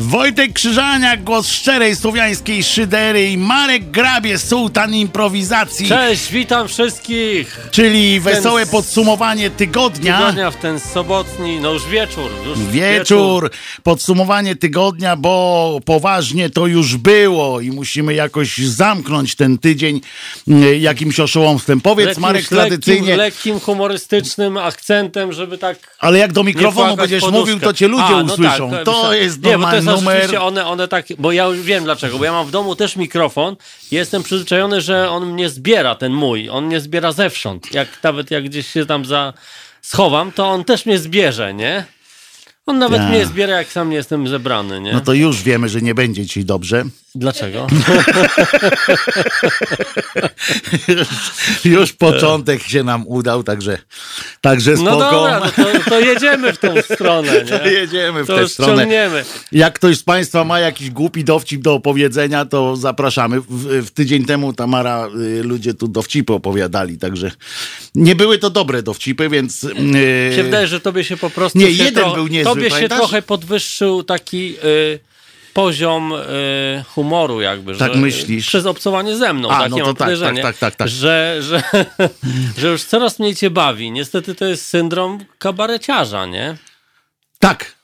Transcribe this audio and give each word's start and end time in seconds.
Wojtek 0.00 0.52
Krzyżaniak, 0.52 1.24
głos 1.24 1.48
szczerej 1.48 1.96
słowiańskiej 1.96 2.64
szydery 2.64 3.30
i 3.30 3.38
Marek 3.38 3.90
Grabie, 3.90 4.38
sułtan 4.38 4.94
improwizacji. 4.94 5.88
Cześć, 5.88 6.32
witam 6.32 6.68
wszystkich! 6.68 7.68
Czyli 7.70 8.20
wesołe 8.20 8.66
podsumowanie 8.66 9.50
tygodnia. 9.50 10.18
Tygodnia 10.18 10.50
w 10.50 10.56
ten 10.56 10.80
sobotni, 10.80 11.60
no 11.60 11.72
już 11.72 11.86
wieczór. 11.86 12.30
Już 12.46 12.58
wieczór, 12.58 12.70
wieczór, 12.72 13.50
podsumowanie 13.82 14.56
tygodnia, 14.56 15.16
bo 15.16 15.80
poważnie 15.84 16.50
to 16.50 16.66
już 16.66 16.96
było 16.96 17.60
i 17.60 17.70
musimy 17.70 18.14
jakoś 18.14 18.58
zamknąć 18.58 19.34
ten 19.34 19.58
tydzień 19.58 20.00
mm, 20.48 20.80
jakimś 20.80 21.20
oszołomstwem. 21.20 21.80
Powiedz 21.80 22.06
lekkim, 22.06 22.22
Marek 22.22 22.48
tradycyjnie... 22.48 23.16
Lekkim, 23.16 23.16
lekkim, 23.16 23.60
humorystycznym 23.60 24.56
akcentem, 24.56 25.32
żeby 25.32 25.58
tak... 25.58 25.96
Ale 25.98 26.18
jak 26.18 26.32
do 26.32 26.44
mikrofonu 26.44 26.96
będziesz 26.96 27.30
mówił, 27.30 27.60
to 27.60 27.72
cię 27.72 27.88
ludzie 27.88 28.04
A, 28.04 28.22
no 28.22 28.34
usłyszą. 28.34 28.70
Tak, 28.70 28.84
to, 28.84 28.92
to 28.92 29.14
jest 29.14 29.42
nie, 29.44 29.58
normalny 29.92 30.26
numer. 30.26 30.42
one, 30.42 30.66
one 30.66 30.88
tak, 30.88 31.06
bo 31.18 31.32
ja 31.32 31.44
już 31.44 31.60
wiem 31.60 31.84
dlaczego, 31.84 32.18
bo 32.18 32.24
ja 32.24 32.32
mam 32.32 32.46
w 32.46 32.50
domu 32.50 32.76
też 32.76 32.96
mikrofon 32.96 33.56
i 33.92 33.94
jestem 33.94 34.22
przyzwyczajony, 34.22 34.80
że 34.80 35.10
on 35.10 35.32
mnie 35.32 35.48
zbiera, 35.48 35.94
ten 35.94 36.12
mój, 36.12 36.48
on 36.48 36.66
mnie 36.66 36.80
zbiera 36.80 37.12
zewsząd. 37.12 37.74
Jak 37.74 37.88
nawet 38.02 38.30
jak 38.30 38.44
gdzieś 38.44 38.72
się 38.72 38.86
tam 38.86 39.04
za 39.04 39.32
schowam, 39.82 40.32
to 40.32 40.46
on 40.46 40.64
też 40.64 40.86
mnie 40.86 40.98
zbierze, 40.98 41.54
nie? 41.54 41.84
On 42.68 42.78
nawet 42.78 43.00
ja. 43.00 43.08
mnie 43.08 43.26
zbiera, 43.26 43.58
jak 43.58 43.72
sam 43.72 43.90
nie 43.90 43.96
jestem 43.96 44.28
zebrany, 44.28 44.80
nie? 44.80 44.92
No 44.92 45.00
to 45.00 45.12
już 45.12 45.42
wiemy, 45.42 45.68
że 45.68 45.80
nie 45.80 45.94
będzie 45.94 46.26
ci 46.26 46.44
dobrze. 46.44 46.84
Dlaczego? 47.14 47.66
już, 50.88 51.08
już, 51.74 51.92
początek 51.92 52.62
się 52.62 52.82
nam 52.82 53.06
udał, 53.06 53.42
także, 53.42 53.78
także 54.40 54.76
spoko. 54.76 54.90
No 54.90 54.98
dobra, 54.98 55.40
no 55.40 55.50
to, 55.50 55.90
to, 55.90 56.00
jedziemy 56.00 56.52
w 56.52 56.58
tą 56.58 56.82
stronę, 56.82 57.32
nie? 57.44 57.58
To 57.58 57.68
jedziemy 57.68 58.24
w 58.24 58.26
to 58.26 58.36
tę 58.36 58.48
stronę. 58.48 58.82
Ciągniemy. 58.82 59.24
Jak 59.52 59.74
ktoś 59.74 59.98
z 59.98 60.02
Państwa 60.02 60.44
ma 60.44 60.60
jakiś 60.60 60.90
głupi 60.90 61.24
dowcip 61.24 61.62
do 61.62 61.74
opowiedzenia, 61.74 62.44
to 62.44 62.76
zapraszamy. 62.76 63.40
W, 63.40 63.86
w 63.86 63.90
tydzień 63.90 64.24
temu 64.24 64.52
Tamara, 64.52 65.08
y, 65.38 65.42
ludzie 65.42 65.74
tu 65.74 65.88
dowcipy 65.88 66.32
opowiadali, 66.32 66.98
także 66.98 67.30
nie 67.94 68.16
były 68.16 68.38
to 68.38 68.50
dobre 68.50 68.82
dowcipy, 68.82 69.28
więc... 69.28 69.62
Yy... 69.62 70.36
Się 70.36 70.42
wydaje, 70.42 70.66
że 70.66 70.80
tobie 70.80 71.04
się 71.04 71.16
po 71.16 71.30
prostu... 71.30 71.58
Nie, 71.58 71.70
jeden 71.70 72.04
tro... 72.04 72.14
był 72.14 72.26
niezły, 72.26 72.57
Tobie 72.58 72.70
pamiętasz? 72.70 72.98
się 72.98 73.02
trochę 73.02 73.22
podwyższył 73.22 74.02
taki... 74.02 74.52
Yy 74.52 75.08
poziom 75.58 76.12
y, 76.12 76.84
humoru 76.94 77.40
jakby. 77.40 77.76
Tak 77.76 77.94
że, 77.94 78.00
myślisz? 78.00 78.46
Przez 78.46 78.66
obcowanie 78.66 79.16
ze 79.16 79.32
mną, 79.32 79.50
A, 79.50 79.68
no 79.68 79.76
mam 79.76 79.86
tak, 79.86 79.96
podejrzenie, 79.96 80.42
tak, 80.42 80.58
tak, 80.58 80.70
tak, 80.70 80.76
tak, 80.76 80.88
Że, 80.88 81.36
że, 81.40 81.62
że 82.58 82.68
już 82.68 82.84
coraz 82.84 83.18
mniej 83.18 83.36
cię 83.36 83.50
bawi. 83.50 83.90
Niestety 83.90 84.34
to 84.34 84.44
jest 84.44 84.66
syndrom 84.66 85.18
kabareciarza, 85.38 86.26
nie? 86.26 86.56
Tak, 87.38 87.74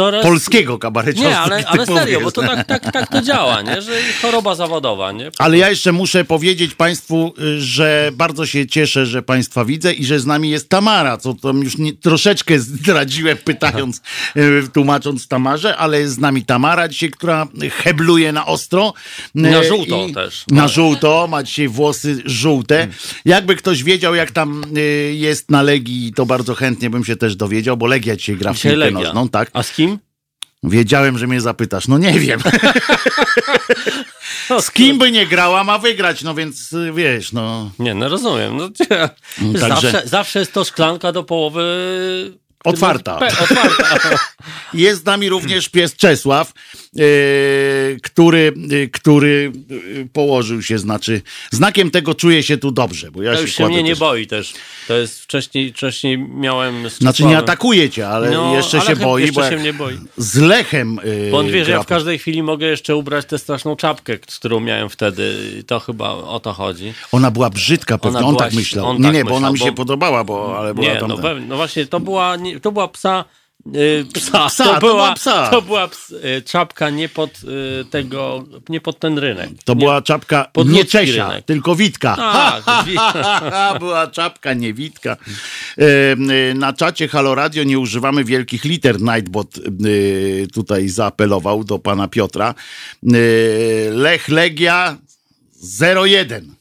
Coraz... 0.00 0.22
Polskiego 0.22 0.78
kabareciarza. 0.78 1.28
Nie, 1.28 1.38
ale, 1.38 1.66
ale 1.66 1.86
serio, 1.86 2.20
bo 2.20 2.32
to 2.32 2.42
tak, 2.42 2.66
tak, 2.66 2.92
tak 2.92 3.08
to 3.08 3.22
działa, 3.22 3.62
nie? 3.62 3.82
że 3.82 3.92
choroba 4.22 4.54
zawodowa. 4.54 5.12
Nie? 5.12 5.30
Ale 5.38 5.58
ja 5.58 5.70
jeszcze 5.70 5.92
muszę 5.92 6.24
powiedzieć 6.24 6.74
Państwu, 6.74 7.34
że 7.58 8.10
bardzo 8.14 8.46
się 8.46 8.66
cieszę, 8.66 9.06
że 9.06 9.22
Państwa 9.22 9.64
widzę 9.64 9.92
i 9.92 10.04
że 10.04 10.20
z 10.20 10.26
nami 10.26 10.50
jest 10.50 10.68
Tamara, 10.68 11.16
co 11.16 11.34
tam 11.34 11.62
już 11.62 11.78
nie, 11.78 11.92
troszeczkę 11.92 12.58
zdradziłem 12.58 13.38
pytając, 13.50 14.02
e, 14.36 14.42
tłumacząc 14.72 15.28
Tamarze, 15.28 15.76
ale 15.76 16.00
jest 16.00 16.14
z 16.14 16.18
nami 16.18 16.44
Tamara 16.44 16.88
dzisiaj, 16.88 17.10
która 17.10 17.46
hebluje 17.70 18.32
na 18.32 18.46
ostro. 18.46 18.94
Na 19.34 19.48
e, 19.48 19.64
żółto 19.64 20.06
też. 20.14 20.44
Na 20.50 20.68
żółto, 20.68 21.26
ma 21.30 21.42
dzisiaj 21.42 21.68
włosy 21.68 22.22
żółte. 22.24 22.76
Hmm. 22.76 22.96
Jakby 23.24 23.56
ktoś 23.56 23.82
wiedział, 23.82 24.14
jak 24.14 24.30
tam 24.30 24.64
e, 24.76 24.80
jest 25.14 25.50
na 25.50 25.62
Legii, 25.62 26.12
to 26.12 26.26
bardzo 26.26 26.54
chętnie 26.54 26.90
bym 26.90 27.04
się 27.04 27.16
też 27.16 27.36
dowiedział, 27.36 27.76
bo 27.76 27.86
Legia 27.86 28.16
dzisiaj 28.16 28.36
gra 28.36 28.52
w 28.52 28.60
piłkę 28.60 28.90
nożną. 28.90 29.28
Tak. 29.28 29.50
A 29.52 29.62
z 29.62 29.72
kim? 29.72 29.89
Wiedziałem, 30.62 31.18
że 31.18 31.26
mnie 31.26 31.40
zapytasz. 31.40 31.88
No 31.88 31.98
nie 31.98 32.20
wiem. 32.20 32.40
Z 34.60 34.70
kim 34.70 34.98
by 34.98 35.10
nie 35.10 35.26
grała, 35.26 35.64
ma 35.64 35.78
wygrać, 35.78 36.22
no 36.22 36.34
więc 36.34 36.72
y, 36.72 36.92
wiesz, 36.92 37.32
no. 37.32 37.70
Nie, 37.78 37.94
no 37.94 38.08
rozumiem. 38.08 38.56
No, 38.56 38.68
no 39.42 39.58
Także... 39.60 39.90
zawsze, 39.90 40.02
zawsze 40.08 40.38
jest 40.38 40.52
to 40.52 40.64
szklanka 40.64 41.12
do 41.12 41.24
połowy 41.24 41.62
Otwarta. 42.64 43.14
otwarta. 43.16 44.18
Jest 44.74 45.02
z 45.02 45.04
nami 45.04 45.28
również 45.28 45.68
pies 45.68 45.96
Czesław, 45.96 46.52
który, 48.02 48.52
yy, 48.56 48.88
który 48.88 49.52
yy, 49.68 50.08
położył 50.12 50.62
się, 50.62 50.78
znaczy 50.78 51.22
znakiem 51.50 51.90
tego 51.90 52.14
czuję 52.14 52.42
się 52.42 52.56
tu 52.56 52.70
dobrze. 52.70 53.10
Bo 53.10 53.22
ja 53.22 53.34
to 53.34 53.40
już 53.40 53.52
się, 53.52 53.68
mnie 53.68 53.82
nie 53.82 53.96
boi 53.96 54.26
też. 54.26 54.54
To 54.88 54.96
jest 54.96 55.22
wcześniej, 55.22 55.72
wcześniej 55.72 56.18
miałem 56.18 56.88
Znaczy 56.88 57.24
nie 57.24 57.38
atakuje 57.38 57.90
cię, 57.90 58.08
ale 58.08 58.30
no, 58.30 58.56
jeszcze 58.56 58.80
ale 58.80 58.86
się 58.86 58.96
boi. 58.96 59.22
Jeszcze 59.22 59.40
bo 59.40 59.50
się 59.50 59.56
mnie 59.56 59.72
boi. 59.72 59.98
Z 60.16 60.36
Lechem 60.36 61.00
Bo 61.30 61.38
on 61.38 61.50
wie, 61.50 61.64
że 61.64 61.70
ja 61.70 61.82
w 61.82 61.86
każdej 61.86 62.18
chwili 62.18 62.42
mogę 62.42 62.66
jeszcze 62.66 62.96
ubrać 62.96 63.26
tę 63.26 63.38
straszną 63.38 63.76
czapkę, 63.76 64.18
którą 64.18 64.60
miałem 64.60 64.88
wtedy. 64.88 65.34
To 65.66 65.80
chyba 65.80 66.10
o 66.10 66.40
to 66.40 66.52
chodzi. 66.52 66.92
Ona 67.12 67.30
była 67.30 67.50
brzydka 67.50 67.98
pewnie, 67.98 68.20
on 68.20 68.36
tak 68.36 68.52
myślał. 68.52 68.86
On 68.86 68.96
nie, 68.96 69.02
tak 69.02 69.14
nie, 69.14 69.24
bo 69.24 69.34
ona 69.34 69.52
mi 69.52 69.58
się 69.58 69.72
podobała, 69.72 70.24
bo 70.24 70.58
ale 70.58 70.74
była 70.74 70.86
nie, 70.86 71.00
tam... 71.00 71.08
No, 71.08 71.18
no 71.48 71.56
właśnie, 71.56 71.86
to 71.86 72.00
była 72.00 72.36
to 72.62 72.72
była 72.72 72.88
psa 72.88 73.24
Yy, 73.24 73.39
psa. 74.12 74.46
psa. 74.46 74.64
To, 74.64 74.74
to 74.74 74.80
była, 74.80 75.14
psa. 75.14 75.48
To 75.50 75.62
była 75.62 75.88
ps, 75.88 76.10
yy, 76.10 76.42
czapka 76.42 76.90
nie 76.90 77.08
pod 77.08 77.42
yy, 77.42 77.84
tego, 77.90 78.44
nie 78.68 78.80
pod 78.80 78.98
ten 78.98 79.18
rynek. 79.18 79.50
To 79.64 79.74
nie, 79.74 79.78
była 79.78 80.02
czapka 80.02 80.50
nie 80.66 80.84
Czesia, 80.84 81.28
rynek. 81.28 81.44
tylko 81.44 81.76
Witka. 81.76 82.16
Tak, 82.16 82.64
była 83.80 84.06
czapka 84.06 84.54
nie 84.54 84.74
Witka. 84.74 85.16
Na 86.54 86.72
czacie 86.72 87.08
Halo 87.08 87.34
Radio 87.34 87.64
nie 87.64 87.78
używamy 87.78 88.24
wielkich 88.24 88.64
liter. 88.64 89.00
Nightbot 89.00 89.48
tutaj 90.54 90.88
zaapelował 90.88 91.64
do 91.64 91.78
pana 91.78 92.08
Piotra. 92.08 92.54
Lech 93.92 94.28
Legia 94.28 94.96
01. 96.04 96.54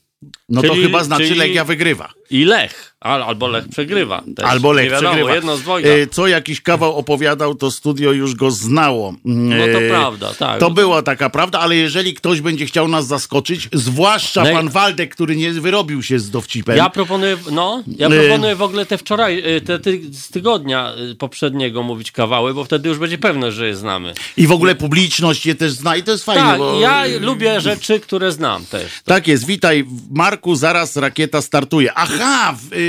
No 0.49 0.61
czyli, 0.61 0.75
to 0.75 0.81
chyba 0.81 1.03
znaczy 1.03 1.35
Legia 1.35 1.65
wygrywa. 1.65 2.13
I 2.29 2.45
Lech. 2.45 2.88
Albo 3.01 3.47
Lech 3.47 3.67
przegrywa. 3.69 4.23
Też. 4.35 4.45
Albo 4.45 4.71
Lech 4.71 4.91
wiadomo, 4.91 5.09
przegrywa. 5.09 5.35
Jedno 5.35 5.57
z 5.57 5.61
dwojga. 5.61 5.89
E, 5.89 6.07
co 6.07 6.27
jakiś 6.27 6.61
kawał 6.61 6.95
opowiadał, 6.95 7.55
to 7.55 7.71
studio 7.71 8.11
już 8.11 8.35
go 8.35 8.51
znało. 8.51 9.13
No 9.25 9.65
to 9.73 9.81
e, 9.81 9.89
prawda, 9.89 10.33
tak. 10.33 10.59
To 10.59 10.71
była 10.71 11.01
taka 11.01 11.29
prawda, 11.29 11.59
ale 11.59 11.75
jeżeli 11.75 12.13
ktoś 12.13 12.41
będzie 12.41 12.65
chciał 12.65 12.87
nas 12.87 13.07
zaskoczyć, 13.07 13.69
zwłaszcza 13.73 14.43
no 14.43 14.51
pan 14.51 14.69
Waldek, 14.69 15.15
który 15.15 15.35
nie 15.35 15.51
wyrobił 15.51 16.03
się 16.03 16.19
z 16.19 16.29
dowcipem. 16.29 16.77
Ja 16.77 16.89
proponuję, 16.89 17.37
no, 17.51 17.83
ja 17.97 18.07
e, 18.07 18.19
proponuję 18.19 18.55
w 18.55 18.61
ogóle 18.61 18.85
te 18.85 18.97
wczoraj, 18.97 19.43
te, 19.65 19.79
te 19.79 19.91
z 20.11 20.29
tygodnia 20.29 20.93
poprzedniego 21.19 21.83
mówić 21.83 22.11
kawały, 22.11 22.53
bo 22.53 22.63
wtedy 22.63 22.89
już 22.89 22.97
będzie 22.97 23.17
pewne, 23.17 23.51
że 23.51 23.67
je 23.67 23.75
znamy. 23.75 24.13
I 24.37 24.47
w 24.47 24.51
ogóle 24.51 24.75
publiczność 24.75 25.45
je 25.45 25.55
też 25.55 25.71
zna 25.71 25.95
i 25.95 26.03
to 26.03 26.11
jest 26.11 26.25
fajne. 26.25 26.41
Tak, 26.41 26.57
bo... 26.57 26.79
ja 26.79 27.03
lubię 27.19 27.61
rzeczy, 27.61 27.99
które 27.99 28.31
znam 28.31 28.65
też. 28.65 28.91
Tak 29.05 29.27
jest, 29.27 29.45
witaj 29.45 29.85
Marku, 30.11 30.55
zaraz 30.55 30.95
rakieta 30.97 31.41
startuje. 31.41 31.93
Aha, 31.95 32.55
w, 32.57 32.88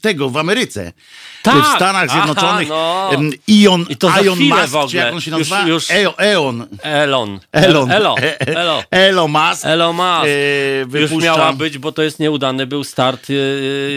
tego 0.00 0.30
w 0.30 0.36
Ameryce. 0.36 0.92
Tak, 1.42 1.64
w 1.64 1.76
Stanach 1.76 2.10
Zjednoczonych. 2.10 2.68
Aha, 2.72 3.10
no. 3.12 3.30
Ion, 3.48 3.86
I 3.88 3.96
to 3.96 4.10
Ion 4.24 4.38
Musk, 4.38 4.90
czy 4.90 4.96
jak 4.96 5.14
on 5.14 5.20
się 5.20 5.30
nazywa? 5.30 5.60
Już, 5.60 5.68
już... 5.68 5.90
E 5.90 6.18
Eon. 6.18 6.66
Elon. 6.82 7.40
Elon. 7.52 7.90
Elon. 7.92 8.18
Elon. 8.38 8.82
Elon 8.90 9.30
Musk. 9.30 9.64
Elon 9.64 9.96
Musk. 9.96 10.28
E. 10.94 11.00
Już 11.00 11.10
miała 11.10 11.52
być, 11.52 11.78
bo 11.78 11.92
to 11.92 12.02
jest 12.02 12.20
nieudany 12.20 12.66
był 12.66 12.84
start 12.84 13.26
e, 13.30 13.34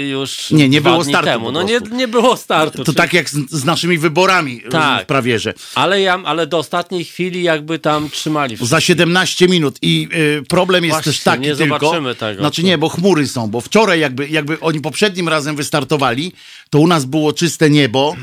już 0.07 0.51
Nie, 0.51 0.69
nie 0.69 0.81
było 0.81 1.03
startu 1.03 1.25
temu. 1.25 1.51
No 1.51 1.63
nie, 1.63 1.79
nie 1.91 2.07
było 2.07 2.37
startu. 2.37 2.83
To 2.83 2.93
tak 2.93 3.13
jak 3.13 3.29
z, 3.29 3.51
z 3.51 3.65
naszymi 3.65 3.97
wyborami 3.97 4.61
tak. 4.71 5.07
prawie, 5.07 5.39
że. 5.39 5.53
Ale, 5.75 6.01
ja, 6.01 6.19
ale 6.25 6.47
do 6.47 6.57
ostatniej 6.57 7.05
chwili 7.05 7.43
jakby 7.43 7.79
tam 7.79 8.09
trzymali. 8.09 8.55
Wszystko. 8.55 8.75
Za 8.75 8.81
17 8.81 9.47
minut 9.47 9.77
i 9.81 10.07
y, 10.13 10.43
problem 10.49 10.83
jest 10.83 10.95
Właśnie, 10.95 11.11
też 11.11 11.21
taki 11.21 11.41
nie 11.41 11.55
tylko. 11.55 11.79
zobaczymy 11.79 12.15
tego. 12.15 12.41
Znaczy 12.41 12.63
nie, 12.63 12.77
bo 12.77 12.89
chmury 12.89 13.27
są, 13.27 13.47
bo 13.47 13.61
wczoraj 13.61 13.99
jakby, 13.99 14.27
jakby 14.27 14.59
oni 14.59 14.81
poprzednim 14.81 15.29
razem 15.29 15.55
wystartowali, 15.55 16.31
to 16.69 16.79
u 16.79 16.87
nas 16.87 17.05
było 17.05 17.30
czyste 17.33 17.69
niebo 17.69 18.15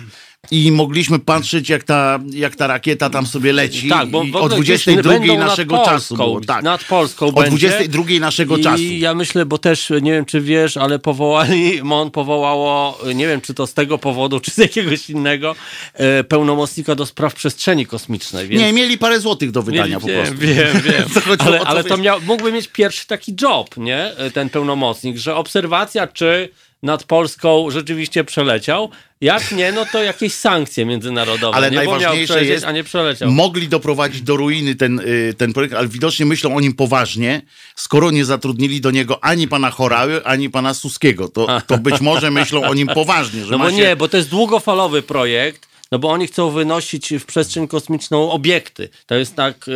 i 0.50 0.72
mogliśmy 0.72 1.18
patrzeć, 1.18 1.68
jak 1.68 1.84
ta, 1.84 2.18
jak 2.32 2.56
ta 2.56 2.66
rakieta 2.66 3.10
tam 3.10 3.26
sobie 3.26 3.52
leci. 3.52 3.88
Tak, 3.88 4.08
bo 4.08 4.24
o 4.32 4.48
22 4.48 5.18
naszego 5.38 5.76
Polską, 5.76 5.92
czasu 5.92 6.16
było. 6.16 6.40
Tak. 6.40 6.62
Nad 6.62 6.84
Polską 6.84 7.26
O 7.26 7.42
22 7.42 8.04
naszego 8.20 8.56
I 8.56 8.62
czasu. 8.62 8.82
ja 8.82 9.14
myślę, 9.14 9.46
bo 9.46 9.58
też 9.58 9.92
nie 10.02 10.12
wiem, 10.12 10.24
czy 10.24 10.40
wiesz, 10.40 10.76
ale 10.76 10.98
powołali, 10.98 11.80
MON 11.82 12.10
powołało, 12.10 12.98
nie 13.14 13.26
wiem, 13.26 13.40
czy 13.40 13.54
to 13.54 13.66
z 13.66 13.74
tego 13.74 13.98
powodu, 13.98 14.40
czy 14.40 14.50
z 14.50 14.58
jakiegoś 14.58 15.10
innego, 15.10 15.54
e, 15.94 16.24
pełnomocnika 16.24 16.94
do 16.94 17.06
spraw 17.06 17.34
przestrzeni 17.34 17.86
kosmicznej. 17.86 18.48
Więc... 18.48 18.62
Nie, 18.62 18.72
mieli 18.72 18.98
parę 18.98 19.20
złotych 19.20 19.50
do 19.50 19.62
wydania 19.62 19.98
mieli, 19.98 20.00
po 20.00 20.06
prostu. 20.06 20.34
Wiem, 20.38 20.80
wiem. 20.80 21.38
ale, 21.46 21.60
ale 21.60 21.84
to 21.84 21.96
miał, 21.96 22.20
mógłby 22.20 22.52
mieć 22.52 22.68
pierwszy 22.68 23.06
taki 23.06 23.34
job, 23.42 23.76
nie? 23.76 24.16
E, 24.16 24.30
ten 24.30 24.50
pełnomocnik, 24.50 25.16
że 25.16 25.36
obserwacja, 25.36 26.06
czy 26.06 26.48
nad 26.82 27.04
Polską 27.04 27.70
rzeczywiście 27.70 28.24
przeleciał. 28.24 28.90
Jak 29.20 29.52
nie, 29.52 29.72
no 29.72 29.86
to 29.92 30.02
jakieś 30.02 30.32
sankcje 30.32 30.86
międzynarodowe. 30.86 31.56
Ale 31.56 31.70
nie, 31.70 31.76
najważniejsze 31.76 32.44
jest, 32.44 32.64
a 32.64 32.72
nie 32.72 32.84
przeleciał. 32.84 33.30
mogli 33.30 33.68
doprowadzić 33.68 34.22
do 34.22 34.36
ruiny 34.36 34.74
ten, 34.74 35.00
y, 35.00 35.34
ten 35.38 35.52
projekt, 35.52 35.74
ale 35.74 35.88
widocznie 35.88 36.26
myślą 36.26 36.56
o 36.56 36.60
nim 36.60 36.74
poważnie, 36.74 37.42
skoro 37.76 38.10
nie 38.10 38.24
zatrudnili 38.24 38.80
do 38.80 38.90
niego 38.90 39.24
ani 39.24 39.48
pana 39.48 39.70
Chorały, 39.70 40.24
ani 40.24 40.50
pana 40.50 40.74
Suskiego. 40.74 41.28
To, 41.28 41.60
to 41.66 41.78
być 41.78 42.00
może 42.00 42.30
myślą 42.30 42.62
o 42.62 42.74
nim 42.74 42.88
poważnie. 42.88 43.44
Że 43.44 43.52
no 43.52 43.58
bo 43.58 43.70
się... 43.70 43.76
nie, 43.76 43.96
bo 43.96 44.08
to 44.08 44.16
jest 44.16 44.28
długofalowy 44.28 45.02
projekt 45.02 45.67
No 45.92 45.98
bo 45.98 46.10
oni 46.10 46.26
chcą 46.26 46.50
wynosić 46.50 47.14
w 47.20 47.26
przestrzeń 47.26 47.68
kosmiczną 47.68 48.30
obiekty. 48.30 48.88
To 49.06 49.14
jest 49.14 49.36
tak 49.36 49.66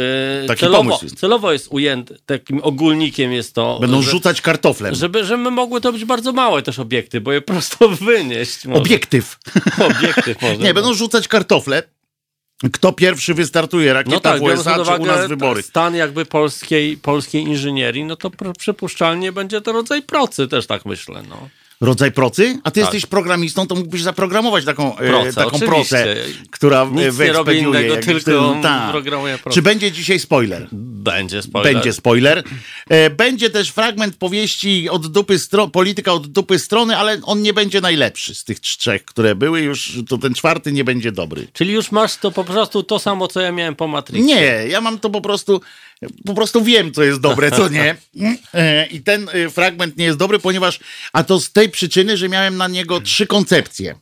e, 0.42 0.46
Taki 0.46 0.60
celowo, 0.60 0.84
pomysł 0.84 1.04
jest. 1.04 1.20
celowo 1.20 1.52
jest 1.52 1.68
ujęte, 1.70 2.14
takim 2.26 2.60
ogólnikiem 2.62 3.32
jest 3.32 3.54
to. 3.54 3.78
Będą 3.80 4.02
że, 4.02 4.10
rzucać 4.10 4.40
kartoflem. 4.40 4.94
żeby, 4.94 5.24
żeby 5.24 5.50
mogły 5.50 5.80
to 5.80 5.92
być 5.92 6.04
bardzo 6.04 6.32
małe 6.32 6.62
też 6.62 6.78
obiekty, 6.78 7.20
bo 7.20 7.32
je 7.32 7.40
prosto 7.52 7.88
wynieść 7.88 8.64
może. 8.66 8.80
Obiektyw. 8.80 9.38
Obiekty 9.90 10.36
może. 10.42 10.56
Nie, 10.56 10.74
będą 10.74 10.94
rzucać 10.94 11.28
kartofle. 11.28 11.82
Kto 12.72 12.92
pierwszy 12.92 13.34
wystartuje? 13.34 13.92
Rakieta 13.92 14.16
no 14.16 14.20
tak, 14.20 14.38
w 14.40 14.42
USA 14.42 14.74
czy 14.74 14.78
u 14.80 14.82
uwagę 14.82 15.04
nas 15.06 15.28
wybory? 15.28 15.62
stan 15.62 15.94
jakby 15.94 16.24
polskiej, 16.24 16.96
polskiej 16.96 17.42
inżynierii, 17.42 18.04
no 18.04 18.16
to 18.16 18.30
pr- 18.30 18.52
przypuszczalnie 18.58 19.32
będzie 19.32 19.60
to 19.60 19.72
rodzaj 19.72 20.02
procy, 20.02 20.48
też 20.48 20.66
tak 20.66 20.86
myślę. 20.86 21.22
No. 21.28 21.48
Rodzaj 21.82 22.12
procy? 22.12 22.58
A 22.64 22.70
ty 22.70 22.80
Tak. 22.80 22.94
jesteś 22.94 23.10
programistą, 23.10 23.66
to 23.66 23.74
mógłbyś 23.74 24.02
zaprogramować 24.02 24.64
taką, 24.64 24.98
e, 24.98 25.08
Procę, 25.08 25.32
taką 25.32 25.46
oczywiście. 25.50 25.66
procę, 25.68 26.16
która 26.50 26.84
Nic 26.84 26.92
e, 26.92 26.94
nie 26.96 27.02
robię 27.06 27.12
wyekspediuje. 27.12 27.80
innego, 27.82 27.96
tylko 28.06 28.56
tak. 28.62 28.90
programuję 28.92 29.38
procę. 29.38 29.54
Czy 29.54 29.62
będzie 29.62 29.92
dzisiaj 29.92 30.18
spoiler? 30.18 30.68
Będzie 30.72 31.42
spoiler. 31.42 31.74
Będzie 31.74 31.92
spoiler. 31.92 32.42
E, 32.88 33.10
Będzie 33.10 33.50
też 33.50 33.68
fragment 33.70 34.16
powieści 34.16 34.88
od 34.88 35.06
dupy 35.12 35.36
stro- 35.38 35.70
polityka 35.70 36.12
od 36.12 36.26
dupy 36.26 36.58
strony, 36.58 36.96
ale 36.96 37.18
on 37.22 37.42
nie 37.42 37.52
będzie 37.52 37.80
najlepszy 37.80 38.34
z 38.34 38.44
tych 38.44 38.60
trzech, 38.60 39.04
które 39.04 39.34
były 39.34 39.60
już, 39.60 39.92
to 40.08 40.18
ten 40.18 40.34
czwarty 40.34 40.72
nie 40.72 40.84
będzie 40.84 41.12
dobry. 41.12 41.46
Czyli 41.52 41.72
już 41.72 41.92
masz 41.92 42.16
to 42.16 42.30
po 42.30 42.44
prostu 42.44 42.82
to 42.82 42.98
samo, 42.98 43.28
co 43.28 43.40
ja 43.40 43.52
miałem 43.52 43.76
po 43.76 43.88
Matrixie. 43.88 44.26
Nie, 44.26 44.42
ja 44.68 44.80
mam 44.80 44.98
to 44.98 45.10
po 45.10 45.20
prostu, 45.20 45.60
po 46.26 46.34
prostu 46.34 46.64
wiem, 46.64 46.92
co 46.92 47.02
jest 47.02 47.20
dobre, 47.20 47.50
co 47.50 47.68
nie. 47.68 47.96
E, 48.54 48.86
I 48.86 49.00
ten 49.00 49.28
e, 49.32 49.50
fragment 49.50 49.96
nie 49.96 50.04
jest 50.04 50.18
dobry, 50.18 50.38
ponieważ, 50.38 50.80
a 51.12 51.24
to 51.24 51.40
z 51.40 51.52
tej 51.52 51.68
przyczyny, 51.68 52.16
że 52.16 52.28
miałem 52.28 52.56
na 52.56 52.68
niego 52.68 53.00
trzy 53.00 53.26
koncepcje. 53.26 53.94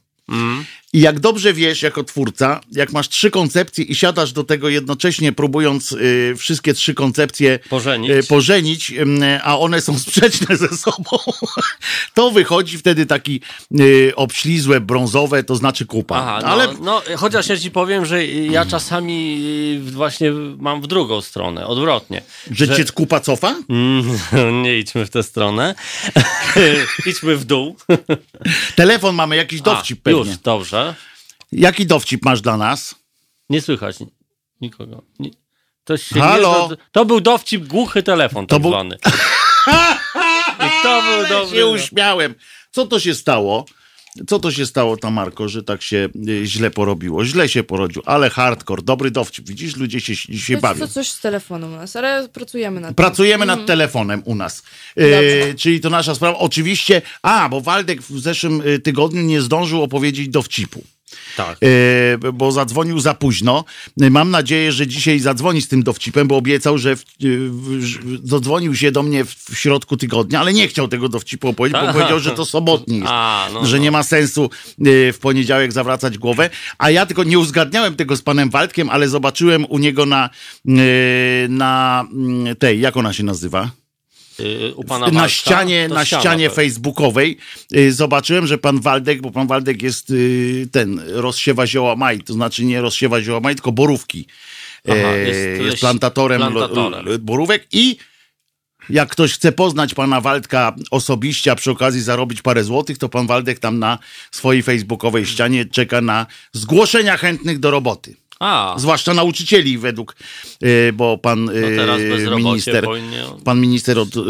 I 0.93 1.01
jak 1.01 1.21
dobrze 1.21 1.53
wiesz, 1.55 1.83
jako 1.83 2.05
twórca, 2.05 2.61
jak 2.73 2.93
masz 2.93 3.09
trzy 3.09 3.31
koncepcje 3.31 3.85
i 3.85 3.95
siadasz 3.95 4.33
do 4.33 4.45
tego 4.45 4.69
jednocześnie, 4.69 5.33
próbując 5.33 5.93
y, 5.93 6.35
wszystkie 6.39 6.75
trzy 6.75 6.95
koncepcje 6.95 7.59
Pożenić. 7.69 8.11
y, 8.11 8.23
pożenić 8.29 8.91
ym, 8.91 9.21
a 9.43 9.59
one 9.59 9.81
są 9.81 9.99
sprzeczne 9.99 10.57
ze 10.57 10.69
sobą, 10.69 11.19
to 12.15 12.31
wychodzi 12.31 12.79
wtedy 12.79 13.07
taki 13.07 13.41
y, 13.81 14.13
obślizłe, 14.17 14.81
brązowe, 14.81 15.45
to 15.45 15.57
znaczy 15.57 15.87
kupa. 15.87 16.17
Aha, 16.17 16.39
no, 16.43 16.49
Ale 16.49 16.69
no, 16.81 17.03
chociaż 17.17 17.49
ja 17.49 17.59
ci 17.59 17.71
powiem, 17.71 18.07
że 18.07 18.27
ja 18.27 18.67
czasami 18.67 19.43
y, 19.87 19.91
właśnie 19.91 20.33
mam 20.59 20.83
w 20.83 20.87
drugą 20.87 21.21
stronę, 21.21 21.67
odwrotnie. 21.67 22.23
że, 22.51 22.77
cię 22.77 22.85
kupa 22.85 23.21
cofa? 23.21 23.55
Mm, 23.69 24.19
nie 24.63 24.79
idźmy 24.79 25.07
w 25.07 25.11
tę 25.11 25.23
stronę. 25.23 25.75
idźmy 27.07 27.37
w 27.37 27.45
dół. 27.45 27.77
Telefon 28.77 29.15
mamy, 29.15 29.37
jakiś 29.37 29.61
A, 29.61 29.65
dowcip 29.65 30.03
pewnie. 30.03 30.19
Już, 30.31 30.39
dobrze. 30.39 30.80
Jaki 31.53 31.87
dowcip 31.87 32.25
masz 32.25 32.41
dla 32.41 32.57
nas? 32.57 32.95
Nie 33.49 33.61
słychać 33.61 34.01
ni- 34.01 34.13
nikogo. 34.61 35.03
Nie, 35.19 35.31
to, 35.85 35.95
Halo? 36.21 36.69
Nie, 36.71 36.77
to 36.93 37.05
był 37.05 37.21
dowcip 37.21 37.67
głuchy 37.67 38.03
telefon 38.03 38.47
tak 38.47 38.63
To 38.63 38.69
zwany. 38.69 38.99
To 40.83 41.03
był 41.03 41.29
dobry. 41.29 41.57
się 41.59 41.67
uśmiałem. 41.67 42.35
Co 42.71 42.87
to 42.87 43.01
się 43.01 43.15
stało? 43.15 43.65
Co 44.29 44.39
to 44.39 44.51
się 44.53 44.67
stało, 44.67 44.97
Tamarko, 44.97 45.49
że 45.49 45.63
tak 45.63 45.83
się 45.83 46.09
y, 46.29 46.47
źle 46.47 46.71
porobiło? 46.71 47.25
Źle 47.25 47.49
się 47.49 47.63
porodził, 47.63 48.03
ale 48.07 48.31
hardcore, 48.31 48.83
dobry 48.83 49.11
dowcip. 49.11 49.49
Widzisz, 49.49 49.77
ludzie 49.77 50.01
się, 50.01 50.17
się 50.17 50.55
To, 50.55 50.61
bawią. 50.61 50.81
to 50.81 50.89
coś 50.89 51.09
z 51.09 51.21
telefonu 51.21 51.67
u 51.67 51.71
nas, 51.71 51.97
ale 51.97 52.29
pracujemy 52.29 52.81
nad. 52.81 52.97
Pracujemy 52.97 53.47
nad 53.47 53.67
telefonem 53.67 54.23
u 54.25 54.35
nas. 54.35 54.63
E, 54.97 55.55
czyli 55.55 55.81
to 55.81 55.91
nasza 55.91 56.15
sprawa. 56.15 56.39
Oczywiście, 56.39 57.03
a, 57.23 57.49
bo 57.49 57.61
Waldek 57.61 58.03
w 58.03 58.21
zeszłym 58.21 58.61
y, 58.67 58.79
tygodniu 58.79 59.23
nie 59.23 59.41
zdążył 59.41 59.83
opowiedzieć 59.83 60.29
dowcipu. 60.29 60.83
Tak. 61.37 61.59
E, 61.63 62.33
bo 62.33 62.53
zadzwonił 62.53 63.01
za 63.01 63.15
późno. 63.15 63.65
Mam 63.97 64.31
nadzieję, 64.31 64.73
że 64.73 64.87
dzisiaj 64.87 65.21
zadzwoni 65.21 65.63
z 65.63 65.69
tym 65.69 65.83
dowcipem, 65.83 66.29
bo 66.29 66.37
obiecał, 66.37 66.79
że 66.79 66.97
w, 66.97 67.05
w, 67.21 68.29
zadzwonił 68.29 68.75
się 68.75 68.93
do 68.93 69.03
mnie 69.03 69.25
w, 69.25 69.35
w 69.35 69.59
środku 69.59 69.97
tygodnia, 69.97 70.41
ale 70.41 70.53
nie 70.53 70.69
chciał 70.69 70.89
tego 70.89 71.09
dowcipu 71.09 71.49
opowiedzieć, 71.49 71.81
bo 71.81 71.93
powiedział, 71.93 72.21
że 72.21 72.31
to 72.31 72.45
sobotni 72.45 72.99
jest, 72.99 73.11
A, 73.11 73.49
no, 73.53 73.67
że 73.67 73.77
no. 73.77 73.83
nie 73.83 73.91
ma 73.91 74.03
sensu 74.03 74.51
e, 74.81 75.13
w 75.13 75.19
poniedziałek 75.19 75.73
zawracać 75.73 76.19
głowę. 76.19 76.51
A 76.79 76.91
ja 76.91 77.07
tylko 77.07 77.25
nie 77.25 77.39
uzgadniałem 77.39 77.97
tego 77.97 78.17
z 78.17 78.23
panem 78.23 78.51
Waldkiem, 78.51 78.91
ale 78.91 79.09
zobaczyłem 79.09 79.67
u 79.69 79.79
niego 79.79 80.07
na, 80.07 80.31
e, 80.69 80.73
na 81.49 82.05
mm, 82.13 82.57
tej, 82.57 82.81
jak 82.81 82.97
ona 82.97 83.13
się 83.13 83.23
nazywa? 83.23 83.71
Y, 84.41 84.75
u 84.75 84.85
pana 84.85 85.07
na 85.09 85.29
ścianie, 85.29 85.89
na 85.89 86.05
ścianie 86.05 86.23
pewnie. 86.25 86.51
facebookowej 86.51 87.39
y, 87.77 87.93
zobaczyłem, 87.93 88.47
że 88.47 88.59
pan 88.59 88.81
Waldek, 88.81 89.23
bo 89.23 89.31
pan 89.31 89.47
Waldek 89.47 89.83
jest 89.83 90.11
y, 90.11 90.69
ten, 90.73 91.01
rozsiewa 91.07 91.67
zioła 91.67 91.97
maj, 91.97 92.21
to 92.21 92.33
znaczy 92.33 92.65
nie 92.65 92.81
rozsiewa 92.81 93.21
zioła 93.21 93.41
maj, 93.41 93.55
tylko 93.55 93.73
borówki. 93.73 94.27
Aha, 94.89 94.97
jest 95.17 95.39
jest, 95.39 95.75
leś- 95.77 95.81
plantatorem, 95.81 96.41
plantatorem. 96.41 97.07
borówek 97.21 97.67
i 97.73 97.97
jak 98.91 99.09
ktoś 99.09 99.33
chce 99.33 99.53
poznać 99.53 99.95
pana 99.95 100.21
Waldka 100.21 100.75
osobiście, 100.91 101.53
a 101.53 101.55
przy 101.55 101.71
okazji 101.71 102.03
zarobić 102.03 102.43
parę 102.43 102.65
złotych, 102.65 102.99
to 102.99 103.09
pan 103.09 103.27
Waldek 103.27 103.59
tam 103.59 103.79
na 103.79 103.99
swojej 104.31 104.63
facebookowej 104.63 105.27
ścianie 105.27 105.65
czeka 105.65 106.01
na 106.01 106.27
zgłoszenia 106.53 107.17
chętnych 107.17 107.59
do 107.59 107.71
roboty. 107.71 108.17
A, 108.41 108.75
Zwłaszcza 108.79 109.15
nauczycieli 109.15 109.79
według, 109.79 110.17
y, 110.63 110.93
bo 110.93 111.19
pan 111.19 111.45
no 111.45 111.53
y, 111.53 112.37
minister, 112.37 112.85
powinien... 112.85 113.27
pan 113.45 113.61
minister 113.61 113.99
od 113.99 114.17
y, 114.17 114.21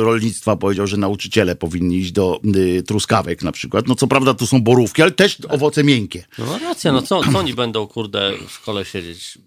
rolnictwa 0.00 0.56
powiedział, 0.56 0.86
że 0.86 0.96
nauczyciele 0.96 1.56
powinni 1.56 1.98
iść 1.98 2.12
do 2.12 2.40
truskawek 2.86 3.42
na 3.42 3.52
przykład. 3.52 3.88
No 3.88 3.94
co 3.94 4.06
prawda 4.06 4.34
tu 4.34 4.46
są 4.46 4.62
borówki, 4.62 5.02
ale 5.02 5.10
też 5.10 5.38
owoce 5.48 5.84
miękkie. 5.84 6.24
No 6.38 6.58
racja, 6.58 6.92
no 6.92 7.02
co, 7.02 7.32
co 7.32 7.38
oni 7.38 7.54
będą, 7.54 7.86
kurde, 7.86 8.32
w 8.48 8.52
szkole 8.52 8.84
siedzieć? 8.84 9.38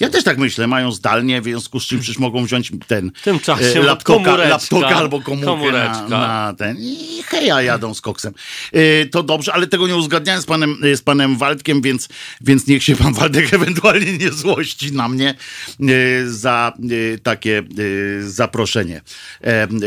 Ja 0.00 0.10
też 0.10 0.24
tak 0.24 0.38
myślę, 0.38 0.66
mają 0.66 0.92
zdalnie, 0.92 1.40
w 1.40 1.44
związku 1.44 1.80
z 1.80 1.86
czym 1.86 2.00
przecież 2.00 2.18
mogą 2.18 2.44
wziąć 2.44 2.72
ten 2.86 3.10
W 3.14 3.22
tym 3.22 3.40
czasie 3.40 3.80
e, 3.80 3.82
laptopa, 3.82 4.24
komóreczka, 4.24 4.48
laptopa 4.48 4.86
albo 4.86 5.20
komórkę 5.20 5.72
na, 5.72 6.08
na 6.08 6.54
ten 6.58 6.76
i 6.80 7.22
heja 7.26 7.62
jadą 7.62 7.94
z 7.94 8.00
koksem. 8.00 8.34
E, 8.72 9.06
to 9.06 9.22
dobrze, 9.22 9.52
ale 9.52 9.66
tego 9.66 9.88
nie 9.88 9.96
uzgadniałem 9.96 10.42
z 10.42 10.46
panem, 10.46 10.76
e, 10.82 10.96
z 10.96 11.02
panem 11.02 11.36
Waldkiem, 11.36 11.82
więc, 11.82 12.08
więc 12.40 12.66
niech 12.66 12.84
się 12.84 12.96
pan 12.96 13.14
Waldek 13.14 13.54
ewentualnie 13.54 14.18
nie 14.18 14.32
złości 14.32 14.92
na 14.92 15.08
mnie 15.08 15.34
za 16.26 16.72
takie 17.22 17.62
zaproszenie. 18.20 19.00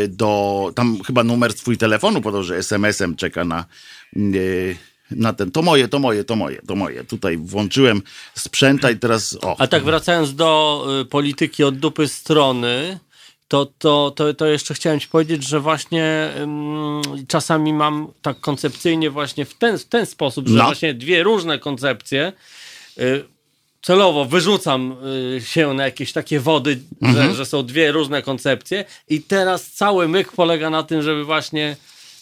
Do, 0.10 0.72
tam 0.76 1.04
chyba 1.08 1.24
numer 1.24 1.54
swój 1.54 1.78
telefonu 1.78 2.22
podał, 2.22 2.44
że 2.44 2.58
SMS-em 2.58 3.16
czeka 3.16 3.46
na 3.46 3.66
na 5.16 5.34
ten, 5.34 5.52
to 5.52 5.62
moje, 5.62 5.88
to 5.88 6.00
moje, 6.00 6.24
to 6.24 6.36
moje, 6.36 6.62
to 6.68 6.76
moje. 6.76 7.04
Tutaj 7.04 7.38
włączyłem 7.38 8.02
sprzęta 8.36 8.92
i 8.92 8.96
teraz, 8.98 9.38
o. 9.42 9.56
A 9.60 9.68
tak 9.68 9.84
wracając 9.84 10.36
do 10.36 10.86
y, 11.02 11.06
polityki 11.06 11.64
od 11.64 11.78
dupy 11.78 12.08
strony, 12.08 13.00
to, 13.48 13.68
to, 13.80 14.12
to, 14.16 14.34
to 14.34 14.46
jeszcze 14.48 14.74
chciałem 14.74 15.00
ci 15.00 15.08
powiedzieć, 15.08 15.48
że 15.48 15.60
właśnie 15.60 16.30
ym, 16.42 17.02
czasami 17.28 17.74
mam 17.74 18.08
tak 18.22 18.40
koncepcyjnie 18.40 19.10
właśnie 19.10 19.46
w 19.46 19.54
ten, 19.54 19.78
w 19.78 19.86
ten 19.86 20.06
sposób, 20.06 20.48
że 20.48 20.58
No. 20.58 20.64
właśnie 20.64 20.94
dwie 20.94 21.24
różne 21.24 21.60
koncepcje 21.60 22.34
y, 23.00 23.24
celowo 23.82 24.26
wyrzucam 24.26 24.96
y, 25.38 25.42
się 25.42 25.74
na 25.74 25.84
jakieś 25.86 26.14
takie 26.14 26.40
wody, 26.40 26.80
Mhm. 27.02 27.30
że, 27.30 27.36
że 27.36 27.46
są 27.46 27.66
dwie 27.66 27.92
różne 27.92 28.22
koncepcje 28.22 28.86
i 29.10 29.22
teraz 29.22 29.72
cały 29.72 30.08
myk 30.08 30.32
polega 30.32 30.70
na 30.70 30.84
tym, 30.84 31.02
żeby 31.02 31.24
właśnie 31.26 31.78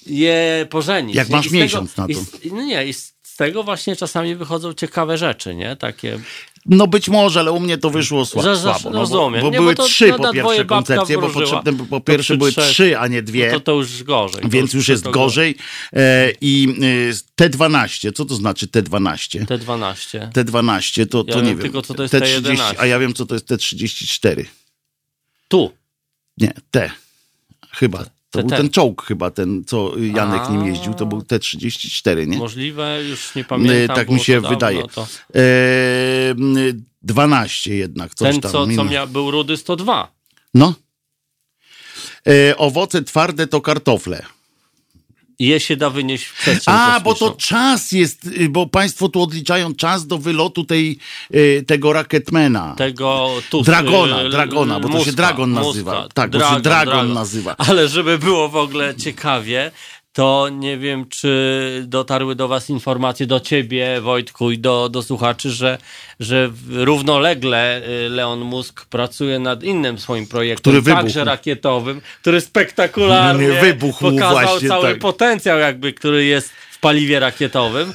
je 0.08 0.68
pożenić. 0.70 1.15
Jak 1.15 1.29
masz 1.29 1.46
I 1.46 1.50
z 1.50 1.51
tego- 1.51 1.63
miesiąc 1.63 1.98
na 1.98 2.08
i 2.08 2.15
to. 2.15 2.22
z- 2.22 2.32
No 2.51 2.62
nie, 2.63 2.88
i 2.88 2.94
z 2.94 3.13
tego 3.38 3.63
właśnie 3.63 3.96
czasami 3.96 4.36
wychodzą 4.36 4.74
ciekawe 4.74 5.18
rzeczy, 5.18 5.56
nie? 5.56 5.75
Takie... 5.75 6.20
No 6.65 6.88
być 6.88 7.10
może, 7.10 7.39
ale 7.39 7.51
u 7.51 7.60
mnie 7.60 7.77
to 7.77 7.89
wyszło 7.89 8.25
sła, 8.25 8.44
Że- 8.44 8.56
że- 8.56 8.62
słabo. 8.62 8.79
No, 8.84 8.91
bo, 8.91 9.00
rozumiem. 9.00 9.41
bo 9.41 9.50
Nie, 9.50 9.58
były 9.58 9.74
bo 9.75 9.84
to 9.84 9.89
trzy 9.89 10.13
po 10.13 10.34
pierwsze 10.34 10.65
koncepcje, 10.65 11.18
bo 11.18 11.29
potrzebne, 11.29 11.74
po 11.89 12.01
pierwsze 12.01 12.38
były 12.38 12.51
trzech- 12.51 12.70
trzy, 12.72 12.98
a 13.00 13.08
nie 13.08 13.22
dwie. 13.22 13.51
To, 13.51 13.60
to 13.60 13.72
już 13.72 14.03
gorzej. 14.03 14.44
Więc 14.50 14.74
już 14.74 14.88
jest 14.88 15.10
gorzej. 15.10 15.56
E, 15.94 16.32
I 16.41 16.68
y, 17.10 17.41
T12, 17.41 18.12
co 18.13 18.25
to 18.25 18.36
znaczy 18.36 18.68
T12? 18.68 19.46
T12. 19.46 20.29
T12 20.32 21.08
to, 21.08 21.24
Ja 21.27 21.34
to 21.34 21.39
nie 21.41 21.48
wiem 21.48 21.58
wiem. 21.58 21.62
tylko, 21.62 21.82
co 21.82 21.94
to 21.94 22.03
jest 22.03 22.13
T30, 22.15 22.41
T11. 22.41 22.75
a 22.77 22.86
ja 22.86 23.00
wiem, 23.00 23.13
co 23.13 23.25
to 23.25 23.36
jest 23.36 23.48
T34. 23.51 24.46
Tu. 25.48 25.72
Nie, 26.38 26.53
T. 26.72 26.91
Chyba. 27.72 28.06
To 28.32 28.40
był 28.40 28.50
ten 28.50 28.70
czołg 28.70 29.06
chyba, 29.06 29.32
ten, 29.32 29.64
co 29.68 29.92
Janek 30.16 30.42
A. 30.42 30.52
nim 30.52 30.66
jeździł, 30.66 30.94
to 30.94 31.06
był 31.06 31.20
T34, 31.20 32.28
nie? 32.28 32.38
Możliwe, 32.38 33.04
już 33.04 33.36
nie 33.36 33.44
pamiętam. 33.44 33.96
tak 33.96 34.10
mi 34.10 34.20
się 34.20 34.42
wydaje. 34.42 34.84
To 34.88 35.08
E, 35.36 35.40
12 37.02 37.76
jednak, 37.76 38.16
coś 38.16 38.32
ten, 38.32 38.42
tam. 38.42 38.52
co, 38.52 38.62
co 38.62 38.68
minus. 38.68 38.90
mia, 38.92 39.08
był 39.08 39.32
rudy 39.32 39.58
102. 39.58 40.12
No. 40.54 40.74
E, 42.28 42.58
owoce 42.58 43.02
twarde 43.04 43.48
to 43.48 43.62
kartofle. 43.62 44.26
Je 45.39 45.60
się 45.60 45.77
da 45.77 45.89
wynieść 45.89 46.25
w 46.25 46.34
przestrzeń 46.34 46.74
A, 46.77 47.00
bo 47.00 47.13
to 47.13 47.31
czas 47.31 47.91
jest, 47.91 48.25
y, 48.25 48.50
bo 48.50 48.67
państwo 48.67 49.10
tu 49.10 49.22
odliczają 49.22 49.75
czas 49.75 50.08
do 50.08 50.17
wylotu 50.17 50.63
tej, 50.63 50.98
y, 51.36 51.63
tego 51.67 51.93
Rocketmana. 51.93 52.75
Tego 52.77 53.31
tu. 53.50 53.62
Dragona, 53.62 54.22
y, 54.24 54.29
Dragona, 54.29 54.79
bo 54.79 54.89
to 54.89 55.05
się 55.05 55.12
Dragon 55.12 55.50
Muska. 55.50 55.67
nazywa. 55.67 56.08
Tak, 56.13 56.31
bo 56.31 56.39
się 56.39 56.62
Dragon 56.62 57.13
nazywa. 57.13 57.55
Ale 57.58 57.88
żeby 57.88 58.17
było 58.17 58.50
w 58.50 58.55
ogóle 58.55 58.96
ciekawie, 58.96 59.72
to 60.13 60.50
nie 60.51 60.78
wiem, 60.78 61.06
czy 61.10 61.84
dotarły 61.88 62.36
do 62.36 62.48
was 62.48 62.70
informacje, 62.70 63.28
do 63.28 63.39
ciebie, 63.39 64.01
Wojtku, 64.01 64.51
i 64.51 64.60
do, 64.60 64.89
do 64.89 65.01
słuchaczy, 65.04 65.50
że, 65.50 65.78
że 66.20 66.51
równolegle 66.70 67.82
y, 68.06 68.10
Leon 68.10 68.39
Musk 68.39 68.86
pracuje 68.86 69.39
nad 69.39 69.63
innym 69.63 69.98
swoim 70.00 70.28
projektem, 70.28 70.62
Który 70.62 70.82
wybuchł. 70.82 71.04
także 71.04 71.24
rakietowym, 71.24 72.01
który 72.22 72.42
spektakularnie 72.42 73.48
Nie, 73.48 73.62
wybuchł 73.62 74.12
pokazał 74.12 74.48
właśnie, 74.48 74.68
cały 74.68 74.84
tak. 74.92 75.00
potencjał 75.00 75.60
jakby, 75.60 75.94
który 75.94 76.25
jest 76.25 76.50
w 76.50 76.80
paliwie 76.80 77.20
rakietowym. 77.20 77.94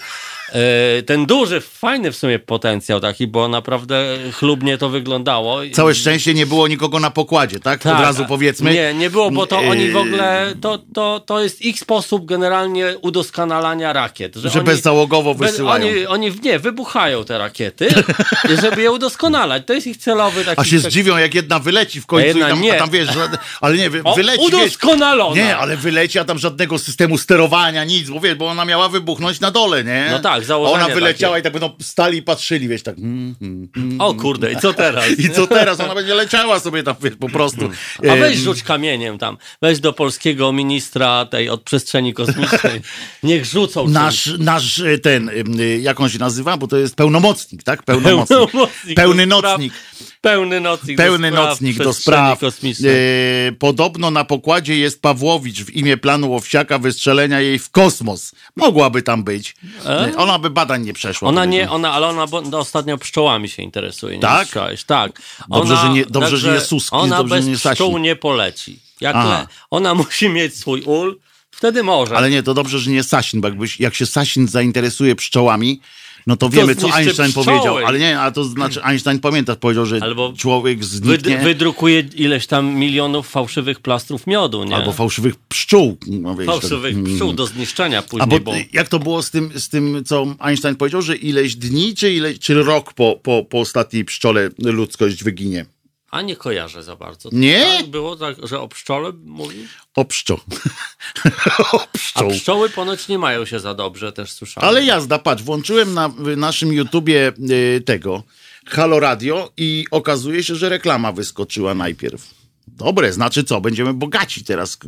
E, 0.52 1.02
Ten 1.02 1.26
duży, 1.26 1.60
fajny 1.60 2.12
w 2.12 2.16
sumie 2.16 2.38
potencjał 2.38 3.00
taki, 3.00 3.26
bo 3.26 3.48
naprawdę 3.48 4.16
chlubnie 4.32 4.78
to 4.78 4.88
wyglądało. 4.88 5.60
Całe 5.72 5.94
szczęście 5.94 6.34
nie 6.34 6.46
było 6.46 6.68
nikogo 6.68 7.00
na 7.00 7.10
pokładzie, 7.10 7.60
tak? 7.60 7.82
Tak, 7.82 7.94
Od 7.96 8.00
razu 8.02 8.24
powiedzmy. 8.28 8.74
Nie, 8.74 8.94
nie 8.94 9.10
było, 9.10 9.30
bo 9.30 9.46
to 9.46 9.58
oni 9.58 9.90
w 9.90 9.96
ogóle, 9.96 10.54
to, 10.60 10.78
to, 10.94 11.20
to 11.26 11.42
jest 11.42 11.62
ich 11.62 11.80
sposób 11.80 12.24
generalnie 12.26 12.98
udoskonalania 13.02 13.92
rakiet. 13.92 14.36
Że, 14.36 14.50
Że 14.50 14.58
oni, 14.58 14.66
bezzałogowo 14.66 15.34
bez- 15.34 15.50
wysyłają. 15.50 15.86
Oni, 15.88 16.06
oni 16.06 16.32
nie, 16.42 16.58
wybuchają 16.58 17.24
te 17.24 17.38
rakiety, 17.38 17.88
żeby 18.62 18.82
je 18.82 18.90
udoskonalać. 18.92 19.62
To 19.66 19.72
jest 19.72 19.86
ich 19.86 19.96
celowy 19.96 20.44
taki... 20.44 20.60
A 20.60 20.64
się 20.64 20.78
zdziwią, 20.78 21.16
jak 21.16 21.34
jedna 21.34 21.58
wyleci 21.58 22.00
w 22.00 22.06
końcu 22.06 22.26
jedna 22.26 22.46
i 22.46 22.50
tam, 22.50 22.60
nie. 22.60 22.74
tam 22.74 22.90
wiesz, 22.90 23.14
żadne, 23.14 23.38
ale 23.60 23.76
nie, 23.76 23.90
wy- 23.90 24.02
O, 24.04 24.14
wyleci, 24.14 24.44
wiesz, 24.44 24.54
udoskonalona. 24.54 25.36
Nie, 25.36 25.56
ale 25.56 25.76
wyleci, 25.76 26.18
a 26.18 26.24
tam 26.24 26.38
żadnego 26.38 26.78
systemu 26.78 27.18
sterowania, 27.18 27.84
nic, 27.84 28.10
bo 28.10 28.20
wiesz, 28.20 28.34
bo 28.34 28.48
ona 28.48 28.64
miała 28.64 28.88
wybuchnąć 28.88 29.40
na 29.40 29.50
dole, 29.50 29.84
nie? 29.84 30.08
No 30.10 30.18
tak, 30.18 30.33
A 30.34 30.40
założenie 30.40 30.84
ona 30.84 30.94
wyleciała 30.94 31.34
takie. 31.34 31.40
i 31.40 31.42
tak 31.42 31.52
będą 31.52 31.76
stali 31.80 32.18
i 32.18 32.22
patrzyli, 32.22 32.68
wiesz, 32.68 32.82
tak. 32.82 32.98
Mm, 32.98 33.34
mm, 33.42 33.68
mm. 33.76 34.00
O 34.00 34.14
kurde, 34.14 34.52
i 34.52 34.56
co 34.56 34.74
teraz? 34.74 35.04
I 35.24 35.30
co 35.30 35.46
teraz? 35.46 35.80
Ona 35.80 35.94
będzie 35.94 36.14
leciała 36.14 36.60
sobie 36.60 36.82
tam, 36.82 36.94
wiesz, 37.02 37.16
po 37.20 37.28
prostu. 37.28 37.70
A 38.10 38.16
weź 38.16 38.38
rzuć 38.38 38.62
kamieniem 38.62 39.18
tam. 39.18 39.36
Weź 39.62 39.80
do 39.80 39.92
polskiego 39.92 40.52
ministra 40.52 41.26
tej 41.26 41.48
od 41.48 41.62
przestrzeni 41.62 42.14
kosmicznej. 42.14 42.80
Niech 43.22 43.44
rzucą 43.44 43.82
czymś. 43.82 43.94
Nasz, 43.94 44.30
nasz 44.38 44.80
e, 44.80 44.98
ten, 44.98 45.28
em, 45.28 45.54
jak 45.80 46.00
on 46.00 46.08
się 46.08 46.18
nazywa, 46.18 46.56
bo 46.56 46.66
to 46.66 46.76
jest 46.76 46.96
pełnomocnik, 46.96 47.62
tak? 47.62 47.82
Pełnomocnik. 47.82 48.38
Pełnomocnik 48.38 48.96
Pełny 48.96 49.26
nocnik. 49.26 49.72
Pełny 50.20 50.60
nocnik 50.60 50.96
Pełny 50.96 51.30
do 51.30 51.36
spraw 51.36 51.48
nocnik 51.48 51.78
do 51.78 51.92
spraw. 51.92 52.42
E, 52.42 53.52
podobno 53.52 54.10
na 54.10 54.24
pokładzie 54.24 54.78
jest 54.78 55.02
Pawłowicz 55.02 55.62
w 55.62 55.76
imię 55.76 55.96
planu 55.96 56.34
Owsiaka 56.34 56.78
wystrzelenia 56.78 57.40
jej 57.40 57.58
w 57.58 57.70
kosmos. 57.70 58.32
Mogłaby 58.56 59.02
tam 59.02 59.24
być. 59.24 59.56
E? 59.86 60.12
Ona 60.24 60.38
by 60.38 60.50
badań 60.50 60.82
nie 60.82 60.92
przeszła. 60.92 61.28
Ona 61.28 61.44
nie, 61.44 61.70
ona, 61.70 61.92
ale 61.92 62.06
ona 62.06 62.26
bo, 62.26 62.40
no, 62.42 62.58
ostatnio 62.58 62.98
pszczołami 62.98 63.48
się 63.48 63.62
interesuje. 63.62 64.14
Nie 64.16 64.22
Tak? 64.22 64.46
słyszałeś? 64.48 64.84
Tak. 64.84 65.20
Dobrze, 65.48 65.74
ona, 65.74 65.82
że 65.82 65.88
nie- 65.88 66.06
dobrze, 66.06 66.36
że 66.36 66.52
nie 66.52 66.60
Suski, 66.60 66.96
Ona 66.96 67.16
dobrze, 67.16 67.34
bez 67.34 67.44
że 67.44 67.50
nie 67.50 67.56
pszczół 67.74 67.98
nie 67.98 68.16
poleci. 68.16 68.78
Jak 69.00 69.16
le, 69.16 69.46
ona 69.70 69.94
musi 70.04 70.28
mieć 70.28 70.56
swój 70.56 70.82
ul, 70.82 71.18
wtedy 71.50 71.82
może. 71.82 72.16
Ale 72.16 72.30
nie, 72.30 72.42
to 72.42 72.54
dobrze, 72.54 72.78
że 72.78 72.90
nie 72.90 73.02
Sasin, 73.02 73.40
bo 73.40 73.48
jakbyś, 73.48 73.80
jak 73.80 73.94
się 73.94 74.06
Sasin 74.06 74.48
zainteresuje 74.48 75.14
pszczołami, 75.16 75.80
no 76.26 76.36
to 76.36 76.48
wiemy, 76.50 76.76
co 76.76 76.94
Einstein 76.94 77.28
pszczoły. 77.28 77.46
powiedział. 77.46 77.76
Ale 77.76 77.98
nie, 77.98 78.20
a 78.20 78.30
to 78.30 78.44
znaczy 78.44 78.82
Einstein 78.82 79.18
pamiętasz, 79.18 79.56
powiedział, 79.56 79.86
że 79.86 79.98
Albo 80.02 80.32
człowiek 80.36 80.84
zniknie... 80.84 81.38
wydrukuje 81.38 82.08
ileś 82.14 82.46
tam 82.46 82.74
milionów 82.74 83.28
fałszywych 83.28 83.80
plastrów 83.80 84.26
miodu, 84.26 84.64
nie? 84.64 84.76
Albo 84.76 84.92
fałszywych 84.92 85.34
pszczół. 85.48 85.96
No, 86.06 86.34
wiesz, 86.34 86.46
fałszywych 86.46 86.94
tak, 86.94 87.04
pszczół 87.04 87.32
do 87.32 87.46
zniszczenia 87.46 88.02
później, 88.02 88.28
bo, 88.28 88.40
bo... 88.40 88.52
jak 88.72 88.88
to 88.88 88.98
było 88.98 89.22
z 89.22 89.30
tym, 89.30 89.50
z 89.54 89.68
tym, 89.68 90.04
co 90.04 90.26
Einstein 90.38 90.76
powiedział, 90.76 91.02
że 91.02 91.16
ileś 91.16 91.56
dni, 91.56 91.94
czy, 91.94 92.12
ile, 92.12 92.34
czy 92.34 92.62
rok 92.62 92.92
po, 92.92 93.20
po, 93.22 93.44
po 93.44 93.60
ostatniej 93.60 94.04
pszczole 94.04 94.50
ludzkość 94.58 95.24
wyginie? 95.24 95.66
A 96.14 96.22
nie 96.22 96.36
kojarzę 96.36 96.82
za 96.82 96.96
bardzo. 96.96 97.28
Nie? 97.32 97.66
Tak 97.78 97.86
było, 97.86 98.16
tak, 98.16 98.36
że 98.42 98.60
o 98.60 98.68
pszczole 98.68 99.12
mówi? 99.24 99.66
O 99.94 100.04
pszczo. 100.04 100.34
o 101.72 101.82
A 101.82 101.86
pszczoł. 101.92 102.30
pszczoły 102.30 102.70
ponoć 102.70 103.08
nie 103.08 103.18
mają 103.18 103.44
się 103.44 103.60
za 103.60 103.74
dobrze, 103.74 104.12
też 104.12 104.32
słyszałem. 104.32 104.68
Ale 104.68 104.84
jazda, 104.84 105.18
patrz, 105.18 105.42
włączyłem 105.42 105.94
na 105.94 106.10
naszym 106.36 106.72
YouTubie 106.72 107.32
y, 107.50 107.80
tego 107.80 108.22
Halo 108.66 109.00
Radio 109.00 109.52
i 109.56 109.86
okazuje 109.90 110.44
się, 110.44 110.54
że 110.54 110.68
reklama 110.68 111.12
wyskoczyła 111.12 111.74
najpierw. 111.74 112.43
Dobre, 112.76 113.12
znaczy 113.12 113.44
co, 113.44 113.60
będziemy 113.60 113.94
bogaci 113.94 114.44
teraz, 114.44 114.78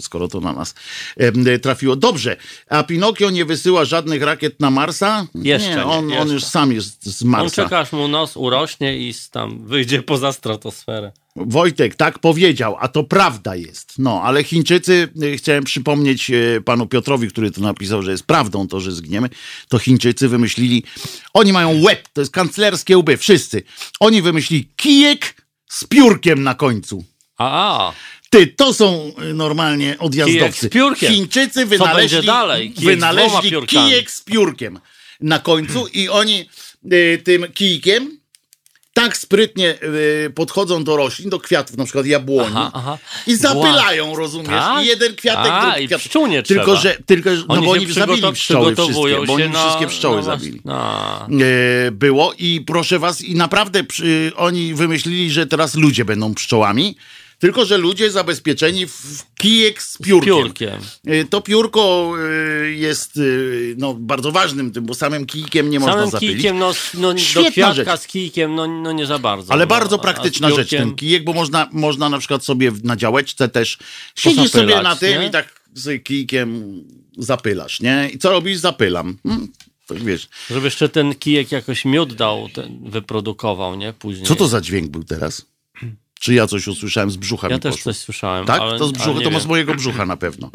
skoro 0.00 0.28
to 0.28 0.40
na 0.40 0.52
nas 0.52 0.74
trafiło. 1.62 1.96
Dobrze, 1.96 2.36
a 2.68 2.82
Pinokio 2.82 3.30
nie 3.30 3.44
wysyła 3.44 3.84
żadnych 3.84 4.22
rakiet 4.22 4.60
na 4.60 4.70
Marsa? 4.70 5.26
Jeszcze 5.34 5.68
nie, 5.68 5.76
nie, 5.76 5.84
on, 5.84 6.04
on 6.04 6.10
jeszcze. 6.10 6.34
już 6.34 6.44
sam 6.44 6.72
jest 6.72 7.18
z 7.18 7.22
On 7.22 7.28
Marsa. 7.28 7.62
czeka, 7.62 7.78
aż 7.78 7.92
mu 7.92 8.08
nos 8.08 8.36
urośnie 8.36 8.98
i 8.98 9.14
tam 9.30 9.66
wyjdzie 9.66 10.02
poza 10.02 10.32
stratosferę. 10.32 11.12
Wojtek 11.36 11.94
tak 11.94 12.18
powiedział, 12.18 12.76
a 12.80 12.88
to 12.88 13.04
prawda 13.04 13.56
jest. 13.56 13.98
No, 13.98 14.22
ale 14.22 14.44
Chińczycy, 14.44 15.08
y, 15.22 15.36
chciałem 15.36 15.64
przypomnieć 15.64 16.30
y, 16.30 16.62
panu 16.64 16.86
Piotrowi, 16.86 17.28
który 17.28 17.50
tu 17.50 17.60
napisał, 17.60 18.02
że 18.02 18.10
jest 18.10 18.26
prawdą 18.26 18.68
to, 18.68 18.80
że 18.80 18.92
zgniemy, 18.92 19.28
to 19.68 19.78
Chińczycy 19.78 20.28
wymyślili, 20.28 20.84
oni 21.34 21.52
mają 21.52 21.82
łeb, 21.82 22.08
to 22.12 22.20
jest 22.20 22.32
kanclerskie 22.32 22.98
łby, 22.98 23.16
wszyscy. 23.16 23.62
Oni 24.00 24.22
wymyślili 24.22 24.68
kijek 24.76 25.34
z 25.68 25.84
piórkiem 25.84 26.42
na 26.42 26.54
końcu. 26.54 27.04
A. 27.38 27.92
Ty, 28.30 28.46
to 28.46 28.74
są 28.74 29.12
y, 29.30 29.34
normalnie 29.34 29.96
odjazdowcy. 29.98 30.68
Kijek 30.70 30.98
z. 30.98 31.06
Chińczycy 31.08 31.66
wynaleźli, 31.66 32.26
dalej? 32.26 32.70
Kijek 32.72 32.80
z 32.80 32.84
wynaleźli 32.84 33.50
piórkami. 33.50 33.88
kijek 33.90 34.10
z 34.10 34.20
piórkiem 34.22 34.78
na 35.20 35.38
końcu 35.38 35.86
i 35.86 36.08
oni 36.08 36.48
y, 36.92 37.22
tym 37.24 37.52
kijkiem 37.54 38.18
tak 38.94 39.16
sprytnie 39.16 39.78
y, 40.26 40.30
podchodzą 40.34 40.84
do 40.84 40.96
roślin, 40.96 41.30
do 41.30 41.40
kwiatów, 41.40 41.76
na 41.76 41.84
przykład 41.84 42.06
jabłoni 42.06 42.50
Aha, 42.56 42.70
aha. 42.74 42.98
i 43.26 43.36
zapylają, 43.36 44.16
rozumiesz? 44.16 44.48
Tak? 44.50 44.84
I 44.84 44.86
jeden 44.86 45.14
kwiatek, 45.14 45.52
A, 45.52 45.70
drugi 45.72 45.86
kwiatek. 45.86 46.46
tylko, 46.46 46.64
trzeba. 46.64 46.76
że, 46.80 46.96
tylko, 47.06 47.36
że- 47.36 47.44
no 47.48 47.62
bo 47.62 47.70
oni 47.70 47.92
zabili 47.92 48.32
pszczoły 48.32 48.74
wszystkie, 48.76 49.26
bo 49.26 49.32
oni 49.34 49.48
na- 49.48 49.64
wszystkie 49.66 49.86
pszczoły 49.86 50.16
na- 50.16 50.22
zabili. 50.22 50.60
na- 50.64 51.26
E, 51.86 51.90
było 51.90 52.32
i 52.38 52.60
proszę 52.66 52.98
was, 52.98 53.20
i 53.20 53.34
naprawdę 53.34 53.84
przy, 53.84 54.32
oni 54.36 54.74
wymyślili, 54.74 55.30
że 55.30 55.46
teraz 55.46 55.74
ludzie 55.74 56.04
będą 56.04 56.34
pszczołami, 56.34 56.96
tylko 57.42 57.64
że 57.64 57.78
ludzie 57.78 58.10
zabezpieczeni 58.10 58.86
w, 58.86 59.22
kijek 59.38 59.82
z 59.82 59.98
piórkiem. 59.98 60.34
piórkiem. 60.34 60.80
E, 61.06 61.24
To 61.24 61.40
piórko 61.40 62.14
e, 62.64 62.70
jest 62.70 63.16
e, 63.16 63.20
no, 63.76 63.94
bardzo 63.94 64.32
ważnym 64.32 64.72
tym, 64.72 64.86
bo 64.86 64.94
samym 64.94 65.26
kijkiem 65.26 65.70
nie 65.70 65.80
można 65.80 65.94
Samym 65.94 66.10
zapylić. 66.10 66.34
kijkiem, 66.34 66.58
no, 66.58 66.72
no 66.94 67.18
Świetna 67.18 67.74
rzecz. 67.74 68.00
z 68.00 68.06
kijkiem, 68.06 68.54
no, 68.54 68.66
no 68.66 68.92
nie 68.92 69.06
za 69.06 69.18
bardzo. 69.18 69.52
Ale 69.52 69.64
no, 69.64 69.66
bardzo 69.66 69.98
praktyczna 69.98 70.50
z 70.50 70.54
rzecz 70.54 70.70
ten 70.70 70.94
kijek, 70.94 71.24
bo 71.24 71.32
można, 71.32 71.68
można 71.72 72.08
na 72.08 72.18
przykład 72.18 72.44
sobie 72.44 72.72
na 72.84 72.96
działeczce 72.96 73.48
też 73.48 73.78
siedzisz 74.16 74.50
sobie 74.50 74.82
na 74.82 74.96
tym 74.96 75.20
nie? 75.20 75.28
i 75.28 75.30
tak 75.30 75.62
z 75.74 76.04
kijkiem 76.04 76.64
zapylasz, 77.18 77.80
nie? 77.80 78.10
I 78.14 78.18
co 78.18 78.30
robisz? 78.30 78.58
Zapylam. 78.58 79.18
Hmm, 79.22 79.48
wiesz. 79.90 80.28
Żeby 80.50 80.64
jeszcze 80.64 80.88
ten 80.88 81.14
kijek 81.14 81.52
jakoś 81.52 81.84
miód 81.84 82.14
dał, 82.14 82.48
wyprodukował, 82.84 83.74
nie? 83.74 83.92
Później. 83.92 84.26
Co 84.26 84.36
to 84.36 84.48
za 84.48 84.60
dźwięk 84.60 84.90
był 84.90 85.04
teraz? 85.04 85.51
Czy 86.22 86.34
ja 86.34 86.46
coś 86.46 86.66
usłyszałem 86.68 87.10
z 87.10 87.16
brzucha 87.16 87.48
Ja 87.50 87.58
też 87.58 87.72
poszło? 87.76 87.92
coś 87.92 88.02
słyszałem. 88.02 88.46
Tak? 88.46 88.60
ale, 88.60 88.78
to 88.78 88.88
z 88.88 88.92
brzucha, 88.92 89.20
to 89.20 89.30
wiem. 89.30 89.40
z 89.40 89.46
mojego 89.46 89.74
brzucha 89.74 90.06
na 90.06 90.16
pewno. 90.16 90.50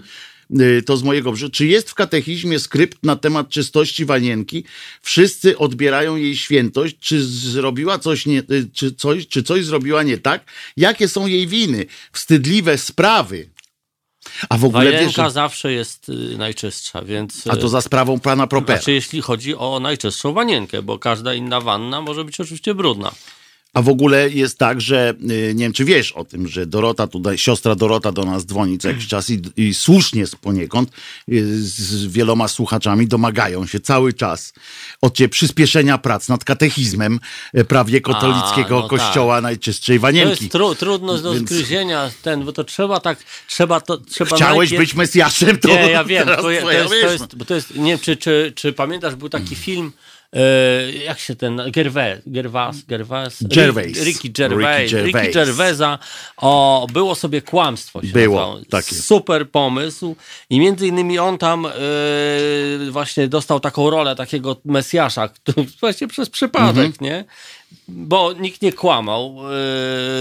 Y, 0.60 0.82
To 0.86 0.98
z 0.98 1.04
mojego 1.04 1.32
brzucha. 1.32 1.52
Czy 1.52 1.66
jest 1.66 1.90
w 1.90 1.94
katechizmie 1.94 2.60
skrypt 2.60 2.98
na 3.04 3.16
temat 3.16 3.50
czystości 3.50 4.06
wanienki? 4.06 4.64
Wszyscy 5.02 5.58
odbierają 5.58 6.16
jej 6.16 6.38
świętość. 6.38 6.96
Czy 7.00 7.24
zrobiła 7.26 8.00
coś 8.00 8.26
nie, 8.26 8.40
y, 8.40 8.70
czy 8.74 8.92
coś, 8.92 9.28
czy 9.28 9.44
coś 9.44 9.66
zrobiła 9.66 10.04
nie 10.04 10.18
tak? 10.18 10.46
Jakie 10.78 11.08
są 11.08 11.28
jej 11.28 11.48
winy? 11.48 11.86
Wstydliwe 12.12 12.78
sprawy. 12.78 13.50
A 14.50 14.58
w 14.58 14.66
ogóle 14.66 14.84
wiesz, 14.86 14.94
Wanienka 15.00 15.26
że- 15.26 15.32
zawsze 15.32 15.72
jest 15.74 16.10
y, 16.10 16.38
najczystsza, 16.38 17.02
więc... 17.02 17.48
a 17.48 17.56
to 17.56 17.70
za 17.70 17.82
sprawą 17.82 18.20
pana 18.20 18.48
Propera. 18.48 18.78
Znaczy, 18.80 18.92
jeśli 18.92 19.22
chodzi 19.22 19.56
o 19.56 19.80
najczystszą 19.80 20.34
wanienkę, 20.34 20.82
bo 20.82 21.00
każda 21.00 21.34
inna 21.34 21.62
wanna 21.62 22.02
może 22.02 22.26
być 22.26 22.40
oczywiście 22.40 22.76
brudna. 22.76 23.12
A 23.78 23.82
w 23.82 23.90
ogóle 23.90 24.30
jest 24.30 24.58
tak, 24.58 24.82
że 24.82 25.14
y, 25.32 25.54
nie 25.56 25.66
wiem, 25.66 25.74
czy 25.74 25.86
wiesz 25.86 26.12
o 26.12 26.26
tym, 26.26 26.48
że 26.48 26.66
Dorota 26.66 27.08
tutaj, 27.08 27.38
siostra 27.38 27.76
Dorota 27.76 28.12
do 28.12 28.24
nas 28.26 28.46
dzwoni 28.46 28.78
co 28.78 28.88
jakiś 28.88 29.08
czas 29.08 29.30
i, 29.30 29.42
i 29.58 29.74
słusznie 29.74 30.26
poniekąd 30.42 30.90
y, 31.32 31.64
z 31.68 32.08
wieloma 32.08 32.48
słuchaczami 32.48 33.08
domagają 33.08 33.68
się 33.68 33.80
cały 33.80 34.14
czas 34.14 34.54
od 35.02 35.16
ciebie 35.16 35.30
przyspieszenia 35.30 35.98
prac 35.98 36.30
nad 36.30 36.44
katechizmem 36.44 37.20
y, 37.58 37.66
prawie 37.66 38.02
katolickiego 38.02 38.78
A, 38.78 38.82
no 38.82 38.88
kościoła 38.88 39.42
najczystszej 39.42 39.98
To 39.98 40.02
wanienki. 40.02 40.44
jest 40.44 40.52
tru, 40.52 40.76
trudno 40.76 41.18
do 41.18 41.34
Więc- 41.34 41.50
zgryzienia, 41.50 42.12
ten, 42.22 42.46
bo 42.46 42.54
to 42.54 42.64
trzeba 42.64 43.00
tak, 43.00 43.20
trzeba 43.48 43.82
to, 43.82 43.98
trzeba 43.98 44.36
Chciałeś 44.36 44.70
najpierw... 44.72 44.80
być 44.80 44.96
Mesjaszem, 44.96 45.58
to 45.58 45.68
Nie, 45.68 45.74
ja 45.76 46.04
wiem, 46.04 46.28
to, 46.42 46.52
je- 46.52 46.62
to, 46.62 46.72
jest, 46.72 46.90
to, 46.90 46.96
jest, 47.12 47.26
to 47.48 47.56
jest, 47.56 47.76
nie 47.76 47.92
wiem, 47.92 48.00
czy, 48.00 48.18
czy, 48.18 48.54
czy 48.56 48.74
pamiętasz, 48.74 49.16
był 49.16 49.30
taki 49.30 49.56
film, 49.56 49.92
jak 51.06 51.20
się 51.20 51.36
ten, 51.36 51.62
Gervais, 51.72 52.20
Gervais, 52.28 52.86
Gervais, 52.86 53.44
Gervais. 53.44 54.04
Ricky 54.06 54.30
Gervais, 54.30 54.92
Ricky 54.92 55.04
Ricky 55.04 55.12
Gervais. 55.12 55.34
Gervaisa, 55.34 56.00
o, 56.38 56.88
było 56.94 57.16
sobie 57.16 57.42
kłamstwo 57.42 58.00
Było, 58.04 58.60
takie. 58.70 58.96
Super 58.96 59.50
pomysł 59.50 60.16
i 60.50 60.60
między 60.60 60.88
innymi 60.88 61.20
on 61.20 61.38
tam 61.38 61.66
e, 61.66 61.72
właśnie 62.92 63.28
dostał 63.28 63.60
taką 63.60 63.90
rolę 63.90 64.16
takiego 64.16 64.56
Mesjasza, 64.66 65.28
który 65.28 65.68
właśnie 65.82 66.08
przez 66.08 66.30
przypadek, 66.30 66.86
Mhm. 66.86 66.94
nie? 67.02 67.26
bo 67.88 68.34
nikt 68.34 68.62
nie 68.62 68.74
kłamał, 68.74 69.36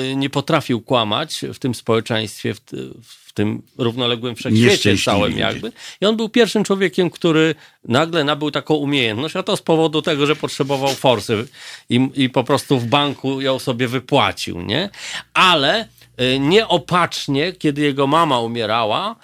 yy, 0.09 0.17
nie 0.17 0.31
potrafił 0.31 0.81
kłamać 0.81 1.45
w 1.55 1.59
tym 1.59 1.75
społeczeństwie, 1.75 2.55
w, 2.55 2.61
w 3.03 3.26
tym 3.37 3.63
równoległym 3.79 4.37
wszechświecie 4.37 4.97
całym 4.99 5.39
jakby. 5.39 5.73
I 6.01 6.07
on 6.07 6.17
był 6.17 6.29
pierwszym 6.29 6.65
człowiekiem, 6.65 7.11
który 7.11 7.55
nagle 7.85 8.25
nabył 8.25 8.51
taką 8.51 8.75
umiejętność, 8.75 9.37
a 9.37 9.43
to 9.43 9.57
z 9.57 9.63
powodu 9.63 10.03
tego, 10.03 10.27
że 10.27 10.37
potrzebował 10.37 10.95
forsy 10.95 11.49
i, 11.89 12.11
i 12.15 12.31
po 12.31 12.45
prostu 12.45 12.79
w 12.79 12.87
banku 12.87 13.41
ją 13.41 13.59
sobie 13.59 13.89
wypłacił, 13.89 14.63
nie? 14.63 14.91
Ale 15.35 15.89
y, 16.21 16.39
nieopatrznie, 16.39 17.53
kiedy 17.53 17.83
jego 17.83 18.07
mama 18.07 18.41
umierała, 18.41 19.17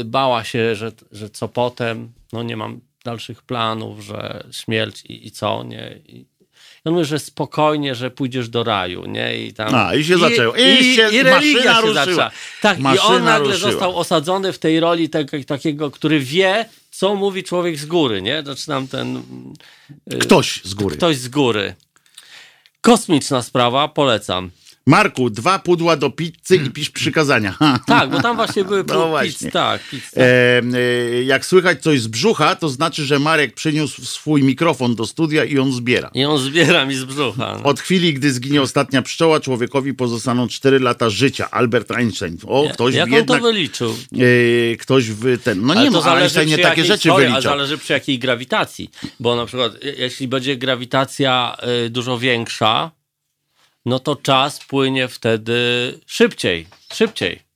y, 0.00 0.04
bała 0.04 0.44
się, 0.44 0.74
że, 0.74 0.92
że 1.12 1.30
co 1.30 1.48
potem, 1.48 2.12
no 2.32 2.42
nie 2.42 2.56
mam 2.56 2.80
dalszych 3.04 3.42
planów, 3.42 4.00
że 4.00 4.44
śmierć 4.52 5.04
i, 5.04 5.26
i 5.26 5.30
co, 5.30 5.64
nie? 5.64 5.98
I 6.06 6.26
on 6.84 6.92
mówi, 6.92 7.04
że 7.04 7.18
spokojnie, 7.18 7.94
że 7.94 8.10
pójdziesz 8.10 8.48
do 8.48 8.64
raju, 8.64 9.04
nie? 9.06 9.38
I 9.46 9.52
tam... 9.52 9.74
A, 9.74 9.94
i 9.94 10.04
się 10.04 10.18
zaczęło. 10.18 10.54
I 10.54 10.62
I, 10.80 10.94
się 10.96 11.08
i 11.10 11.22
religia 11.22 11.74
się 11.74 11.80
ruszyła. 11.80 11.94
zaczęła. 11.94 12.30
Tak, 12.60 12.78
i 12.78 12.82
Maszyna 12.82 13.06
on 13.08 13.24
nagle 13.24 13.52
ruszyła. 13.52 13.70
został 13.70 13.96
osadzony 13.98 14.52
w 14.52 14.58
tej 14.58 14.80
roli 14.80 15.08
tego, 15.08 15.36
takiego, 15.46 15.90
który 15.90 16.20
wie, 16.20 16.64
co 16.90 17.14
mówi 17.14 17.42
człowiek 17.42 17.78
z 17.78 17.86
góry, 17.86 18.22
nie? 18.22 18.42
Zaczynam 18.46 18.88
ten... 18.88 19.22
Ktoś 20.20 20.60
z 20.64 20.74
góry. 20.74 20.96
Ktoś 20.96 21.16
z 21.16 21.28
góry. 21.28 21.74
Kosmiczna 22.80 23.42
sprawa, 23.42 23.88
polecam. 23.88 24.50
Marku, 24.86 25.30
dwa 25.30 25.58
pudła 25.58 25.96
do 25.96 26.10
pizzy 26.10 26.56
i 26.66 26.70
pisz 26.70 26.90
przykazania. 26.90 27.56
Tak, 27.86 28.10
bo 28.10 28.20
tam 28.22 28.36
właśnie 28.36 28.64
były 28.64 28.84
No 28.88 29.08
właśnie. 29.08 29.32
pizz, 29.32 29.52
tak, 29.52 29.82
pizza. 29.90 30.20
E, 30.20 30.62
e, 30.74 31.22
jak 31.24 31.46
słychać 31.46 31.82
coś 31.82 32.00
z 32.00 32.06
brzucha, 32.06 32.56
to 32.56 32.68
znaczy, 32.68 33.04
że 33.04 33.18
Marek 33.18 33.54
przyniósł 33.54 34.04
swój 34.04 34.42
mikrofon 34.42 34.94
do 34.94 35.06
studia 35.06 35.44
i 35.44 35.58
on 35.58 35.72
zbiera. 35.72 36.10
I 36.14 36.24
on 36.24 36.38
zbiera 36.38 36.86
mi 36.86 36.94
z 36.94 37.04
brzucha. 37.04 37.58
No. 37.58 37.64
Od 37.64 37.80
chwili, 37.80 38.14
gdy 38.14 38.32
zginie 38.32 38.62
ostatnia 38.62 39.02
pszczoła, 39.02 39.40
człowiekowi 39.40 39.94
pozostaną 39.94 40.48
4 40.48 40.78
lata 40.78 41.10
życia. 41.10 41.50
Albert 41.50 41.90
Einstein. 41.90 42.36
O, 42.46 42.68
ktoś 42.72 42.94
Jak 42.94 43.06
on 43.08 43.12
jednak... 43.14 43.40
to 43.40 43.46
wyliczył? 43.46 43.94
e, 44.72 44.76
ktoś 44.76 45.10
w 45.10 45.38
ten... 45.42 45.66
No 45.66 45.72
Ale 45.74 45.84
nie 45.84 45.90
ma, 45.90 46.14
Einstein 46.14 46.48
nie 46.48 46.58
takie 46.58 46.84
rzeczy 46.84 47.08
sorry, 47.08 47.24
ale 47.24 47.32
wyliczał. 47.32 47.52
zależy 47.52 47.78
przy 47.78 47.92
jakiej 47.92 48.18
grawitacji. 48.18 48.90
Bo 49.20 49.36
na 49.36 49.46
przykład, 49.46 49.84
je- 49.84 49.92
jeśli 49.92 50.28
będzie 50.28 50.56
grawitacja 50.56 51.56
y, 51.86 51.90
dużo 51.90 52.18
większa, 52.18 52.90
no 53.86 53.98
to 53.98 54.16
czas 54.16 54.64
płynie 54.64 55.08
wtedy 55.08 55.54
szybciej. 56.06 56.66
Szybciej. 56.92 57.52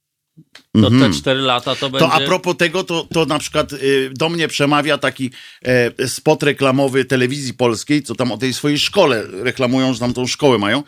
To 0.83 0.91
te 0.91 1.11
4 1.13 1.41
lata 1.41 1.77
to 1.77 1.91
będzie. 1.91 2.05
Mhm. 2.05 2.21
To 2.21 2.25
a 2.25 2.29
propos 2.29 2.57
tego, 2.57 2.85
to, 2.85 3.07
to 3.15 3.27
na 3.27 3.39
przykład 3.39 3.73
y, 3.73 4.11
do 4.15 4.29
mnie 4.29 4.49
przemawia 4.49 4.99
taki 4.99 5.31
e, 5.65 6.09
spot 6.09 6.43
reklamowy 6.43 7.05
telewizji 7.05 7.55
polskiej, 7.55 8.03
co 8.03 8.15
tam 8.15 8.33
o 8.33 8.39
tej 8.39 8.55
swojej 8.55 8.79
szkole 8.79 9.23
reklamują, 9.33 9.95
że 9.95 10.01
tam 10.01 10.15
tą 10.15 10.27
szkołę 10.27 10.59
mają. 10.59 10.83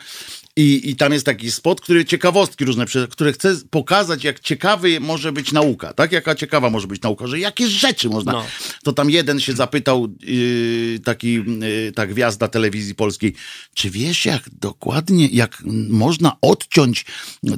I, 0.59 0.89
I 0.89 0.95
tam 0.95 1.13
jest 1.13 1.25
taki 1.25 1.51
spot, 1.51 1.81
który 1.81 2.05
ciekawostki 2.05 2.65
różne, 2.65 2.85
które 3.09 3.33
chce 3.33 3.55
pokazać, 3.69 4.23
jak 4.23 4.39
ciekawy 4.39 4.99
może 4.99 5.31
być 5.31 5.51
nauka, 5.51 5.93
tak? 5.93 6.11
Jaka 6.11 6.35
ciekawa 6.35 6.69
może 6.69 6.87
być 6.87 7.01
nauka, 7.01 7.27
że 7.27 7.39
jakie 7.39 7.67
rzeczy 7.67 8.09
można. 8.09 8.31
No. 8.31 8.45
To 8.83 8.93
tam 8.93 9.09
jeden 9.09 9.39
się 9.39 9.53
zapytał, 9.53 10.07
yy, 10.21 10.99
taki, 10.99 11.33
yy, 11.33 11.91
ta 11.95 12.07
gwiazda 12.07 12.47
telewizji 12.47 12.95
polskiej, 12.95 13.33
czy 13.73 13.89
wiesz, 13.89 14.25
jak 14.25 14.49
dokładnie, 14.51 15.27
jak 15.27 15.63
można 15.89 16.37
odciąć 16.41 17.05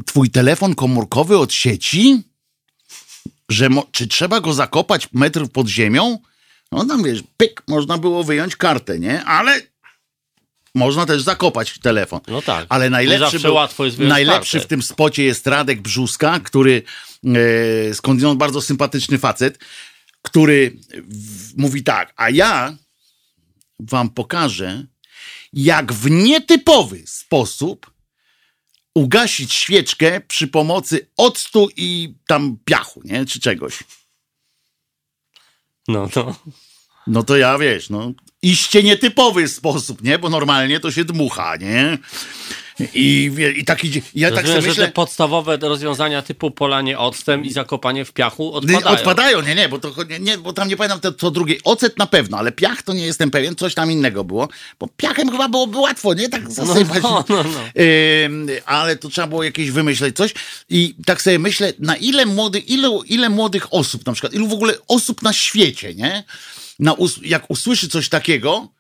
twój 0.06 0.30
telefon 0.30 0.76
komórkowy 0.76 1.38
od 1.38 1.54
sieci? 1.54 2.24
że 3.50 3.70
czy 3.92 4.08
trzeba 4.08 4.42
go 4.42 4.54
zakopać 4.54 5.08
metr 5.14 5.48
pod 5.48 5.68
ziemią? 5.68 6.18
No 6.72 6.86
tam 6.86 7.04
wiesz, 7.04 7.24
pyk, 7.38 7.64
można 7.68 7.98
było 7.98 8.24
wyjąć 8.24 8.56
kartę, 8.56 9.00
nie? 9.00 9.24
Ale 9.24 9.62
można 10.76 11.06
też 11.06 11.22
zakopać 11.22 11.80
telefon. 11.80 12.20
No 12.28 12.42
tak. 12.42 12.66
Ale 12.70 12.90
najlepszy, 12.90 13.40
był, 13.40 13.54
łatwo 13.54 13.86
jest 13.86 13.98
wyjąć 13.98 14.14
najlepszy 14.14 14.60
w 14.60 14.68
tym 14.68 14.82
spocie 14.82 15.24
jest 15.24 15.48
Radek 15.48 15.82
Brzuska, 15.82 16.40
który 16.40 16.84
e, 17.90 17.94
skądinąd 17.94 18.40
bardzo 18.40 18.62
sympatyczny 18.62 19.18
facet, 19.18 19.60
który 20.22 20.78
w, 21.08 21.58
mówi 21.58 21.84
tak, 21.84 22.14
a 22.16 22.30
ja 22.30 22.78
wam 23.80 24.10
pokażę, 24.10 24.86
jak 25.54 25.94
w 25.94 26.10
nietypowy 26.10 27.04
sposób 27.06 27.92
ugasić 28.96 29.54
świeczkę 29.54 30.22
przy 30.22 30.48
pomocy 30.48 31.08
octu 31.18 31.70
i 31.78 32.14
tam 32.28 32.58
piachu, 32.66 33.02
nie? 33.06 33.26
Czy 33.26 33.40
czegoś. 33.40 33.84
No, 35.88 36.10
no. 36.16 36.36
No 37.08 37.24
to 37.24 37.38
ja 37.38 37.58
wiesz, 37.58 37.90
no 37.90 38.12
iście 38.42 38.84
nietypowy 38.84 39.48
sposób, 39.48 40.04
nie? 40.04 40.20
Bo 40.20 40.30
normalnie 40.30 40.80
to 40.80 40.92
się 40.92 41.06
dmucha, 41.06 41.56
nie? 41.56 41.98
I, 42.94 43.32
i 43.56 43.66
taki, 43.66 43.90
dzie- 43.90 44.02
ja 44.16 44.32
tak 44.32 44.48
sobie 44.48 44.62
że 44.62 44.68
myślę, 44.68 44.86
te 44.86 44.92
podstawowe 44.92 45.58
rozwiązania 45.58 46.22
typu 46.22 46.52
polanie 46.52 47.00
octem 47.00 47.46
i 47.46 47.52
zakopanie 47.52 48.06
w 48.06 48.12
piachu 48.14 48.54
odpadają. 48.54 48.98
odpadają, 48.98 49.42
nie, 49.42 49.56
nie, 49.56 49.70
bo, 49.70 49.80
to, 49.80 49.94
nie, 50.10 50.20
nie, 50.20 50.38
bo 50.38 50.54
tam 50.54 50.68
nie 50.68 50.78
pamiętam 50.78 51.00
to, 51.00 51.12
to 51.12 51.32
drugie. 51.32 51.56
Ocet 51.64 51.98
na 51.98 52.06
pewno, 52.06 52.38
ale 52.38 52.52
piach 52.52 52.84
to 52.84 52.94
nie 52.94 53.06
jestem 53.06 53.32
pewien, 53.32 53.56
coś 53.56 53.74
tam 53.74 53.92
innego 53.92 54.24
było. 54.24 54.50
Bo 54.80 54.88
piachem 54.98 55.32
chyba 55.32 55.50
byłoby 55.50 55.78
łatwo, 55.78 56.14
nie? 56.14 56.30
Tak 56.30 56.52
zasypać. 56.52 57.04
no, 57.04 57.26
no, 57.30 57.44
no. 57.44 57.60
Ale 58.66 58.96
to 58.96 59.10
trzeba 59.10 59.28
było 59.28 59.44
jakieś 59.44 59.72
wymyśleć 59.72 60.16
coś. 60.16 60.34
I 60.70 60.96
tak 61.06 61.22
sobie 61.22 61.40
myślę, 61.40 61.74
na 61.80 61.96
ile, 61.96 62.26
młody, 62.26 62.60
ile, 62.60 63.00
ile 63.06 63.30
młodych 63.30 63.74
osób, 63.74 64.06
na 64.06 64.14
przykład, 64.14 64.34
ilu 64.34 64.48
w 64.48 64.54
ogóle 64.54 64.74
osób 64.88 65.22
na 65.22 65.34
świecie, 65.34 65.96
nie? 65.96 66.24
Na, 66.82 66.96
jak 67.22 67.52
usłyszy 67.52 67.90
coś 67.90 68.10
takiego, 68.10 68.74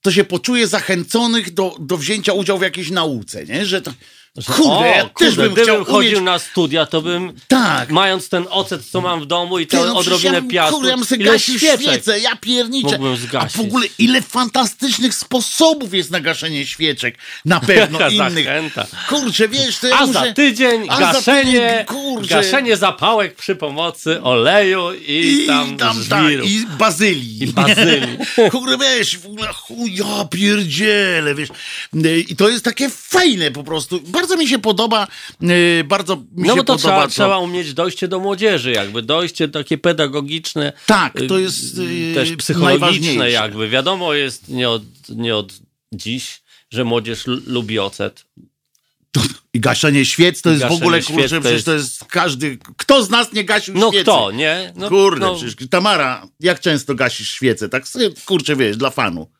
to 0.00 0.12
się 0.12 0.24
poczuje 0.24 0.66
zachęconych 0.66 1.54
do, 1.54 1.76
do 1.80 1.96
wzięcia 1.96 2.32
udziału 2.32 2.58
w 2.58 2.62
jakiejś 2.62 2.90
nauce, 2.90 3.44
nie? 3.44 3.66
Że 3.66 3.82
to, 3.82 3.92
Że, 4.40 4.52
kurde, 4.52 4.70
o, 4.70 4.84
ja 4.84 5.04
też 5.04 5.10
kurde, 5.12 5.42
bym 5.42 5.52
gdybym 5.52 5.64
chciał 5.64 5.84
chodził 5.84 6.12
umieć... 6.12 6.24
na 6.24 6.38
studia, 6.38 6.86
to 6.86 7.02
bym, 7.02 7.32
Tak. 7.48 7.90
mając 7.90 8.28
ten 8.28 8.44
ocet, 8.50 8.84
co 8.86 9.00
mam 9.00 9.20
w 9.20 9.26
domu 9.26 9.58
i 9.58 9.66
tę 9.66 9.76
no 9.76 9.96
odrobinę 9.96 10.34
ja 10.34 10.42
piasku, 10.42 10.74
Kurde, 10.76 10.90
ja 10.90 10.96
bym 10.96 11.20
ile 11.20 11.38
świecę, 11.38 12.20
ja 12.20 12.36
pierniczę. 12.36 12.98
A 13.38 13.48
w 13.48 13.60
ogóle 13.60 13.86
ile 13.98 14.22
fantastycznych 14.22 15.14
sposobów 15.14 15.94
jest 15.94 16.10
na 16.10 16.20
gaszenie 16.20 16.66
świeczek. 16.66 17.18
Na 17.44 17.60
pewno 17.70 18.08
innych. 18.08 18.44
zachęta. 18.44 18.86
Kurczę, 19.08 19.48
wiesz, 19.48 19.78
to 19.78 19.86
ja 19.86 19.98
A 19.98 20.06
muszę... 20.06 20.26
za 20.26 20.32
tydzień 20.32 20.86
A 20.88 20.96
za 20.96 21.12
gaszenie, 21.12 21.44
tydzień, 21.44 21.84
kurczę. 21.86 22.34
gaszenie 22.34 22.76
zapałek 22.76 23.34
przy 23.34 23.56
pomocy 23.56 24.22
oleju 24.22 24.92
i, 24.92 25.42
I 25.44 25.46
tam, 25.46 25.76
tam, 25.76 26.04
tak, 26.08 26.24
i 26.44 26.66
bazylii. 26.78 27.42
I 27.44 27.46
bazylii. 27.46 28.18
Kurde, 28.52 28.78
wiesz, 28.78 29.18
w 29.18 29.26
ogóle, 29.26 29.48
chuj, 29.52 29.94
ja 29.94 30.24
pierdzielę, 30.30 31.34
wiesz. 31.34 31.48
I 32.28 32.36
to 32.36 32.48
jest 32.48 32.64
takie 32.64 32.88
fajne 32.90 33.50
po 33.50 33.64
prostu. 33.64 34.00
Bardzo 34.00 34.29
mi 34.36 34.48
się 34.48 34.58
podoba, 34.58 35.06
yy, 35.40 35.84
bardzo 35.84 36.16
mi 36.16 36.24
No 36.48 36.54
się 36.54 36.56
bo 36.56 36.64
to 36.64 36.72
podoba 36.72 36.78
trzeba, 36.78 37.02
to. 37.02 37.08
trzeba 37.08 37.38
umieć 37.38 37.74
dojście 37.74 38.08
do 38.08 38.20
młodzieży, 38.20 38.72
jakby 38.72 39.02
dojście 39.02 39.48
takie 39.48 39.78
pedagogiczne. 39.78 40.72
Tak, 40.86 41.14
to 41.28 41.38
y, 41.38 41.42
jest, 41.42 41.78
y, 41.78 42.14
też 42.14 42.36
psychologiczne 42.36 43.30
jakby. 43.30 43.68
Wiadomo 43.68 44.14
jest 44.14 44.48
nie 44.48 44.68
od, 44.70 44.82
nie 45.08 45.36
od 45.36 45.52
dziś, 45.92 46.42
że 46.70 46.84
młodzież 46.84 47.24
lubi 47.26 47.78
ocet. 47.78 48.24
I 49.54 49.60
gaszenie 49.60 50.04
świec 50.04 50.42
to 50.42 50.50
jest 50.50 50.64
w 50.64 50.72
ogóle, 50.72 51.02
kurczę, 51.02 51.28
to 51.28 51.40
przecież 51.40 51.64
to 51.64 51.74
jest 51.74 52.04
każdy... 52.04 52.58
Kto 52.76 53.04
z 53.04 53.10
nas 53.10 53.32
nie 53.32 53.44
gasił 53.44 53.74
No 53.74 53.88
świecy? 53.90 54.02
kto, 54.02 54.30
nie? 54.30 54.72
No, 54.76 54.88
Kurde, 54.88 55.26
no, 55.26 55.36
przecież 55.36 55.68
Tamara, 55.70 56.26
jak 56.40 56.60
często 56.60 56.94
gasisz 56.94 57.30
świecę? 57.30 57.68
Tak 57.68 57.88
sobie, 57.88 58.10
kurczę, 58.24 58.56
wiesz, 58.56 58.76
dla 58.76 58.90
fanu. 58.90 59.30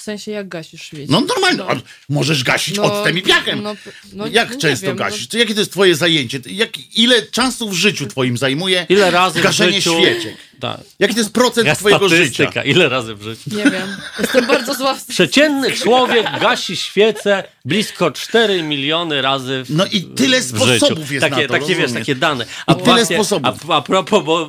W 0.00 0.02
sensie 0.02 0.30
jak 0.30 0.48
gasisz 0.48 0.82
świeć? 0.82 1.10
No 1.10 1.20
normalnie, 1.20 1.62
a 1.64 1.82
możesz 2.08 2.44
gasić 2.44 2.78
octem 2.78 3.18
i 3.18 3.22
piachem. 3.22 3.62
No, 3.62 3.76
no, 4.12 4.26
jak 4.26 4.50
nie 4.50 4.58
często 4.58 4.86
wiem, 4.86 4.96
gasisz? 4.96 5.28
To 5.28 5.38
jakie 5.38 5.54
to 5.54 5.60
jest 5.60 5.72
twoje 5.72 5.94
zajęcie? 5.94 6.40
Jak, 6.46 6.70
ile 6.94 7.22
czasu 7.22 7.68
w 7.68 7.74
życiu 7.74 8.06
twoim 8.06 8.36
zajmuje 8.36 8.86
Ile 8.88 9.10
razy 9.10 9.40
gaszenie 9.40 9.72
w 9.72 9.74
życiu... 9.74 10.00
świeczek? 10.00 10.36
Tak. 10.60 10.80
Jaki 10.98 11.14
to 11.14 11.20
jest 11.20 11.32
procent 11.32 11.66
Ja 11.66 11.76
twojego 11.76 12.08
życia? 12.08 12.50
ile 12.64 12.88
razy 12.88 13.14
w 13.14 13.22
życiu? 13.22 13.42
No, 13.52 13.58
nie 13.58 13.70
wiem. 13.70 13.96
Jestem 14.20 14.46
bardzo 14.46 14.74
zła 14.74 14.94
w 14.94 15.04
Przeciętny 15.06 15.72
człowiek 15.72 16.26
gasi 16.40 16.76
świecę 16.76 17.44
blisko 17.64 18.10
4 18.10 18.62
miliony 18.62 19.22
razy 19.22 19.64
w, 19.64 19.70
No 19.76 19.84
i 19.86 20.02
tyle 20.02 20.42
sposobów 20.42 20.98
życiu. 20.98 21.14
jest 21.14 21.20
takie, 21.30 21.42
na 21.42 21.48
to, 21.48 21.54
Takie, 21.54 21.74
wiesz, 21.74 21.92
takie 21.92 22.14
dane. 22.14 22.44
I 22.68 22.82
tyle 22.82 23.06
sposobów. 23.06 23.70
A, 23.70 23.74
a 23.76 23.82
propos, 23.82 24.24
bo 24.24 24.42
e, 24.42 24.48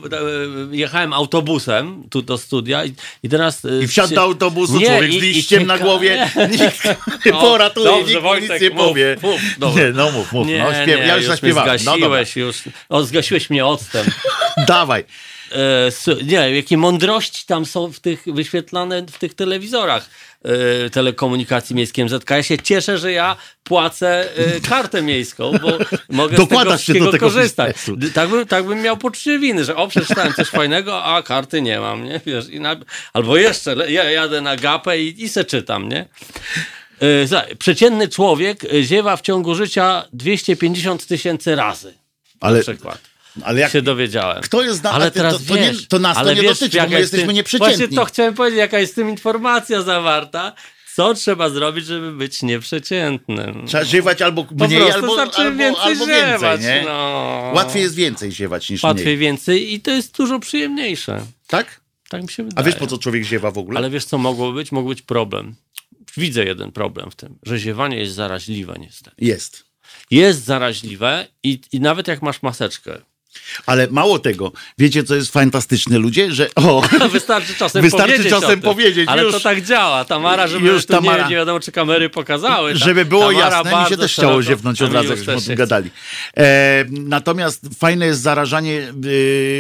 jechałem 0.71 1.13
autobusem 1.13 2.03
tu 2.09 2.21
do 2.21 2.37
studia 2.37 2.85
i, 2.85 2.93
i 3.23 3.29
teraz... 3.29 3.65
e, 3.65 3.83
I 3.83 3.87
wsiadł 3.87 4.15
do 4.15 4.21
autobusu 4.21 4.77
Nie, 4.79 4.85
człowiek 4.85 5.13
i- 5.13 5.19
z 5.19 5.23
i 5.23 5.27
liściem 5.27 5.65
na 5.67 5.77
głowie. 5.77 6.29
Nie. 6.35 6.47
Nikt 6.47 6.83
nie 7.25 7.31
poratuje, 7.31 7.85
dobrze, 7.85 8.11
nikt 8.11 8.23
Wojtek, 8.23 8.51
nic 8.51 8.61
nie 8.61 8.69
mów, 8.69 8.87
powie. 8.87 9.15
mów, 9.21 9.41
dobra. 9.57 9.83
nie, 9.83 9.91
no 9.91 10.11
mów, 10.11 10.31
mów. 10.33 10.47
Nie, 10.47 10.59
no, 10.59 10.73
śpiew, 10.83 10.87
nie, 10.99 11.07
ja 11.07 11.15
już 11.15 11.25
już 11.25 11.41
mnie 11.41 11.53
zaśpiewałem. 11.53 11.79
No 11.85 11.91
dobra, 11.97 12.23
zgasiłeś 12.23 12.35
już. 12.65 12.73
O, 12.89 13.03
zgasiłeś 13.03 13.49
mnie 13.49 13.65
octem. 13.65 14.05
dawaj. 14.67 15.03
E, 15.51 16.23
nie, 16.23 16.55
jakie 16.55 16.77
mądrości 16.77 17.45
tam 17.45 17.65
są 17.65 17.91
w 17.91 17.99
tych 17.99 18.23
wyświetlane 18.25 19.05
w 19.05 19.17
tych 19.17 19.33
telewizorach 19.33 20.09
e, 20.43 20.89
telekomunikacji 20.89 21.75
miejskiej 21.75 22.05
MZK. 22.05 22.29
Ja 22.29 22.43
się 22.43 22.57
cieszę, 22.57 22.97
że 22.97 23.11
ja 23.11 23.35
płacę 23.63 24.37
e, 24.37 24.61
kartę 24.61 25.01
miejską, 25.01 25.51
bo 25.61 25.67
mogę 26.09 26.35
z 26.35 26.39
tego 26.39 26.49
Dokładasz 26.49 26.81
wszystkiego 26.81 27.05
do 27.05 27.11
tego 27.11 27.25
korzystać. 27.25 27.75
Tak 28.13 28.29
bym, 28.29 28.47
tak 28.47 28.65
bym 28.65 28.81
miał 28.81 28.97
poczucie 28.97 29.39
winy, 29.39 29.65
że 29.65 29.75
o, 29.75 29.87
przeczytałem 29.87 30.33
coś 30.33 30.47
fajnego, 30.47 31.03
a 31.03 31.21
karty 31.23 31.61
nie 31.61 31.79
mam, 31.79 32.03
nie? 32.03 32.21
Wiesz, 32.25 32.45
na, 32.51 32.75
albo 33.13 33.37
jeszcze, 33.37 33.91
ja 33.91 34.11
jadę 34.11 34.41
na 34.41 34.55
gapę 34.55 34.99
i, 34.99 35.23
i 35.23 35.29
se 35.29 35.45
czytam, 35.45 35.89
nie? 35.89 36.05
Przeciętny 37.59 38.07
człowiek 38.07 38.61
ziewa 38.81 39.17
w 39.17 39.21
ciągu 39.21 39.55
życia 39.55 40.03
250 40.13 41.07
tysięcy 41.07 41.55
razy. 41.55 41.93
Ale, 42.39 42.57
Na 42.57 42.63
przykład 42.63 43.10
ale 43.43 43.59
jak 43.59 43.71
się 43.71 43.81
dowiedziałem. 43.81 44.41
Kto 44.43 44.61
jest 44.63 44.83
na- 44.83 44.91
Ale 44.91 45.05
a 45.05 45.11
teraz 45.11 45.33
to- 45.33 45.39
to 45.53 45.55
nie- 45.55 45.61
wiesz, 45.71 45.87
to 45.87 45.99
nas 45.99 46.13
to 46.15 46.19
ale 46.19 46.35
nie 46.35 46.41
wiesz, 46.41 46.59
dotyczy, 46.59 46.77
bo 46.77 46.83
my 46.83 46.89
jest 46.89 47.01
jesteśmy 47.01 47.25
tym- 47.27 47.35
nieprzeciętni. 47.35 47.75
Właśnie 47.77 47.95
to 47.97 48.05
chciałem 48.05 48.33
powiedzieć, 48.33 48.57
jaka 48.59 48.79
jest 48.79 48.91
w 48.91 48.95
tym 48.95 49.09
informacja 49.09 49.81
zawarta. 49.81 50.53
Co 50.95 51.13
trzeba 51.13 51.49
zrobić, 51.49 51.85
żeby 51.85 52.11
być 52.11 52.41
nieprzeciętnym? 52.43 53.63
trzeba 53.67 53.85
ziewać 53.85 54.21
albo 54.21 54.43
Po 54.43 54.67
mniej, 54.67 54.79
prostu 54.81 55.01
albo, 55.01 55.13
znaczy 55.15 55.37
albo, 55.41 55.57
więcej 55.57 55.83
albo 55.83 56.05
ziewać, 56.05 56.61
więcej, 56.61 56.81
nie? 56.81 56.87
no. 56.89 57.51
Łatwiej 57.55 57.81
jest 57.83 57.95
więcej 57.95 58.31
ziewać 58.31 58.69
niż 58.69 58.83
Łatwiej 58.83 59.05
mniej. 59.05 59.17
więcej 59.17 59.73
i 59.73 59.79
to 59.81 59.91
jest 59.91 60.17
dużo 60.17 60.39
przyjemniejsze. 60.39 61.21
Tak? 61.47 61.81
Tak 62.09 62.21
mi 62.21 62.29
się 62.29 62.43
A 62.43 62.45
wydaje. 62.45 62.65
wiesz 62.65 62.75
po 62.75 62.87
co 62.87 62.97
człowiek 62.97 63.23
ziewa 63.23 63.51
w 63.51 63.57
ogóle? 63.57 63.77
Ale 63.77 63.89
wiesz 63.89 64.05
co 64.05 64.17
mogło 64.17 64.51
być? 64.51 64.71
Mógł 64.71 64.89
być 64.89 65.01
problem. 65.01 65.55
Widzę 66.17 66.45
jeden 66.45 66.71
problem 66.71 67.11
w 67.11 67.15
tym, 67.15 67.37
że 67.43 67.59
ziewanie 67.59 67.97
jest 67.97 68.13
zaraźliwe 68.13 68.75
niestety. 68.79 69.15
Jest. 69.25 69.63
Jest 70.11 70.43
zaraźliwe 70.45 71.27
i, 71.43 71.61
i 71.71 71.79
nawet 71.79 72.07
jak 72.07 72.21
masz 72.21 72.41
maseczkę, 72.41 73.01
Ale 73.65 73.87
mało 73.91 74.19
tego, 74.19 74.51
wiecie 74.77 75.03
co 75.03 75.15
jest 75.15 75.33
fantastyczne 75.33 75.97
ludzie, 75.97 76.31
że 76.31 76.49
o, 76.55 76.81
Wystarczy 77.11 77.55
czasem 77.55 77.81
Wystarczy 77.91 78.13
powiedzieć 78.13 78.33
czasem 78.33 78.61
powiedzieć, 78.61 79.09
Ale 79.09 79.23
już- 79.23 79.33
to 79.33 79.39
tak 79.39 79.61
działa. 79.65 80.05
Tamara, 80.05 80.47
żeby 80.47 80.67
już 80.67 80.85
Tamara- 80.85 81.23
nie, 81.23 81.29
nie 81.29 81.35
wiadomo, 81.35 81.59
czy 81.59 81.71
kamery 81.71 82.09
pokazały. 82.09 82.73
Ta- 82.73 82.79
żeby 82.79 83.05
było 83.05 83.31
Tamara 83.31 83.55
jasne, 83.57 83.83
mi 83.83 83.89
się 83.89 83.97
też 83.97 84.13
chciało 84.13 84.43
ziewnąć 84.43 84.81
od 84.81 84.93
razu, 84.93 85.09
jakśmy 85.09 85.35
o 85.35 85.41
tym 85.41 85.55
gadali. 85.55 85.89
E, 86.37 86.85
natomiast 86.89 87.61
fajne 87.79 88.05
jest 88.05 88.21
zarażanie 88.21 88.93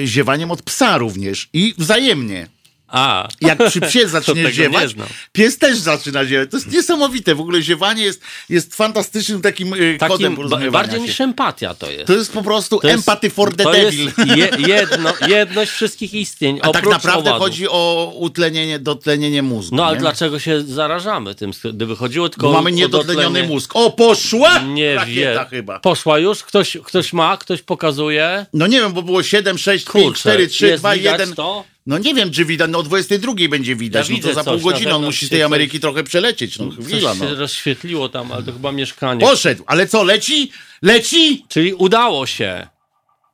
e, 0.03 0.07
ziewaniem 0.07 0.51
od 0.51 0.61
psa 0.61 0.97
również 0.97 1.49
i 1.53 1.73
wzajemnie. 1.77 2.47
A, 2.91 3.27
Jak 3.41 3.65
przy 3.69 3.81
psie 3.81 4.07
zacznie 4.17 4.51
ziewać, 4.53 4.95
pies 5.31 5.57
też 5.57 5.77
zaczyna 5.77 6.25
ziewać. 6.25 6.51
To 6.51 6.57
jest 6.57 6.71
niesamowite. 6.71 7.35
W 7.35 7.39
ogóle 7.41 7.61
ziewanie 7.61 8.03
jest, 8.03 8.21
jest 8.49 8.75
fantastycznym 8.75 9.41
takim, 9.41 9.69
kodem 9.71 9.97
takim, 9.99 10.35
porozumiewania 10.35 10.71
bardziej 10.71 10.99
się. 10.99 11.05
niż 11.05 11.21
empatia 11.21 11.73
to 11.73 11.91
jest. 11.91 12.07
To 12.07 12.13
jest 12.13 12.33
po 12.33 12.43
prostu 12.43 12.79
To 12.79 12.87
jest- 12.87 12.99
empathy 12.99 13.29
for 13.29 13.55
the 13.55 13.63
devil. 13.71 14.11
je, 14.37 14.49
jedno, 14.67 15.13
jedność 15.27 15.71
wszystkich 15.71 16.13
istnień. 16.13 16.59
A 16.61 16.69
tak 16.69 16.87
naprawdę 16.87 17.29
owadów. 17.29 17.39
chodzi 17.47 17.67
o 17.69 18.13
utlenienie, 18.15 18.79
dotlenienie 18.79 19.41
mózgu. 19.43 19.75
No 19.75 19.85
ale 19.85 19.95
nie? 19.95 20.01
dlaczego 20.01 20.39
się 20.39 20.61
zarażamy 20.61 21.35
tym? 21.35 21.51
Gdyby 21.73 21.95
chodziło 21.95 22.29
tylko 22.29 22.45
Bo 22.45 22.49
o 22.49 22.53
mamy 22.53 22.71
niedotleniony 22.71 23.23
dotlenie- 23.39 23.47
mózg. 23.47 23.71
O, 23.73 23.91
poszła! 23.91 24.59
Nie 24.59 24.97
wiem. 25.07 25.45
chyba. 25.49 25.79
Poszła 25.79 26.19
już? 26.19 26.43
Ktoś, 26.43 26.77
ktoś 26.85 27.13
ma? 27.13 27.37
Ktoś 27.37 27.61
pokazuje? 27.61 28.45
No 28.53 28.67
nie 28.67 28.79
wiem, 28.81 28.93
bo 28.93 29.01
było 29.01 29.23
7, 29.23 29.57
6, 29.57 29.85
5, 29.85 30.05
Kurczę, 30.05 30.19
4, 30.19 30.47
3, 30.47 30.67
jest 30.67 30.81
2, 30.81 30.93
widać 30.93 31.19
1. 31.19 31.35
to? 31.35 31.63
No 31.85 31.97
nie 31.97 32.13
wiem, 32.13 32.31
czy 32.31 32.45
widać, 32.45 32.69
no 32.71 32.79
o 32.79 32.83
22 32.83 33.33
będzie 33.49 33.75
widać, 33.75 34.09
Ja 34.09 34.15
no 34.15 34.21
to 34.21 34.33
za 34.33 34.43
pół 34.43 34.53
coś, 34.53 34.63
godziny 34.63 34.95
on 34.95 35.03
musi 35.03 35.25
z 35.25 35.29
tej 35.29 35.39
coś- 35.39 35.45
Ameryki 35.45 35.79
trochę 35.79 36.03
przelecieć, 36.03 36.59
no 36.59 36.71
Coś 36.71 36.85
chwila, 36.85 37.13
no. 37.13 37.25
się 37.25 37.35
rozświetliło 37.35 38.09
tam, 38.09 38.31
ale 38.31 38.43
to 38.43 38.53
chyba 38.53 38.71
mieszkanie. 38.71 39.21
Poszedł, 39.25 39.63
ale 39.67 39.87
co, 39.87 40.03
leci? 40.03 40.51
Leci? 40.81 41.45
Czyli 41.49 41.73
udało 41.73 42.25
się. 42.25 42.67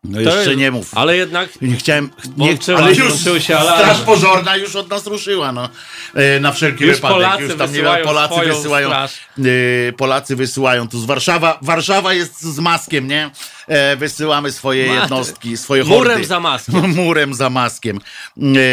No 0.03 0.23
To 0.31 0.37
jeszcze 0.37 0.55
nie 0.55 0.71
mów. 0.71 0.97
Ale 0.97 1.17
jednak 1.17 1.61
Nie 1.61 1.75
chciałem, 1.75 2.09
nie, 2.37 2.57
ale 2.77 2.93
już 2.95 3.13
się 3.23 3.55
straż 3.55 4.01
pożarna 4.01 4.55
już 4.57 4.75
od 4.75 4.89
nas 4.89 5.07
ruszyła, 5.07 5.51
no. 5.51 5.69
E, 6.13 6.39
na 6.39 6.51
wszelki 6.51 6.83
Już 6.83 6.95
wypadek. 6.95 7.17
Polacy 7.17 7.43
już 7.43 7.51
tam 7.55 7.59
nie 7.59 7.65
wysyłają 7.73 8.05
Polacy 8.05 8.45
wysyłają, 8.45 8.91
e, 8.93 9.07
Polacy 9.97 10.35
wysyłają 10.35 10.87
tu 10.89 10.99
z 10.99 11.05
Warszawa, 11.05 11.59
Warszawa 11.61 12.13
jest 12.13 12.41
z 12.41 12.59
maskiem, 12.59 13.07
nie? 13.07 13.29
E, 13.67 13.95
wysyłamy 13.95 14.51
swoje 14.51 14.87
Ma- 14.87 14.93
jednostki, 14.95 15.57
swoje 15.57 15.83
Murem 15.83 16.11
hordy. 16.13 16.25
za 16.27 16.39
maskiem. 16.39 16.89
Murem 16.95 17.33
za 17.33 17.49
maskiem. 17.49 17.99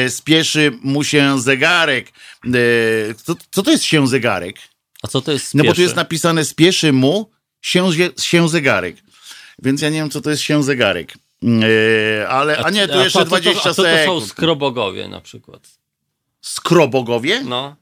Spieszy 0.09 0.73
mu 0.83 1.05
się 1.05 1.41
zegarek. 1.41 2.09
E, 2.47 2.51
co, 3.15 3.35
co 3.51 3.63
to 3.63 3.71
jest 3.71 3.85
się 3.85 4.09
zegarek? 4.09 4.57
A 5.03 5.09
co 5.09 5.21
to 5.21 5.33
jest 5.33 5.55
No 5.55 5.65
bo 5.65 5.69
tu 5.69 5.75
spieszy? 5.75 5.83
jest 5.83 5.97
napisane 5.97 6.45
spieszy 6.45 6.93
mu 6.93 7.31
się, 7.63 7.91
się 8.23 8.49
zegarek. 8.49 8.97
Więc 9.65 9.83
ja 9.83 9.91
nie 9.91 9.99
wiem, 9.99 10.11
co 10.11 10.21
to 10.21 10.31
jest 10.31 10.43
się 10.43 10.63
zegarek. 10.63 11.15
E, 12.21 12.29
ale, 12.29 12.59
a 12.59 12.71
nie, 12.71 12.89
tu 12.89 12.99
jeszcze 12.99 13.19
to- 13.19 13.25
20 13.25 13.71
a 13.71 13.75
co 13.75 13.83
to 13.83 13.89
są 13.89 13.97
sekund. 13.97 14.27
skrobogowie 14.27 15.09
na 15.09 15.21
przykład? 15.21 15.69
Skrobogowie? 16.41 17.45
No. 17.45 17.77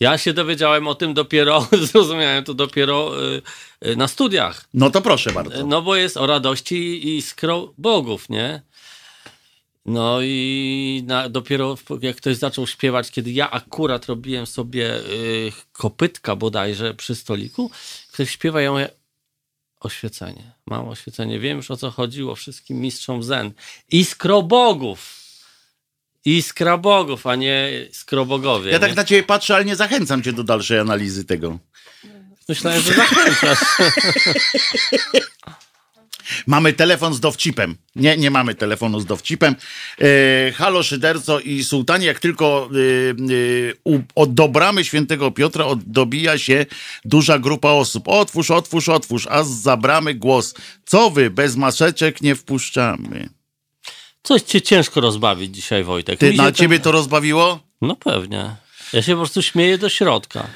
Ja 0.00 0.18
się 0.18 0.32
dowiedziałem 0.32 0.88
o 0.88 0.94
tym 0.94 1.14
dopiero, 1.14 1.68
zrozumiałem 1.92 2.44
to 2.44 2.54
dopiero 2.54 3.24
y, 3.34 3.42
y, 3.86 3.96
na 3.96 4.08
studiach. 4.08 4.64
No 4.74 4.90
to 4.90 5.00
proszę 5.00 5.32
bardzo. 5.32 5.66
No 5.66 5.82
bo 5.82 5.96
jest 5.96 6.16
o 6.16 6.26
radości 6.26 7.16
i 7.16 7.22
skrobogów, 7.22 8.28
nie? 8.28 8.62
No 9.86 10.18
i 10.22 11.02
na, 11.06 11.28
dopiero 11.28 11.76
jak 12.00 12.16
ktoś 12.16 12.36
zaczął 12.36 12.66
śpiewać, 12.66 13.10
kiedy 13.10 13.30
ja 13.30 13.50
akurat 13.50 14.06
robiłem 14.06 14.46
sobie 14.46 14.96
y, 14.96 15.52
kopytka 15.72 16.36
bodajże 16.36 16.94
przy 16.94 17.14
stoliku, 17.14 17.70
ktoś 18.12 18.30
śpiewa, 18.30 18.62
ja 18.62 18.72
mówię, 18.72 18.88
oświecenie, 19.84 20.52
mam 20.66 20.88
oświecenie, 20.88 21.38
wiem 21.38 21.56
już 21.56 21.70
o 21.70 21.76
co 21.76 21.90
chodziło 21.90 22.34
wszystkim 22.34 22.80
mistrzom 22.80 23.22
zen. 23.22 23.52
Iskrobogów! 23.90 25.22
Iskrabogów, 26.24 27.26
a 27.26 27.36
nie 27.36 27.70
skrobogowie. 27.92 28.72
Ja 28.72 28.78
tak 28.78 28.90
nie? 28.90 28.96
na 28.96 29.04
ciebie 29.04 29.22
patrzę, 29.22 29.54
ale 29.54 29.64
nie 29.64 29.76
zachęcam 29.76 30.22
cię 30.22 30.32
do 30.32 30.44
dalszej 30.44 30.78
analizy 30.78 31.24
tego. 31.24 31.58
Myślałem, 32.48 32.82
że 32.82 32.94
zachęcasz. 32.94 33.58
Mamy 36.46 36.72
telefon 36.72 37.14
z 37.14 37.20
dowcipem. 37.20 37.76
Nie, 37.96 38.16
nie 38.16 38.30
mamy 38.30 38.54
telefonu 38.54 39.00
z 39.00 39.06
dowcipem. 39.06 39.54
E, 40.00 40.52
halo 40.52 40.82
Szyderco 40.82 41.40
i 41.40 41.64
Sułtanie, 41.64 42.06
jak 42.06 42.20
tylko 42.20 42.70
e, 42.72 43.94
e, 43.94 44.04
od 44.14 44.34
do 44.34 44.48
bramy 44.48 44.84
świętego 44.84 45.30
Piotra 45.30 45.64
od, 45.64 45.82
dobija 45.82 46.38
się 46.38 46.66
duża 47.04 47.38
grupa 47.38 47.70
osób. 47.70 48.08
Otwórz, 48.08 48.50
otwórz, 48.50 48.88
otwórz, 48.88 49.26
a 49.30 49.44
za 49.44 49.76
bramy 49.76 50.14
głos. 50.14 50.54
Co 50.84 51.10
wy, 51.10 51.30
bez 51.30 51.56
maseczek 51.56 52.22
nie 52.22 52.34
wpuszczamy. 52.34 53.28
Coś 54.22 54.42
cię 54.42 54.62
ciężko 54.62 55.00
rozbawić 55.00 55.54
dzisiaj, 55.54 55.84
Wojtek. 55.84 56.18
Ty, 56.18 56.32
na 56.32 56.52
ciebie 56.52 56.80
to 56.80 56.92
rozbawiło? 56.92 57.60
No 57.82 57.96
pewnie. 57.96 58.56
Ja 58.92 59.02
się 59.02 59.12
po 59.12 59.18
prostu 59.18 59.42
śmieję 59.42 59.78
do 59.78 59.88
środka. 59.88 60.46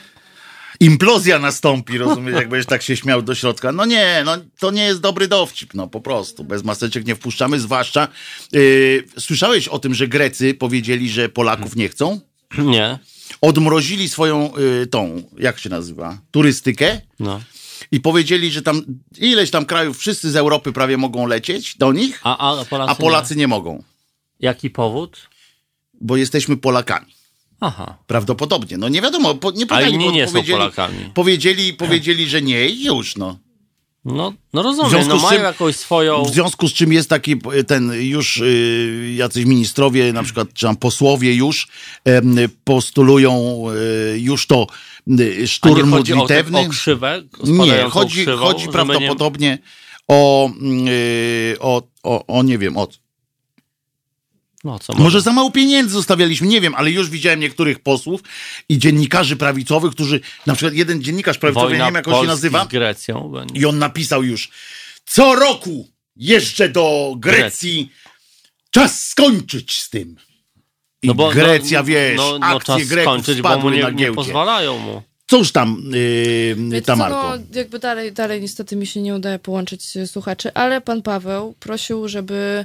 Implozja 0.80 1.38
nastąpi, 1.38 1.98
rozumiesz, 1.98 2.34
jak 2.34 2.48
będziesz 2.48 2.66
tak 2.66 2.82
się 2.82 2.96
śmiał 2.96 3.22
do 3.22 3.34
środka. 3.34 3.72
No 3.72 3.84
nie, 3.84 4.22
no 4.24 4.32
to 4.58 4.70
nie 4.70 4.84
jest 4.84 5.00
dobry 5.00 5.28
dowcip, 5.28 5.74
no 5.74 5.88
po 5.88 6.00
prostu. 6.00 6.44
Bez 6.44 6.64
maseczek 6.64 7.06
nie 7.06 7.14
wpuszczamy, 7.14 7.60
zwłaszcza... 7.60 8.08
Yy, 8.52 9.04
słyszałeś 9.18 9.68
o 9.68 9.78
tym, 9.78 9.94
że 9.94 10.08
Grecy 10.08 10.54
powiedzieli, 10.54 11.10
że 11.10 11.28
Polaków 11.28 11.76
nie 11.76 11.88
chcą? 11.88 12.20
Nie. 12.58 12.98
Odmrozili 13.40 14.08
swoją 14.08 14.52
yy, 14.56 14.86
tą, 14.86 15.22
jak 15.38 15.58
się 15.58 15.70
nazywa, 15.70 16.18
turystykę 16.30 17.00
No. 17.20 17.40
i 17.92 18.00
powiedzieli, 18.00 18.50
że 18.50 18.62
tam 18.62 18.82
ileś 19.18 19.50
tam 19.50 19.66
krajów, 19.66 19.98
wszyscy 19.98 20.30
z 20.30 20.36
Europy 20.36 20.72
prawie 20.72 20.96
mogą 20.96 21.26
lecieć 21.26 21.76
do 21.76 21.92
nich, 21.92 22.20
A, 22.22 22.58
a 22.60 22.64
Polacy, 22.64 22.90
a 22.92 22.94
Polacy 22.94 23.36
nie 23.36 23.48
mogą, 23.48 23.74
Nie. 23.74 23.82
Jaki 24.40 24.70
powód? 24.70 25.28
bo 26.00 26.16
jesteśmy 26.16 26.56
Polakami. 26.56 27.15
Aha. 27.60 27.98
Prawdopodobnie. 28.06 28.78
No 28.78 28.88
nie 28.88 29.02
wiadomo, 29.02 29.34
po, 29.34 29.50
nie 29.50 29.64
A 29.64 29.66
pytali, 29.66 29.94
inni 29.94 30.04
bo 30.04 30.10
nie 30.10 30.28
są 30.28 30.42
Polakami. 30.42 31.10
Powiedzieli, 31.14 31.74
powiedzieli, 31.74 32.28
że 32.28 32.42
nie 32.42 32.68
i 32.68 32.84
już, 32.84 33.16
no. 33.16 33.38
No, 34.04 34.32
no 34.52 34.62
W 34.62 34.64
rozumiem, 34.64 34.90
związku 34.90 35.16
no 35.16 35.22
mają 35.22 35.36
czym- 35.36 35.44
jakąś 35.44 35.76
swoją... 35.76 36.24
W 36.24 36.30
związku 36.30 36.68
z 36.68 36.72
czym 36.72 36.92
jest 36.92 37.10
taki 37.10 37.36
y, 37.58 37.64
ten 37.64 37.92
już 37.94 38.36
y, 38.36 39.12
jacyś 39.16 39.44
ministrowie, 39.44 40.12
na 40.12 40.22
przykład 40.22 40.48
czy 40.54 40.66
tam 40.66 40.76
posłowie 40.76 41.34
już 41.34 41.68
em, 42.04 42.36
postulują 42.64 43.62
y, 44.14 44.18
już 44.18 44.46
to 44.46 44.66
y, 45.08 45.12
nie 45.42 45.46
szturm 45.46 45.90
chodzi 45.90 46.12
o, 46.12 46.16
modlitewny. 46.16 46.58
o 46.58 46.68
krzywę? 46.68 47.22
Nie, 47.44 47.82
chodzi, 47.90 48.22
krzywą, 48.22 48.36
chodzi 48.36 48.68
prawdopodobnie 48.68 49.58
o, 50.08 50.50
y, 50.88 51.56
o, 51.60 51.82
o, 52.02 52.26
o 52.26 52.42
nie 52.42 52.58
wiem, 52.58 52.76
o 52.76 52.86
Nie... 52.86 53.05
No, 54.66 54.78
co 54.78 54.94
może 54.94 55.20
za 55.20 55.32
mało 55.32 55.50
pieniędzy 55.50 55.94
zostawialiśmy, 55.94 56.46
nie 56.46 56.60
wiem, 56.60 56.74
ale 56.74 56.90
już 56.90 57.10
widziałem 57.10 57.40
niektórych 57.40 57.80
posłów 57.80 58.20
i 58.68 58.78
dziennikarzy 58.78 59.36
prawicowych, 59.36 59.92
którzy, 59.92 60.20
na 60.46 60.54
przykład 60.54 60.74
jeden 60.74 61.02
dziennikarz 61.02 61.38
prawicowy, 61.38 61.72
ja 61.72 61.78
nie 61.78 61.84
wiem 61.84 61.94
jak 61.94 62.08
on 62.08 62.20
się 62.20 62.26
nazywa, 62.26 62.64
z 62.64 62.68
Grecją 62.68 63.28
będzie. 63.28 63.60
i 63.60 63.66
on 63.66 63.78
napisał 63.78 64.22
już, 64.22 64.50
co 65.06 65.34
roku 65.34 65.88
jeżdżę 66.16 66.68
do 66.68 67.14
Grecji, 67.18 67.92
czas 68.70 69.06
skończyć 69.06 69.80
z 69.80 69.90
tym. 69.90 70.16
I 71.02 71.10
Grecja, 71.32 71.82
wiesz, 71.82 72.16
no, 72.16 72.38
no, 72.38 72.46
akcje 72.46 72.78
czas 72.78 72.88
Greków 72.88 73.12
skończyć, 73.12 73.42
bo 73.42 73.48
mu 73.48 73.54
spadły 73.54 73.76
nie, 73.76 73.82
na 73.82 73.90
nie 73.90 73.96
giełdzie. 73.96 74.16
pozwalają 74.16 74.78
mu. 74.78 75.02
Cóż 75.26 75.52
tam, 75.52 75.82
yy, 76.70 76.82
Tamarko? 76.82 77.36
no, 77.36 77.44
jakby 77.54 77.78
dalej, 77.78 78.12
dalej 78.12 78.40
niestety 78.40 78.76
mi 78.76 78.86
się 78.86 79.02
nie 79.02 79.14
udaje 79.14 79.38
połączyć 79.38 79.84
słuchaczy, 80.06 80.54
ale 80.54 80.80
pan 80.80 81.02
Paweł 81.02 81.54
prosił, 81.60 82.08
żeby 82.08 82.64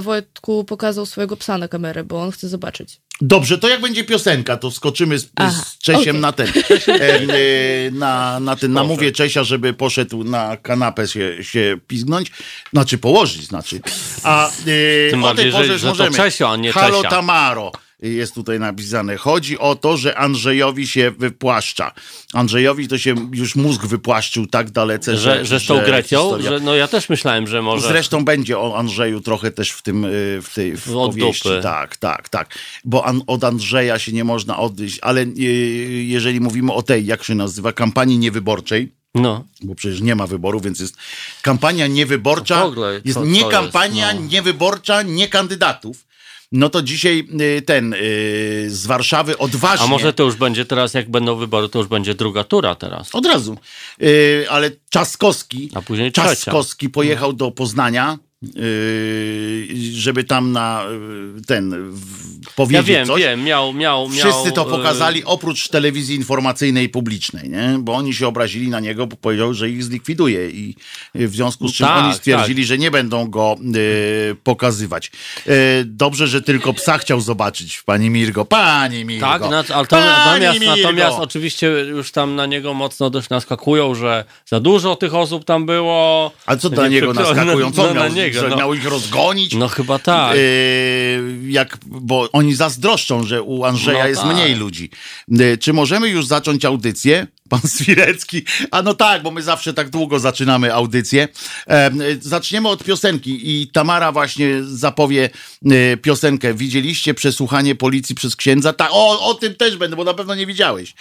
Wojtku 0.00 0.64
pokazał 0.64 1.06
swojego 1.06 1.36
psa 1.36 1.58
na 1.58 1.68
kamerę, 1.68 2.04
bo 2.04 2.22
on 2.22 2.30
chce 2.30 2.48
zobaczyć. 2.48 3.00
Dobrze, 3.20 3.58
to 3.58 3.68
jak 3.68 3.80
będzie 3.80 4.04
piosenka, 4.04 4.56
to 4.56 4.70
skoczymy 4.70 5.18
z, 5.18 5.28
Aha, 5.36 5.64
z 5.64 5.78
Czesiem 5.78 6.00
okej. 6.16 6.20
na 6.20 6.32
ten. 6.32 6.46
e, 6.88 7.90
na, 7.90 8.40
na 8.40 8.56
ten 8.56 8.72
namówię 8.72 9.12
Czesia, 9.12 9.44
żeby 9.44 9.74
poszedł 9.74 10.24
na 10.24 10.56
kanapę 10.56 11.08
się, 11.08 11.44
się 11.44 11.78
pizgnąć. 11.86 12.32
Znaczy 12.72 12.98
położyć, 12.98 13.46
znaczy. 13.46 13.80
A 14.22 14.48
e, 14.48 15.10
Tym 15.10 15.24
o 15.24 15.26
bardziej, 15.26 15.44
tej 15.44 15.52
porze 15.52 15.66
że- 15.66 15.78
że 15.78 15.82
to 15.86 15.88
możemy. 15.88 16.16
Czesio, 16.16 16.50
a 16.50 16.56
nie 16.56 16.72
Halo 16.72 16.96
Czesia. 16.96 17.10
Tamaro. 17.10 17.72
Jest 18.02 18.34
tutaj 18.34 18.60
napisane. 18.60 19.16
Chodzi 19.16 19.58
o 19.58 19.74
to, 19.76 19.96
że 19.96 20.18
Andrzejowi 20.18 20.88
się 20.88 21.10
wypłaszcza. 21.10 21.92
Andrzejowi 22.32 22.88
to 22.88 22.98
się 22.98 23.14
już 23.32 23.56
mózg 23.56 23.86
wypłaszczył 23.86 24.46
tak 24.46 24.70
dalece, 24.70 25.16
że. 25.16 25.38
Że, 25.38 25.44
że 25.46 25.60
z 25.60 25.66
tą 25.66 25.78
Grecją, 25.84 26.18
historia- 26.20 26.48
że 26.48 26.60
no 26.60 26.74
ja 26.74 26.88
też 26.88 27.08
myślałem, 27.08 27.46
że 27.46 27.62
może... 27.62 27.88
Zresztą 27.88 28.24
będzie 28.24 28.58
o 28.58 28.78
Andrzeju 28.78 29.20
trochę 29.20 29.50
też 29.50 29.70
w 29.70 29.82
tym, 29.82 30.04
y, 30.04 30.08
w 30.42 30.50
tej 30.54 30.76
w 30.76 30.88
Od 30.96 31.10
powieści. 31.10 31.48
dupy. 31.48 31.62
Tak, 31.62 31.96
tak, 31.96 32.28
tak. 32.28 32.58
Bo 32.84 33.04
an, 33.06 33.22
od 33.26 33.44
Andrzeja 33.44 33.98
się 33.98 34.12
nie 34.12 34.24
można 34.24 34.58
odejść, 34.58 34.98
ale 35.02 35.20
y, 35.22 35.42
jeżeli 36.06 36.40
mówimy 36.40 36.72
o 36.72 36.82
tej, 36.82 37.06
jak 37.06 37.24
się 37.24 37.34
nazywa, 37.34 37.72
kampanii 37.72 38.18
niewyborczej, 38.18 38.92
No. 39.14 39.44
bo 39.62 39.74
przecież 39.74 40.00
nie 40.00 40.14
ma 40.14 40.26
wyboru, 40.26 40.60
więc 40.60 40.80
jest 40.80 40.96
kampania 41.42 41.86
niewyborcza, 41.86 42.56
No 42.60 42.68
w 42.68 42.72
ogóle, 42.72 43.00
jest 43.04 43.18
co- 43.18 43.24
nie 43.24 43.44
kampania 43.44 44.08
jest, 44.12 44.20
no. 44.20 44.26
niewyborcza, 44.30 45.02
nie 45.02 45.28
kandydatów. 45.28 46.07
No 46.52 46.68
to 46.68 46.82
dzisiaj 46.82 47.28
y, 47.58 47.62
ten 47.62 47.94
y, 47.94 47.96
z 48.68 48.86
Warszawy 48.86 49.38
odważnie. 49.38 49.86
A 49.86 49.88
może 49.88 50.12
to 50.12 50.22
już 50.24 50.36
będzie 50.36 50.64
teraz, 50.64 50.94
jak 50.94 51.10
będą 51.10 51.36
wybory, 51.36 51.68
to 51.68 51.78
już 51.78 51.88
będzie 51.88 52.14
druga 52.14 52.44
tura 52.44 52.74
teraz. 52.74 53.14
Od 53.14 53.26
razu. 53.26 53.56
Y, 54.02 54.46
ale 54.50 54.70
Czaskowski, 54.90 55.70
A 55.74 55.82
później 55.82 56.12
trzecia. 56.12 56.30
Czaskowski 56.30 56.88
pojechał 56.88 57.32
do 57.32 57.50
Poznania, 57.50 58.18
żeby 59.92 60.24
tam 60.24 60.52
na 60.52 60.84
ten 61.46 61.92
w- 62.38 62.46
Ja 62.46 62.52
powiedzieć 62.56 62.86
wiem, 62.86 63.06
coś. 63.06 63.22
wiem, 63.22 63.44
miał, 63.44 63.72
miał, 63.72 64.08
miał... 64.08 64.18
Wszyscy 64.18 64.52
to 64.52 64.62
e, 64.62 64.70
pokazali 64.70 65.24
oprócz 65.24 65.68
telewizji 65.68 66.16
informacyjnej 66.16 66.88
publicznej, 66.88 67.50
nie? 67.50 67.76
bo 67.78 67.94
oni 67.94 68.14
się 68.14 68.28
obrazili 68.28 68.68
na 68.68 68.80
niego, 68.80 69.06
bo 69.06 69.16
powiedział, 69.16 69.54
że 69.54 69.70
ich 69.70 69.84
zlikwiduje 69.84 70.50
i 70.50 70.74
w 71.14 71.34
związku 71.34 71.68
z 71.68 71.74
czym 71.74 71.86
Tak, 71.86 72.04
oni 72.04 72.14
stwierdzili, 72.14 72.64
że 72.64 72.78
nie 72.78 72.90
będą 72.90 73.26
go 73.26 73.56
y, 73.76 74.36
pokazywać. 74.44 75.10
Y, 75.46 75.50
dobrze, 75.84 76.26
że 76.26 76.42
tylko 76.42 76.72
psa 76.72 76.98
chciał 76.98 77.20
zobaczyć, 77.20 77.82
pani 77.82 78.10
Mirgo. 78.10 78.44
Pani 78.44 79.04
Mirgo. 79.04 79.26
Tak, 79.26 79.42
na, 79.42 79.64
ale 79.74 79.86
to, 79.86 79.96
Pani 79.96 80.06
natomiast, 80.06 80.60
Mirgo. 80.60 80.76
natomiast 80.76 81.18
oczywiście 81.18 81.66
już 81.66 82.12
tam 82.12 82.34
na 82.34 82.46
niego 82.46 82.74
mocno 82.74 83.10
dość 83.10 83.28
naskakują, 83.28 83.94
że 83.94 84.24
za 84.46 84.60
dużo 84.60 84.96
tych 84.96 85.14
osób 85.14 85.44
tam 85.44 85.66
było. 85.66 86.32
A 86.46 86.56
co 86.56 86.70
dla 86.70 86.88
niego 86.88 87.12
naskakują? 87.12 87.72
Co 87.72 87.82
no, 87.82 87.94
miał, 87.94 88.02
na 88.02 88.08
niego, 88.08 88.40
że 88.40 88.48
no. 88.48 88.56
miał 88.56 88.74
ich 88.74 88.86
rozgonić? 88.86 89.54
No 89.54 89.68
chyba 89.68 89.98
tak. 89.98 90.36
Jak, 91.48 91.78
bo 91.86 92.28
oni 92.38 92.54
zazdroszczą, 92.54 93.26
że 93.26 93.42
u 93.42 93.64
Andrzeja 93.64 94.02
No 94.02 94.08
jest 94.08 94.22
tak. 94.22 94.32
mniej 94.32 94.54
ludzi. 94.54 94.90
Yy, 95.28 95.58
czy 95.58 95.72
możemy 95.72 96.08
już 96.08 96.26
zacząć 96.26 96.64
audycję? 96.64 97.26
Pan 97.48 97.60
Swirecki. 97.60 98.42
A 98.70 98.82
no 98.82 98.94
tak, 98.94 99.22
bo 99.22 99.30
my 99.30 99.42
zawsze 99.42 99.74
tak 99.74 99.90
długo 99.90 100.18
zaczynamy 100.18 100.74
audycję. 100.74 101.28
E, 101.66 101.90
yy, 101.94 102.18
zaczniemy 102.20 102.68
od 102.68 102.84
piosenki 102.84 103.60
i 103.60 103.68
Tamara 103.68 104.12
właśnie 104.12 104.64
zapowie 104.64 105.30
piosenkę. 106.02 106.54
Widzieliście 106.54 107.14
przesłuchanie 107.14 107.74
policji 107.74 108.14
przez 108.14 108.36
księdza? 108.36 108.72
Tak, 108.72 108.88
o, 108.92 109.28
o 109.30 109.34
tym 109.34 109.54
też 109.54 109.76
będę, 109.76 109.96
bo 109.96 110.04
na 110.04 110.14
pewno 110.14 110.34
nie 110.34 110.46
widziałeś. 110.46 110.94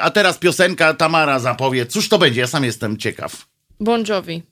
A 0.00 0.10
teraz 0.10 0.38
piosenka 0.38 0.94
Tamara 0.94 1.38
zapowie. 1.38 1.86
Cóż 1.86 2.08
to 2.08 2.18
będzie? 2.18 2.40
Ja 2.40 2.46
sam 2.46 2.64
jestem 2.64 2.96
ciekaw. 2.96 3.46
Bon 3.80 4.04
Jovi. 4.08 4.42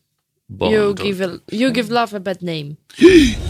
Bo, 0.49 0.71
you, 0.71 0.95
give 0.95 1.21
a, 1.21 1.55
you 1.57 1.73
give 1.73 1.91
love 1.91 2.17
a 2.17 2.21
bad 2.21 2.43
name. 2.43 2.75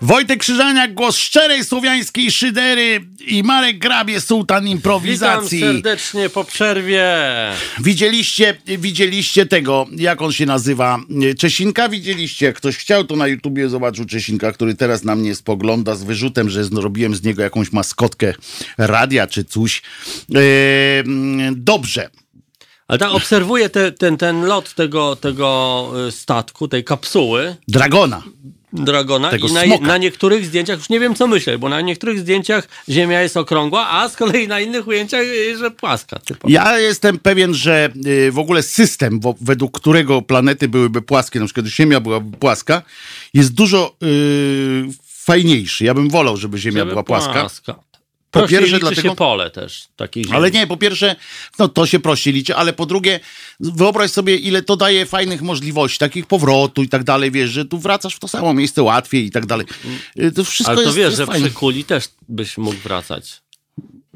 Wojtek 0.00 0.40
Krzyżaniak, 0.40 0.94
głos 0.94 1.16
szczerej 1.16 1.64
słowiańskiej 1.64 2.30
szydery 2.30 3.00
i 3.26 3.42
Marek 3.42 3.78
Grabie, 3.78 4.20
sułtan 4.20 4.64
Witam 4.64 4.76
improwizacji. 4.76 5.60
serdecznie 5.60 6.28
po 6.28 6.44
przerwie. 6.44 7.14
Widzieliście, 7.80 8.56
widzieliście 8.78 9.46
tego, 9.46 9.86
jak 9.96 10.22
on 10.22 10.32
się 10.32 10.46
nazywa? 10.46 10.98
Czesinka 11.38 11.88
widzieliście? 11.88 12.46
Jak 12.46 12.56
ktoś 12.56 12.76
chciał, 12.76 13.04
to 13.04 13.16
na 13.16 13.26
YouTubie 13.26 13.68
zobaczył 13.68 14.04
Czesinka, 14.04 14.52
który 14.52 14.74
teraz 14.74 15.04
na 15.04 15.16
mnie 15.16 15.34
spogląda 15.34 15.94
z 15.94 16.04
wyrzutem, 16.04 16.50
że 16.50 16.64
zrobiłem 16.64 17.14
z 17.14 17.22
niego 17.22 17.42
jakąś 17.42 17.72
maskotkę 17.72 18.34
radia 18.78 19.26
czy 19.26 19.44
coś. 19.44 19.82
Eee, 20.34 21.04
dobrze. 21.56 22.10
Ale 22.88 22.98
tak 22.98 23.10
obserwuję 23.10 23.68
te, 23.68 23.92
ten, 23.92 24.16
ten 24.16 24.44
lot 24.44 24.74
tego, 24.74 25.16
tego 25.16 25.90
y, 26.08 26.12
statku, 26.12 26.68
tej 26.68 26.84
kapsuły 26.84 27.56
Dragona. 27.68 28.22
Dragona 28.84 29.30
i 29.36 29.52
na, 29.52 29.86
na 29.86 29.98
niektórych 29.98 30.46
zdjęciach, 30.46 30.78
już 30.78 30.88
nie 30.88 31.00
wiem 31.00 31.14
co 31.14 31.26
myśleć, 31.26 31.56
bo 31.56 31.68
na 31.68 31.80
niektórych 31.80 32.18
zdjęciach 32.18 32.68
Ziemia 32.88 33.22
jest 33.22 33.36
okrągła, 33.36 33.90
a 33.90 34.08
z 34.08 34.16
kolei 34.16 34.48
na 34.48 34.60
innych 34.60 34.86
ujęciach, 34.86 35.22
y, 35.22 35.58
że 35.58 35.70
płaska. 35.70 36.18
Typowo. 36.18 36.52
Ja 36.52 36.78
jestem 36.78 37.18
pewien, 37.18 37.54
że 37.54 37.88
y, 38.06 38.32
w 38.32 38.38
ogóle 38.38 38.62
system, 38.62 39.20
według 39.40 39.80
którego 39.80 40.22
planety 40.22 40.68
byłyby 40.68 41.02
płaskie, 41.02 41.40
na 41.40 41.44
przykład 41.44 41.66
Ziemia 41.66 42.00
byłaby 42.00 42.36
płaska, 42.36 42.82
jest 43.34 43.52
dużo 43.52 43.96
y, 44.02 44.84
fajniejszy. 45.06 45.84
Ja 45.84 45.94
bym 45.94 46.10
wolał, 46.10 46.36
żeby 46.36 46.58
Ziemia 46.58 46.78
Żeby 46.78 46.90
była 46.90 47.02
płaska. 47.02 47.48
Po 47.66 47.95
Po 48.30 48.40
pierwsze, 48.40 48.56
pierwsze, 48.56 48.74
liczy 48.76 48.80
dlatego- 48.86 49.08
się 49.08 49.16
pole 49.16 49.50
też 49.50 49.88
takiej 49.96 50.24
ziemi. 50.24 50.36
Ale 50.36 50.50
nie, 50.50 50.66
po 50.66 50.76
pierwsze, 50.76 51.16
no 51.58 51.68
to 51.68 51.86
się 51.86 52.00
prościej 52.00 52.34
liczy, 52.34 52.56
ale 52.56 52.72
po 52.72 52.86
drugie, 52.86 53.20
wyobraź 53.60 54.10
sobie, 54.10 54.36
ile 54.36 54.62
to 54.62 54.76
daje 54.76 55.06
fajnych 55.06 55.42
możliwości, 55.42 55.98
takich 55.98 56.26
powrotu 56.26 56.82
i 56.82 56.88
tak 56.88 57.04
dalej, 57.04 57.30
wiesz, 57.30 57.50
że 57.50 57.64
tu 57.64 57.78
wracasz 57.78 58.14
w 58.14 58.18
to 58.18 58.28
samo 58.28 58.54
miejsce 58.54 58.82
łatwiej 58.82 59.26
i 59.26 59.30
tak 59.30 59.46
dalej. 59.46 59.66
Y, 60.18 60.32
To 60.32 60.44
wszystko 60.44 60.70
Ale 60.72 60.76
to 60.76 60.82
jest, 60.82 60.96
wiesz, 60.96 61.04
jest 61.04 61.16
że 61.16 61.26
fajne. 61.26 61.46
przy 61.46 61.54
kuli 61.56 61.84
też 61.84 62.04
byś 62.28 62.58
mógł 62.58 62.76
wracać. 62.78 63.40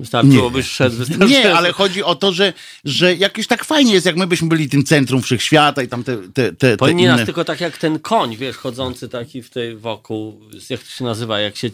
Wystarczyłobyś 0.00 0.66
szedł. 0.66 0.96
wystarczy- 0.96 1.28
Nie, 1.28 1.54
ale 1.54 1.72
chodzi 1.72 2.02
o 2.02 2.14
to, 2.14 2.32
że, 2.32 2.52
że 2.84 3.14
jakieś 3.14 3.46
tak 3.46 3.64
fajnie 3.64 3.92
jest, 3.92 4.06
jak 4.06 4.16
my 4.16 4.26
byśmy 4.26 4.48
byli 4.48 4.68
tym 4.68 4.84
centrum 4.84 5.22
wszechświata 5.22 5.82
i 5.82 5.88
tam 5.88 6.04
te, 6.04 6.16
te, 6.34 6.52
te, 6.52 6.76
te 6.76 6.90
inne... 6.90 7.16
nas 7.16 7.26
tylko 7.26 7.44
tak 7.44 7.60
jak 7.60 7.78
ten 7.78 7.98
koń, 7.98 8.36
wiesz, 8.36 8.56
chodzący 8.56 9.08
taki 9.08 9.42
w 9.42 9.50
tej 9.50 9.76
wokół, 9.76 10.40
jak 10.70 10.80
to 10.80 10.90
się 10.90 11.04
nazywa, 11.04 11.40
jak 11.40 11.56
się 11.56 11.70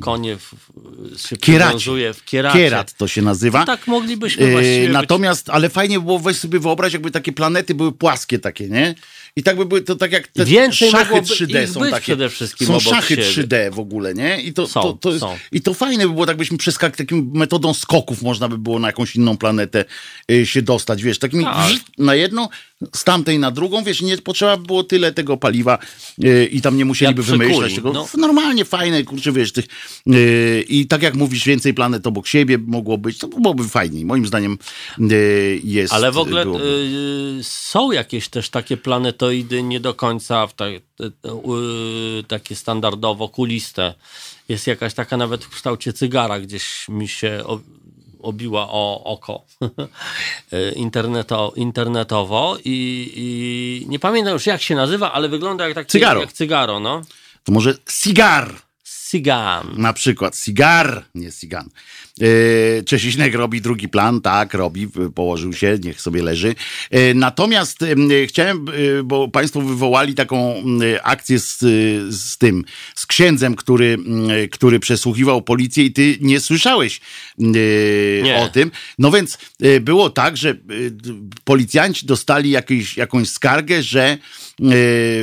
konie 0.00 0.36
w, 0.36 0.54
się 1.28 1.36
Kieracie. 1.36 2.12
w 2.14 2.24
kieracie. 2.24 2.58
Kierat 2.58 2.94
to 2.96 3.08
się 3.08 3.22
nazywa. 3.22 3.64
Tak 3.66 3.86
moglibyśmy 3.86 4.50
właściwie 4.50 4.84
być. 4.84 4.92
natomiast, 4.92 5.50
ale 5.50 5.68
fajnie 5.68 5.98
by 5.98 6.04
było 6.04 6.18
weź 6.18 6.36
sobie 6.36 6.58
wyobrazić, 6.60 6.92
jakby 6.92 7.10
takie 7.10 7.32
planety 7.32 7.74
były 7.74 7.92
płaskie 7.92 8.38
takie, 8.38 8.68
nie? 8.68 8.94
I 9.36 9.42
tak 9.42 9.56
by 9.56 9.66
były 9.66 9.82
to 9.82 9.96
tak 9.96 10.12
jak 10.12 10.28
te 10.28 10.44
Więcej 10.44 10.90
szachy 10.90 11.04
mogłoby 11.14 11.34
3D 11.34 11.62
ich 11.62 11.68
są 11.70 11.80
takie. 11.80 12.00
przede 12.02 12.28
wszystkim 12.28 12.66
są 12.66 12.80
szachy 12.80 13.14
siebie. 13.14 13.46
3D 13.48 13.74
w 13.74 13.78
ogóle, 13.78 14.14
nie? 14.14 14.40
I 14.42 14.52
to, 14.52 14.66
Są, 14.66 14.82
to, 14.82 14.92
to 14.92 15.12
jest. 15.12 15.24
I 15.52 15.60
to 15.60 15.74
fajne 15.74 16.06
by 16.06 16.12
było, 16.12 16.26
tak 16.26 16.36
byśmy 16.36 16.58
przeskakali 16.58 16.96
takim 17.06 17.30
metodą 17.34 17.74
skoków 17.74 18.22
można 18.22 18.48
by 18.48 18.58
było 18.58 18.78
na 18.78 18.88
jakąś 18.88 19.16
inną 19.16 19.36
planetę 19.36 19.84
y, 20.30 20.46
się 20.46 20.62
dostać, 20.62 21.02
wiesz, 21.02 21.18
takimi 21.18 21.44
Tak. 21.44 21.72
na 21.98 22.14
jedną, 22.14 22.48
z 22.92 23.04
tamtej 23.04 23.38
na 23.38 23.50
drugą, 23.50 23.84
wiesz, 23.84 24.02
nie 24.02 24.18
potrzeba 24.18 24.56
by 24.56 24.66
było 24.66 24.84
tyle 24.84 25.12
tego 25.12 25.36
paliwa 25.36 25.78
y, 26.24 26.48
i 26.52 26.60
tam 26.60 26.76
nie 26.76 26.84
musieliby 26.84 27.22
Jak 27.22 27.30
wymyślać 27.30 27.74
tego. 27.74 27.92
no. 27.92 28.06
Normalnie 28.18 28.64
fajne, 28.64 29.02
kurczę, 29.04 29.32
wiesz, 29.32 29.52
tych 29.52 29.64
y, 30.08 30.64
i 30.68 30.86
tak 30.86 31.02
jak 31.02 31.14
mówisz, 31.14 31.44
więcej 31.44 31.74
planet 31.74 32.06
obok 32.06 32.26
siebie 32.26 32.58
mogło 32.58 32.98
być, 32.98 33.18
to 33.18 33.28
byłoby 33.28 33.68
fajniej. 33.68 34.04
Moim 34.04 34.26
zdaniem 34.26 34.58
y, 35.00 35.60
jest. 35.64 35.92
Ale 35.92 36.12
w 36.12 36.18
ogóle 36.18 36.44
y, 36.46 37.38
są 37.42 37.92
jakieś 37.92 38.28
też 38.28 38.50
takie 38.50 38.76
planetoidy 38.76 39.62
nie 39.62 39.80
do 39.80 39.94
końca 39.94 40.46
w 40.46 40.54
ta, 40.54 40.64
y, 40.68 40.80
takie 42.28 42.56
standardowo 42.56 43.28
kuliste. 43.28 43.94
Jest 44.48 44.66
jakaś 44.66 44.94
taka 44.94 45.16
nawet 45.16 45.44
w 45.44 45.48
kształcie 45.50 45.92
cygara, 45.92 46.40
gdzieś 46.40 46.88
mi 46.88 47.08
się 47.08 47.44
obiła 48.24 48.68
o 48.70 49.04
oko 49.04 49.44
interneto, 50.76 51.52
internetowo 51.56 52.56
i, 52.64 53.12
i 53.16 53.86
nie 53.88 53.98
pamiętam 53.98 54.32
już 54.32 54.46
jak 54.46 54.62
się 54.62 54.74
nazywa, 54.74 55.12
ale 55.12 55.28
wygląda 55.28 55.66
jak, 55.66 55.74
taki, 55.74 55.90
Cygaro. 55.90 56.20
jak 56.20 56.32
cygaro, 56.32 56.80
no. 56.80 57.02
To 57.44 57.52
może 57.52 57.74
cigar. 58.02 58.54
Sigan. 58.84 59.74
Na 59.76 59.92
przykład 59.92 60.36
cigar, 60.36 61.04
nie 61.14 61.32
cigan. 61.32 61.68
Yy, 62.20 62.82
Czesinek 62.86 63.34
robi 63.34 63.60
drugi 63.60 63.88
plan, 63.88 64.20
tak, 64.20 64.54
robi, 64.54 64.88
położył 65.14 65.52
się, 65.52 65.78
niech 65.84 66.00
sobie 66.00 66.22
leży. 66.22 66.54
Yy, 66.90 67.14
natomiast 67.14 67.84
chciałem, 68.26 68.66
yy, 68.78 69.04
bo 69.04 69.28
Państwo 69.28 69.60
wywołali 69.60 70.14
taką 70.14 70.54
akcję 71.02 71.38
z, 71.38 71.58
z 72.14 72.38
tym, 72.38 72.64
z 72.94 73.06
księdzem, 73.06 73.54
który, 73.54 73.98
który 74.50 74.80
przesłuchiwał 74.80 75.42
policję 75.42 75.84
i 75.84 75.92
ty 75.92 76.18
nie 76.20 76.40
słyszałeś 76.40 77.00
Nie. 77.38 78.36
o 78.36 78.48
tym. 78.48 78.70
No 78.98 79.10
więc 79.10 79.38
było 79.80 80.10
tak, 80.10 80.36
że 80.36 80.56
policjanci 81.44 82.06
dostali 82.06 82.50
jakąś 82.96 83.28
skargę, 83.28 83.82
że 83.82 84.18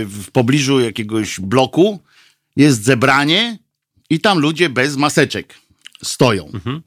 w 0.06 0.26
pobliżu 0.32 0.80
jakiegoś 0.80 1.40
bloku 1.40 2.00
jest 2.56 2.84
zebranie 2.84 3.58
i 4.10 4.20
tam 4.20 4.40
ludzie 4.40 4.70
bez 4.70 4.98
maseczek 4.98 5.62
stoją. 6.04 6.50
Mhm. 6.54 6.82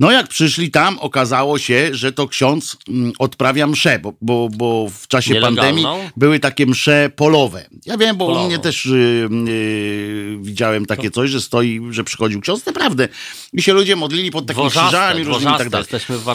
No 0.00 0.10
jak 0.10 0.28
przyszli 0.28 0.70
tam, 0.70 0.98
okazało 0.98 1.58
się, 1.58 1.88
że 1.92 2.12
to 2.12 2.28
ksiądz 2.28 2.76
mm, 2.88 3.12
odprawia 3.18 3.66
mszę, 3.66 3.98
bo, 3.98 4.14
bo, 4.20 4.48
bo 4.56 4.88
w 5.00 5.08
czasie 5.08 5.34
Nielegalną? 5.34 5.62
pandemii 5.62 5.86
były 6.16 6.40
takie 6.40 6.66
msze 6.66 7.10
polowe. 7.16 7.68
Ja 7.86 7.96
wiem, 7.96 8.16
bo 8.16 8.24
u 8.24 8.28
Polową. 8.28 8.46
mnie 8.46 8.58
też 8.58 8.86
y, 8.86 9.28
y, 9.48 10.38
widziałem 10.40 10.86
takie 10.86 11.10
coś, 11.10 11.30
że 11.30 11.40
stoi, 11.40 11.80
że 11.90 12.04
przychodził 12.04 12.40
ksiądz, 12.40 12.66
naprawdę. 12.66 13.08
I 13.52 13.62
się 13.62 13.72
ludzie 13.72 13.96
modlili 13.96 14.30
pod 14.30 14.46
takimi 14.46 14.70
Dworzaste, 14.70 14.88
krzyżami 14.88 15.24
różnymi 15.24 15.54
i 15.54 15.58
tak 15.58 15.70
dalej. 15.70 15.86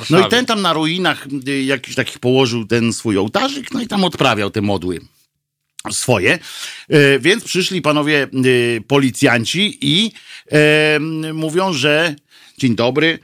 No 0.09 0.27
i 0.27 0.29
ten 0.29 0.45
tam 0.45 0.61
na 0.61 0.73
ruinach 0.73 1.27
y, 1.47 1.63
jakiś 1.63 1.95
takich 1.95 2.19
położył 2.19 2.65
ten 2.65 2.93
swój 2.93 3.17
ołtarzyk, 3.17 3.71
no 3.71 3.81
i 3.81 3.87
tam 3.87 4.03
odprawiał 4.03 4.49
te 4.49 4.61
modły 4.61 4.99
swoje. 5.93 6.39
E, 6.89 7.19
Więc 7.19 7.43
przyszli 7.43 7.81
panowie 7.81 8.23
e, 8.23 8.27
policjanci 8.87 9.77
i 9.81 10.11
e, 10.51 10.99
mówią, 11.33 11.73
że 11.73 12.15
dzień 12.57 12.75
dobry, 12.75 13.19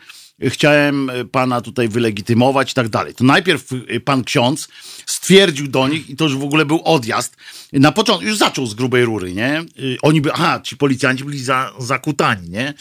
chciałem 0.49 1.10
e, 1.10 1.25
pana 1.25 1.62
tutaj 1.62 1.89
wylegitymować 1.89 2.71
i 2.71 2.73
tak 2.73 2.89
dalej. 2.89 3.13
To 3.13 3.23
najpierw 3.23 3.63
e, 3.88 3.99
pan 3.99 4.23
ksiądz 4.23 4.67
stwierdził 5.06 5.67
do 5.67 5.88
nich, 5.88 6.10
i 6.10 6.15
to 6.15 6.23
już 6.23 6.38
w 6.38 6.43
ogóle 6.43 6.65
był 6.65 6.82
odjazd, 6.84 7.38
na 7.73 7.91
początku 7.91 8.25
już 8.27 8.38
zaczął 8.38 8.65
z 8.65 8.73
grubej 8.73 9.06
rury, 9.06 9.34
nie? 9.34 9.47
E, 9.54 9.63
Oni 10.01 10.21
by, 10.21 10.34
aha, 10.34 10.60
ci 10.63 10.77
policjanci 10.77 11.23
byli 11.23 11.39
za, 11.43 11.71
zakutani, 11.80 12.49
nie? 12.49 12.73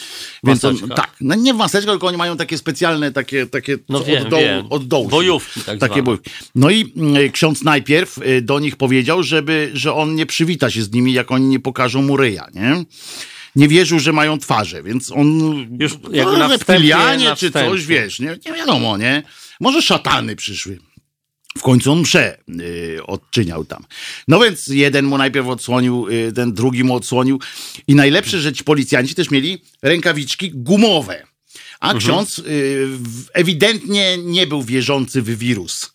Więc 0.45 0.65
on, 0.65 0.77
tak, 0.97 1.11
no 1.21 1.35
nie 1.35 1.55
w 1.55 1.57
maseczkach, 1.57 1.93
tylko 1.93 2.07
oni 2.07 2.17
mają 2.17 2.37
takie 2.37 2.59
specjalne, 2.59 3.13
takie, 3.13 3.47
takie 3.47 3.79
No 3.89 4.05
wiem, 4.05 4.23
od 4.23 4.29
dołu, 4.29 4.43
wiem. 4.43 4.67
od 4.71 4.89
dołu. 4.89 5.09
Bojówki 5.09 5.61
tak 5.61 5.79
Takie 5.79 6.03
bojówki. 6.03 6.31
No 6.55 6.71
i 6.71 6.93
ksiądz 7.33 7.65
najpierw 7.65 8.19
do 8.43 8.59
nich 8.61 8.77
powiedział, 8.77 9.23
żeby, 9.23 9.71
że 9.75 9.95
on 9.95 10.15
nie 10.15 10.27
przywita 10.27 10.71
się 10.71 10.83
z 10.83 10.93
nimi, 10.93 11.13
jak 11.13 11.31
oni 11.33 11.47
nie 11.47 11.61
pokażą 11.61 12.03
mu 12.03 12.17
ryja, 12.17 12.47
nie? 12.55 12.85
Nie 13.57 13.69
wierzył, 13.69 13.99
że 13.99 14.13
mają 14.13 14.39
twarze, 14.39 14.83
więc 14.83 15.13
on... 15.13 15.39
Już 15.81 15.93
no, 16.03 16.11
jakby 16.13 16.33
wstępie, 16.37 16.49
reptilianie 16.49 17.37
czy 17.37 17.51
coś, 17.51 17.87
wiesz, 17.87 18.21
nie, 18.21 18.37
nie 18.47 18.53
wiadomo, 18.53 18.97
nie? 18.97 19.23
Może 19.61 19.83
szatany 19.83 20.37
przyszły. 20.37 20.79
W 21.59 21.63
końcu 21.63 21.93
on 21.93 22.01
mszę 22.01 22.39
y, 22.61 22.99
odczyniał 23.07 23.65
tam. 23.65 23.85
No 24.29 24.41
więc 24.41 24.67
jeden 24.67 25.05
mu 25.05 25.19
najpierw 25.19 25.47
odsłonił, 25.47 26.09
y, 26.09 26.33
ten 26.33 26.53
drugi 26.55 26.85
mu 26.85 26.95
odsłonił. 26.95 27.41
I 27.87 27.95
najlepsze, 27.95 28.41
że 28.41 28.53
ci 28.53 28.65
policjanci 28.65 29.15
też 29.15 29.31
mieli 29.31 29.63
rękawiczki 29.83 30.51
gumowe. 30.55 31.23
A 31.81 31.93
Mhm. 31.93 31.99
ksiądz 32.01 32.39
y, 32.39 32.89
ewidentnie 33.33 34.19
nie 34.19 34.47
był 34.47 34.63
wierzący 34.63 35.23
w 35.23 35.39
wirus. 35.39 35.91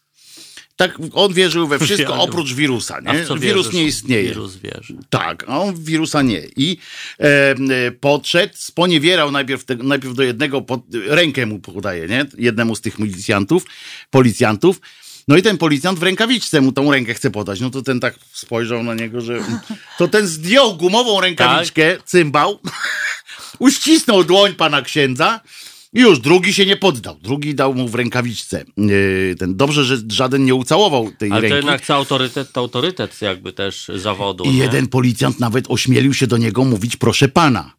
Tak, 0.75 0.97
on 1.13 1.33
wierzył 1.33 1.67
we 1.67 1.79
wszystko 1.79 2.21
oprócz 2.21 2.53
wirusa. 2.53 2.99
Nie? 2.99 3.13
Wirus 3.13 3.39
wierzysz? 3.39 3.73
nie 3.73 3.85
istnieje. 3.85 4.29
Wirus 4.29 4.55
wierzy. 4.55 4.97
Tak, 5.09 5.45
a 5.47 5.59
on 5.61 5.83
wirusa 5.83 6.21
nie. 6.21 6.41
I 6.55 6.77
e, 7.19 7.25
e, 7.25 7.55
podszedł, 7.91 8.53
sponiewierał 8.57 9.31
najpierw, 9.31 9.65
te, 9.65 9.75
najpierw 9.75 10.15
do 10.15 10.23
jednego, 10.23 10.61
pod, 10.61 10.81
rękę 11.07 11.45
mu 11.45 11.59
podaje, 11.59 12.07
nie? 12.07 12.25
Jednemu 12.37 12.75
z 12.75 12.81
tych 12.81 12.99
milicjantów, 12.99 13.65
policjantów. 14.09 14.81
No 15.27 15.37
i 15.37 15.41
ten 15.41 15.57
policjant 15.57 15.99
w 15.99 16.03
rękawiczce 16.03 16.61
mu 16.61 16.71
tą 16.71 16.91
rękę 16.91 17.13
chce 17.13 17.31
podać. 17.31 17.59
No 17.59 17.69
to 17.69 17.81
ten 17.81 17.99
tak 17.99 18.15
spojrzał 18.33 18.83
na 18.83 18.93
niego, 18.93 19.21
że 19.21 19.39
to 19.97 20.07
ten 20.07 20.27
zdjął 20.27 20.77
gumową 20.77 21.21
rękawiczkę, 21.21 21.97
cymbał, 22.05 22.59
uścisnął 23.59 24.23
dłoń 24.23 24.53
pana 24.53 24.81
księdza 24.81 25.39
i 25.95 25.99
już 26.01 26.19
drugi 26.19 26.53
się 26.53 26.65
nie 26.65 26.77
poddał. 26.77 27.15
Drugi 27.21 27.55
dał 27.55 27.73
mu 27.73 27.87
w 27.87 27.95
rękawiczce. 27.95 28.65
E, 29.31 29.35
ten, 29.35 29.55
dobrze, 29.55 29.83
że 29.83 29.97
żaden 30.09 30.45
nie 30.45 30.55
ucałował 30.55 31.11
tej 31.17 31.31
Ale 31.31 31.41
to 31.41 31.41
ręki. 31.41 31.55
jednak 31.55 31.81
co 31.85 31.95
autorytet, 31.95 32.51
to 32.51 32.61
autorytet 32.61 33.21
jakby 33.21 33.53
też 33.53 33.91
zawodu. 33.95 34.43
I 34.43 34.49
nie? 34.49 34.57
jeden 34.57 34.87
policjant 34.87 35.39
nawet 35.39 35.65
ośmielił 35.69 36.13
się 36.13 36.27
do 36.27 36.37
niego 36.37 36.65
mówić 36.65 36.97
proszę 36.97 37.27
pana. 37.27 37.73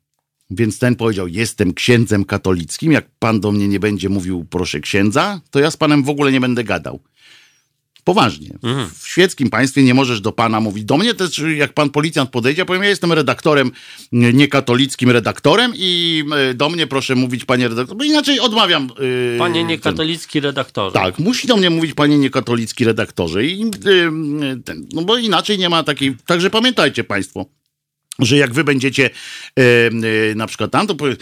Więc 0.51 0.79
ten 0.79 0.97
powiedział, 0.97 1.29
jestem 1.29 1.75
księdzem 1.75 2.25
katolickim, 2.25 2.93
jak 2.93 3.07
pan 3.19 3.41
do 3.41 3.53
mnie 3.53 3.69
nie 3.69 3.81
będzie 3.81 4.09
mówił 4.09 4.47
proszę 4.51 4.81
księdza, 4.81 5.41
to 5.51 5.61
ja 5.61 5.71
z 5.71 5.77
panem 5.77 6.03
w 6.03 6.09
ogóle 6.09 6.33
nie 6.33 6.41
będę 6.41 6.65
gadał. 6.65 7.01
Poważnie. 8.11 8.51
Mhm. 8.63 8.91
W 8.99 9.09
świeckim 9.09 9.51
państwie 9.51 9.83
nie 9.83 9.95
możesz 9.95 10.21
do 10.21 10.33
pana 10.33 10.61
mówić. 10.61 10.85
Do 10.85 10.97
mnie 10.97 11.15
też, 11.15 11.43
jak 11.57 11.73
pan 11.73 11.91
policjant 11.91 12.31
podejdzie, 12.31 12.61
ja 12.63 12.67
powiem, 12.67 12.83
ja 12.83 12.89
jestem 12.89 13.13
redaktorem, 13.13 13.71
nie- 14.13 14.33
niekatolickim 14.33 15.11
redaktorem 15.11 15.73
i 15.77 16.25
e, 16.51 16.55
do 16.55 16.69
mnie 16.69 16.87
proszę 16.87 17.15
mówić, 17.15 17.45
panie 17.45 17.69
redaktor, 17.69 17.97
bo 17.97 18.05
inaczej 18.05 18.41
odmawiam. 18.41 18.89
e, 19.35 19.39
Panie 19.39 19.65
niekatolicki 19.65 20.41
redaktorze. 20.41 20.95
tak, 20.95 21.19
musi 21.19 21.47
do 21.49 21.57
mnie 21.57 21.71
mówić 21.71 21.95
panie 21.95 22.19
niekatolicki 22.19 22.85
redaktorze. 22.85 23.45
I, 23.45 23.63
y, 23.65 23.91
y, 23.91 24.63
ten, 24.65 24.87
no 24.93 25.03
bo 25.03 25.17
inaczej 25.17 25.59
nie 25.59 25.69
ma 25.69 25.83
takiej. 25.83 26.17
Także 26.27 26.51
pamiętajcie 26.51 27.05
państwo. 27.05 27.47
Że 28.19 28.37
jak 28.37 28.55
wy 28.55 28.65
będziecie 28.65 29.11
e, 29.59 30.35
na 30.35 30.47
przykład 30.47 30.71
tam, 30.71 30.87
to 30.87 30.95
powie- 30.95 31.17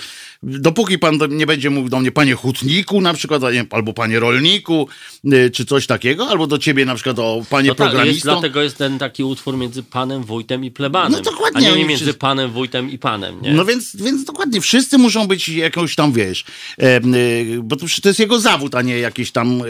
dopóki 0.45 0.99
pan 0.99 1.19
nie 1.29 1.47
będzie 1.47 1.71
mówił 1.71 1.89
do 1.89 2.01
mnie 2.01 2.13
panie 2.13 2.35
hutniku 2.35 3.01
na 3.01 3.15
przykład, 3.15 3.43
albo 3.71 3.93
panie 3.93 4.21
rolniku, 4.21 4.89
e, 5.33 5.51
czy 5.51 5.65
coś 5.65 5.87
takiego, 5.87 6.29
albo 6.29 6.47
do 6.47 6.59
ciebie 6.59 6.85
na 6.85 6.95
przykład 6.95 7.19
o 7.19 7.43
panie 7.51 7.69
No 7.69 7.75
tak, 7.75 8.07
jest, 8.07 8.23
dlatego 8.23 8.63
jest 8.63 8.79
ten 8.79 8.99
taki 8.99 9.25
utwór 9.25 9.57
między 9.57 9.83
panem, 9.83 10.23
wójtem 10.23 10.65
i 10.65 10.71
plebanem. 10.71 11.13
No 11.13 11.21
dokładnie, 11.31 11.73
A 11.73 11.77
nie, 11.77 11.85
między 11.85 12.15
panem, 12.15 12.51
wójtem 12.51 12.91
i 12.91 12.99
panem, 12.99 13.43
nie? 13.43 13.53
No 13.53 13.65
więc, 13.65 13.97
więc 13.97 14.25
dokładnie, 14.25 14.61
wszyscy 14.61 14.99
muszą 14.99 15.27
być 15.27 15.49
jakąś 15.49 15.95
tam, 15.95 16.13
wiesz, 16.13 16.45
e, 16.79 16.97
e, 16.97 17.01
bo 17.63 17.77
to, 17.77 17.87
to 18.03 18.09
jest 18.09 18.21
jego 18.21 18.41
zawód, 18.41 18.75
a 18.75 18.83
nie 18.83 18.99
jakieś 18.99 19.33
tam 19.33 19.63
e, 19.63 19.65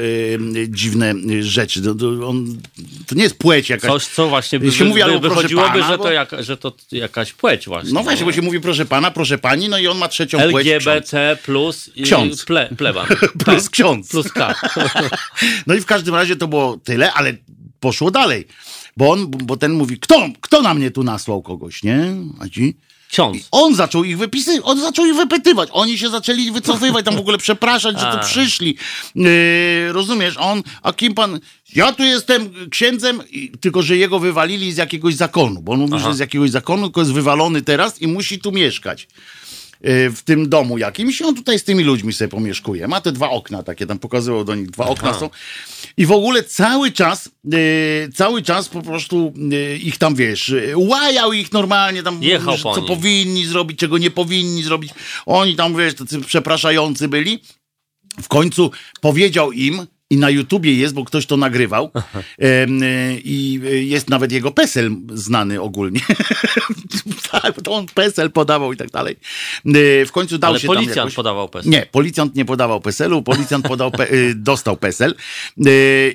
dziwne 0.68 1.14
rzeczy. 1.40 1.82
To, 1.82 1.94
to, 1.94 2.28
on, 2.28 2.58
to 3.06 3.14
nie 3.14 3.22
jest 3.22 3.38
płeć 3.38 3.70
jakaś. 3.70 3.90
Coś, 3.90 4.06
co 4.06 4.28
właśnie 4.28 4.60
by, 4.60 4.72
się 4.72 4.84
mówi 4.84 5.00
by, 5.00 5.04
albo 5.04 5.20
proszę 5.20 5.36
wychodziłoby, 5.36 5.68
pana, 5.68 5.86
że, 5.88 5.98
to 5.98 6.04
bo- 6.04 6.42
że 6.42 6.56
to 6.56 6.72
jakaś 6.92 7.32
płeć 7.32 7.66
właśnie. 7.66 7.92
No 7.92 8.02
właśnie, 8.02 8.20
nie? 8.20 8.26
bo 8.26 8.32
się 8.32 8.42
mówi 8.42 8.60
proszę 8.60 8.84
pana, 8.84 9.10
proszę 9.10 9.38
pani, 9.38 9.68
no 9.68 9.78
i 9.78 9.86
on 9.86 9.98
ma 9.98 10.08
trzecią 10.08 10.38
płeć. 10.50 10.63
LGBT 10.66 11.38
plus 11.44 11.90
i 11.96 12.02
Ksiądz. 12.02 12.44
Ple, 12.44 12.68
pleban. 12.78 13.06
Plus 13.44 13.64
Tak, 13.64 13.70
ksiądz. 13.70 14.08
Plus 14.08 14.32
K. 14.32 14.54
No 15.66 15.74
i 15.74 15.80
w 15.80 15.86
każdym 15.86 16.14
razie 16.14 16.36
to 16.36 16.48
było 16.48 16.76
tyle, 16.76 17.12
ale 17.12 17.34
poszło 17.80 18.10
dalej. 18.10 18.46
Bo 18.96 19.10
on, 19.10 19.30
bo 19.30 19.56
ten 19.56 19.72
mówi, 19.72 19.98
kto, 19.98 20.28
kto 20.40 20.62
na 20.62 20.74
mnie 20.74 20.90
tu 20.90 21.04
nasłał 21.04 21.42
kogoś, 21.42 21.82
nie? 21.82 22.14
A 22.40 22.48
ci? 22.48 22.76
Ksiądz. 23.10 23.48
On 23.50 23.74
zaczął 23.74 24.04
ich 24.04 24.18
wypisywać, 24.18 24.60
on 24.64 24.80
zaczął 24.80 25.06
ich 25.06 25.14
wypytywać. 25.16 25.68
Oni 25.72 25.98
się 25.98 26.08
zaczęli 26.08 26.50
wycofywać, 26.50 27.04
tam 27.04 27.16
w 27.16 27.20
ogóle 27.20 27.38
przepraszać, 27.38 28.00
że 28.00 28.06
tu 28.06 28.18
przyszli. 28.26 28.76
Yy, 29.14 29.92
rozumiesz, 29.92 30.34
on, 30.38 30.62
a 30.82 30.92
kim 30.92 31.14
pan. 31.14 31.40
Ja 31.74 31.92
tu 31.92 32.02
jestem 32.02 32.50
księdzem, 32.70 33.22
i, 33.30 33.50
tylko 33.60 33.82
że 33.82 33.96
jego 33.96 34.18
wywalili 34.18 34.72
z 34.72 34.76
jakiegoś 34.76 35.14
zakonu, 35.14 35.62
bo 35.62 35.72
on 35.72 35.80
mówi, 35.80 35.98
że 35.98 36.14
z 36.14 36.18
jakiegoś 36.18 36.50
zakonu, 36.50 36.82
tylko 36.82 37.00
jest 37.00 37.12
wywalony 37.12 37.62
teraz 37.62 38.02
i 38.02 38.06
musi 38.06 38.38
tu 38.38 38.52
mieszkać. 38.52 39.08
Yy, 39.84 40.10
W 40.10 40.22
tym 40.22 40.48
domu 40.48 40.78
jakimś 40.78 41.20
i 41.20 41.24
on 41.24 41.34
tutaj 41.34 41.58
z 41.58 41.64
tymi 41.64 41.84
ludźmi 41.84 42.12
sobie 42.12 42.28
pomieszkuje. 42.28 42.88
Ma 42.88 43.00
te 43.00 43.12
dwa 43.12 43.30
okna 43.30 43.62
takie, 43.62 43.86
tam 43.86 43.98
pokazywał 43.98 44.44
do 44.44 44.54
nich, 44.54 44.70
dwa 44.70 44.86
okna 44.86 45.14
są. 45.14 45.30
I 45.96 46.06
w 46.06 46.12
ogóle 46.12 46.42
cały 46.42 46.92
czas, 46.92 47.30
yy, 47.44 48.10
cały 48.14 48.42
czas 48.42 48.68
po 48.68 48.82
prostu 48.82 49.32
yy, 49.36 49.78
ich 49.78 49.98
tam, 49.98 50.14
wiesz, 50.14 50.54
łajał 50.76 51.32
ich 51.32 51.52
normalnie, 51.52 52.02
tam 52.02 52.22
Jechał 52.22 52.56
po 52.62 52.74
co 52.74 52.82
powinni 52.82 53.46
zrobić, 53.46 53.78
czego 53.78 53.98
nie 53.98 54.10
powinni 54.10 54.62
zrobić. 54.62 54.92
Oni 55.26 55.56
tam, 55.56 55.76
wiesz, 55.76 55.94
tacy 55.94 56.20
przepraszający 56.20 57.08
byli. 57.08 57.38
W 58.22 58.28
końcu 58.28 58.70
powiedział 59.00 59.52
im, 59.52 59.86
i 60.14 60.16
na 60.16 60.30
YouTubie 60.30 60.74
jest, 60.74 60.94
bo 60.94 61.04
ktoś 61.04 61.26
to 61.26 61.36
nagrywał, 61.36 61.90
y, 62.42 62.66
i 63.24 63.60
y, 63.64 63.84
jest 63.84 64.10
nawet 64.10 64.32
jego 64.32 64.50
PESEL 64.50 64.90
znany 65.12 65.60
ogólnie. 65.60 66.00
tak, 67.30 67.62
to 67.62 67.72
on 67.72 67.86
PESEL 67.86 68.30
podawał 68.30 68.72
i 68.72 68.76
tak 68.76 68.90
dalej. 68.90 69.16
Y, 69.66 70.06
W 70.06 70.12
końcu 70.12 70.38
dał 70.38 70.50
Ale 70.50 70.60
się 70.60 70.66
policjant 70.66 70.96
jakoś... 70.96 71.14
podawał 71.14 71.48
PESEL. 71.48 71.70
Nie, 71.70 71.86
policjant 71.92 72.34
nie 72.34 72.44
podawał 72.44 72.80
PESEL-u, 72.80 73.22
policjant 73.22 73.68
podał 73.68 73.90
pe, 73.90 74.06
dostał 74.34 74.76
PESEL 74.76 75.14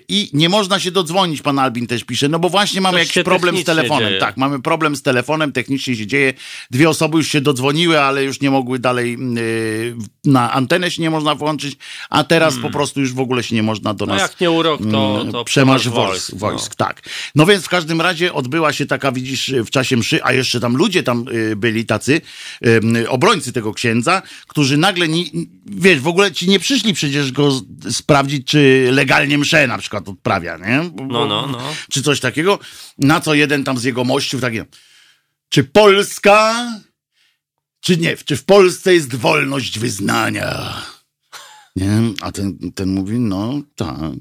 i 0.09 0.29
nie 0.33 0.49
można 0.49 0.79
się 0.79 0.91
dodzwonić, 0.91 1.41
pan 1.41 1.59
Albin 1.59 1.87
też 1.87 2.03
pisze, 2.03 2.29
no 2.29 2.39
bo 2.39 2.49
właśnie 2.49 2.81
mamy 2.81 2.97
Coś 2.99 3.07
jakiś 3.07 3.23
problem 3.23 3.57
z 3.57 3.63
telefonem. 3.63 4.07
dzieje. 4.09 4.19
Tak, 4.19 4.37
mamy 4.37 4.61
problem 4.61 4.95
z 4.95 5.01
telefonem, 5.01 5.51
technicznie 5.51 5.95
się 5.95 6.07
dzieje. 6.07 6.33
Dwie 6.71 6.89
osoby 6.89 7.17
już 7.17 7.27
się 7.27 7.41
dodzwoniły, 7.41 8.01
ale 8.01 8.23
już 8.23 8.41
nie 8.41 8.51
mogły 8.51 8.79
dalej 8.79 9.17
y, 9.37 9.95
na 10.25 10.51
antenę 10.53 10.91
się 10.91 11.01
nie 11.01 11.09
można 11.09 11.35
włączyć, 11.35 11.77
a 12.09 12.23
teraz 12.23 12.57
po 12.57 12.69
prostu 12.69 12.99
już 12.99 13.13
w 13.13 13.19
ogóle 13.19 13.43
się 13.43 13.55
nie 13.55 13.63
można 13.63 13.88
do. 13.93 14.05
No 14.05 14.13
nas 14.13 14.21
jak 14.21 14.41
nie 14.41 14.51
urok, 14.51 14.81
to, 14.91 15.19
Mm, 15.19 15.31
to 15.31 15.43
przemarsz 15.43 15.89
wojsk, 15.89 16.31
wojsk, 16.31 16.35
wojsk 16.35 16.75
tak. 16.75 17.01
No 17.35 17.45
więc 17.45 17.65
w 17.65 17.69
każdym 17.69 18.01
razie 18.01 18.33
odbyła 18.33 18.73
się 18.73 18.85
taka, 18.85 19.11
widzisz, 19.11 19.53
w 19.65 19.69
czasie 19.69 19.97
mszy, 19.97 20.23
a 20.23 20.33
jeszcze 20.33 20.59
tam 20.59 20.75
ludzie 20.77 21.03
tam 21.03 21.25
y, 21.31 21.55
byli 21.55 21.85
tacy, 21.85 22.21
obrońcy 23.07 23.53
tego 23.53 23.73
księdza, 23.73 24.21
którzy 24.47 24.77
nagle, 24.77 25.07
ni, 25.07 25.49
wiesz, 25.65 25.99
w 25.99 26.07
ogóle 26.07 26.31
ci 26.31 26.49
nie 26.49 26.59
przyszli 26.59 26.93
przecież 26.93 27.31
go 27.31 27.61
sprawdzić, 27.89 28.47
czy 28.47 28.89
legalnie 28.91 29.37
mszę 29.37 29.67
na 29.67 29.77
przykład 29.77 30.09
odprawia, 30.09 30.57
nie? 30.57 30.91
No, 31.07 31.25
no, 31.25 31.47
no. 31.47 31.59
Czy 31.91 32.01
coś 32.01 32.19
takiego. 32.19 32.59
Na 32.97 33.21
co 33.21 33.33
jeden 33.33 33.63
tam 33.63 33.77
z 33.77 33.83
jego 33.83 34.03
mościów 34.03 34.41
takie, 34.41 34.65
czy 35.49 35.63
Polska, 35.63 36.67
czy 37.81 37.97
nie, 37.97 38.17
czy 38.17 38.37
w 38.37 38.45
Polsce 38.45 38.93
jest 38.93 39.15
wolność 39.15 39.79
wyznania? 39.79 40.81
Nie? 41.75 42.01
A 42.21 42.31
ten, 42.31 42.57
ten 42.75 42.89
mówi, 42.93 43.19
no 43.19 43.61
tak. 43.75 44.19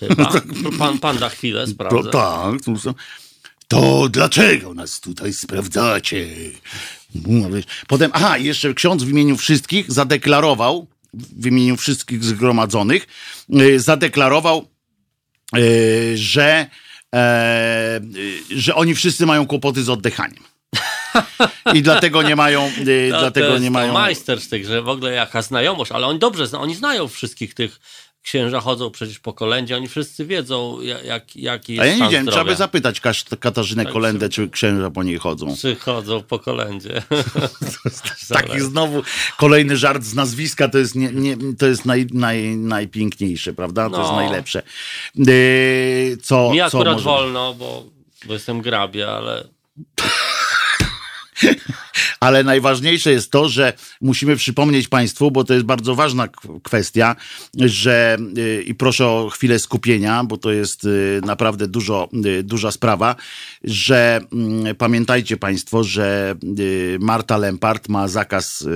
Chyba. 0.00 0.32
Pan, 0.78 0.98
pan 0.98 1.18
da 1.18 1.28
chwilę, 1.28 1.64
To, 1.66 1.70
sprawdzę. 1.72 2.10
tak, 2.10 2.60
to, 2.82 2.94
to 3.68 4.08
dlaczego 4.08 4.74
nas 4.74 5.00
tutaj 5.00 5.32
sprawdzacie? 5.32 6.26
Potem, 7.88 8.10
aha, 8.14 8.38
jeszcze 8.38 8.74
ksiądz 8.74 9.02
w 9.02 9.08
imieniu 9.10 9.36
wszystkich 9.36 9.92
zadeklarował, 9.92 10.86
w 11.14 11.46
imieniu 11.46 11.76
wszystkich 11.76 12.24
zgromadzonych, 12.24 13.06
y, 13.60 13.80
zadeklarował, 13.80 14.68
y, 15.56 16.12
że, 16.16 16.66
e, 17.14 18.00
y, 18.50 18.60
że 18.60 18.74
oni 18.74 18.94
wszyscy 18.94 19.26
mają 19.26 19.46
kłopoty 19.46 19.82
z 19.82 19.88
oddychaniem. 19.88 20.42
I 21.74 21.82
dlatego 21.82 22.22
nie 22.22 22.36
mają, 22.36 22.66
y, 22.66 23.10
To, 23.10 23.18
dlatego 23.20 23.46
to 23.46 23.52
jest 23.52 23.64
nie 23.64 23.70
mają. 23.70 23.92
majster 23.92 24.40
z 24.40 24.48
tych, 24.48 24.66
że 24.66 24.82
w 24.82 24.88
ogóle 24.88 25.12
jaka 25.12 25.42
znajomość, 25.42 25.92
ale 25.92 26.06
oni 26.06 26.18
dobrze 26.18 26.46
znają, 26.46 26.62
oni 26.62 26.74
znają 26.74 27.08
wszystkich 27.08 27.54
tych 27.54 27.80
księża, 28.22 28.60
chodzą 28.60 28.90
przecież 28.90 29.18
po 29.18 29.32
kolędzie, 29.32 29.76
oni 29.76 29.88
wszyscy 29.88 30.26
wiedzą, 30.26 30.80
ja- 30.80 31.02
jak, 31.02 31.36
jaki 31.36 31.72
jest 31.74 31.82
A 31.82 31.86
ja 31.86 31.96
nie 31.96 32.08
wiem, 32.10 32.26
trzeba 32.26 32.44
by 32.44 32.56
zapytać 32.56 33.00
Katarzynę 33.40 33.84
Tak, 33.84 33.92
Kolendę, 33.92 34.28
czy 34.28 34.50
księża 34.50 34.90
po 34.90 35.02
niej 35.02 35.18
chodzą. 35.18 35.56
Czy 35.56 35.76
chodzą 35.76 36.22
po 36.22 36.38
kolędzie. 36.38 37.02
Taki 38.28 38.60
znowu 38.60 39.02
kolejny 39.38 39.76
żart 39.76 40.02
z 40.04 40.14
nazwiska, 40.14 40.68
to 40.68 40.78
jest, 40.78 40.94
nie, 40.94 41.08
nie, 41.12 41.36
to 41.58 41.66
jest 41.66 41.84
naj, 41.84 42.06
naj, 42.12 42.56
najpiękniejsze, 42.56 43.52
prawda? 43.52 43.90
To 43.90 43.98
jest 43.98 44.10
No. 44.10 44.16
najlepsze. 44.16 44.62
Yy, 45.14 46.16
co, 46.22 46.50
Mi 46.52 46.58
co 46.58 46.64
akurat 46.66 46.92
może... 46.94 47.04
wolno, 47.04 47.54
bo, 47.54 47.84
bo 48.26 48.32
jestem 48.32 48.60
grabie, 48.62 49.08
ale 49.10 49.44
Ale 52.20 52.44
najważniejsze 52.44 53.12
jest 53.12 53.30
to, 53.30 53.48
że 53.48 53.72
musimy 54.00 54.36
przypomnieć 54.36 54.88
Państwu, 54.88 55.30
bo 55.30 55.44
to 55.44 55.54
jest 55.54 55.66
bardzo 55.66 55.94
ważna 55.94 56.28
kwestia, 56.62 57.16
że 57.56 58.16
yy, 58.36 58.62
i 58.62 58.74
proszę 58.74 59.06
o 59.06 59.30
chwilę 59.30 59.58
skupienia, 59.58 60.24
bo 60.24 60.36
to 60.36 60.52
jest 60.52 60.84
yy, 60.84 61.20
naprawdę 61.24 61.68
dużo, 61.68 62.08
yy, 62.12 62.42
duża 62.42 62.70
sprawa, 62.70 63.16
że 63.64 64.20
mm, 64.32 64.76
pamiętajcie 64.76 65.36
Państwo, 65.36 65.84
że 65.84 66.34
Marta 67.00 67.36
Lempart 67.36 67.88
ma 67.88 68.08
zakaz 68.08 68.66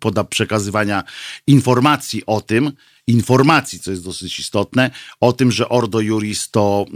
poda 0.00 0.24
przekazywania 0.24 1.04
informacji 1.46 2.22
o 2.26 2.40
tym, 2.40 2.72
informacji, 3.08 3.80
co 3.80 3.90
jest 3.90 4.04
dosyć 4.04 4.38
istotne, 4.38 4.90
o 5.20 5.32
tym, 5.32 5.52
że 5.52 5.68
Ordo 5.68 6.00
Juris 6.00 6.50
to 6.50 6.86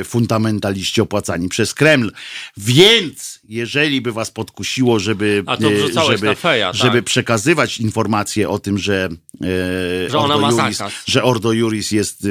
y, 0.00 0.04
fundamentaliści 0.04 1.00
opłacani 1.00 1.48
przez 1.48 1.74
Kreml. 1.74 2.12
Więc, 2.56 3.40
jeżeli 3.48 4.00
by 4.00 4.12
was 4.12 4.30
podkusiło, 4.30 4.98
żeby, 4.98 5.42
A 5.46 5.56
to 5.56 5.70
wrzucałeś 5.70 6.20
żeby, 6.20 6.34
feja, 6.34 6.72
tak. 6.72 6.76
żeby 6.82 7.02
przekazywać 7.02 7.78
informacje 7.78 8.48
o 8.48 8.58
tym, 8.58 8.78
że, 8.78 9.08
y, 9.34 10.10
Że 10.10 10.18
Ordo 10.18 10.50
Juris, 10.50 10.78
że 11.06 11.22
Ordo 11.22 11.52
Juris 11.52 11.90
jest 11.90 12.26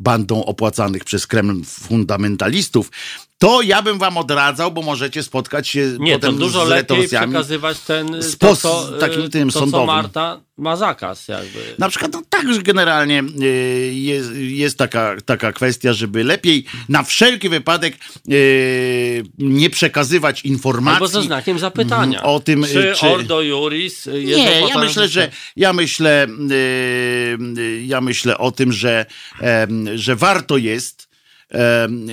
bandą 0.00 0.44
opłacanych 0.44 1.04
przez 1.04 1.26
Kreml 1.26 1.64
fundamentalistów, 1.64 2.90
to 3.38 3.62
ja 3.62 3.82
bym 3.82 3.98
wam 3.98 4.16
odradzał, 4.16 4.72
bo 4.72 4.82
możecie 4.82 5.22
spotkać 5.22 5.68
się 5.68 5.96
nie, 5.98 6.12
to 6.12 6.18
potem 6.20 6.36
dużo 6.38 6.66
z 6.66 6.68
lepiej 6.68 7.08
przekazywać 7.08 7.80
ten, 7.80 8.22
Z 8.22 8.38
to, 8.38 8.46
pos- 8.46 8.60
co, 8.62 8.92
takim 9.00 9.30
tym 9.30 9.48
to, 9.48 9.52
co 9.52 9.58
sądowym. 9.60 9.86
Marta 9.86 10.40
ma 10.56 10.76
zakaz 10.76 11.28
jakby. 11.28 11.74
Na 11.78 11.88
przykład 11.88 12.12
no, 12.12 12.22
tak, 12.28 12.54
że 12.54 12.62
generalnie 12.62 13.22
y, 13.42 13.92
jest, 13.94 14.30
jest 14.34 14.78
taka, 14.78 15.16
taka 15.24 15.52
kwestia, 15.52 15.92
żeby 15.92 16.24
lepiej 16.24 16.64
na 16.88 17.02
wszelki 17.02 17.48
wypadek 17.48 17.96
y, 18.32 19.22
nie 19.38 19.70
przekazywać 19.70 20.42
informacji. 20.44 20.94
Albo 20.96 21.08
ze 21.08 21.22
znakiem 21.22 21.58
zapytania. 21.58 22.22
o 22.22 22.40
tym, 22.40 22.64
czy, 22.64 22.94
czy- 23.00 23.06
Ordo 23.06 23.42
Juris 23.42 24.06
jest 24.06 24.38
Nie, 24.38 24.60
ja 24.68 24.78
myślę, 24.78 25.08
że 25.08 25.30
ja 25.56 25.72
myślę, 25.72 26.26
y, 26.50 26.54
y, 27.58 27.82
ja 27.86 28.00
myślę 28.00 28.38
o 28.38 28.50
tym, 28.52 28.72
że, 28.72 29.06
że 29.94 30.16
warto 30.16 30.56
jest 30.56 31.13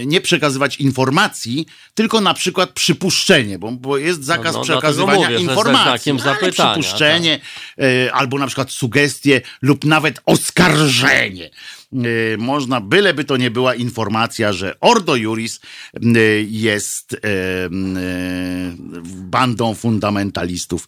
nie 0.06 0.22
przekazywać 0.22 0.78
informacji, 0.78 1.66
tylko 1.94 2.22
na 2.22 2.34
przykład 2.34 2.70
przypuszczenie, 2.70 3.60
bo, 3.60 3.72
bo 3.72 3.98
jest 3.98 4.24
zakaz 4.24 4.54
No, 4.54 4.60
no, 4.60 4.64
przekazywania 4.64 5.30
mówię, 5.30 5.40
informacji. 5.40 5.84
znakiem 5.84 6.18
ale 6.26 6.52
przypuszczenie, 6.52 7.40
e, 7.78 8.14
albo 8.14 8.38
na 8.38 8.48
przykład 8.48 8.72
sugestie 8.72 9.42
lub 9.62 9.86
nawet 9.86 10.22
oskarżenie. 10.26 11.50
E, 11.94 12.38
Można, 12.38 12.82
byleby 12.82 13.24
to 13.24 13.38
nie 13.38 13.52
była 13.52 13.76
informacja, 13.76 14.54
że 14.54 14.80
Ordo 14.80 15.16
Juris 15.16 15.60
jest 16.48 17.14
e, 17.14 17.18
bandą 19.16 19.76
fundamentalistów 19.76 20.88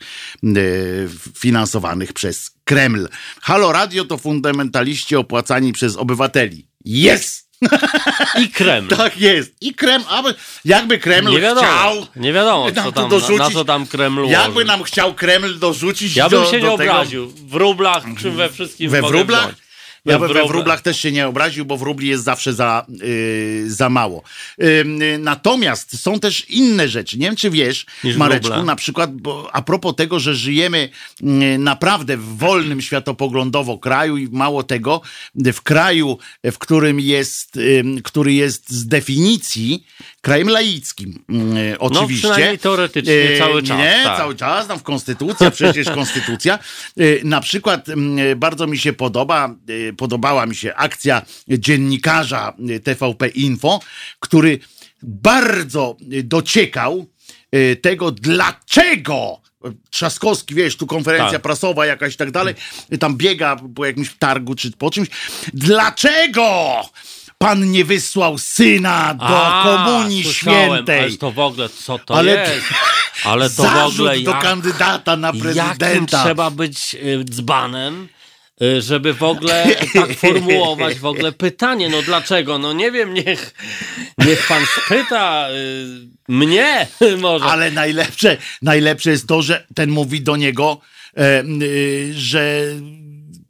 finansowanych 1.38 2.14
przez 2.14 2.52
Kreml. 2.64 3.08
Halo 3.42 3.72
Radio 3.72 4.06
to 4.06 4.18
fundamentaliści 4.18 5.16
opłacani 5.16 5.74
przez 5.74 5.96
obywateli. 5.96 6.68
Jest! 6.86 7.43
I 8.44 8.50
Kreml. 8.50 8.88
Tak 8.88 9.18
jest. 9.18 9.54
I 9.62 9.74
Kreml, 9.74 10.06
aby, 10.10 10.34
jakby 10.66 10.98
Kreml 11.00 11.32
Nie 11.32 11.40
wiadomo, 11.40 11.68
chciał 11.68 12.08
nie 12.16 12.34
wiadomo 12.34 12.72
co 12.72 12.92
tam, 12.92 13.04
na, 13.04 13.10
dorzucić. 13.10 13.40
na 13.40 13.50
co 13.52 13.66
tam 13.66 13.88
Kreml 13.88 14.26
Jakby 14.28 14.52
ułoży. 14.52 14.66
nam 14.66 14.84
chciał 14.84 15.14
Kreml 15.14 15.60
dorzucić 15.60 16.16
Ja 16.16 16.30
bym 16.30 16.40
do, 16.44 16.52
się 16.52 16.60
do 16.60 16.72
nie 16.72 16.78
tego... 16.78 16.92
obraził. 16.92 17.28
W 17.48 17.54
rublach, 17.56 18.04
czy 18.22 18.32
we 18.32 18.50
wszystkim 18.50 18.90
We 18.92 19.02
mogę 19.02 19.18
wróblach? 19.18 19.44
wziąć. 19.44 19.58
Ja 20.06 20.20
bym 20.20 20.28
wróblach. 20.28 20.48
wróblach 20.48 20.82
też 20.82 21.00
się 21.00 21.12
nie 21.12 21.28
obraził, 21.28 21.66
bo 21.66 21.78
w 21.78 21.82
rubli 21.82 22.08
jest 22.08 22.24
zawsze 22.24 22.54
za, 22.54 22.86
yy, 22.90 23.72
za 23.72 23.90
mało. 23.90 24.24
Yy, 24.58 24.86
natomiast 25.20 26.02
są 26.02 26.20
też 26.20 26.50
inne 26.50 26.90
rzeczy. 26.90 27.18
Nie 27.18 27.26
wiem, 27.26 27.36
czy 27.36 27.50
wiesz, 27.50 27.86
Niż 28.04 28.18
Mareczku, 28.18 28.64
na 28.64 28.76
przykład 28.76 29.16
bo 29.16 29.50
a 29.54 29.62
propos 29.62 29.96
tego, 29.96 30.20
że 30.20 30.36
żyjemy 30.36 30.90
yy, 31.22 31.58
naprawdę 31.58 32.18
w 32.18 32.38
wolnym 32.38 32.82
światopoglądowo 32.82 33.78
kraju 33.78 34.18
i 34.18 34.28
mało 34.32 34.64
tego, 34.64 35.02
w 35.36 35.62
kraju, 35.62 36.18
w 36.44 36.58
którym 36.58 37.00
jest, 37.00 37.60
który 38.04 38.34
jest 38.34 38.70
z 38.70 38.88
definicji 38.88 39.86
krajem 40.24 40.50
laickim. 40.50 41.24
Yy, 41.30 41.80
oczywiście. 41.80 42.28
No, 42.28 42.34
przynajmniej 42.34 42.60
teoretycznie 42.60 43.14
Yy, 43.14 43.38
cały 43.38 43.64
czas, 43.64 43.78
Nie, 43.78 44.02
tak. 44.04 44.18
cały 44.18 44.36
czas, 44.36 44.68
tam 44.68 44.80
w 44.80 44.84
konstytucja, 44.84 45.52
przecież 45.52 45.90
konstytucja. 46.00 46.60
Y, 47.00 47.22
Na 47.24 47.42
przykład 47.42 47.90
mm, 47.90 48.40
bardzo 48.40 48.68
mi 48.68 48.78
się 48.78 48.94
podoba, 48.94 49.56
y, 49.70 49.94
podobała 49.98 50.46
mi 50.46 50.56
się 50.56 50.76
akcja 50.76 51.22
dziennikarza 51.48 52.54
TVP 52.84 53.28
Info, 53.28 53.80
który 54.20 54.60
bardzo 55.04 55.98
dociekał 56.24 57.06
tego, 57.82 58.12
dlaczego 58.12 59.42
Trzaskowski, 59.90 60.56
wiesz, 60.56 60.76
tu 60.76 60.88
konferencja 60.88 61.32
Tak. 61.32 61.42
prasowa 61.42 61.86
jakaś 61.86 62.14
i 62.14 62.18
tak 62.18 62.32
dalej, 62.32 62.56
tam 63.00 63.18
biega 63.18 63.56
po 63.76 63.86
jakimś 63.86 64.14
targu 64.14 64.56
czy 64.56 64.72
po 64.72 64.92
czymś. 64.92 65.08
Dlaczego 65.54 66.76
pan 67.44 67.72
nie 67.72 67.86
wysłał 67.86 68.38
syna 68.38 69.14
do 69.14 69.46
A, 69.46 69.64
komunii 69.64 70.24
słyszałem, 70.24 70.72
świętej? 70.74 71.00
Ale 71.00 71.18
to 71.18 71.32
w 71.32 71.40
ogóle, 71.40 71.70
co 71.70 72.00
to 72.00 72.16
Ale- 72.16 72.32
jest? 72.32 72.66
Ale 73.24 73.50
to 73.50 73.64
w 73.64 73.78
ogóle 73.78 74.20
do 74.20 74.32
jak, 74.32 74.42
kandydata 74.42 75.18
na 75.18 75.34
prezydenta. 75.34 76.24
trzeba 76.24 76.50
być 76.52 76.96
y, 76.96 77.24
dzbanem, 77.30 78.08
y, 78.62 78.82
żeby 78.82 79.14
w 79.14 79.24
ogóle 79.24 79.68
tak 79.94 80.14
formułować 80.24 81.00
w 81.00 81.06
ogóle 81.06 81.32
pytanie. 81.32 81.90
No 81.90 82.02
dlaczego? 82.02 82.58
No 82.58 82.74
nie 82.74 82.92
wiem, 82.92 83.14
niech, 83.14 83.54
niech 84.18 84.48
pan 84.48 84.64
spyta 84.66 85.48
y, 85.52 86.08
mnie 86.28 86.88
może. 87.22 87.46
Ale 87.46 87.72
najlepsze, 87.72 88.38
najlepsze 88.62 89.12
jest 89.12 89.28
to, 89.28 89.42
że 89.42 89.68
ten 89.76 89.90
mówi 89.90 90.22
do 90.22 90.36
niego, 90.36 90.80
e, 91.18 91.44
y, 91.62 92.12
że 92.16 92.66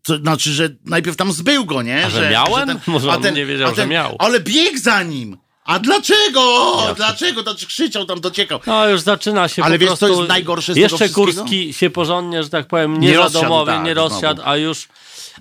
to 0.03 0.17
znaczy, 0.17 0.53
że 0.53 0.69
najpierw 0.85 1.17
tam 1.17 1.31
zbył 1.31 1.65
go, 1.65 1.81
nie? 1.81 2.05
A 2.05 2.09
że 2.09 2.29
miałem? 2.29 2.79
Może 2.87 3.09
on 3.09 3.33
nie 3.33 3.45
wiedział, 3.45 3.71
a 3.71 3.75
że 3.75 3.87
miał. 3.87 4.15
Ale 4.19 4.39
biegł 4.39 4.77
za 4.77 5.03
nim. 5.03 5.37
A 5.65 5.79
dlaczego? 5.79 6.73
Jasne. 6.79 6.95
Dlaczego? 6.95 7.41
Znaczy 7.41 7.67
krzyczał 7.67 8.05
tam, 8.05 8.21
dociekał. 8.21 8.59
No 8.67 8.89
już 8.89 9.01
zaczyna 9.01 9.47
się 9.47 9.63
Ale 9.63 9.79
po 9.79 9.81
wiesz, 9.85 9.91
co 9.91 9.97
prostu... 9.97 10.17
jest 10.17 10.29
najgorsze 10.29 10.73
z 10.73 10.77
Jeszcze? 10.77 11.09
Kurski 11.09 11.73
się 11.73 11.89
porządnie, 11.89 12.43
że 12.43 12.49
tak 12.49 12.67
powiem, 12.67 12.99
nie, 12.99 13.07
Nie 13.07 13.17
rozsiadł, 13.17 13.65
tak, 13.65 13.85
nie 13.85 13.93
rozsiadł, 13.93 14.35
znowu. 14.41 14.49
a 14.49 14.57
już, 14.57 14.87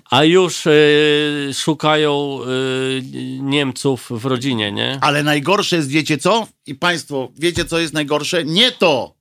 a 0.09 0.23
już 0.23 0.65
y, 0.65 1.51
szukają 1.53 2.39
y, 2.47 3.01
Niemców 3.41 4.07
w 4.09 4.25
rodzinie, 4.25 4.71
nie? 4.71 4.97
Ale 5.01 5.23
najgorsze 5.23 5.75
jest, 5.75 5.89
wiecie 5.89 6.17
co? 6.17 6.47
I 6.65 6.75
państwo, 6.75 7.29
wiecie 7.39 7.65
co 7.65 7.79
jest 7.79 7.93
najgorsze? 7.93 8.43
Nie 8.43 8.71
to, 8.71 9.15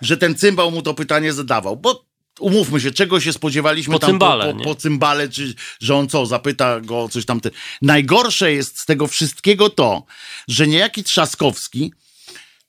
że 0.00 0.16
ten 0.16 0.34
cymbał 0.34 0.70
mu 0.70 0.82
to 0.82 0.94
pytanie 0.94 1.32
zadawał, 1.32 1.76
bo 1.76 2.07
umówmy 2.38 2.80
się, 2.80 2.90
czego 2.90 3.20
się 3.20 3.32
spodziewaliśmy 3.32 3.94
Po 3.94 3.98
tam 3.98 4.10
cymbale, 4.10 4.52
po, 4.52 4.58
po, 4.58 4.64
po 4.64 4.74
cymbale, 4.74 5.28
czy 5.28 5.54
że 5.80 5.96
on 5.96 6.08
co, 6.08 6.26
zapyta 6.26 6.80
go 6.80 7.02
o 7.02 7.08
coś 7.08 7.24
tam. 7.24 7.40
Najgorsze 7.82 8.52
jest 8.52 8.78
z 8.78 8.86
tego 8.86 9.06
wszystkiego 9.06 9.70
to, 9.70 10.04
że 10.48 10.66
niejaki 10.66 11.04
Trzaskowski 11.04 11.92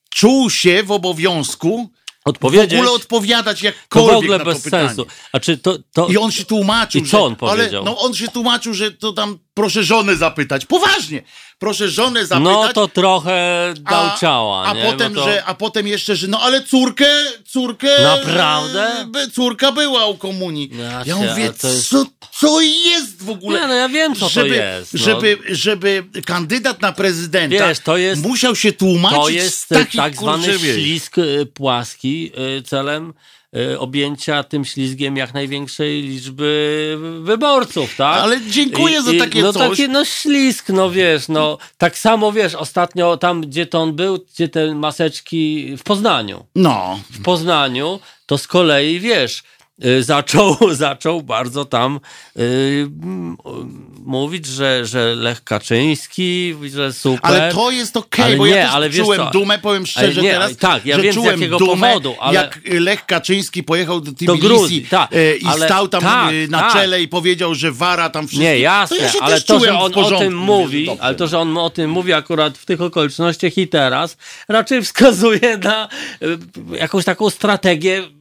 czuł 0.09 0.49
się 0.49 0.83
w 0.83 0.91
obowiązku 0.91 1.89
w 2.25 2.29
Odpowiedzieć 2.29 2.73
ogóle 2.73 2.91
odpowiadać 2.91 3.59
to 3.59 3.65
jakkolwiek 3.65 4.13
w 4.13 4.17
ogóle 4.17 4.39
to 4.39 4.45
bez 4.45 4.61
pytanie. 4.61 4.87
sensu. 4.87 5.05
A 5.31 5.39
czy 5.39 5.57
to, 5.57 5.77
to 5.93 6.07
I 6.07 6.17
on 6.17 6.31
się 6.31 6.45
tłumaczył, 6.45 7.01
I 7.01 7.05
co 7.05 7.17
że, 7.17 7.23
on 7.23 7.35
powiedział? 7.35 7.81
Ale, 7.81 7.91
no 7.91 7.99
on 7.99 8.13
się 8.13 8.27
tłumaczył, 8.27 8.73
że 8.73 8.91
to 8.91 9.13
tam 9.13 9.39
proszę 9.53 9.83
żonę 9.83 10.15
zapytać. 10.15 10.65
Poważnie. 10.65 11.23
Proszę 11.59 11.89
żonę 11.89 12.25
zapytać. 12.25 12.53
No 12.53 12.73
to 12.73 12.87
trochę 12.87 13.73
dał 13.79 14.17
ciała, 14.21 14.65
a 14.65 14.73
nie? 14.73 14.83
potem, 14.83 15.13
to... 15.13 15.23
że, 15.23 15.43
a 15.45 15.53
potem 15.53 15.87
jeszcze, 15.87 16.15
że 16.15 16.27
no 16.27 16.39
ale 16.41 16.63
córkę, 16.63 17.05
córkę... 17.47 17.87
Naprawdę? 18.03 19.05
by- 19.07 19.31
Córka 19.31 19.71
była 19.71 20.05
u 20.05 20.17
komunii. 20.17 20.71
Ja 20.79 21.03
Ja 21.05 21.15
mówię, 21.15 21.53
to 21.61 21.67
jest- 21.67 21.89
co, 21.89 22.05
co 22.39 22.61
jest 22.61 23.23
w 23.23 23.29
ogóle? 23.29 23.61
Nie, 23.61 23.67
no 23.67 23.73
ja 23.73 23.89
wiem, 23.89 24.15
co 24.15 24.19
to 24.19 24.29
żeby, 24.29 24.55
jest, 24.55 24.93
no. 24.93 24.99
Żeby, 24.99 25.37
żeby 25.49 26.03
kandydat 26.25 26.81
na 26.81 26.91
prezydenta 26.91 27.67
Wiesz, 27.67 27.79
to 27.79 27.97
jest- 27.97 28.21
musiał 28.21 28.55
się 28.55 28.71
tłumaczyć 28.71 29.19
To 29.19 29.27
z 29.27 29.31
jest 29.31 29.71
e, 29.71 29.75
takich, 29.75 30.01
tak 30.01 30.15
zwany 30.15 30.47
kurczę, 30.47 30.59
ślizg 30.73 31.17
e, 31.17 31.45
płaski 31.45 32.31
e, 32.57 32.61
celem 32.63 33.09
e, 33.09 33.13
objęcia 33.77 34.43
tym 34.43 34.65
ślizgiem 34.65 35.17
jak 35.17 35.33
największej 35.33 36.01
liczby 36.01 36.97
wyborców, 37.21 37.95
tak? 37.95 38.23
Ale 38.23 38.41
dziękuję 38.41 39.01
za 39.01 39.11
takie 39.19 39.41
no, 39.41 39.53
coś. 39.53 39.69
Takie, 39.69 39.87
no 39.87 40.05
ślizg, 40.05 40.69
no 40.69 40.91
wiesz, 40.91 41.27
no 41.27 41.57
tak 41.77 41.97
samo 41.97 42.31
wiesz, 42.31 42.55
ostatnio 42.55 43.17
tam, 43.17 43.41
gdzie 43.41 43.65
to 43.65 43.81
on 43.81 43.93
był, 43.95 44.25
gdzie 44.33 44.49
te 44.49 44.75
maseczki 44.75 45.75
w 45.77 45.83
Poznaniu. 45.83 46.45
No, 46.55 46.99
W 47.11 47.23
Poznaniu 47.23 47.99
to 48.25 48.37
z 48.37 48.47
kolei, 48.47 48.99
wiesz, 48.99 49.43
zaczął, 49.99 50.57
zaczął 50.71 51.21
bardzo 51.21 51.65
tam 51.65 51.99
y, 52.39 52.87
mówić, 54.05 54.45
że, 54.45 54.85
że 54.85 55.15
Lech 55.15 55.43
Kaczyński, 55.43 56.55
że 56.73 56.93
super. 56.93 57.19
ale 57.23 57.53
to 57.53 57.71
jest 57.71 57.97
okej, 57.97 58.25
Ale 58.25 58.35
bo 58.37 58.47
nie, 58.47 58.51
ja 58.53 58.79
też 58.81 58.95
czułem 58.95 59.19
co? 59.19 59.29
dumę, 59.31 59.59
powiem 59.59 59.85
szczerze 59.85 60.21
nie, 60.21 60.31
teraz, 60.31 60.57
tak, 60.57 60.85
ja 60.85 60.95
że 60.95 61.01
wiem 61.01 61.13
czułem 61.13 61.39
jakiego 61.39 61.57
dumę, 61.57 61.87
powodu, 61.87 62.15
ale- 62.19 62.33
jak 62.33 62.59
Lech 62.65 63.05
Kaczyński 63.05 63.63
pojechał 63.63 64.01
do 64.01 64.11
Do 64.11 64.37
Gruzji, 64.37 64.67
Tbilisi 64.77 64.89
tak, 64.89 65.13
e, 65.13 65.35
i 65.35 65.45
ale- 65.45 65.65
stał 65.65 65.87
tam 65.87 66.01
tak, 66.01 66.31
e, 66.33 66.47
na 66.47 66.59
tak. 66.59 66.73
czele 66.73 67.01
i 67.01 67.07
powiedział, 67.07 67.55
że 67.55 67.71
wara 67.71 68.09
tam 68.09 68.27
wszystko. 68.27 68.43
Nie, 68.43 68.59
jasne, 68.59 68.97
to 68.97 69.03
ja 69.03 69.11
ale 69.21 69.41
to, 69.41 69.59
że 69.59 69.79
on 69.79 69.91
porządku, 69.91 70.15
o 70.15 70.19
tym 70.19 70.35
mówię, 70.37 70.63
mówi, 70.63 70.85
dobrze. 70.85 71.03
ale 71.03 71.15
to, 71.15 71.27
że 71.27 71.39
on 71.39 71.57
o 71.57 71.69
tym 71.69 71.91
mówi 71.91 72.13
akurat 72.13 72.57
w 72.57 72.65
tych 72.65 72.81
okolicznościach 72.81 73.57
i 73.57 73.67
teraz, 73.67 74.17
raczej 74.47 74.83
wskazuje 74.83 75.57
na 75.63 75.89
y, 76.21 76.37
jakąś 76.77 77.05
taką 77.05 77.29
strategię 77.29 78.18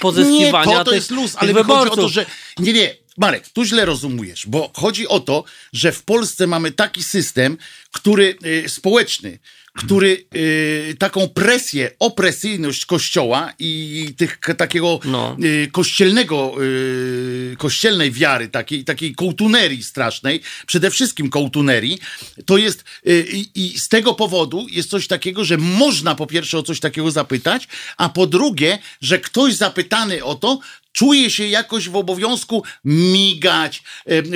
pozyskiwania 0.00 0.70
Nie, 0.70 0.78
to, 0.78 0.84
to 0.84 0.94
jest 0.94 1.10
luz, 1.10 1.36
ale 1.36 1.52
mi 1.52 1.54
chodzi 1.54 1.70
o 1.70 1.74
wyborców. 1.74 1.96
to, 1.96 2.08
że... 2.08 2.26
Nie, 2.58 2.72
nie, 2.72 2.94
Marek, 3.16 3.48
tu 3.48 3.64
źle 3.64 3.84
rozumiesz, 3.84 4.46
bo 4.46 4.70
chodzi 4.74 5.08
o 5.08 5.20
to, 5.20 5.44
że 5.72 5.92
w 5.92 6.02
Polsce 6.02 6.46
mamy 6.46 6.72
taki 6.72 7.02
system, 7.02 7.58
który 7.92 8.38
y, 8.46 8.68
społeczny, 8.68 9.38
który 9.76 10.24
y, 10.36 10.96
taką 10.98 11.28
presję, 11.28 11.90
opresyjność 11.98 12.86
kościoła 12.86 13.52
i 13.58 14.14
tych 14.16 14.38
takiego 14.56 15.00
No. 15.04 15.36
y, 15.44 15.68
kościelnego, 15.72 16.54
y, 16.62 17.56
kościelnej 17.58 18.12
wiary, 18.12 18.48
takiej, 18.48 18.84
takiej 18.84 19.14
kołtunerii 19.14 19.82
strasznej, 19.82 20.40
przede 20.66 20.90
wszystkim 20.90 21.30
kołtunerii, 21.30 21.98
to 22.46 22.58
jest 22.58 22.84
y, 23.06 23.26
i 23.54 23.78
z 23.78 23.88
tego 23.88 24.14
powodu 24.14 24.66
jest 24.70 24.90
coś 24.90 25.06
takiego, 25.06 25.44
że 25.44 25.56
można 25.56 26.14
po 26.14 26.26
pierwsze 26.26 26.58
o 26.58 26.62
coś 26.62 26.80
takiego 26.80 27.10
zapytać, 27.10 27.68
a 27.96 28.08
po 28.08 28.26
drugie, 28.26 28.78
że 29.00 29.18
ktoś 29.18 29.54
zapytany 29.54 30.24
o 30.24 30.34
to 30.34 30.60
czuje 30.96 31.30
się 31.30 31.46
jakoś 31.46 31.88
w 31.88 31.96
obowiązku 31.96 32.62
migać, 32.84 33.82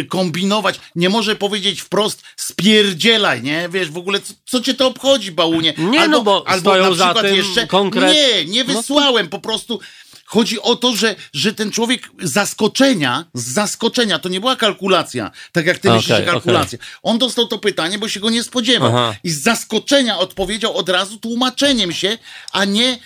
kombinować, 0.09 0.81
nie 0.95 1.09
może 1.09 1.37
powiedzieć 1.37 1.81
wprost 1.81 2.23
spierdzielaj, 2.37 3.43
nie? 3.43 3.69
Wiesz, 3.69 3.91
w 3.91 3.97
ogóle 3.97 4.21
co, 4.21 4.35
co 4.47 4.61
cię 4.61 4.75
to 4.75 4.87
obchodzi, 4.87 5.33
bałunie? 5.33 5.75
Nie, 5.79 6.09
no 6.09 6.23
bo 6.23 6.45
stoją 6.59 6.95
na 6.95 7.15
przykład 7.15 7.37
jeszcze, 7.37 7.67
konkret- 7.67 8.15
Nie, 8.15 8.45
nie 8.45 8.65
No 8.65 8.75
wysłałem, 8.75 9.29
po 9.29 9.39
prostu 9.39 9.81
chodzi 10.25 10.61
o 10.61 10.77
to, 10.77 10.97
że, 10.97 11.17
że 11.33 11.55
ten 11.55 11.71
człowiek 11.71 12.11
z 12.23 12.33
zaskoczenia, 12.33 13.25
z 13.35 13.53
zaskoczenia, 13.53 14.19
to 14.19 14.29
nie 14.29 14.41
była 14.41 14.57
kalkulacja, 14.57 15.31
tak 15.53 15.67
jak 15.67 15.79
ty 15.79 15.89
Okej, 15.89 15.99
myślisz, 15.99 16.17
że 16.17 16.25
kalkulacja. 16.25 16.79
On 17.03 17.19
dostał 17.19 17.47
to 17.47 17.59
pytanie, 17.59 17.99
bo 17.99 18.09
się 18.09 18.21
go 18.21 18.31
nie 18.31 18.43
spodziewał. 18.43 18.89
Aha. 18.89 19.15
I 19.25 19.31
z 19.31 19.43
zaskoczenia 19.43 20.19
odpowiedział 20.19 20.77
od 20.77 20.89
razu 20.89 21.17
tłumaczeniem 21.17 21.93
się, 21.93 22.19
a 22.53 22.65
nie 22.65 22.99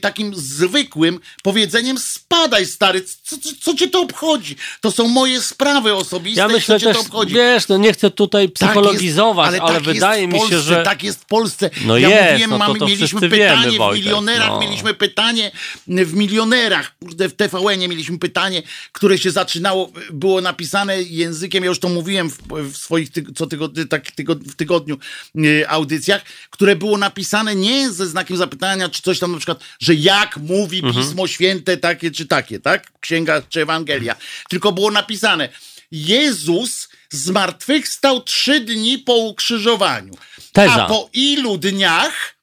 takim 0.00 0.34
zwykłym 0.34 1.20
powiedzeniem 1.42 1.98
spadaj 1.98 2.66
stary, 2.66 3.02
co, 3.22 3.38
co, 3.38 3.50
co 3.60 3.74
cię 3.74 3.88
to 3.88 4.00
obchodzi? 4.00 4.56
To 4.80 4.90
są 4.90 5.08
moje 5.08 5.42
sprawy 5.42 5.94
osobiste, 5.94 6.40
Ja 6.40 6.48
myślę 6.48 6.74
co 6.74 6.80
cię 6.80 6.86
też, 6.86 6.96
to 6.96 7.02
obchodzi? 7.02 7.34
wiesz, 7.34 7.68
no 7.68 7.76
nie 7.76 7.92
chcę 7.92 8.10
tutaj 8.10 8.48
Tak 8.48 8.54
psychologizować, 8.54 9.52
jest, 9.52 9.62
ale, 9.62 9.74
tak 9.74 9.82
wydaje 9.82 10.28
w 10.28 10.32
mi 10.32 10.40
się, 10.48 10.60
że... 10.60 10.82
Tak 10.82 11.02
jest 11.02 11.20
w 11.20 11.26
Polsce. 11.26 11.70
No 11.84 11.98
ja 11.98 12.08
jest, 12.08 12.32
mówiłem, 12.32 12.50
no 12.50 12.58
to 12.58 12.66
mamy, 12.66 12.78
to 12.78 12.86
mieliśmy 12.86 13.20
pytanie 13.20 13.62
wiemy, 13.62 13.72
w 13.72 13.78
Wojtek, 13.78 14.04
milionerach, 14.04 14.48
no. 14.48 14.60
mieliśmy 14.60 14.94
pytanie 14.94 15.50
w 15.86 16.14
milionerach, 16.14 16.94
kurde, 16.98 17.28
w 17.28 17.34
TVN-ie 17.34 17.88
mieliśmy 17.88 18.18
pytanie, 18.18 18.62
które 18.92 19.18
się 19.18 19.30
zaczynało, 19.30 19.92
było 20.10 20.40
napisane 20.40 21.02
językiem, 21.02 21.64
ja 21.64 21.68
już 21.68 21.78
to 21.78 21.88
mówiłem 21.88 22.30
w, 22.30 22.38
w 22.50 22.76
swoich 22.76 23.08
co 23.36 23.46
tygodni, 23.46 23.88
tak, 23.88 24.10
tygod, 24.10 24.38
w 24.44 24.54
tygodniu 24.56 24.98
y, 25.38 25.68
audycjach, 25.68 26.22
które 26.50 26.76
było 26.76 26.98
napisane 26.98 27.54
nie 27.54 27.90
ze 27.90 28.06
znakiem 28.06 28.36
zapytania, 28.36 28.88
czy 28.88 29.02
coś 29.02 29.18
tam 29.18 29.32
na 29.32 29.38
przykład, 29.38 29.53
że 29.80 29.94
jak 29.94 30.36
mówi 30.36 30.78
Mhm. 30.84 30.94
Pismo 30.94 31.26
Święte 31.26 31.76
takie 31.76 32.10
czy 32.10 32.26
takie, 32.26 32.60
tak? 32.60 32.92
Księga 33.00 33.42
czy 33.48 33.62
Ewangelia. 33.62 34.16
Tylko 34.48 34.72
było 34.72 34.90
napisane, 34.90 35.48
Jezus 35.92 36.88
zmartwychwstał 37.10 38.22
trzy 38.22 38.60
dni 38.60 38.98
po 38.98 39.14
ukrzyżowaniu. 39.14 40.12
Teza. 40.52 40.84
A 40.84 40.88
po 40.88 41.10
ilu 41.12 41.58
dniach 41.58 42.34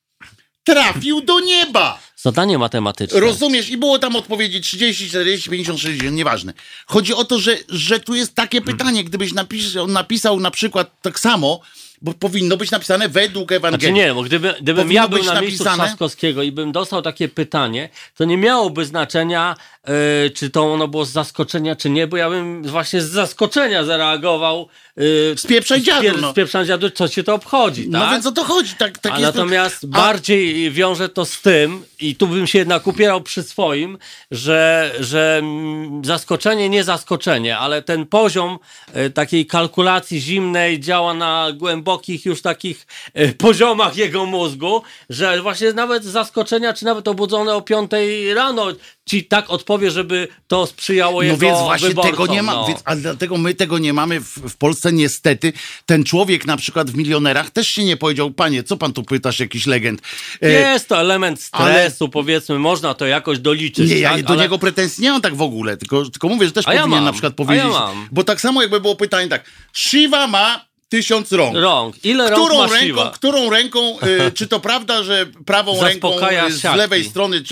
trafił 0.63 1.21
do 1.21 1.39
nieba? 1.39 1.99
Zadanie 2.15 2.57
matematyczne. 2.57 3.19
Rozumiesz? 3.19 3.69
I 3.69 3.77
było 3.77 3.99
tam 3.99 4.15
odpowiedzi 4.15 4.61
30, 4.61 5.09
40, 5.09 5.49
50, 5.49 5.79
60, 5.79 6.15
nieważne. 6.15 6.53
Chodzi 6.85 7.13
o 7.13 7.25
to, 7.25 7.39
że, 7.39 7.57
że 7.69 7.99
tu 7.99 8.15
jest 8.15 8.35
takie 8.35 8.61
pytanie, 8.61 9.03
gdybyś 9.03 9.33
napisał, 9.33 9.87
napisał 9.87 10.39
na 10.39 10.51
przykład 10.51 11.01
tak 11.01 11.19
samo, 11.19 11.61
bo 12.01 12.13
powinno 12.13 12.57
być 12.57 12.71
napisane 12.71 13.09
według 13.09 13.51
Ewangelii. 13.51 13.79
Znaczy 13.87 13.93
nie, 13.93 14.13
bo 14.13 14.21
gdyby, 14.23 14.53
gdybym 14.61 14.83
Powinno 14.83 15.01
ja 15.01 15.07
był 15.07 15.23
na 15.23 15.41
miejscu 15.41 15.63
napisane- 15.63 15.83
Trzaskowskiego 15.85 16.43
i 16.43 16.51
bym 16.51 16.71
dostał 16.71 17.01
takie 17.01 17.29
pytanie, 17.29 17.89
to 18.15 18.25
nie 18.25 18.37
miałoby 18.37 18.85
znaczenia, 18.85 19.55
e, 19.83 20.29
czy 20.29 20.49
to 20.49 20.73
ono 20.73 20.87
było 20.87 21.05
z 21.05 21.11
zaskoczenia, 21.11 21.75
czy 21.75 21.89
nie, 21.89 22.07
bo 22.07 22.17
ja 22.17 22.29
bym 22.29 22.63
właśnie 22.63 23.01
z 23.01 23.09
zaskoczenia 23.09 23.83
zareagował. 23.83 24.67
Yy, 24.97 25.35
Spieprzaj 25.37 25.81
dziadu, 25.81 26.21
no. 26.21 26.31
Spieprzaj 26.31 26.65
dziadu, 26.65 26.89
co 26.89 27.09
cię 27.09 27.23
to 27.23 27.33
obchodzi, 27.33 27.83
tak? 27.83 27.91
No 27.91 28.11
więc 28.11 28.25
o 28.25 28.31
to 28.31 28.43
chodzi. 28.43 28.75
Tak, 28.75 28.99
tak 28.99 29.13
A 29.13 29.19
jest, 29.19 29.35
natomiast 29.35 29.83
a, 29.83 29.87
bardziej 29.87 30.71
wiąże 30.71 31.09
to 31.09 31.25
z 31.25 31.41
tym, 31.41 31.83
i 31.99 32.15
tu 32.15 32.27
bym 32.27 32.47
się 32.47 32.59
jednak 32.59 32.87
upierał 32.87 33.21
przy 33.21 33.43
swoim, 33.43 33.97
że, 34.31 34.91
że 34.99 35.37
mm, 35.39 36.05
zaskoczenie, 36.05 36.69
nie 36.69 36.83
zaskoczenie, 36.83 37.57
ale 37.57 37.81
ten 37.81 38.05
poziom 38.05 38.59
e, 38.93 39.09
takiej 39.09 39.45
kalkulacji 39.45 40.21
zimnej 40.21 40.79
działa 40.79 41.13
na 41.13 41.47
głębokich 41.55 42.25
już 42.25 42.41
takich 42.41 42.87
e, 43.13 43.33
poziomach 43.47 43.97
jego 43.97 44.25
mózgu, 44.25 44.81
że 45.09 45.41
właśnie 45.41 45.73
nawet 45.73 46.03
z 46.03 46.07
zaskoczenia, 46.07 46.73
czy 46.73 46.85
nawet 46.85 47.07
obudzone 47.07 47.55
o 47.55 47.61
5 47.61 47.91
rano, 48.35 48.67
ci 49.05 49.25
tak 49.25 49.49
odpowie, 49.49 49.91
żeby 49.91 50.27
to 50.47 50.65
sprzyjało 50.65 51.19
No 51.19 51.23
jego 51.23 51.37
więc 51.37 51.59
właśnie 51.59 51.87
wyborcom. 51.87 52.11
tego 52.11 52.27
nie 52.27 52.43
ma, 52.43 52.53
no. 52.53 52.67
więc, 52.67 52.81
a 52.85 52.95
dlatego 52.95 53.37
my 53.37 53.53
tego 53.53 53.77
nie 53.77 53.93
mamy 53.93 54.19
w, 54.19 54.25
w 54.25 54.57
Polsce 54.57 54.80
niestety. 54.89 55.53
Ten 55.85 56.03
człowiek 56.03 56.45
na 56.45 56.57
przykład 56.57 56.91
w 56.91 56.95
Milionerach 56.95 57.49
też 57.49 57.67
się 57.67 57.83
nie 57.83 57.97
powiedział, 57.97 58.31
panie, 58.31 58.63
co 58.63 58.77
pan 58.77 58.93
tu 58.93 59.03
pytasz, 59.03 59.39
jakiś 59.39 59.65
legend. 59.67 60.01
E, 60.41 60.51
Jest 60.51 60.87
to 60.87 60.99
element 60.99 61.41
stresu, 61.41 62.09
powiedzmy, 62.09 62.59
można 62.59 62.93
to 62.93 63.05
jakoś 63.05 63.39
doliczyć. 63.39 63.89
Nie, 63.89 63.99
ja 63.99 64.11
tak? 64.11 64.23
do 64.23 64.33
Ale- 64.33 64.41
niego 64.43 64.57
pretensji 64.59 65.03
nie 65.03 65.11
mam 65.11 65.21
tak 65.21 65.35
w 65.35 65.41
ogóle, 65.41 65.77
tylko, 65.77 66.09
tylko 66.09 66.29
mówię, 66.29 66.45
że 66.47 66.51
też 66.53 66.65
ja 66.65 66.71
powinien 66.71 66.89
mam, 66.89 67.03
na 67.05 67.11
przykład 67.11 67.33
ja 67.33 67.45
powiedzieć. 67.45 67.67
mam. 67.71 68.07
Bo 68.11 68.23
tak 68.23 68.41
samo 68.41 68.61
jakby 68.61 68.79
było 68.81 68.95
pytanie 68.95 69.27
tak, 69.27 69.45
Shiva 69.73 70.27
ma 70.27 70.65
tysiąc 70.89 71.31
rąk. 71.31 71.55
Rąk. 71.57 72.05
Ile 72.05 72.29
rąk 72.29 72.43
Którą 72.43 72.57
ma 72.57 72.67
ręką, 72.67 72.85
Shiva? 72.85 73.11
którą 73.11 73.49
ręką, 73.49 73.99
y, 73.99 74.31
czy 74.37 74.47
to 74.47 74.59
prawda, 74.59 75.03
że 75.03 75.25
prawą 75.45 75.83
ręką 75.83 76.13
y, 76.47 76.51
z 76.53 76.63
lewej 76.63 77.05
strony 77.05 77.43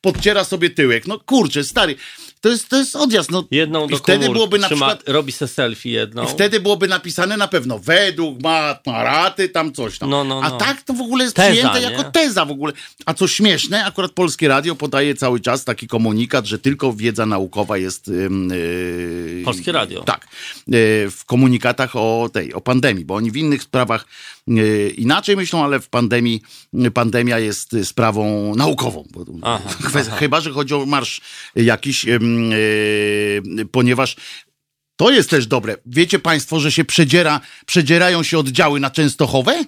podciera 0.00 0.44
sobie 0.44 0.70
tyłek? 0.70 1.06
No 1.06 1.18
kurczę, 1.18 1.64
stary, 1.64 1.96
to 2.44 2.48
jest, 2.50 2.68
to 2.68 2.76
jest 2.76 2.96
odjazd. 2.96 3.30
No, 3.30 3.44
Jedną 3.50 3.86
I 3.86 3.90
do 3.90 3.96
wtedy 3.96 4.18
komórki. 4.18 4.32
byłoby 4.34 4.58
na 4.58 4.66
Trzyma, 4.66 4.86
przykład 4.86 5.08
Robi 5.08 5.32
se 5.32 5.48
selfie 5.48 5.90
jedną. 5.90 6.24
i 6.24 6.28
wtedy 6.28 6.60
byłoby 6.60 6.88
napisane 6.88 7.36
na 7.36 7.48
pewno 7.48 7.78
według 7.78 8.42
ma 8.42 8.78
raty, 8.86 9.48
tam 9.48 9.72
coś 9.72 9.98
tam. 9.98 10.10
No, 10.10 10.24
no, 10.24 10.40
A 10.44 10.48
no. 10.48 10.56
tak 10.58 10.82
to 10.82 10.92
w 10.92 11.00
ogóle 11.00 11.24
jest 11.24 11.36
Teza, 11.36 11.48
przyjęte 11.48 11.80
nie? 11.80 11.86
jako 11.90 12.10
teza 12.10 12.44
w 12.44 12.50
ogóle. 12.50 12.72
A 13.06 13.14
co 13.14 13.28
śmieszne, 13.28 13.84
akurat 13.84 14.10
Polskie 14.12 14.48
Radio 14.48 14.74
podaje 14.74 15.14
cały 15.14 15.40
czas 15.40 15.64
taki 15.64 15.86
komunikat, 15.86 16.46
że 16.46 16.58
tylko 16.58 16.92
wiedza 16.92 17.26
naukowa 17.26 17.78
jest... 17.78 18.08
yy, 18.08 19.42
Polskie 19.44 19.72
Radio. 19.72 20.02
Tak. 20.02 20.26
Yy, 20.68 21.10
w 21.10 21.22
komunikatach 21.26 21.96
o 21.96 22.30
tej, 22.32 22.54
o 22.54 22.60
pandemii, 22.60 23.04
bo 23.04 23.14
oni 23.14 23.30
w 23.30 23.36
innych 23.36 23.62
sprawach 23.62 24.06
inaczej 24.96 25.36
myślą, 25.36 25.64
ale 25.64 25.80
w 25.80 25.88
pandemii 25.88 26.42
pandemia 26.94 27.38
jest 27.38 27.76
sprawą 27.84 28.54
naukową. 28.54 29.04
Aha, 29.42 29.68
Chyba, 30.18 30.40
że 30.40 30.50
chodzi 30.50 30.74
o 30.74 30.86
marsz 30.86 31.20
jakiś, 31.56 32.04
yy, 32.04 32.22
ponieważ 33.72 34.16
to 34.96 35.10
jest 35.10 35.30
też 35.30 35.46
dobre. 35.46 35.76
Wiecie 35.86 36.18
Państwo, 36.18 36.60
że 36.60 36.72
się 36.72 36.84
przedziera, 36.84 37.40
przedzierają 37.66 38.22
się 38.22 38.38
oddziały 38.38 38.80
na 38.80 38.90
Częstochowę? 38.90 39.64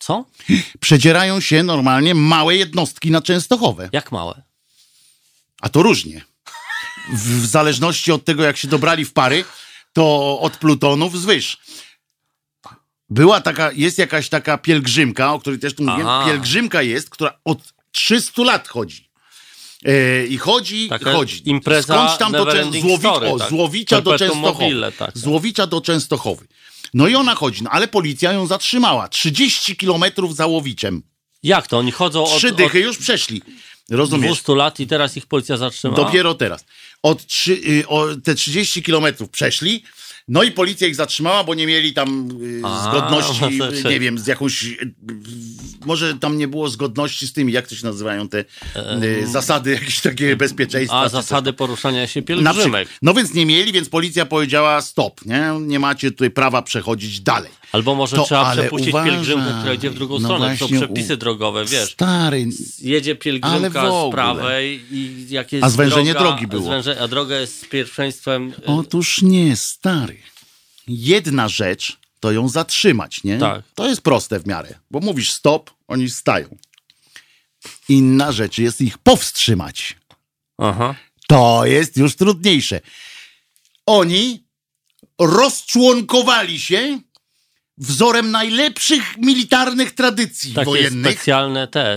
Co? 0.00 0.24
Przedzierają 0.80 1.40
się 1.40 1.62
normalnie 1.62 2.14
małe 2.14 2.56
jednostki 2.56 3.10
na 3.10 3.22
Częstochowę. 3.22 3.88
Jak 3.92 4.12
małe? 4.12 4.42
A 5.60 5.68
to 5.68 5.82
różnie. 5.82 6.24
W, 7.12 7.42
w 7.42 7.46
zależności 7.46 8.12
od 8.12 8.24
tego, 8.24 8.42
jak 8.42 8.56
się 8.56 8.68
dobrali 8.68 9.04
w 9.04 9.12
pary, 9.12 9.44
to 9.92 10.40
od 10.40 10.56
Plutonów 10.56 11.20
zwyż. 11.20 11.58
Była 13.10 13.40
taka, 13.40 13.72
jest 13.72 13.98
jakaś 13.98 14.28
taka 14.28 14.58
pielgrzymka, 14.58 15.32
o 15.32 15.38
której 15.40 15.58
też 15.58 15.74
tu 15.74 15.82
mówiłem. 15.82 16.08
Aha. 16.08 16.26
Pielgrzymka 16.30 16.82
jest, 16.82 17.10
która 17.10 17.38
od 17.44 17.58
300 17.92 18.42
lat 18.42 18.68
chodzi. 18.68 19.06
E, 19.84 20.26
I 20.26 20.38
chodzi, 20.38 20.88
Taka 20.88 21.12
chodzi. 21.12 21.42
impreza 21.50 21.94
Skądś 21.94 22.16
tam 22.18 22.32
do 22.32 22.46
Czę- 22.46 22.70
Złowi- 22.80 23.06
o, 23.08 23.38
tak. 23.38 23.48
Złowicza 23.48 24.00
do 24.00 24.18
Częstochowy. 24.18 24.64
mobile, 24.64 24.92
tak. 24.92 25.18
Złowicza 25.18 25.66
do 25.66 25.80
Częstochowy. 25.80 26.46
No 26.94 27.08
i 27.08 27.14
ona 27.14 27.34
chodzi, 27.34 27.62
no 27.62 27.70
ale 27.70 27.88
policja 27.88 28.32
ją 28.32 28.46
zatrzymała. 28.46 29.08
30 29.08 29.76
kilometrów 29.76 30.36
za 30.36 30.46
Łowiczem. 30.46 31.02
Jak 31.42 31.66
to? 31.66 31.78
Oni 31.78 31.92
chodzą 31.92 32.24
od, 32.24 32.36
Trzy 32.38 32.48
od 32.48 32.54
dychy 32.54 32.80
już 32.80 32.98
przeszli. 32.98 33.42
Rozumiesz? 33.90 34.26
200 34.30 34.54
lat 34.54 34.80
i 34.80 34.86
teraz 34.86 35.16
ich 35.16 35.26
policja 35.26 35.56
zatrzymała? 35.56 36.04
Dopiero 36.04 36.34
teraz. 36.34 36.64
Od 37.02 37.26
trzy, 37.26 37.52
y, 37.52 37.88
o, 37.88 38.06
te 38.24 38.34
30 38.34 38.82
kilometrów 38.82 39.30
przeszli. 39.30 39.82
No 40.28 40.42
i 40.42 40.52
policja 40.52 40.88
ich 40.88 40.94
zatrzymała, 40.94 41.44
bo 41.44 41.54
nie 41.54 41.66
mieli 41.66 41.92
tam 41.92 42.28
y, 42.42 42.60
A, 42.64 42.90
zgodności, 42.90 43.58
no 43.58 43.72
to 43.82 43.90
nie 43.90 44.00
wiem, 44.00 44.18
z 44.18 44.26
jakąś. 44.26 44.64
y, 44.64 44.94
może 45.84 46.14
tam 46.14 46.38
nie 46.38 46.48
było 46.48 46.68
zgodności 46.68 47.26
z 47.26 47.32
tymi, 47.32 47.52
jak 47.52 47.66
to 47.68 47.74
się 47.74 47.86
nazywają 47.86 48.28
te 48.28 48.44
y, 49.02 49.26
zasady 49.26 49.70
jakieś 49.70 50.00
takie 50.00 50.36
bezpieczeństwa. 50.36 51.00
A 51.00 51.08
zasady 51.08 51.52
poruszania 51.52 52.06
się 52.06 52.22
pielgrzymek. 52.22 52.88
No 53.02 53.14
więc 53.14 53.34
nie 53.34 53.46
mieli, 53.46 53.72
więc 53.72 53.88
policja 53.88 54.26
powiedziała 54.26 54.82
stop, 54.82 55.26
nie? 55.26 55.52
Nie 55.60 55.78
macie 55.78 56.10
tutaj 56.10 56.30
prawa 56.30 56.62
przechodzić 56.62 57.20
dalej. 57.20 57.50
Albo 57.72 57.94
może 57.94 58.16
To, 58.16 58.24
trzeba 58.24 58.52
przepuścić 58.52 58.88
uważaj. 58.88 59.10
pielgrzymkę, 59.10 59.54
która 59.58 59.74
idzie 59.74 59.90
w 59.90 59.94
drugą 59.94 60.18
No 60.18 60.28
stronę. 60.28 60.56
To 60.58 60.68
są 60.68 60.76
przepisy 60.76 61.14
u- 61.14 61.16
drogowe, 61.16 61.64
wiesz. 61.64 61.92
Stary, 61.92 62.46
Jedzie 62.78 63.16
pielgrzymka 63.16 63.90
z 63.90 64.12
prawej 64.12 64.84
i 64.90 65.26
jak 65.30 65.52
jest 65.52 65.64
A 65.64 65.70
zwężenie 65.70 66.12
droga, 66.12 66.28
drogi 66.28 66.46
było. 66.46 66.62
Zwęże, 66.64 67.00
a 67.00 67.08
droga 67.08 67.36
jest 67.40 67.60
z 67.60 67.64
pierwszeństwem... 67.64 68.52
y, 68.58 68.66
Otóż 68.66 69.22
nie, 69.22 69.56
stary. 69.56 70.16
Jedna 70.88 71.48
rzecz 71.48 71.96
to 72.20 72.32
ją 72.32 72.48
zatrzymać, 72.48 73.24
nie? 73.24 73.38
Tak. 73.38 73.62
To 73.74 73.88
jest 73.88 74.02
proste 74.02 74.40
w 74.40 74.46
miarę, 74.46 74.74
bo 74.90 75.00
mówisz 75.00 75.32
stop, 75.32 75.70
oni 75.88 76.10
stają. 76.10 76.56
Inna 77.88 78.32
rzecz 78.32 78.58
jest 78.58 78.80
ich 78.80 78.98
powstrzymać. 78.98 79.96
Aha. 80.58 80.94
To 81.28 81.62
jest 81.64 81.96
już 81.96 82.16
trudniejsze. 82.16 82.80
Oni 83.86 84.44
rozczłonkowali 85.20 86.60
się 86.60 87.00
wzorem 87.78 88.30
najlepszych 88.30 89.16
militarnych 89.18 89.94
tradycji 89.94 90.54
Takie 90.54 90.64
wojennych 90.64 91.12
specjalne 91.12 91.68
te... 91.68 91.96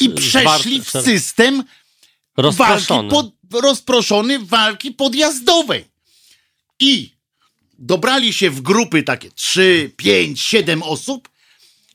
i 0.00 0.10
przeszli 0.10 0.82
w 0.82 0.90
system 0.90 1.56
walki 1.56 1.72
rozproszone. 2.36 3.10
pod, 3.10 3.32
rozproszony 3.52 4.38
walki 4.38 4.90
podjazdowej. 4.92 5.84
I 6.80 7.12
dobrali 7.78 8.32
się 8.32 8.50
w 8.50 8.60
grupy 8.60 9.02
takie 9.02 9.30
3, 9.30 9.92
5, 9.96 10.40
7 10.40 10.82
osób 10.82 11.28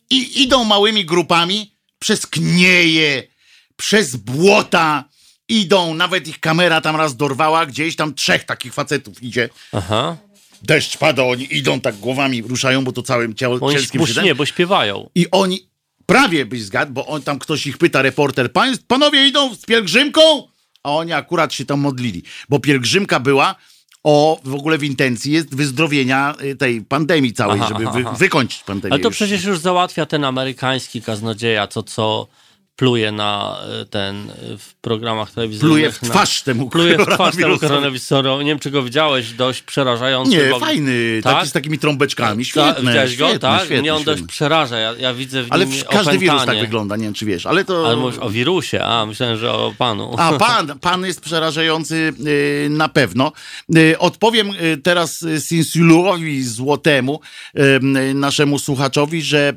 i 0.09 0.43
idą 0.43 0.63
małymi 0.63 1.05
grupami 1.05 1.75
przez 1.99 2.27
knieje, 2.27 3.23
przez 3.75 4.15
błota, 4.15 5.03
idą, 5.49 5.93
nawet 5.93 6.27
ich 6.27 6.39
kamera 6.39 6.81
tam 6.81 6.95
raz 6.95 7.15
dorwała, 7.15 7.65
gdzieś 7.65 7.95
tam 7.95 8.13
trzech 8.13 8.43
takich 8.43 8.73
facetów 8.73 9.23
idzie. 9.23 9.49
Aha. 9.71 10.17
Deszcz 10.65 10.97
pada, 10.97 11.23
oni 11.23 11.55
idą 11.57 11.81
tak 11.81 11.95
głowami, 11.95 12.41
ruszają, 12.41 12.83
bo 12.83 12.91
to 12.91 13.01
całym 13.01 13.35
ciałem 13.35 13.63
Oni 13.63 13.77
siedem. 14.07 14.25
nie, 14.25 14.35
bo 14.35 14.45
śpiewają. 14.45 15.09
I 15.15 15.27
oni, 15.31 15.67
prawie 16.05 16.45
byś 16.45 16.61
zgadł, 16.63 16.93
bo 16.93 17.05
on 17.07 17.21
tam 17.21 17.39
ktoś 17.39 17.67
ich 17.67 17.77
pyta, 17.77 18.01
reporter, 18.01 18.51
Pań, 18.53 18.73
panowie 18.87 19.27
idą 19.27 19.55
z 19.55 19.65
pielgrzymką? 19.65 20.21
A 20.83 20.91
oni 20.91 21.13
akurat 21.13 21.53
się 21.53 21.65
tam 21.65 21.79
modlili, 21.79 22.23
bo 22.49 22.59
pielgrzymka 22.59 23.19
była 23.19 23.55
o, 24.03 24.39
w 24.43 24.53
ogóle 24.53 24.77
w 24.77 24.83
intencji 24.83 25.31
jest 25.31 25.55
wyzdrowienia 25.55 26.35
y, 26.43 26.55
tej 26.55 26.81
pandemii 26.81 27.33
całej, 27.33 27.59
Aha, 27.59 27.69
żeby 27.69 27.87
aha, 27.89 28.11
wy, 28.11 28.17
wykończyć 28.17 28.63
pandemię. 28.63 28.93
Ale 28.93 29.01
to 29.01 29.07
już. 29.09 29.15
przecież 29.15 29.43
już 29.43 29.59
załatwia 29.59 30.05
ten 30.05 30.23
amerykański 30.23 31.01
kaznodzieja, 31.01 31.67
to 31.67 31.83
co 31.83 32.27
pluje 32.75 33.11
na 33.11 33.57
y, 33.81 33.85
ten 33.85 34.29
y, 34.29 34.57
w 34.57 34.73
programach 34.81 35.31
telewizyjnych. 35.31 35.71
Pluje 35.71 35.91
w 35.91 36.01
na- 36.01 36.09
twarz 36.09 36.41
temu 36.41 36.69
Pluje 36.69 36.97
w 36.97 37.05
twarz 37.05 37.35
temu 37.35 37.59
koronawirusowi. 37.59 38.29
Nie 38.29 38.45
wiem, 38.51 38.59
czy 38.59 38.71
go 38.71 38.83
widziałeś, 38.83 39.33
dość 39.33 39.61
przerażający. 39.61 40.31
Nie, 40.31 40.49
bo- 40.51 40.59
fajny, 40.59 41.21
Tak? 41.23 41.33
taki 41.35 41.47
z 41.49 41.51
takimi 41.51 41.79
trąbeczkami, 41.79 42.45
Ta- 42.45 42.49
świetne, 42.49 42.91
Widziałeś 42.91 43.17
go, 43.17 43.25
świetne, 43.29 43.39
tak? 43.49 43.59
świetne, 43.65 43.81
Mnie 43.81 43.93
on 43.93 44.01
świetne. 44.01 44.13
dość 44.21 44.27
przeraża. 44.33 44.77
Ja, 44.79 44.93
ja 44.99 45.13
widzę 45.13 45.43
w 45.43 45.47
Ale 45.49 45.65
nim 45.65 45.79
w- 45.79 45.85
każdy 45.85 46.11
wirus 46.17 46.27
tak 46.27 46.35
opętanie. 46.37 46.61
wygląda, 46.61 46.95
nie 46.95 47.03
wiem 47.03 47.13
czy 47.13 47.25
wiesz, 47.25 47.45
ale 47.45 47.65
to... 47.65 47.87
Ale 47.87 47.95
mówisz 47.95 48.19
o 48.19 48.29
wirusie, 48.29 48.83
a 48.83 49.05
myślałem, 49.05 49.37
że 49.37 49.51
o 49.51 49.73
panu. 49.77 50.15
A 50.17 50.33
pan, 50.39 50.79
pan 50.79 51.05
jest 51.05 51.21
przerażający 51.21 52.13
y, 52.27 52.67
na 52.69 52.89
pewno. 52.89 53.31
Y, 53.77 53.99
odpowiem 53.99 54.49
y, 54.49 54.77
teraz 54.83 55.21
y, 55.21 55.41
Sinsiluowi 55.41 56.43
Złotemu, 56.43 57.19
y, 57.59 57.61
y, 58.09 58.13
naszemu 58.13 58.59
słuchaczowi, 58.59 59.21
że 59.21 59.53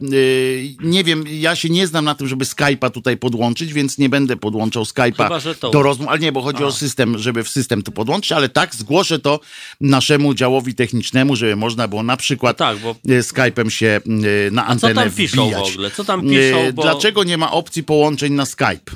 nie 0.81 1.05
wiem, 1.05 1.25
ja 1.31 1.57
się 1.57 1.69
nie 1.69 1.87
znam 1.87 2.05
na 2.05 2.15
tym, 2.15 2.29
żeby 2.29 2.45
Skype'a 2.45 2.91
tutaj 2.91 3.08
podłączyć, 3.17 3.73
więc 3.73 3.99
nie 3.99 4.09
będę 4.09 4.37
podłączał 4.37 4.83
Skype'a 4.83 5.71
do 5.71 5.83
rozmów, 5.83 6.09
ale 6.09 6.19
nie, 6.19 6.33
bo 6.33 6.43
chodzi 6.43 6.65
o 6.65 6.73
system, 6.73 7.19
żeby 7.19 7.45
w 7.45 7.49
system 7.49 7.83
to 7.83 7.93
podłączyć, 7.93 8.33
ale 8.33 8.49
tak, 8.49 8.75
zgłoszę 8.75 9.19
to 9.19 9.41
naszemu 9.81 10.35
działowi 10.35 10.75
technicznemu, 10.75 11.37
żeby 11.37 11.57
można 11.57 11.89
było 11.89 12.03
na 12.03 12.17
przykład 12.17 12.59
No 12.61 12.67
tak, 12.67 12.79
bo- 12.79 12.97
y, 13.13 13.21
Skype'em 13.23 13.69
się 13.69 14.01
y, 14.47 14.51
na 14.53 14.63
co 14.63 14.69
antenę 14.69 14.95
tam 14.95 15.11
piszą 15.11 15.45
wbijać. 15.47 15.69
w 15.71 15.73
ogóle? 15.73 15.91
Co 15.91 16.05
tam 16.05 16.21
piszą? 16.23 16.67
Y, 16.69 16.73
Bo- 16.73 16.83
Dlaczego 16.83 17.25
nie 17.25 17.39
ma 17.39 17.53
opcji 17.53 17.83
połączeń 17.85 18.33
na 18.33 18.47
Skype? 18.47 18.93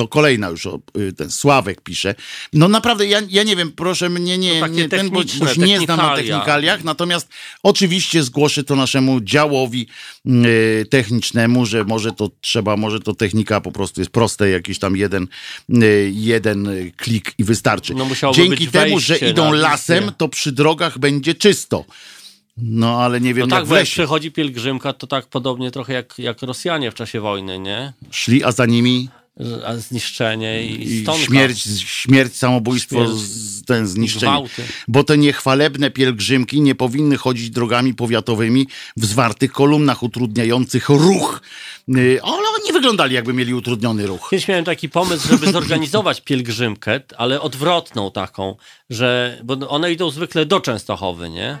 To 0.00 0.08
kolejna 0.08 0.48
już, 0.48 0.66
y, 0.98 1.12
ten 1.12 1.30
Sławek 1.30 1.80
pisze. 1.80 2.14
No 2.52 2.68
naprawdę, 2.68 3.06
ja, 3.06 3.20
ja 3.28 3.42
nie 3.42 3.56
wiem, 3.56 3.72
proszę 3.72 4.08
mnie 4.08 4.38
nie, 4.38 4.60
nie 4.70 4.88
ten, 4.88 5.10
bo, 5.10 5.22
się 5.26 5.36
nie 5.38 5.80
znam 5.80 5.96
na 5.96 6.04
technikalia. 6.04 6.16
technikaliach, 6.16 6.84
natomiast 6.84 7.28
oczywiście 7.62 8.22
zgłoszę 8.22 8.64
to 8.64 8.76
naszemu 8.76 9.20
działowi 9.20 9.86
y, 10.26 10.86
technicznemu, 10.90 11.66
że 11.66 11.84
może 11.84 12.12
to 12.12 12.30
trzeba, 12.40 12.76
może 12.76 13.00
to 13.00 13.14
technika 13.14 13.60
po 13.60 13.72
prostu 13.72 14.00
jest 14.00 14.10
proste, 14.10 14.50
jakiś 14.50 14.78
tam 14.78 14.96
jeden, 14.96 15.26
y, 15.82 16.10
jeden 16.14 16.66
y, 16.68 16.92
klik 16.96 17.34
i 17.38 17.44
wystarczy. 17.44 17.94
No 17.94 18.06
Dzięki 18.34 18.68
temu, 18.68 19.00
że 19.00 19.16
idą 19.16 19.52
lasem, 19.52 20.12
to 20.16 20.28
przy 20.28 20.52
drogach 20.52 20.98
będzie 20.98 21.34
czysto. 21.34 21.84
No 22.56 23.02
ale 23.02 23.20
nie 23.20 23.34
wiem, 23.34 23.48
No 23.48 23.56
jak 23.56 23.62
tak, 23.62 23.68
w 23.68 23.70
jak 23.70 23.80
lesie. 23.80 23.92
przechodzi 23.92 24.32
pielgrzymka, 24.32 24.92
to 24.92 25.06
tak 25.06 25.26
podobnie 25.26 25.70
trochę 25.70 25.92
jak, 25.92 26.18
jak 26.18 26.42
Rosjanie 26.42 26.90
w 26.90 26.94
czasie 26.94 27.20
wojny, 27.20 27.58
nie? 27.58 27.92
Szli, 28.10 28.44
a 28.44 28.52
za 28.52 28.66
nimi 28.66 29.08
A 29.66 29.76
zniszczenie 29.76 30.66
i, 30.66 31.02
stonka. 31.02 31.24
śmierć, 31.24 31.62
śmierć, 31.86 32.34
samobójstwo, 32.36 32.96
Śmierć. 32.96 33.20
z, 33.20 33.64
ten 33.64 33.86
zniszczenie. 33.86 34.32
Gwałty. 34.32 34.62
Bo 34.88 35.04
te 35.04 35.18
niechwalebne 35.18 35.90
pielgrzymki 35.90 36.60
nie 36.60 36.74
powinny 36.74 37.16
chodzić 37.16 37.50
drogami 37.50 37.94
powiatowymi 37.94 38.66
w 38.96 39.04
zwartych 39.04 39.52
kolumnach 39.52 40.02
utrudniających 40.02 40.88
ruch. 40.88 41.40
Yy, 41.88 42.20
Ale 42.22 42.48
oni 42.62 42.72
wyglądali 42.72 43.14
jakby 43.14 43.32
mieli 43.32 43.54
utrudniony 43.54 44.06
ruch. 44.06 44.28
Kiedyś 44.30 44.48
miałem 44.48 44.64
taki 44.64 44.88
pomysł, 44.88 45.28
żeby 45.28 45.52
zorganizować 45.52 46.20
pielgrzymkę, 46.30 47.00
ale 47.16 47.40
odwrotną 47.40 48.10
taką, 48.10 48.56
że, 48.90 49.38
bo 49.44 49.68
one 49.68 49.92
idą 49.92 50.10
zwykle 50.10 50.46
do 50.46 50.60
Częstochowy, 50.60 51.30
nie? 51.30 51.58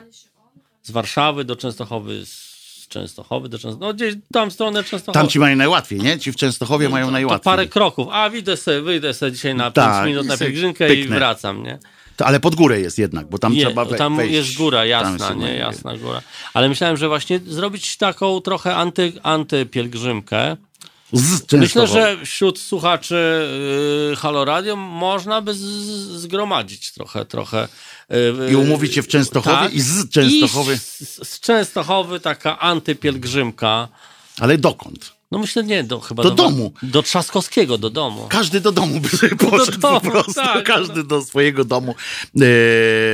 Z 0.82 0.90
Warszawy 0.90 1.44
do 1.44 1.56
Częstochowy, 1.56 2.26
z 2.26 2.49
Częstochowy 2.90 3.48
do 3.48 3.58
Częstochowy, 3.58 3.86
no 3.86 3.94
gdzieś 3.94 4.14
tam 4.32 4.50
stronę 4.50 4.84
Częstochowy. 4.84 5.12
Tam 5.12 5.28
ci 5.28 5.38
mają 5.38 5.56
najłatwiej, 5.56 6.00
nie? 6.00 6.18
Ci 6.18 6.32
w 6.32 6.36
Częstochowie 6.36 6.88
mają 6.88 7.06
to, 7.06 7.12
najłatwiej. 7.12 7.40
to 7.40 7.44
parę 7.44 7.66
kroków, 7.66 8.08
a 8.12 8.28
wyjdę 8.30 8.56
sobie, 8.56 8.80
wyjdę 8.82 9.14
sobie 9.14 9.32
dzisiaj 9.32 9.54
na 9.54 9.64
5 9.70 9.74
Tak, 9.74 10.06
minut 10.06 10.24
i 10.24 10.28
na 10.28 10.36
pielgrzymkę 10.36 10.94
i 10.94 11.08
wracam, 11.08 11.62
nie? 11.62 11.78
To, 12.16 12.26
ale 12.26 12.40
pod 12.40 12.54
górę 12.54 12.80
jest 12.80 12.98
jednak, 12.98 13.28
bo 13.30 13.38
tam 13.38 13.56
trzeba 13.56 13.84
we, 13.84 13.96
tam 13.96 14.16
wejść. 14.16 14.34
jest 14.34 14.56
góra, 14.56 14.84
jasna, 14.84 15.28
się 15.28 15.36
nie, 15.36 15.54
jasna 15.54 15.96
góra. 15.96 16.22
Ale 16.54 16.68
myślałem, 16.68 16.96
że 16.96 17.08
właśnie 17.08 17.40
zrobić 17.46 17.96
taką 17.96 18.40
trochę 18.40 18.76
anty, 18.76 19.12
antypielgrzymkę. 19.22 20.56
Z 21.12 21.52
Myślę, 21.52 21.86
że 21.86 22.16
wśród 22.24 22.58
słuchaczy 22.58 23.48
yy, 24.10 24.16
Halo 24.16 24.44
Radio 24.44 24.76
można 24.76 25.42
by 25.42 25.54
zgromadzić 26.18 26.92
trochę, 26.92 27.24
trochę. 27.24 27.68
yy, 28.10 28.50
I 28.50 28.56
umówić 28.56 28.94
się 28.94 29.02
w 29.02 29.08
Częstochowie 29.08 29.68
i 29.72 29.80
z 29.80 30.08
Częstochowy. 30.10 30.74
I 30.74 30.78
z, 30.78 31.28
z 31.28 31.40
Częstochowy 31.40 32.20
taka 32.20 32.58
antypielgrzymka. 32.58 33.88
Ale 34.40 34.58
dokąd? 34.58 35.12
No 35.30 35.38
myślę, 35.38 35.64
nie, 35.64 35.84
do, 35.84 36.00
chyba 36.00 36.22
Do 36.22 36.30
domu. 36.30 36.72
Do 36.82 37.02
Trzaskowskiego, 37.02 37.78
do 37.78 37.90
domu. 37.90 38.26
Każdy 38.28 38.60
do 38.60 38.72
domu 38.72 39.00
by 39.00 39.08
sobie 39.08 39.36
poszedł 39.50 39.78
domu, 39.78 40.00
po 40.00 40.10
prostu. 40.10 40.32
tak, 40.32 40.64
Każdy 40.64 41.04
do 41.04 41.22
swojego 41.22 41.64
domu 41.64 41.94
e, 42.36 42.40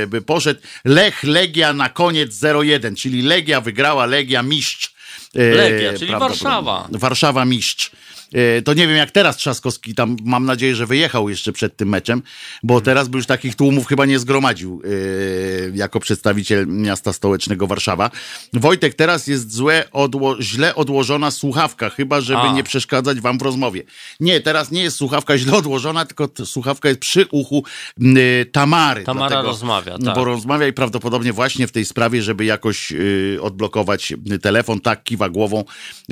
by 0.07 0.21
poszedł. 0.21 0.61
Lech, 0.85 1.23
Legia 1.23 1.73
na 1.73 1.89
koniec 1.89 2.31
0-1, 2.35 2.95
czyli 2.95 3.21
Legia 3.21 3.61
wygrała, 3.61 4.05
Legia 4.05 4.43
mistrz. 4.43 4.96
E, 5.37 5.55
Legia, 5.55 5.93
czyli 5.93 6.07
prawdopodobnie. 6.07 6.43
Warszawa. 6.43 6.87
Warszawa 6.91 7.45
mistrz. 7.45 7.91
E, 8.33 8.61
To 8.61 8.73
nie 8.73 8.87
wiem 8.87 8.97
jak 8.97 9.11
teraz 9.11 9.37
Trzaskowski 9.37 9.95
tam, 9.95 10.17
mam 10.23 10.45
nadzieję, 10.45 10.75
że 10.75 10.85
wyjechał 10.85 11.29
jeszcze 11.29 11.51
przed 11.51 11.77
tym 11.77 11.89
meczem, 11.89 12.21
bo 12.63 12.81
teraz 12.81 13.07
by 13.07 13.17
już 13.17 13.25
takich 13.25 13.55
tłumów 13.55 13.87
chyba 13.87 14.05
nie 14.05 14.19
zgromadził 14.19 14.81
e, 14.85 15.77
jako 15.77 15.99
przedstawiciel 15.99 16.67
miasta 16.67 17.13
stołecznego 17.13 17.67
Warszawa. 17.67 18.11
Wojtek, 18.53 18.93
teraz 18.93 19.27
jest 19.27 19.53
złe, 19.53 19.83
odło- 19.93 20.41
źle 20.41 20.75
odłożona 20.75 21.31
słuchawka, 21.31 21.89
chyba 21.89 22.21
żeby 22.21 22.39
A. 22.41 22.53
nie 22.53 22.63
przeszkadzać 22.63 23.19
wam 23.21 23.37
w 23.37 23.41
rozmowie. 23.41 23.83
Nie, 24.19 24.41
teraz 24.41 24.71
nie 24.71 24.81
jest 24.83 24.97
słuchawka 24.97 25.37
źle 25.37 25.53
odłożona, 25.53 26.05
tylko 26.05 26.29
słuchawka 26.45 26.89
jest 26.89 26.99
przy 27.01 27.25
uchu 27.31 27.63
y, 28.01 28.45
Tamary. 28.51 29.03
Tamara 29.03 29.41
rozmawia, 29.41 29.97
tak. 30.05 30.15
Bo 30.15 30.25
rozmawia 30.25 30.67
i 30.67 30.73
prawdopodobnie 30.73 31.33
właśnie 31.33 31.67
w 31.67 31.71
tej 31.71 31.85
sprawie, 31.85 32.21
żeby 32.21 32.45
jakoś 32.45 32.93
odblokować 33.41 34.13
telefon, 34.41 34.79
tak 34.79 35.03
kiwa 35.03 35.29
głową, 35.29 35.63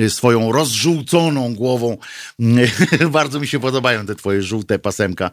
swoją 0.10 0.52
rozżółconą 0.52 1.56
głową. 1.56 1.98
Bardzo 3.12 3.40
mi 3.40 3.48
się 3.48 3.60
podobają 3.60 4.06
te 4.06 4.16
twoje 4.16 4.42
żółte 4.42 4.80
pasemka. 4.80 5.32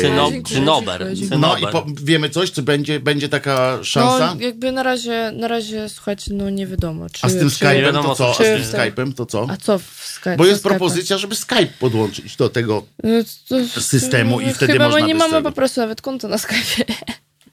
Cyno, 0.00 0.30
dziękuję, 0.30 0.58
cynober. 0.58 1.06
no 1.38 1.56
i 1.56 1.62
po, 1.62 1.86
wiemy 2.02 2.30
coś, 2.30 2.52
czy 2.52 2.62
będzie, 2.62 3.00
będzie 3.00 3.28
taka 3.28 3.84
szansa? 3.84 4.34
No 4.34 4.40
jakby 4.40 4.72
na 4.72 4.82
razie, 4.82 5.32
na 5.36 5.48
razie 5.48 5.88
słuchajcie, 5.88 6.34
no 6.34 6.50
nie 6.50 6.66
wiadomo. 6.66 7.10
Czy, 7.10 7.26
A 7.26 7.28
z 7.28 7.38
tym 7.38 7.48
Skype'em 7.48 8.02
to 8.02 8.14
co? 8.14 8.30
A 8.30 8.34
z 8.34 8.38
tym 8.38 8.62
Skype'em 8.62 9.14
to 9.14 9.26
co? 9.26 9.46
A 9.50 9.56
co 9.56 9.78
w 9.78 9.84
Skype? 10.04 10.36
Bo 10.36 10.46
jest 10.46 10.62
propozycja, 10.62 11.18
żeby 11.18 11.34
Skype 11.34 11.72
podłączyć 11.78 12.36
do 12.36 12.48
tego. 12.48 12.86
No, 13.02 13.10
to- 13.48 13.80
systemu 13.80 14.40
i 14.40 14.54
wtedy 14.54 14.72
chyba 14.72 14.84
można 14.84 15.00
my 15.00 15.06
nie 15.06 15.14
mamy 15.14 15.42
po 15.42 15.52
prostu 15.52 15.80
nawet 15.80 16.02
konta 16.02 16.28
na 16.28 16.38
Skype. 16.38 16.84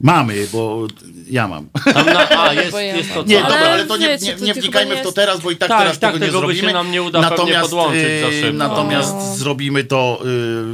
Mamy, 0.00 0.46
bo 0.52 0.86
ja 1.30 1.48
mam. 1.48 1.68
Na, 1.86 2.28
a, 2.42 2.52
jest, 2.62 2.72
ja 2.72 2.80
jest 2.80 3.14
to 3.14 3.22
co? 3.22 3.28
Nie, 3.28 3.40
dobra, 3.40 3.58
ale 3.58 3.86
to 3.86 3.96
nie, 3.96 4.18
nie, 4.22 4.34
nie 4.46 4.54
wnikajmy 4.54 4.94
nie 4.94 5.00
w 5.00 5.04
to 5.04 5.12
teraz, 5.12 5.40
bo 5.40 5.50
i 5.50 5.56
tak 5.56 5.68
Tak, 5.68 5.78
teraz 5.78 5.98
tak, 5.98 6.12
tego 6.14 6.24
nie 6.26 6.32
tego 6.32 6.40
się 6.40 6.54
zrobimy. 6.54 6.72
nam 6.72 6.90
nie 6.90 7.02
uda 7.02 7.30
pewnie 7.30 7.54
podłączyć 7.60 8.20
za 8.20 8.30
szybko. 8.30 8.52
natomiast 8.52 9.14
No. 9.14 9.36
zrobimy 9.36 9.84
to, 9.84 10.22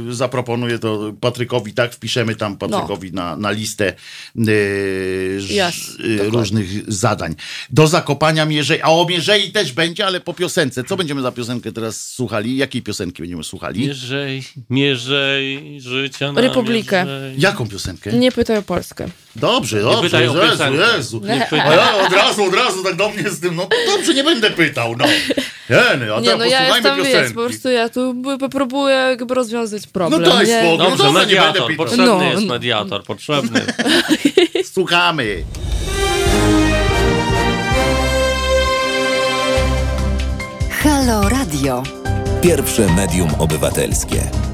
y, 0.09 0.13
zaproponuję 0.13 0.79
to 0.79 1.13
Patrykowi, 1.21 1.73
tak, 1.73 1.93
wpiszemy 1.95 2.35
tam 2.35 2.57
Patrykowi 2.57 3.13
na, 3.13 3.35
na 3.37 3.51
listę 3.51 3.93
y, 4.37 4.41
y, 4.41 5.37
dokładnie. 6.17 6.29
różnych 6.29 6.93
zadań. 6.93 7.35
Do 7.69 7.87
zakopania 7.87 8.45
Mierzei, 8.45 8.81
a 8.81 8.89
o 8.89 9.05
Mierzei 9.09 9.51
też 9.51 9.71
będzie, 9.71 10.05
ale 10.05 10.19
po 10.21 10.33
piosence. 10.33 10.83
Co 10.83 10.97
będziemy 10.97 11.21
za 11.21 11.31
piosenkę 11.31 11.71
teraz 11.71 12.09
słuchali? 12.11 12.57
Jakiej 12.57 12.81
piosenki 12.81 13.21
będziemy 13.21 13.43
słuchali? 13.43 13.79
Mierzej, 13.87 14.43
mierzej 14.69 15.81
życia 15.81 16.31
na 16.31 16.41
Republikę. 16.41 17.05
mierzej. 17.05 17.35
Jaką 17.41 17.67
piosenkę? 17.67 18.13
Nie 18.13 18.31
pytaj 18.31 18.57
o 18.57 18.61
Polskę. 18.61 19.07
Dobrze, 19.35 19.81
dobrze, 19.81 20.01
pytaj 20.01 20.27
o 20.27 20.33
Jezu, 20.35 20.51
piosenkę. 20.51 20.97
Jezu. 20.97 21.21
Nie. 21.23 21.47
A 21.63 21.73
ja 21.73 21.95
od 22.07 22.13
razu, 22.13 22.43
od 22.43 22.53
razu 22.53 22.83
tak 22.83 22.95
do 22.95 23.09
mnie 23.09 23.29
z 23.29 23.39
tym, 23.39 23.55
no 23.55 23.67
dobrze, 23.95 24.13
nie 24.13 24.23
będę 24.23 24.51
pytał, 24.51 24.95
no. 24.97 25.05
Jeny, 25.69 26.13
a 26.13 26.19
Nie, 26.19 26.25
teraz 26.25 26.39
no 26.39 26.45
ja 26.45 26.75
jestem, 26.75 27.03
wiesz, 27.03 27.27
po 27.33 27.41
prostu 27.41 27.69
ja 27.69 27.89
tu 27.89 28.15
próbuję 28.51 28.95
jakby 28.95 29.33
rozwiązać 29.35 29.87
problem. 29.87 30.21
No 30.21 30.29
daj 30.29 30.47
nie? 30.47 30.59
spokój. 30.59 30.77
Dobrze, 30.77 31.03
No 31.03 31.09
nie 31.09 31.13
będę 31.13 31.35
mediator, 31.35 31.67
pytał. 31.67 31.85
potrzebny 31.85 32.05
No, 32.05 32.23
jest 32.23 32.41
no. 32.45 32.53
mediator, 32.53 33.03
potrzebny. 33.03 33.61
Słuchamy. 34.73 35.43
Halo 40.83 41.29
Radio. 41.29 41.83
Pierwsze 42.41 42.87
medium 42.95 43.29
obywatelskie. 43.39 44.44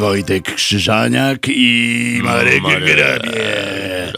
Wojtek 0.00 0.54
Krzyżaniak 0.54 1.48
i 1.48 2.20
Marek 2.22 2.62
Grabie. 2.62 4.12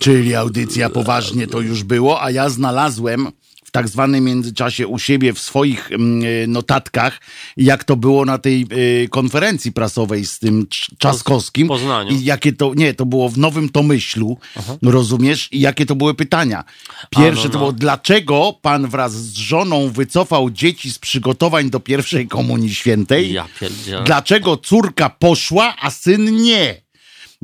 Czyli 0.00 0.34
audycja 0.34 0.90
poważnie 0.90 1.46
to 1.46 1.60
już 1.60 1.84
było, 1.84 2.22
a 2.22 2.30
ja 2.30 2.48
znalazłem 2.48 3.28
tak 3.72 3.88
zwanym 3.88 4.24
międzyczasie 4.24 4.86
u 4.86 4.98
siebie 4.98 5.32
w 5.32 5.38
swoich 5.38 5.92
mm, 5.92 6.22
e, 6.24 6.46
notatkach, 6.46 7.20
jak 7.56 7.84
to 7.84 7.96
było 7.96 8.24
na 8.24 8.38
tej 8.38 8.66
e, 9.04 9.08
konferencji 9.08 9.72
prasowej 9.72 10.26
z 10.26 10.38
tym 10.38 10.66
Cz- 10.66 10.88
Trzaskowskim. 10.98 11.66
W 11.66 11.68
Poznaniu. 11.68 12.10
I 12.10 12.24
jakie 12.24 12.52
to, 12.52 12.74
nie, 12.74 12.94
to 12.94 13.06
było 13.06 13.28
w 13.28 13.38
Nowym 13.38 13.68
Tomyślu, 13.68 14.38
rozumiesz? 14.82 15.48
I 15.52 15.60
jakie 15.60 15.86
to 15.86 15.94
były 15.94 16.14
pytania. 16.14 16.64
Pierwsze 17.10 17.42
A, 17.42 17.46
no, 17.46 17.50
to 17.52 17.58
no. 17.58 17.58
było, 17.58 17.72
dlaczego 17.72 18.58
pan 18.62 18.88
wraz 18.88 19.12
z 19.12 19.36
żoną 19.36 19.88
wycofał 19.90 20.50
dzieci 20.50 20.90
z 20.90 20.98
przygotowań 20.98 21.70
do 21.70 21.80
pierwszej 21.80 22.28
komunii 22.28 22.74
świętej? 22.74 23.32
Ja 23.32 23.48
pierdzielę. 23.60 24.04
Dlaczego 24.04 24.56
córka 24.56 25.10
poszła, 25.10 25.74
a 25.80 25.90
syn 25.90 26.42
nie? 26.42 26.82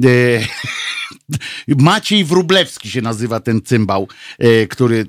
E, 0.05 0.09
Maciej 1.79 2.25
Wrublewski 2.25 2.91
się 2.91 3.03
nazywa 3.03 3.41
ten 3.41 3.63
cymbał, 3.63 4.09
e, 4.39 4.67
który 4.67 5.07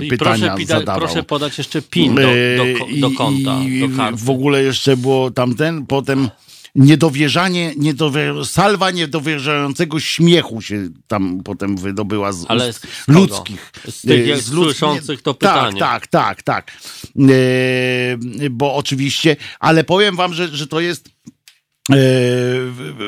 e, 0.00 0.04
I 0.04 0.08
pytania 0.08 0.48
proszę, 0.54 0.66
zadawał. 0.66 1.00
proszę 1.00 1.22
podać 1.22 1.58
jeszcze 1.58 1.82
PIN 1.82 2.14
do, 2.14 2.20
do, 2.20 3.08
do 3.08 3.16
konta, 3.16 3.58
i 3.62 3.80
do 3.80 3.96
karty. 3.96 4.24
W 4.24 4.30
ogóle 4.30 4.62
jeszcze 4.62 4.96
było 4.96 5.30
tamten, 5.30 5.86
potem 5.86 6.28
niedowierzanie, 6.74 7.74
niedowier- 7.76 8.44
salwa 8.46 8.90
niedowierzającego 8.90 10.00
śmiechu 10.00 10.62
się 10.62 10.88
tam 11.06 11.40
potem 11.44 11.76
wydobyła 11.76 12.32
z 12.32 12.44
Ale 12.48 12.72
z- 12.72 12.76
z 12.80 13.08
ludzkich. 13.08 13.72
Z 13.88 14.00
tych 14.02 14.26
jak 14.26 14.40
słyszących 14.40 15.22
to 15.22 15.34
pytanie. 15.34 15.80
Tak, 15.80 16.06
tak, 16.06 16.42
tak, 16.42 16.42
tak. 16.42 16.72
E, 17.18 18.50
bo 18.50 18.74
oczywiście, 18.74 19.36
ale 19.60 19.84
powiem 19.84 20.16
wam, 20.16 20.34
że, 20.34 20.48
że 20.48 20.66
to 20.66 20.80
jest 20.80 21.08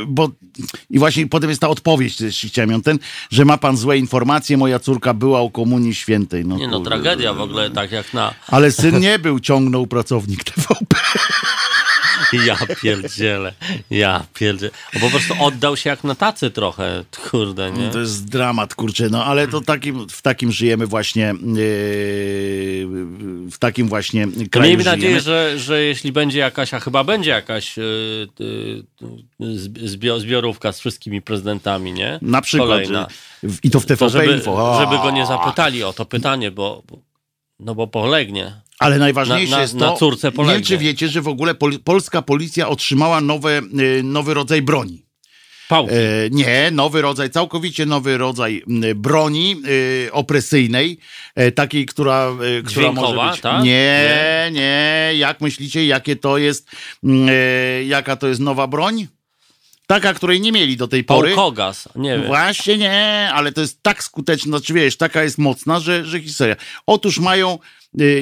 bo 0.06 0.30
i 0.90 0.98
właśnie 0.98 1.26
potem 1.26 1.50
jest 1.50 1.60
ta 1.60 1.68
odpowiedź, 1.68 2.20
jeśli 2.20 2.48
chciałem 2.48 2.70
ją 2.70 2.82
ten, 2.82 2.98
że 3.30 3.44
ma 3.44 3.58
pan 3.58 3.76
złe 3.76 3.98
informacje, 3.98 4.56
moja 4.56 4.78
córka 4.78 5.14
była 5.14 5.42
u 5.42 5.50
komunii 5.50 5.94
świętej. 5.94 6.44
No, 6.44 6.56
Nie 6.56 6.68
no, 6.68 6.80
tragedia 6.80 7.34
w 7.34 7.40
ogóle, 7.40 7.70
tak 7.70 7.92
jak 7.92 8.14
na... 8.14 8.34
Ale 8.48 8.72
syn 8.72 9.00
nie 9.00 9.18
był, 9.18 9.40
ciągnął 9.40 9.86
pracownik 9.86 10.44
TVP. 10.44 10.96
Ja 12.46 12.56
pierdzielę, 12.82 13.52
ja 13.90 14.24
pierdzielę. 14.34 14.72
Po 15.00 15.10
prostu 15.10 15.34
oddał 15.40 15.76
się 15.76 15.90
jak 15.90 16.04
na 16.04 16.14
tacy 16.14 16.50
trochę, 16.50 17.04
kurde, 17.30 17.70
nie? 17.72 17.88
To 17.90 17.98
jest 18.00 18.28
dramat, 18.30 18.74
kurczę, 18.74 19.08
no 19.10 19.24
ale 19.24 19.48
to 19.48 19.60
takim, 19.60 20.08
w 20.08 20.22
takim 20.22 20.52
żyjemy 20.52 20.86
właśnie, 20.86 21.22
yy, 21.22 22.86
w 23.50 23.56
takim 23.58 23.88
właśnie 23.88 24.26
kraju 24.50 24.68
Miejmy 24.68 24.82
żyjemy. 24.82 24.84
nadzieję, 24.84 25.20
że, 25.20 25.58
że 25.58 25.82
jeśli 25.82 26.12
będzie 26.12 26.38
jakaś, 26.38 26.74
a 26.74 26.80
chyba 26.80 27.04
będzie 27.04 27.30
jakaś 27.30 27.76
yy, 27.76 28.28
yy, 28.38 29.46
zbi- 29.56 29.86
zbio- 29.88 30.20
zbiorówka 30.20 30.72
z 30.72 30.80
wszystkimi 30.80 31.22
prezydentami, 31.22 31.92
nie? 31.92 32.18
Na 32.22 32.40
przykład, 32.40 32.68
Kolejna. 32.68 33.06
i 33.62 33.70
to 33.70 33.80
w 33.80 33.86
TVP 33.86 33.98
To 34.04 34.08
żeby, 34.10 34.32
Info. 34.32 34.52
O, 34.76 34.80
żeby 34.80 34.96
go 35.02 35.10
nie 35.10 35.26
zapytali 35.26 35.82
o 35.84 35.92
to 35.92 36.04
pytanie, 36.04 36.50
bo, 36.50 36.82
bo 36.90 36.98
no 37.60 37.74
bo 37.74 37.86
polegnie. 37.86 38.60
Ale 38.82 38.98
najważniejsze 38.98 39.50
Na- 39.50 39.56
na- 39.56 39.62
jest 39.62 39.78
to, 39.78 39.90
na 39.90 39.96
córce 39.96 40.32
nie 40.38 40.44
wiem 40.44 40.62
czy 40.62 40.78
wiecie, 40.78 41.08
że 41.08 41.20
w 41.22 41.28
ogóle 41.28 41.54
pol, 41.54 41.78
polska 41.84 42.22
policja 42.22 42.68
otrzymała 42.68 43.20
nowe, 43.20 43.60
yy, 43.72 44.02
nowy 44.02 44.34
rodzaj 44.34 44.62
broni. 44.62 45.02
Pałki. 45.68 45.94
E, 45.94 45.98
nie, 46.30 46.70
nowy 46.72 47.02
rodzaj, 47.02 47.30
całkowicie 47.30 47.86
nowy 47.86 48.18
rodzaj 48.18 48.62
m, 48.68 48.82
broni 48.96 49.56
e, 50.06 50.12
opresyjnej, 50.12 50.98
e, 51.34 51.52
takiej, 51.52 51.86
która, 51.86 52.26
e, 52.28 52.62
która 52.62 52.70
Dźwiękowa, 52.70 53.12
może 53.14 53.32
być... 53.32 53.40
tak? 53.40 53.64
Nie, 53.64 54.50
nie, 54.52 55.10
jak 55.16 55.40
myślicie, 55.40 55.86
jakie 55.86 56.16
to 56.16 56.38
jest, 56.38 56.70
m, 57.04 57.26
e, 57.28 57.84
jaka 57.84 58.16
to 58.16 58.28
jest 58.28 58.40
nowa 58.40 58.66
broń? 58.66 59.06
Taka, 59.86 60.14
której 60.14 60.40
nie 60.40 60.52
mieli 60.52 60.76
do 60.76 60.88
tej 60.88 61.04
pory. 61.04 61.28
Pałkogas, 61.28 61.88
nie 61.96 62.10
wiem. 62.10 62.26
Właśnie 62.26 62.78
nie, 62.78 63.30
ale 63.34 63.52
to 63.52 63.60
jest 63.60 63.82
tak 63.82 64.04
skuteczna, 64.04 64.58
znaczy 64.58 64.74
wiesz, 64.74 64.96
taka 64.96 65.22
jest 65.22 65.38
mocna, 65.38 65.80
że, 65.80 66.04
że 66.04 66.20
historia. 66.20 66.56
Otóż 66.86 67.18
mają, 67.18 67.54
y, 67.54 67.58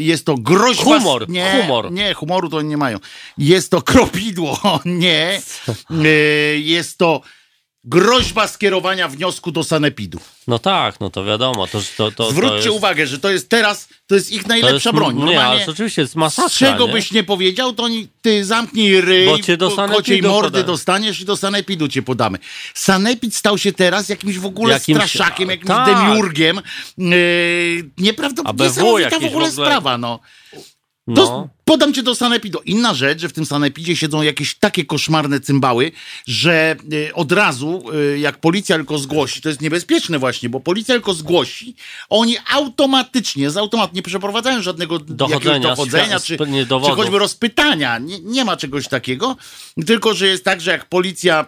jest 0.00 0.26
to 0.26 0.34
groźba... 0.34 0.84
Humor, 0.84 1.28
nie, 1.28 1.52
humor. 1.62 1.92
Nie, 1.92 2.14
humoru 2.14 2.48
to 2.48 2.62
nie 2.62 2.76
mają. 2.76 2.98
Jest 3.38 3.70
to 3.70 3.82
kropidło, 3.82 4.58
nie. 4.84 5.40
Y, 6.04 6.60
Jest 6.60 6.98
to 6.98 7.20
groźba 7.85 8.49
skierowania 8.49 9.09
wniosku 9.09 9.53
do 9.53 9.64
sanepidu. 9.64 10.18
No 10.47 10.59
tak, 10.59 11.01
no 11.01 11.11
to 11.11 11.24
wiadomo. 11.24 11.66
To, 11.66 11.78
to, 11.81 11.87
to, 11.97 12.11
to 12.11 12.31
Zwróćcie 12.31 12.57
jest, 12.57 12.68
uwagę, 12.68 13.07
że 13.07 13.18
to 13.18 13.31
jest 13.31 13.49
teraz, 13.49 13.89
to 14.07 14.14
jest 14.14 14.33
ich 14.33 14.43
to 14.43 14.49
najlepsza 14.49 14.91
jest, 14.91 14.97
broń. 14.97 15.24
Nie, 15.24 15.43
ale 15.45 15.64
to 15.64 15.70
oczywiście 15.72 16.03
jest 16.03 16.16
masakra, 16.16 16.49
z 16.49 16.53
czego 16.53 16.87
nie? 16.87 16.93
byś 16.93 17.12
nie 17.12 17.24
powiedział, 17.24 17.72
to 17.72 17.83
oni, 17.83 18.09
ty 18.22 18.45
zamknij 18.45 19.01
ryj, 19.01 19.26
Bo 19.26 19.39
cię 19.39 19.57
do 19.57 19.70
sanepidu 19.70 19.97
kociej 19.97 20.22
mordy 20.22 20.49
podają. 20.51 20.66
dostaniesz 20.66 21.20
i 21.20 21.24
do 21.24 21.37
sanepidu 21.37 21.89
cię 21.89 22.03
podamy. 22.03 22.39
Sanepid 22.74 23.37
stał 23.37 23.59
się 23.59 23.72
teraz 23.72 24.09
jakimś 24.09 24.39
w 24.39 24.47
ogóle 24.47 24.74
Jakimś- 24.74 24.97
straszakiem, 24.97 25.49
jakimś 25.51 25.68
tak. 25.68 25.87
demiurgiem. 25.87 26.61
Yy, 26.99 27.91
nieprawdopodobnie 27.99 28.66
niesamowita 28.66 29.11
w 29.11 29.14
ogóle 29.16 29.31
w 29.31 29.35
ogóle. 29.35 29.51
sprawa, 29.51 29.99
no. 29.99 30.18
To 31.14 31.24
No. 31.24 31.49
Podam 31.70 31.94
cię 31.94 32.02
do 32.02 32.14
sanepidu. 32.14 32.58
Inna 32.64 32.94
rzecz, 32.94 33.20
że 33.20 33.28
w 33.28 33.32
tym 33.32 33.46
sanepidzie 33.46 33.96
siedzą 33.96 34.22
jakieś 34.22 34.54
takie 34.54 34.84
koszmarne 34.84 35.40
cymbały, 35.40 35.92
że 36.26 36.76
y, 36.92 37.14
od 37.14 37.32
razu, 37.32 37.84
y, 38.14 38.18
jak 38.18 38.38
policja 38.38 38.76
tylko 38.76 38.98
zgłosi, 38.98 39.40
to 39.40 39.48
jest 39.48 39.60
niebezpieczne 39.60 40.18
właśnie, 40.18 40.48
bo 40.48 40.60
policja 40.60 40.94
tylko 40.94 41.14
zgłosi, 41.14 41.74
oni 42.08 42.36
automatycznie, 42.52 43.50
z 43.50 43.56
automatu 43.56 43.94
nie 43.94 44.02
przeprowadzają 44.02 44.62
żadnego 44.62 44.98
Dochodzenia, 44.98 45.68
dochodzenia, 45.68 46.20
czy, 46.20 46.38
czy 46.38 46.92
choćby 46.96 47.18
rozpytania. 47.18 47.98
Nie, 47.98 48.20
nie 48.20 48.44
ma 48.44 48.56
czegoś 48.56 48.88
takiego, 48.88 49.36
tylko 49.86 50.14
że 50.14 50.26
jest 50.26 50.44
tak, 50.44 50.60
że 50.60 50.70
jak 50.70 50.88
policja 50.88 51.46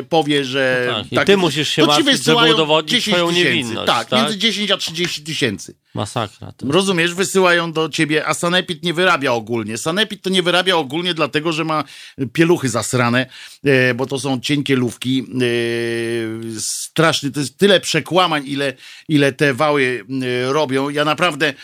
y, 0.00 0.04
powie, 0.04 0.44
że... 0.44 0.86
No 0.88 1.16
tak, 1.16 1.22
i 1.22 1.26
ty 1.26 1.36
musisz 1.36 1.68
się 1.68 1.86
martwić, 1.86 2.24
żeby 2.24 2.54
udowodnić 2.54 2.90
10 2.90 3.16
swoją 3.16 3.30
niewinność, 3.30 3.86
Tak, 3.86 4.08
tak? 4.08 4.20
między 4.20 4.38
10 4.38 4.70
a 4.70 4.76
30 4.76 5.22
tysięcy. 5.22 5.74
Masakra. 5.94 6.52
To. 6.52 6.66
Rozumiesz, 6.66 7.14
wysyłają 7.14 7.72
do 7.72 7.88
ciebie, 7.88 8.26
a 8.26 8.34
Sanepid 8.34 8.82
nie 8.82 8.94
wyrabia 8.94 9.32
ogólnie. 9.54 9.78
Sanepid 9.78 10.22
to 10.22 10.30
nie 10.30 10.42
wyrabia 10.42 10.76
ogólnie 10.76 11.14
dlatego, 11.14 11.52
że 11.52 11.64
ma 11.64 11.84
pieluchy 12.32 12.68
zasrane, 12.68 13.26
e, 13.64 13.94
bo 13.94 14.06
to 14.06 14.18
są 14.20 14.40
cienkie 14.40 14.76
lówki. 14.76 15.20
E, 15.20 16.60
straszny, 16.60 17.30
to 17.30 17.40
jest 17.40 17.58
tyle 17.58 17.80
przekłamań, 17.80 18.42
ile, 18.46 18.72
ile 19.08 19.32
te 19.32 19.54
wały 19.54 20.04
e, 20.22 20.52
robią. 20.52 20.88
Ja 20.88 21.04
naprawdę 21.04 21.54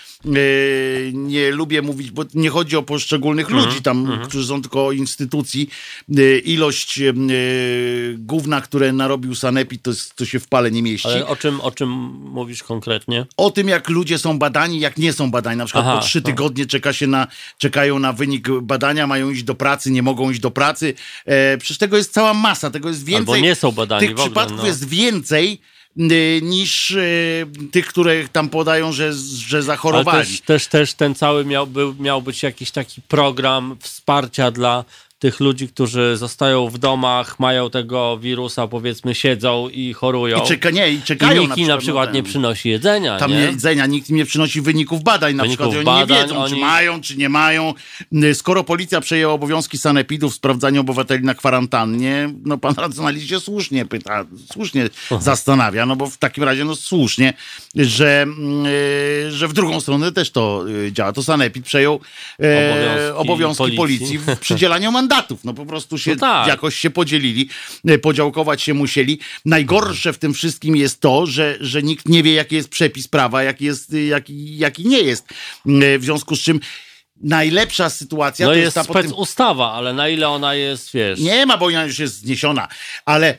nie 1.13 1.51
lubię 1.51 1.83
mówić, 1.83 2.11
bo 2.11 2.25
nie 2.35 2.51
chodzi 2.51 2.77
o 2.77 2.83
poszczególnych 2.83 3.51
ludzi 3.51 3.83
tam, 3.83 4.21
którzy 4.25 4.47
są 4.47 4.63
tylko 4.63 4.87
o 4.87 4.93
instytucji. 4.93 5.71
E, 6.19 6.39
ilość 6.39 7.01
e, 7.01 7.13
gówna, 8.19 8.61
które 8.61 8.93
narobił 8.93 9.35
Sanepid, 9.35 9.83
to, 9.83 9.91
to 10.17 10.25
się 10.25 10.41
w 10.41 10.49
pale 10.49 10.71
nie 10.71 10.83
mieści 10.83 11.09
Ale 11.09 11.27
o 11.27 11.37
czym, 11.37 11.61
o 11.61 11.71
czym 11.71 11.91
mówisz 12.33 12.63
konkretnie? 12.63 13.27
o 13.37 13.51
tym, 13.51 13.69
jak 13.69 13.89
ludzie 13.89 14.19
są 14.19 14.39
badani, 14.39 14.81
jak 14.81 14.97
nie 14.97 15.13
są 15.13 15.31
badani. 15.31 15.59
Na 15.59 15.65
przykład 15.65 15.85
Aha, 15.87 15.97
po 15.97 16.03
trzy 16.03 16.19
no. 16.19 16.27
tygodnie 16.27 16.67
czeka 16.67 16.93
się 16.93 17.07
na, 17.07 17.27
czekają 17.59 17.99
na 17.99 18.13
wynik 18.13 18.49
badania, 18.63 19.07
mają 19.07 19.31
iść 19.31 19.43
do 19.43 19.55
pracy, 19.55 19.91
nie 19.91 20.03
mogą 20.03 20.31
iść 20.31 20.41
do 20.41 20.51
pracy. 20.51 20.95
E, 21.27 21.59
przecież 21.59 21.79
tego 21.79 21.97
jest 21.97 22.13
cała 22.13 22.35
masa, 22.35 22.71
tego 22.71 22.89
jest 22.89 23.05
więcej. 23.05 23.35
Albo 23.35 23.37
nie 23.37 23.55
są 23.55 23.73
badani 23.73 24.01
Tych 24.01 24.11
w 24.11 24.13
ogóle, 24.13 24.27
przypadków 24.27 24.59
no. 24.59 24.67
jest 24.67 24.89
więcej 24.89 25.61
niż 26.43 26.91
y, 26.91 27.47
tych, 27.71 27.87
które 27.87 28.29
tam 28.29 28.49
podają, 28.49 28.93
że, 28.93 29.13
że 29.13 29.57
Ale 29.57 29.63
zachorowali. 29.63 30.29
też, 30.29 30.41
też, 30.41 30.67
też 30.67 30.95
ten 30.95 31.15
cały 31.15 31.45
miał, 31.45 31.67
był, 31.67 31.95
miał 31.95 32.23
być 32.23 32.43
jakiś 32.43 32.71
taki 32.71 33.03
program 33.03 33.77
wsparcia 33.81 34.51
dla 34.51 34.85
tych 35.21 35.41
ludzi, 35.41 35.69
którzy 35.69 36.17
zostają 36.17 36.69
w 36.69 36.79
domach, 36.79 37.41
mają 37.41 37.71
tego 37.71 38.19
wirusa, 38.19 38.67
powiedzmy, 38.69 39.15
siedzą 39.15 39.69
i 39.69 39.93
chorują. 39.93 40.45
I, 40.45 40.47
czeka, 40.49 40.71
nie, 40.71 40.91
i 40.91 40.95
I 40.95 41.03
czekają 41.03 41.43
nikt 41.43 41.59
im 41.59 41.69
na 41.69 41.79
przykład 41.79 42.09
no, 42.09 42.15
nie 42.15 42.23
przynosi 42.23 42.69
jedzenia, 42.69 43.19
Tam 43.19 43.31
nie? 43.31 43.39
jedzenia, 43.39 43.87
nikt 43.87 44.11
nie 44.11 44.25
przynosi 44.25 44.61
wyników 44.61 45.03
badań, 45.03 45.35
na 45.35 45.43
Wyników 45.43 45.69
przykład, 45.69 45.85
i 45.87 45.89
oni 45.89 46.01
nie 46.01 46.23
wiedzą, 46.23 46.35
czy 46.35 46.41
oni- 46.41 46.61
mają, 46.61 47.01
czy 47.01 47.17
nie 47.17 47.29
mają. 47.29 47.75
Skoro 48.35 48.65
policja 48.65 49.01
przejęła 49.01 49.35
obowiązki 49.35 49.79
sanepidów 49.79 50.33
w 50.33 50.37
sprawdzaniu 50.37 50.81
obywateli 50.81 51.25
na 51.25 51.35
kwarantannie, 51.35 52.31
no 52.45 52.59
pan 52.59 52.75
racjonalist 52.77 53.29
się 53.29 53.41
słusznie 53.41 53.85
pyta, 53.87 54.25
słusznie 54.53 54.89
zastanawia, 55.21 55.87
no 55.87 55.97
bo 55.97 56.07
w 56.07 56.17
takim 56.19 56.45
razie, 56.45 56.65
no 56.65 56.77
słusznie, 56.77 57.33
że, 57.77 58.27
y, 59.27 59.33
że 59.33 59.49
w 59.49 59.53
drugą 59.53 59.81
stronę 59.81 60.13
też 60.13 60.31
to 60.31 60.65
y, 60.69 60.93
działa. 60.93 61.13
To 61.13 61.23
sanepid 61.23 61.65
przejął 61.65 62.01
e, 62.43 63.15
Obowiązki 63.15 63.31
obowiązki 63.31 63.77
policji. 63.77 64.19
policji. 64.19 64.19
w 64.37 64.39
przydzielaniu 64.39 64.93
mandatów. 65.11 65.45
No 65.45 65.55
po 65.55 65.67
prostu 65.67 65.99
się 65.99 66.11
No 66.11 66.17
tak. 66.17 66.49
jakoś 66.49 66.75
się 66.77 66.91
podzielili, 66.91 67.49
e, 67.89 67.99
podziałkować 67.99 68.63
się 68.63 68.75
musieli. 68.75 69.19
Najgorsze 69.45 70.13
w 70.13 70.19
tym 70.19 70.35
wszystkim 70.35 70.77
jest 70.77 71.01
to, 71.01 71.27
że, 71.27 71.57
że 71.61 71.83
nikt 71.83 72.09
nie 72.09 72.23
wie, 72.23 72.33
jaki 72.33 72.55
jest 72.55 72.69
przepis 72.69 73.09
prawa, 73.09 73.43
jaki, 73.43 73.65
jest, 73.65 73.93
y, 73.95 74.05
jaki, 74.05 74.59
jaki 74.59 74.89
nie 74.89 75.01
jest. 75.01 75.25
E, 75.83 75.99
W 75.99 76.05
związku 76.05 76.37
z 76.37 76.41
czym 76.41 76.61
najlepsza 77.23 77.91
sytuacja 77.91 78.47
No 78.47 78.53
to 78.53 78.57
jest, 78.57 78.65
jest 78.77 78.89
ta 78.89 78.93
spec 78.93 79.13
ustawa, 79.13 79.73
ale 79.73 79.93
na 79.93 80.09
ile 80.09 80.29
ona 80.29 80.55
jest, 80.55 80.93
wiesz... 80.95 81.21
Nie 81.21 81.47
ma, 81.47 81.57
bo 81.59 81.67
ona 81.67 81.85
już 81.85 81.99
jest 81.99 82.15
zniesiona, 82.15 82.69
ale 83.05 83.35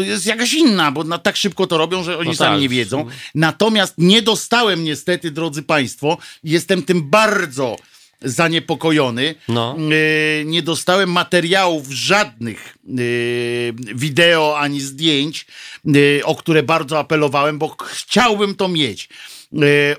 y, 0.00 0.04
jest 0.04 0.26
jakaś 0.26 0.52
inna, 0.52 0.92
bo 0.92 1.04
na, 1.04 1.18
tak 1.18 1.36
szybko 1.36 1.66
to 1.66 1.78
robią, 1.78 2.02
że 2.02 2.18
oni 2.18 2.28
No 2.28 2.34
sami 2.34 2.54
tak. 2.54 2.60
nie 2.60 2.68
wiedzą. 2.68 3.06
Natomiast 3.34 3.94
nie 3.98 4.22
dostałem 4.22 4.84
niestety, 4.84 5.30
drodzy 5.30 5.62
Państwo, 5.62 6.18
jestem 6.44 6.82
tym 6.82 7.10
bardzo 7.10 7.76
zaniepokojony. 8.22 9.34
No. 9.48 9.76
Y, 9.92 10.44
nie 10.46 10.62
dostałem 10.62 11.12
materiałów 11.12 11.90
żadnych 11.90 12.78
y, 12.98 13.74
wideo 13.94 14.58
ani 14.58 14.80
zdjęć, 14.80 15.46
y, 15.96 16.20
o 16.24 16.34
które 16.34 16.62
bardzo 16.62 16.98
apelowałem, 16.98 17.58
bo 17.58 17.76
chciałbym 17.80 18.54
to 18.54 18.68
mieć. 18.68 19.08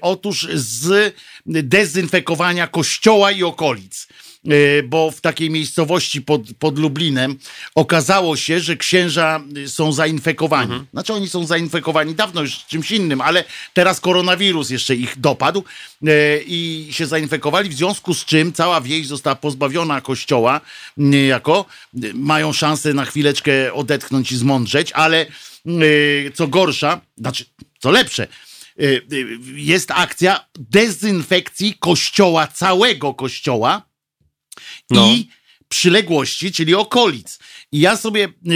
Otóż 0.01 0.47
z 0.53 1.15
dezynfekowania 1.45 2.67
kościoła 2.67 3.31
i 3.31 3.43
okolic. 3.43 4.07
Y, 4.47 4.83
Bo 4.83 5.11
w 5.11 5.21
takiej 5.21 5.49
miejscowości 5.49 6.21
pod, 6.21 6.41
pod 6.59 6.79
Lublinem 6.79 7.37
okazało 7.75 8.37
się, 8.37 8.59
że 8.59 8.77
księża 8.77 9.41
y, 9.57 9.69
są 9.69 9.91
zainfekowani. 9.91 10.71
Znaczy 10.93 11.13
oni 11.13 11.29
są 11.29 11.45
zainfekowani 11.45 12.15
dawno 12.15 12.41
już 12.41 12.65
czymś 12.65 12.91
innym, 12.91 13.21
ale 13.21 13.43
teraz 13.73 13.99
koronawirus 13.99 14.69
jeszcze 14.69 14.95
ich 14.95 15.19
dopadł 15.19 15.63
y, 16.03 16.43
i 16.47 16.87
się 16.91 17.05
zainfekowali, 17.05 17.69
w 17.69 17.73
związku 17.73 18.13
z 18.13 18.25
czym 18.25 18.53
cała 18.53 18.81
wieś 18.81 19.07
została 19.07 19.35
pozbawiona 19.35 20.01
kościoła 20.01 20.61
niejako. 20.97 21.65
Y, 22.03 22.13
Mają 22.13 22.53
szansę 22.53 22.93
na 22.93 23.05
chwileczkę 23.05 23.73
odetchnąć 23.73 24.31
i 24.31 24.37
zmądrzeć, 24.37 24.91
ale 24.91 25.25
y, 25.67 26.31
co 26.35 26.47
gorsza, 26.47 27.01
znaczy 27.17 27.45
co 27.79 27.91
lepsze, 27.91 28.27
y, 28.79 29.01
y, 29.13 29.39
jest 29.55 29.91
akcja 29.91 30.45
dezynfekcji 30.59 31.75
kościoła, 31.79 32.47
całego 32.47 33.13
kościoła 33.13 33.88
No. 34.89 35.07
i 35.07 35.29
przyległości, 35.69 36.51
czyli 36.51 36.75
okolic. 36.75 37.39
I 37.71 37.79
ja 37.79 37.97
sobie, 37.97 38.27
y, 38.27 38.51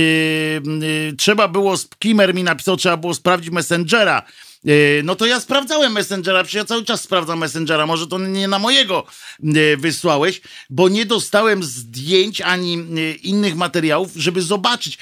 y, 0.84 1.14
trzeba 1.18 1.48
było, 1.48 1.76
Kimer 2.00 2.36
mi 2.36 2.44
napisał, 2.44 2.78
trzeba 2.78 2.98
było 2.98 3.14
sprawdzić 3.14 3.52
Messengera. 3.52 4.24
Y, 4.68 5.02
no 5.04 5.16
to 5.16 5.26
ja 5.26 5.40
sprawdzałem 5.40 5.94
Messengera, 5.94 6.44
przecież 6.44 6.58
ja 6.60 6.66
cały 6.66 6.86
czas 6.86 7.02
sprawdzam 7.02 7.40
Messengera, 7.40 7.86
może 7.86 8.08
to 8.08 8.20
nie 8.20 8.48
na 8.48 8.60
mojego 8.60 9.06
y, 9.44 9.78
wysłałeś, 9.78 10.42
bo 10.70 10.90
nie 10.90 11.06
dostałem 11.06 11.64
zdjęć 11.64 12.42
ani 12.42 12.78
y, 12.78 13.14
innych 13.14 13.56
materiałów, 13.56 14.12
żeby 14.16 14.42
zobaczyć. 14.42 14.98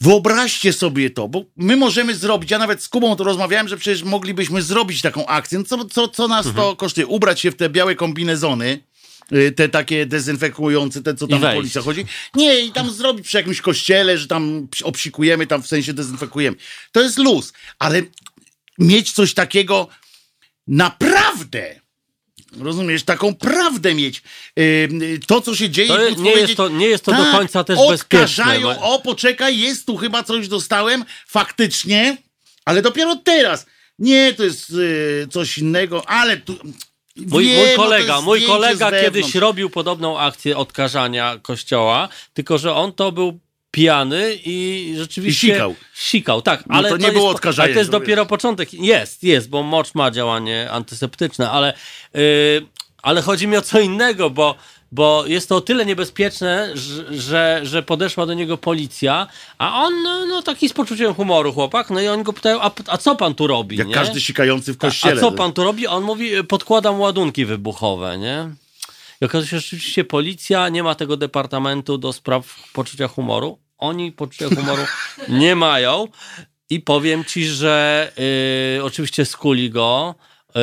Wyobraźcie 0.00 0.72
sobie 0.72 1.10
to, 1.10 1.28
bo 1.28 1.44
my 1.56 1.76
możemy 1.76 2.14
zrobić, 2.14 2.50
ja 2.50 2.58
nawet 2.58 2.82
z 2.82 2.88
Kubą 2.88 3.16
to 3.16 3.24
rozmawiałem, 3.24 3.68
że 3.68 3.76
przecież 3.76 4.02
moglibyśmy 4.02 4.62
zrobić 4.62 5.02
taką 5.02 5.26
akcję. 5.26 5.58
No 5.58 5.64
co, 5.64 5.84
co, 5.84 6.08
co 6.08 6.28
nas 6.28 6.46
to 6.56 6.76
kosztuje? 6.76 7.06
Ubrać 7.06 7.40
się 7.40 7.50
w 7.50 7.56
te 7.56 7.70
białe 7.70 7.94
kombinezony, 7.94 8.80
te 9.56 9.68
takie 9.68 10.06
dezynfekujące, 10.06 11.02
te 11.02 11.14
co 11.14 11.26
tam 11.26 11.40
wejść. 11.40 11.56
policja 11.56 11.82
chodzi. 11.82 12.04
Nie, 12.34 12.60
i 12.60 12.72
tam 12.72 12.90
zrobić 12.90 13.26
przy 13.26 13.36
jakimś 13.36 13.60
kościele, 13.60 14.18
że 14.18 14.26
tam 14.26 14.68
obsikujemy, 14.82 15.46
tam 15.46 15.62
w 15.62 15.66
sensie 15.66 15.92
dezynfekujemy. 15.92 16.56
To 16.92 17.02
jest 17.02 17.18
luz, 17.18 17.52
ale 17.78 18.02
mieć 18.78 19.12
coś 19.12 19.34
takiego 19.34 19.88
naprawdę. 20.66 21.82
Rozumiesz, 22.60 23.02
taką 23.02 23.34
prawdę 23.34 23.94
mieć. 23.94 24.22
Yy, 24.56 24.64
yy, 25.00 25.18
to, 25.26 25.40
co 25.40 25.56
się 25.56 25.70
dzieje. 25.70 25.88
To 25.88 26.00
jest- 26.02 26.18
nie 26.18 26.30
jest 26.32 26.56
to- 26.56 26.68
nie 26.68 26.86
jest 26.86 27.04
to 27.04 27.12
do 27.12 27.22
tak, 27.22 27.32
końca 27.32 27.64
też 27.64 27.78
bezpieczne, 27.90 28.20
O, 28.80 28.98
poczekaj, 28.98 29.58
jest 29.58 29.86
tu 29.86 29.96
chyba 29.96 30.22
coś 30.22 30.48
dostałem, 30.48 31.04
faktycznie, 31.28 32.16
ale 32.64 32.82
dopiero 32.82 33.16
teraz. 33.16 33.66
Nie, 33.98 34.34
to 34.34 34.44
jest 34.44 34.72
coś 35.30 35.58
innego, 35.58 36.08
ale 36.08 36.36
tu. 36.36 36.58
Mój, 37.16 37.44
Wiem, 37.44 37.56
mój 37.56 37.66
no 37.66 37.76
to 37.76 37.82
kolega, 37.82 38.14
jest 38.14 38.24
mój 38.24 38.42
kolega 38.42 38.90
kiedyś 38.90 39.34
robił 39.34 39.70
podobną 39.70 40.18
akcję 40.18 40.56
odkażania 40.56 41.38
kościoła, 41.42 42.08
tylko 42.34 42.58
że 42.58 42.74
on 42.74 42.92
to 42.92 43.12
był 43.12 43.40
pijany 43.70 44.38
i 44.44 44.94
rzeczywiście... 44.98 45.46
I 45.46 45.50
sikał. 45.50 45.74
Sikał, 45.94 46.42
tak. 46.42 46.66
No 46.66 46.74
ale 46.76 46.88
to 46.88 46.96
nie 46.96 47.04
jest, 47.04 47.14
było 47.14 47.28
po- 47.28 47.34
odkażania, 47.34 47.64
Ale 47.64 47.74
to 47.74 47.78
jest 47.80 47.90
to 47.90 48.00
dopiero 48.00 48.26
początek. 48.26 48.74
Jest, 48.74 49.24
jest, 49.24 49.48
bo 49.48 49.62
mocz 49.62 49.94
ma 49.94 50.10
działanie 50.10 50.70
antyseptyczne, 50.70 51.50
ale, 51.50 51.74
yy, 52.14 52.20
ale 53.02 53.22
chodzi 53.22 53.46
mi 53.46 53.56
o 53.56 53.62
co 53.62 53.80
innego, 53.80 54.30
bo, 54.30 54.54
bo 54.92 55.24
jest 55.26 55.48
to 55.48 55.56
o 55.56 55.60
tyle 55.60 55.86
niebezpieczne, 55.86 56.70
że, 57.10 57.60
że, 57.66 57.82
podeszła 57.82 58.26
do 58.26 58.34
niego 58.34 58.58
policja, 58.58 59.26
a 59.58 59.82
on, 59.84 60.02
no, 60.02 60.26
no 60.26 60.42
taki 60.42 60.68
z 60.68 60.72
poczuciem 60.72 61.14
humoru 61.14 61.52
chłopak, 61.52 61.90
no 61.90 62.00
i 62.00 62.08
oni 62.08 62.22
go 62.22 62.32
pytają, 62.32 62.60
a, 62.60 62.70
a 62.86 62.98
co 62.98 63.16
pan 63.16 63.34
tu 63.34 63.46
robi, 63.46 63.76
Jak 63.76 63.88
nie? 63.88 63.94
każdy 63.94 64.20
sikający 64.20 64.72
w 64.74 64.76
A 64.76 64.80
kościele. 64.80 65.20
co 65.20 65.32
pan 65.32 65.52
tu 65.52 65.64
robi? 65.64 65.86
On 65.86 66.04
mówi, 66.04 66.30
podkładam 66.48 67.00
ładunki 67.00 67.44
wybuchowe, 67.44 68.18
nie? 68.18 68.48
I 69.20 69.24
okazuje 69.24 69.50
się, 69.50 69.56
że 69.56 69.60
rzeczywiście 69.60 70.04
policja 70.04 70.68
nie 70.68 70.82
ma 70.82 70.94
tego 70.94 71.16
departamentu 71.16 71.98
do 71.98 72.12
spraw 72.12 72.56
poczucia 72.72 73.08
humoru. 73.08 73.58
Oni 73.78 74.12
poczucia 74.12 74.48
humoru 74.48 74.82
nie 75.28 75.56
mają. 75.56 76.08
I 76.70 76.80
powiem 76.80 77.24
ci, 77.24 77.46
że 77.46 78.12
y, 78.78 78.84
oczywiście 78.84 79.24
skuli 79.24 79.70
go. 79.70 80.14
Y, 80.56 80.60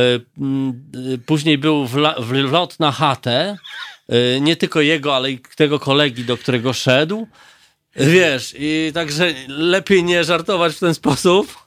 y, 1.14 1.18
później 1.18 1.58
był 1.58 1.86
wla, 1.88 2.16
wlot 2.20 2.80
na 2.80 2.92
chatę. 2.92 3.58
Y, 4.14 4.42
nie 4.42 4.56
tylko 4.56 4.82
jego, 4.82 5.16
ale 5.16 5.32
i 5.32 5.40
tego 5.56 5.80
kolegi, 5.80 6.24
do 6.24 6.38
którego 6.38 6.74
szedł. 6.74 7.28
Wiesz, 7.96 8.56
i 8.60 8.92
także 8.94 9.34
lepiej 9.48 10.04
nie 10.04 10.24
żartować 10.24 10.76
w 10.76 10.80
ten 10.80 10.94
sposób. 10.94 11.48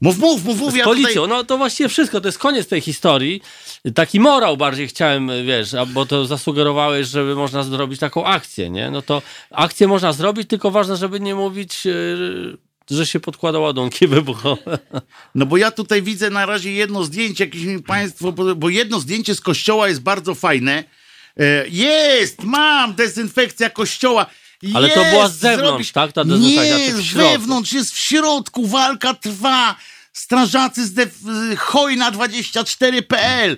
Mów, 0.00 0.18
mów, 0.18 0.44
mów, 0.44 0.60
mów. 0.60 0.72
Z 0.72 0.76
ja 0.76 0.84
policją, 0.84 1.22
tutaj... 1.22 1.28
no 1.28 1.44
to 1.44 1.58
właściwie 1.58 1.88
wszystko, 1.88 2.20
to 2.20 2.28
jest 2.28 2.38
koniec 2.38 2.68
tej 2.68 2.80
historii. 2.80 3.42
Taki 3.94 4.20
morał 4.20 4.56
bardziej 4.56 4.88
chciałem, 4.88 5.30
wiesz, 5.46 5.72
bo 5.86 6.06
to 6.06 6.26
zasugerowałeś, 6.26 7.06
żeby 7.06 7.34
można 7.34 7.62
zrobić 7.62 8.00
taką 8.00 8.24
akcję, 8.24 8.70
nie? 8.70 8.90
No 8.90 9.02
to 9.02 9.22
akcję 9.50 9.88
można 9.88 10.12
zrobić, 10.12 10.48
tylko 10.48 10.70
ważne, 10.70 10.96
żeby 10.96 11.20
nie 11.20 11.34
mówić, 11.34 11.84
yy, 11.84 12.58
że 12.90 13.06
się 13.06 13.20
podkłada 13.20 13.58
ładunki 13.58 14.06
wybuchowe. 14.06 14.78
No 15.34 15.46
bo 15.46 15.56
ja 15.56 15.70
tutaj 15.70 16.02
widzę 16.02 16.30
na 16.30 16.46
razie 16.46 16.72
jedno 16.72 17.04
zdjęcie, 17.04 17.44
jakieś 17.44 17.64
mi 17.64 17.82
państwo, 17.82 18.32
bo 18.32 18.68
jedno 18.68 19.00
zdjęcie 19.00 19.34
z 19.34 19.40
kościoła 19.40 19.88
jest 19.88 20.02
bardzo 20.02 20.34
fajne. 20.34 20.84
E, 21.38 21.64
Jest, 21.68 22.42
mam, 22.42 22.94
dezynfekcja 22.94 23.70
kościoła. 23.70 24.26
Ale 24.74 24.90
to 24.90 25.04
była 25.04 25.28
z 25.28 25.36
zewnątrz, 25.36 25.92
tak? 25.92 26.12
Ta 26.12 26.24
dezynfekcja, 26.24 26.78
Nie, 26.78 26.92
z 26.92 27.12
wewnątrz, 27.12 27.72
jest 27.72 27.92
w 27.94 27.98
środku, 27.98 28.66
walka 28.66 29.14
trwa. 29.14 29.76
Strażacy 30.12 30.86
z 30.86 30.94
def- 30.94 31.56
hojna24.pl 31.56 33.56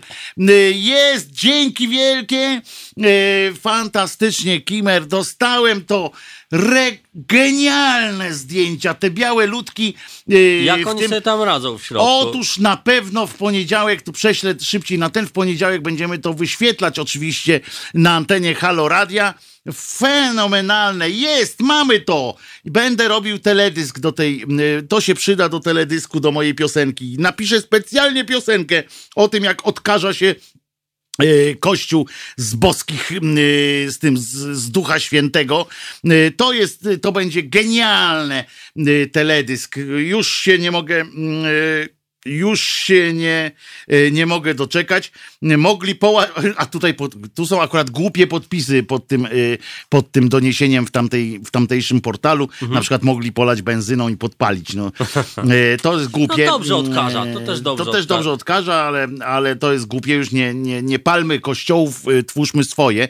Y, 0.50 0.72
Jest, 0.76 1.30
dzięki 1.30 1.88
wielkie. 1.88 2.62
Y, 2.98 3.54
Fantastycznie, 3.60 4.60
Kimer, 4.60 5.06
dostałem 5.06 5.84
to. 5.84 6.10
Re- 6.52 6.98
genialne 7.14 8.34
zdjęcia, 8.34 8.94
te 8.94 9.10
białe 9.10 9.46
ludki. 9.46 9.94
y, 10.32 10.62
Jak 10.64 10.86
oni 10.86 11.00
tym- 11.00 11.08
sobie 11.08 11.20
tam 11.20 11.42
radzą 11.42 11.78
w 11.78 11.84
środku? 11.84 12.08
Otóż 12.08 12.58
na 12.58 12.76
pewno 12.76 13.26
w 13.26 13.34
poniedziałek, 13.34 14.02
tu 14.02 14.12
prześlę 14.12 14.54
szybciej 14.62 14.98
na 14.98 15.10
ten, 15.10 15.26
w 15.26 15.32
poniedziałek 15.32 15.82
będziemy 15.82 16.18
to 16.18 16.34
wyświetlać 16.34 16.98
oczywiście 16.98 17.60
na 17.94 18.14
antenie 18.14 18.54
Halo 18.54 18.88
Radia. 18.88 19.34
Fenomenalne, 19.74 21.10
jest, 21.10 21.60
mamy 21.60 22.00
to. 22.00 22.34
Będę 22.64 23.08
robił 23.08 23.38
teledysk 23.38 23.98
do 23.98 24.12
tej, 24.12 24.44
y, 24.78 24.82
to 24.88 25.00
się 25.00 25.14
przyda 25.14 25.48
do 25.48 25.60
teledysku, 25.60 26.20
do 26.20 26.30
mojej 26.30 26.54
piosenki. 26.54 27.16
Napiszę 27.18 27.60
specjalnie 27.60 28.24
piosenkę 28.24 28.82
o 29.16 29.28
tym, 29.28 29.44
jak 29.44 29.66
odkaża 29.66 30.14
się 30.14 30.34
Kościół 31.60 32.06
z 32.36 32.54
boskich, 32.54 33.12
e, 33.12 33.16
z 33.90 33.98
tym, 33.98 34.18
z, 34.18 34.26
z 34.56 34.70
Ducha 34.70 35.00
Świętego. 35.00 35.66
E, 36.04 36.30
To 36.30 36.52
jest, 36.52 36.88
to 37.02 37.12
będzie 37.12 37.42
genialne 37.42 38.44
e, 38.76 39.06
teledysk. 39.06 39.76
Już 39.96 40.28
się 40.28 40.58
nie 40.58 40.70
mogę, 40.70 41.00
e, 41.00 41.06
już 42.26 42.60
się 42.60 43.12
nie, 43.12 43.50
e, 43.88 44.10
nie 44.10 44.26
mogę 44.26 44.54
doczekać. 44.54 45.12
Mogli 45.42 45.94
poła... 45.94 46.26
A 46.56 46.66
tutaj 46.66 46.94
pod, 46.94 47.14
tu 47.34 47.46
są 47.46 47.62
akurat 47.62 47.90
głupie 47.90 48.26
podpisy 48.26 48.82
pod 48.82 49.06
tym, 49.06 49.26
e, 49.26 49.28
pod 49.88 50.12
tym 50.12 50.28
doniesieniem 50.28 50.86
w, 50.86 50.90
tamtej, 50.90 51.40
w 51.44 51.50
tamtejszym 51.50 52.00
portalu. 52.00 52.44
Mhm. 52.44 52.72
Na 52.72 52.80
przykład 52.80 53.02
mogli 53.02 53.32
polać 53.32 53.62
benzyną 53.62 54.08
i 54.08 54.16
podpalić. 54.16 54.74
No. 54.74 54.92
E, 55.36 55.76
To 55.82 55.98
jest 55.98 56.10
głupie. 56.10 56.46
No 56.46 56.52
dobrze 56.52 56.76
odkaża, 56.76 57.24
to 57.34 57.40
też 57.40 57.60
dobrze 57.60 57.84
To 57.84 57.92
też 57.92 58.00
odkaża. 58.02 58.16
dobrze 58.16 58.32
odkaża, 58.32 58.74
ale, 58.74 59.08
ale 59.24 59.56
to 59.56 59.72
jest 59.72 59.86
głupie, 59.86 60.14
już 60.14 60.32
nie, 60.32 60.54
nie, 60.54 60.82
nie 60.82 60.98
palmy 60.98 61.40
kościołów, 61.40 62.02
twórzmy 62.26 62.64
swoje. 62.64 63.08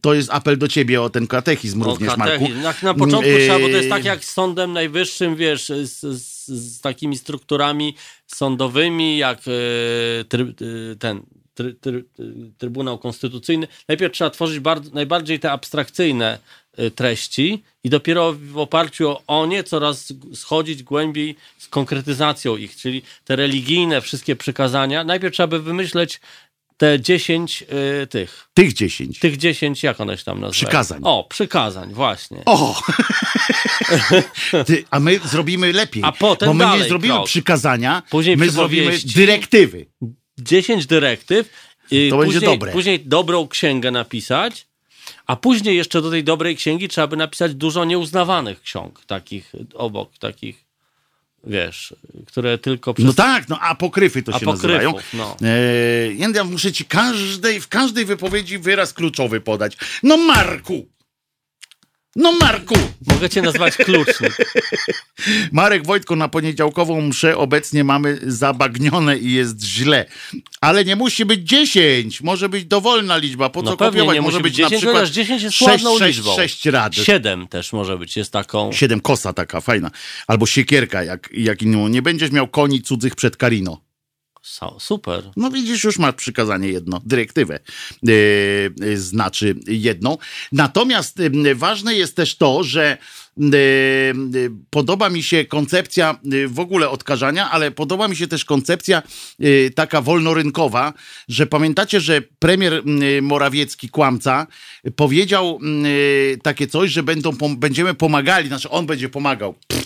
To 0.00 0.14
jest 0.14 0.30
apel 0.30 0.58
do 0.58 0.68
ciebie 0.68 1.02
o 1.02 1.10
ten 1.10 1.26
katechizm 1.26 1.82
O, 1.82 1.84
również, 1.84 2.16
Marku. 2.16 2.32
katechizm. 2.38 2.62
Na, 2.62 2.74
na 2.82 2.94
początku 2.94 3.30
trzeba, 3.38 3.58
bo 3.58 3.64
to 3.68 3.76
jest 3.76 3.88
tak 3.88 4.04
jak 4.04 4.24
z 4.24 4.30
Sądem 4.32 4.72
Najwyższym, 4.72 5.36
wiesz, 5.36 5.68
z, 5.82 5.90
z, 5.90 6.33
z 6.46 6.80
takimi 6.80 7.16
strukturami 7.18 7.94
sądowymi, 8.26 9.18
jak 9.18 9.38
e, 9.38 10.24
try, 10.24 10.42
e, 10.92 10.96
ten 10.96 11.22
try, 11.54 11.74
try, 11.74 12.04
Trybunał 12.58 12.98
Konstytucyjny. 12.98 13.68
Najpierw 13.88 14.12
trzeba 14.14 14.30
tworzyć 14.30 14.60
bardzo, 14.60 14.90
najbardziej 14.94 15.40
te 15.40 15.52
abstrakcyjne 15.52 16.38
e, 16.76 16.90
treści 16.90 17.62
i 17.84 17.90
dopiero 17.90 18.32
w 18.32 18.58
oparciu 18.58 19.08
o, 19.08 19.22
o 19.26 19.46
nie 19.46 19.64
coraz 19.64 20.12
schodzić 20.34 20.82
głębiej 20.82 21.36
z 21.58 21.68
konkretyzacją 21.68 22.56
ich, 22.56 22.76
czyli 22.76 23.02
te 23.24 23.36
religijne 23.36 24.00
wszystkie 24.00 24.36
przykazania. 24.36 25.04
Najpierw 25.04 25.34
trzeba 25.34 25.46
by 25.46 25.62
wymyśleć 25.62 26.20
te 26.76 27.00
10 27.00 27.64
e, 28.02 28.06
tych. 28.06 28.48
Tych 28.54 28.72
dziesięć. 28.72 29.18
Tych 29.18 29.36
10, 29.36 29.82
jak 29.82 30.00
one 30.00 30.18
się 30.18 30.24
tam 30.24 30.40
nazywają? 30.40 30.52
Przykazań. 30.52 31.00
O, 31.04 31.26
przykazań, 31.30 31.92
właśnie. 31.92 32.42
O! 32.46 32.82
Ty, 34.66 34.84
a 34.90 35.00
my 35.00 35.20
zrobimy 35.24 35.72
lepiej. 35.72 36.02
A 36.06 36.12
potem 36.12 36.48
Bo 36.48 36.54
my 36.54 36.64
nie 36.64 36.70
dalej 36.70 36.88
zrobimy 36.88 37.14
krok. 37.14 37.26
przykazania, 37.26 38.02
Później 38.10 38.36
my 38.36 38.50
zrobimy 38.50 38.98
dyrektywy. 39.16 39.86
10 40.38 40.86
dyrektyw. 40.86 41.50
i 41.90 42.08
To 42.10 42.18
będzie 42.18 42.34
później, 42.40 42.58
dobre. 42.58 42.72
Później 42.72 43.00
dobrą 43.00 43.48
księgę 43.48 43.90
napisać, 43.90 44.66
a 45.26 45.36
później 45.36 45.76
jeszcze 45.76 46.02
do 46.02 46.10
tej 46.10 46.24
dobrej 46.24 46.56
księgi 46.56 46.88
trzeba 46.88 47.06
by 47.06 47.16
napisać 47.16 47.54
dużo 47.54 47.84
nieuznawanych 47.84 48.62
ksiąg, 48.62 49.04
takich 49.06 49.52
obok, 49.74 50.18
takich, 50.18 50.63
wiesz, 51.46 51.94
które 52.26 52.58
tylko 52.58 52.94
przez... 52.94 53.06
No 53.06 53.12
tak, 53.12 53.48
no 53.48 53.60
apokryfy 53.60 54.22
to 54.22 54.32
się 54.32 54.36
Apokryfów, 54.36 54.62
nazywają. 54.62 54.94
no. 55.14 55.36
E, 55.42 56.32
ja 56.34 56.44
muszę 56.44 56.72
ci 56.72 56.84
każdej, 56.84 57.60
w 57.60 57.68
każdej 57.68 58.04
wypowiedzi 58.04 58.58
wyraz 58.58 58.92
kluczowy 58.92 59.40
podać. 59.40 59.76
No 60.02 60.16
Marku! 60.16 60.93
No 62.16 62.32
Marku! 62.32 62.74
Mogę 63.06 63.30
cię 63.30 63.42
nazwać 63.42 63.76
klucznik. 63.76 64.36
Marek 65.52 65.86
Wojtko, 65.86 66.16
na 66.16 66.28
poniedziałkową 66.28 67.00
mszę 67.00 67.36
obecnie 67.36 67.84
mamy 67.84 68.18
zabagnione 68.22 69.18
i 69.18 69.32
jest 69.32 69.64
źle. 69.64 70.06
Ale 70.60 70.84
nie 70.84 70.96
musi 70.96 71.24
być 71.24 71.48
10, 71.48 72.20
może 72.20 72.48
być 72.48 72.64
dowolna 72.64 73.16
liczba. 73.16 73.50
Po 73.50 73.62
co 73.62 73.70
No 73.70 73.76
kopiować? 73.76 74.14
nie 74.14 74.22
może 74.22 74.40
być 74.40 74.58
na 74.58 74.64
10, 74.64 74.82
przykład 74.82 74.96
chociaż 74.96 75.10
10 75.14 75.42
jest 75.42 75.56
6, 75.56 75.70
ładną 75.70 75.98
6, 75.98 76.16
liczbą. 76.16 76.36
6 76.36 76.66
rad. 76.66 76.94
7 76.94 77.48
też 77.48 77.72
może 77.72 77.98
być, 77.98 78.16
jest 78.16 78.32
taką... 78.32 78.72
Siedem 78.72 79.00
kosa 79.00 79.32
taka 79.32 79.60
fajna. 79.60 79.90
Albo 80.26 80.46
siekierka, 80.46 81.04
jak, 81.04 81.28
jak 81.32 81.62
inną. 81.62 81.88
Nie 81.88 82.02
będziesz 82.02 82.30
miał 82.30 82.48
koni 82.48 82.82
cudzych 82.82 83.14
przed 83.14 83.36
Karino. 83.36 83.80
Sa- 84.44 84.80
Super. 84.80 85.30
No 85.36 85.50
widzisz, 85.50 85.84
już 85.84 85.98
masz 85.98 86.14
przykazanie 86.14 86.68
jedno, 86.68 87.00
dyrektywę 87.04 87.58
yy, 88.02 88.14
yy, 88.80 88.98
znaczy 88.98 89.54
jedną. 89.66 90.18
Natomiast 90.52 91.18
yy, 91.18 91.54
ważne 91.54 91.94
jest 91.94 92.16
też 92.16 92.36
to, 92.36 92.62
że 92.62 92.98
yy, 93.36 93.48
yy, 94.34 94.50
podoba 94.70 95.10
mi 95.10 95.22
się 95.22 95.44
koncepcja 95.44 96.18
w 96.48 96.60
ogóle 96.60 96.90
odkażania, 96.90 97.50
ale 97.50 97.70
podoba 97.70 98.08
mi 98.08 98.16
się 98.16 98.26
też 98.26 98.44
koncepcja 98.44 99.02
taka 99.74 100.00
wolnorynkowa, 100.00 100.92
że 101.28 101.46
pamiętacie, 101.46 102.00
że 102.00 102.22
premier 102.38 102.82
Morawiecki, 103.22 103.88
kłamca, 103.88 104.46
powiedział 104.96 105.60
takie 106.42 106.66
coś, 106.66 106.90
że 106.90 107.02
będą, 107.02 107.32
będziemy 107.56 107.94
pomagali, 107.94 108.48
znaczy 108.48 108.70
on 108.70 108.86
będzie 108.86 109.08
pomagał 109.08 109.54
e, 109.72 109.76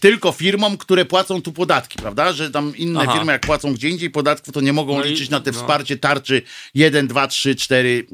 tylko 0.00 0.32
firmom, 0.32 0.76
które 0.76 1.04
płacą 1.04 1.42
tu 1.42 1.52
podatki, 1.52 1.98
prawda? 1.98 2.32
Że 2.32 2.50
tam 2.50 2.76
inne 2.76 3.00
Aha. 3.00 3.12
firmy, 3.12 3.32
jak 3.32 3.42
płacą 3.46 3.74
gdzie 3.74 3.88
indziej 3.88 4.10
podatków, 4.10 4.54
to 4.54 4.60
nie 4.60 4.72
mogą 4.72 4.98
No 4.98 5.04
i- 5.04 5.08
liczyć 5.10 5.30
na 5.30 5.40
te 5.40 5.50
no. 5.50 5.58
wsparcie 5.58 5.96
tarczy 5.96 6.42
1, 6.74 7.08
2, 7.08 7.28
3, 7.28 7.54
4, 7.54 8.06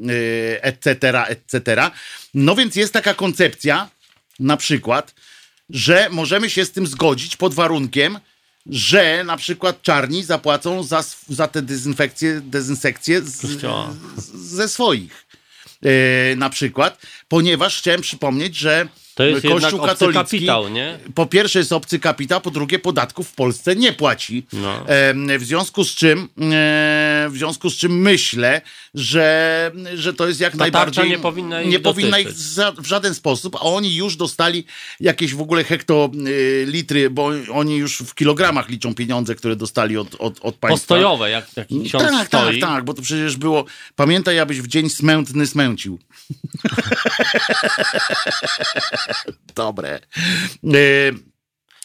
e, 0.55 0.63
etc., 0.63 1.23
etc. 1.27 1.91
No 2.33 2.55
więc 2.55 2.75
jest 2.75 2.93
taka 2.93 3.13
koncepcja, 3.13 3.89
na 4.39 4.57
przykład, 4.57 5.13
że 5.69 6.07
możemy 6.11 6.49
się 6.49 6.65
z 6.65 6.71
tym 6.71 6.87
zgodzić 6.87 7.35
pod 7.35 7.53
warunkiem, 7.53 8.19
że 8.65 9.23
na 9.23 9.37
przykład 9.37 9.81
czarni 9.81 10.23
zapłacą 10.23 10.83
za, 10.83 11.03
za 11.29 11.47
te 11.47 11.61
dezynfekcje, 11.61 12.41
dezynsekcje 12.41 13.21
z, 13.21 13.41
z, 13.41 14.35
ze 14.35 14.69
swoich. 14.69 15.25
E, 15.85 16.35
na 16.35 16.49
przykład, 16.49 17.01
ponieważ 17.27 17.77
chciałem 17.77 18.01
przypomnieć, 18.01 18.55
że 18.57 18.87
To 19.17 19.23
jest 19.23 19.41
Kościół 19.41 19.51
jednak 19.51 19.73
obcy 19.73 19.87
katolicki 19.87 20.37
kapitał, 20.37 20.69
nie? 20.69 20.99
po 21.15 21.25
pierwsze 21.25 21.59
jest 21.59 21.71
obcy 21.71 21.99
kapitał, 21.99 22.41
po 22.41 22.51
drugie 22.51 22.79
podatków 22.79 23.29
w 23.29 23.33
Polsce 23.33 23.75
nie 23.75 23.93
płaci. 23.93 24.45
No. 24.53 24.85
W 25.37 25.43
związku 25.43 25.83
z 25.83 25.95
czym 25.95 26.29
w 27.29 27.33
związku 27.33 27.69
z 27.69 27.75
czym 27.75 28.01
myślę, 28.01 28.61
że, 28.93 29.71
że 29.93 30.13
to 30.13 30.27
jest 30.27 30.39
jak 30.39 30.51
Ta 30.51 30.57
najbardziej 30.57 31.09
nie 31.09 31.17
powinna 31.17 31.61
ich 31.61 31.71
nie 31.71 31.79
powinna 31.79 32.19
ich 32.19 32.31
za, 32.31 32.71
w 32.71 32.85
żaden 32.85 33.13
sposób, 33.13 33.55
a 33.55 33.59
oni 33.59 33.95
już 33.95 34.15
dostali 34.15 34.65
jakieś 34.99 35.33
w 35.33 35.41
ogóle 35.41 35.63
hektolitry, 35.63 37.09
bo 37.09 37.31
oni 37.53 37.77
już 37.77 37.97
w 37.97 38.15
kilogramach 38.15 38.69
liczą 38.69 38.95
pieniądze, 38.95 39.35
które 39.35 39.55
dostali 39.55 39.97
od, 39.97 40.15
od, 40.15 40.39
od 40.41 40.55
państwa. 40.55 40.69
Postojowe, 40.69 41.29
jak 41.29 41.49
taki 41.49 41.83
ksiądz 41.83 42.03
tak, 42.03 42.27
stoi. 42.27 42.59
tak, 42.59 42.69
tak, 42.69 42.85
bo 42.85 42.93
to 42.93 43.01
przecież 43.01 43.37
było. 43.37 43.65
Pamiętaj, 43.95 44.39
abyś 44.39 44.61
w 44.61 44.67
dzień 44.67 44.89
smętny 44.89 45.47
smęcił. 45.47 45.99
Dobre. 49.55 49.99
E, 50.63 50.77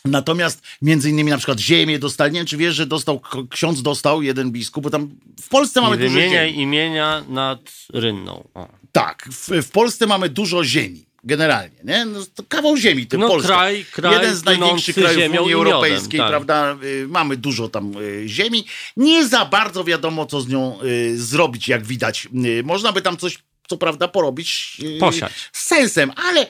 Natomiast 0.05 0.63
między 0.83 1.11
innymi 1.11 1.31
na 1.31 1.37
przykład 1.37 1.61
ziemię 1.61 1.99
dostali. 1.99 2.33
Nie 2.33 2.41
wiem, 2.41 2.47
czy 2.47 2.57
wiesz, 2.57 2.75
że 2.75 2.87
dostał, 2.87 3.21
ksiądz 3.51 3.83
dostał, 3.83 4.23
jeden 4.23 4.51
biskup, 4.51 4.85
bo 4.85 4.91
tam 4.91 5.11
w 5.43 5.49
Polsce 5.49 5.81
mamy 5.81 5.97
dużo 5.97 6.21
ziemi. 6.21 6.61
imienia 6.61 7.25
nad 7.29 7.61
rynną. 7.93 8.49
O. 8.55 8.69
Tak, 8.93 9.29
w, 9.33 9.49
w 9.67 9.71
Polsce 9.71 10.07
mamy 10.07 10.29
dużo 10.29 10.65
ziemi. 10.65 11.07
Generalnie, 11.25 11.77
nie? 11.85 12.05
No, 12.05 12.21
to 12.35 12.43
kawał 12.49 12.77
ziemi, 12.77 13.07
to 13.07 13.19
No, 13.19 13.29
Polska. 13.29 13.53
kraj- 13.53 13.85
kraj 13.93 14.13
Jeden 14.15 14.37
z 14.37 14.45
największych 14.45 14.95
krajów 14.95 15.17
Unii 15.19 15.31
miodem, 15.33 15.53
Europejskiej, 15.53 16.21
tak. 16.21 16.29
prawda? 16.29 16.77
Y, 16.83 17.07
mamy 17.09 17.37
dużo 17.37 17.69
tam 17.69 17.93
y, 18.03 18.25
ziemi. 18.29 18.67
Nie 18.97 19.27
za 19.29 19.45
bardzo 19.45 19.85
wiadomo, 19.85 20.27
co 20.27 20.41
z 20.41 20.49
nią 20.49 20.79
y, 20.83 21.19
zrobić, 21.19 21.69
jak 21.69 21.85
widać. 21.87 22.29
Y, 22.59 22.63
można 22.65 22.93
by 22.93 23.03
tam 23.03 23.17
coś, 23.17 23.39
co 23.69 23.77
prawda, 23.77 24.09
porobić 24.09 24.77
y, 24.97 24.99
Posiać. 25.01 25.33
z 25.53 25.67
sensem, 25.67 26.13
ale 26.17 26.43
y, 26.43 26.49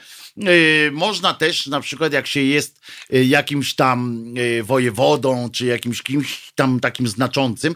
można 0.92 1.34
też 1.34 1.66
na 1.66 1.80
przykład 1.80 2.12
jak 2.12 2.26
się 2.26 2.40
jest 2.40 2.80
y, 3.14 3.24
jakimś 3.24 3.74
tam 3.74 4.24
y, 4.38 4.62
wojewodą, 4.62 5.50
czy 5.50 5.66
jakimś 5.66 6.02
kimś 6.02 6.52
tam 6.54 6.80
takim 6.80 7.08
znaczącym, 7.08 7.74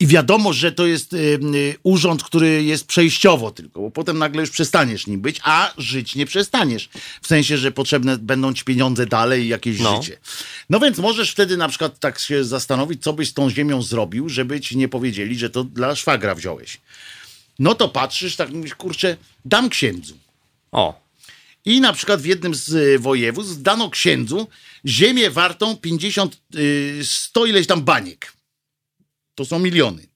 i 0.00 0.06
wiadomo, 0.06 0.52
że 0.52 0.72
to 0.72 0.86
jest 0.86 1.12
y, 1.12 1.16
y, 1.54 1.76
urząd, 1.82 2.22
który 2.24 2.64
jest 2.64 2.86
przejściowo 2.86 3.50
tylko, 3.50 3.80
bo 3.80 3.90
potem 3.90 4.18
nagle 4.18 4.40
już 4.40 4.50
przestaniesz 4.50 5.06
nim 5.06 5.20
być, 5.20 5.40
a 5.44 5.72
żyć 5.78 6.14
nie 6.14 6.26
przestaniesz. 6.26 6.88
W 7.22 7.26
sensie, 7.26 7.58
że 7.58 7.72
potrzebne 7.72 8.18
będą 8.18 8.54
ci 8.54 8.64
pieniądze 8.64 9.06
dalej 9.06 9.44
i 9.44 9.48
jakieś 9.48 9.80
No. 9.80 10.02
życie. 10.02 10.18
No 10.70 10.80
więc 10.80 10.98
możesz 10.98 11.30
wtedy 11.30 11.56
na 11.56 11.68
przykład 11.68 12.00
tak 12.00 12.18
się 12.18 12.44
zastanowić, 12.44 13.02
co 13.02 13.12
byś 13.12 13.28
z 13.28 13.34
tą 13.34 13.50
ziemią 13.50 13.82
zrobił, 13.82 14.28
żeby 14.28 14.60
ci 14.60 14.76
nie 14.76 14.88
powiedzieli, 14.88 15.38
że 15.38 15.50
to 15.50 15.64
dla 15.64 15.96
szwagra 15.96 16.34
wziąłeś. 16.34 16.80
No 17.58 17.74
to 17.74 17.88
patrzysz, 17.88 18.36
tak 18.36 18.50
mówisz, 18.50 18.74
kurczę, 18.74 19.16
dam 19.44 19.68
księdzu. 19.68 20.14
O, 20.74 21.04
I 21.64 21.80
na 21.80 21.92
przykład 21.92 22.20
w 22.22 22.24
jednym 22.24 22.54
z 22.54 22.68
y, 22.72 22.98
województw 22.98 23.62
dano 23.62 23.90
księdzu 23.90 24.48
ziemię 24.86 25.30
wartą 25.30 25.76
50, 25.76 26.40
y, 26.54 27.00
100 27.02 27.46
ileś 27.46 27.66
tam 27.66 27.82
baniek. 27.82 28.32
To 29.34 29.44
są 29.44 29.58
miliony. 29.58 30.06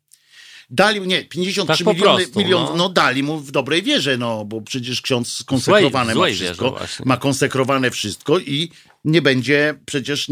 Dali, 0.71 1.01
nie, 1.01 1.25
53 1.25 1.85
Tak 1.85 1.95
miliony, 1.95 2.23
prostu, 2.23 2.39
milion, 2.39 2.65
no. 2.65 2.77
no. 2.77 2.89
dali 2.89 3.23
mu 3.23 3.41
w 3.41 3.51
dobrej 3.51 3.83
wierze, 3.83 4.19
no, 4.19 4.45
bo 4.45 4.61
przecież 4.61 5.03
ksiądz 5.03 5.33
skonsekrowane 5.33 6.13
złej 6.13 6.33
ma 6.33 6.37
wszystko, 6.37 6.81
ma 7.05 7.17
konsekrowane 7.17 7.91
wszystko 7.91 8.39
i 8.39 8.71
nie 9.05 9.23
będzie 9.23 9.75
przecież, 9.87 10.29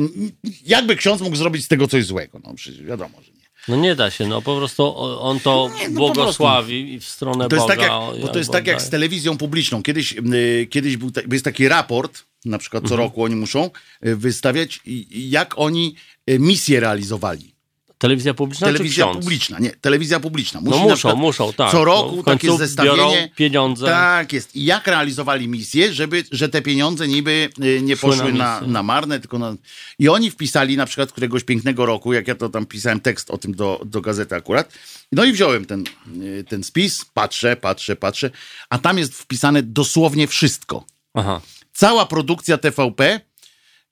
jakby 0.65 0.97
ksiądz 0.97 1.21
mógł 1.21 1.37
zrobić 1.37 1.65
z 1.65 1.69
tego 1.69 1.89
coś 1.89 2.05
złego, 2.05 2.41
no 2.45 2.55
przecież 2.55 2.83
wiadomo, 2.83 3.23
że. 3.23 3.36
No 3.69 3.77
nie 3.77 3.95
da 3.97 4.11
się, 4.11 4.27
no 4.27 4.43
po 4.43 4.57
prostu 4.57 4.97
on 5.21 5.41
to 5.41 5.71
Nie, 5.79 5.89
no 5.89 5.95
błogosławi 6.01 6.95
i 6.95 7.01
w 7.01 7.05
stronę 7.05 7.49
To 7.49 7.57
jest, 7.57 7.69
Boga. 7.69 7.77
tak 7.77 7.83
jak, 8.13 8.21
bo 8.23 8.29
to 8.29 8.39
jest 8.39 8.51
tak 8.51 8.67
jak 8.67 8.77
daje. 8.77 8.87
z 8.87 8.91
telewizją 8.91 9.39
publiczną. 9.39 9.83
Kiedyś, 9.83 10.13
y, 10.13 10.67
kiedyś 10.71 10.97
był 10.97 11.11
ta, 11.11 11.21
jest 11.33 11.45
taki 11.45 11.69
raport, 11.69 12.23
na 12.45 12.59
przykład 12.59 12.83
co 12.85 12.95
Mhm. 12.95 13.01
roku 13.09 13.23
oni 13.23 13.37
muszą 13.37 13.71
y, 14.07 14.17
wystawiać, 14.17 14.81
jak 15.11 15.59
oni 15.59 15.95
y, 16.31 16.39
misje 16.39 16.81
realizowali. 16.81 17.56
Telewizja 17.99 18.35
publiczna 18.35 18.67
Telewizja 18.67 19.07
publiczna, 19.07 19.59
nie, 19.59 19.71
telewizja 19.71 20.21
publiczna. 20.21 20.61
Musi 20.61 20.71
No 20.71 20.77
na 20.77 20.83
muszą, 20.83 20.95
przykład 20.97 21.17
muszą, 21.19 21.53
tak. 21.53 21.71
Co 21.73 21.79
No, 21.79 21.85
roku 21.85 22.23
końcu 22.23 22.47
takie 22.47 22.59
zestawienie. 22.59 22.97
biorą 22.97 23.13
pieniądze. 23.37 23.87
Tak 23.87 24.33
jest. 24.33 24.57
I 24.57 24.65
jak 24.65 24.87
realizowali 24.87 25.49
misję, 25.49 25.93
żeby, 25.93 26.25
że 26.33 26.49
te 26.49 26.63
pieniądze 26.63 27.09
niby 27.09 27.49
y, 27.65 27.81
nie 27.83 27.97
Szły 27.97 28.11
na 28.11 28.17
poszły 28.17 28.33
na, 28.33 28.55
misję. 28.55 28.73
na 28.73 28.83
marne, 28.83 29.21
tylko 29.21 29.39
na... 29.39 29.55
I 29.99 30.09
oni 30.09 30.31
wpisali 30.31 30.77
na 30.77 30.87
przykład 30.87 31.13
któregoś 31.13 31.45
pięknego 31.45 31.87
roku, 31.87 32.13
jak 32.13 32.29
ja 32.29 32.35
to 32.35 32.49
tam 32.49 32.67
pisałem 32.67 33.01
tekst 33.01 33.31
o 33.31 33.39
tym 33.39 33.55
do, 33.55 33.81
do 33.85 34.01
gazety 34.01 34.35
akurat. 34.35 34.73
No 35.13 35.25
i 35.25 35.33
wziąłem 35.33 35.65
ten, 35.65 35.85
y, 36.23 36.45
ten 36.49 36.65
spis, 36.65 37.05
patrzę, 37.15 37.57
patrzę, 37.57 37.97
patrzę, 37.97 38.31
a 38.71 38.79
tam 38.79 38.99
jest 38.99 39.15
wpisane 39.15 39.63
dosłownie 39.63 40.27
wszystko. 40.29 40.85
Aha. 41.15 41.41
Cała 41.73 42.07
produkcja 42.07 42.59
TVP 42.59 43.21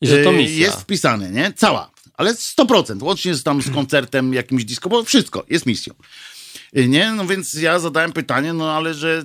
I 0.01 0.07
że 0.07 0.25
to 0.25 0.33
y, 0.33 0.37
misja. 0.37 0.57
jest 0.67 0.81
wpisane, 0.81 1.31
nie? 1.31 1.53
Cała. 1.57 1.94
Ale 2.15 2.35
100%, 2.35 3.03
łącznie 3.03 3.35
z 3.35 3.43
tam 3.43 3.63
z 3.63 3.71
koncertem 3.71 4.35
jakimś 4.35 4.65
disco, 4.65 4.89
bo 4.89 5.05
wszystko 5.05 5.45
jest 5.51 5.67
misją. 5.67 5.95
Y, 6.79 6.89
Nie? 6.89 7.13
No 7.13 7.27
więc 7.27 7.55
ja 7.55 7.79
zadałem 7.79 8.13
pytanie, 8.13 8.53
no 8.53 8.73
ale 8.73 8.95
że 8.95 9.25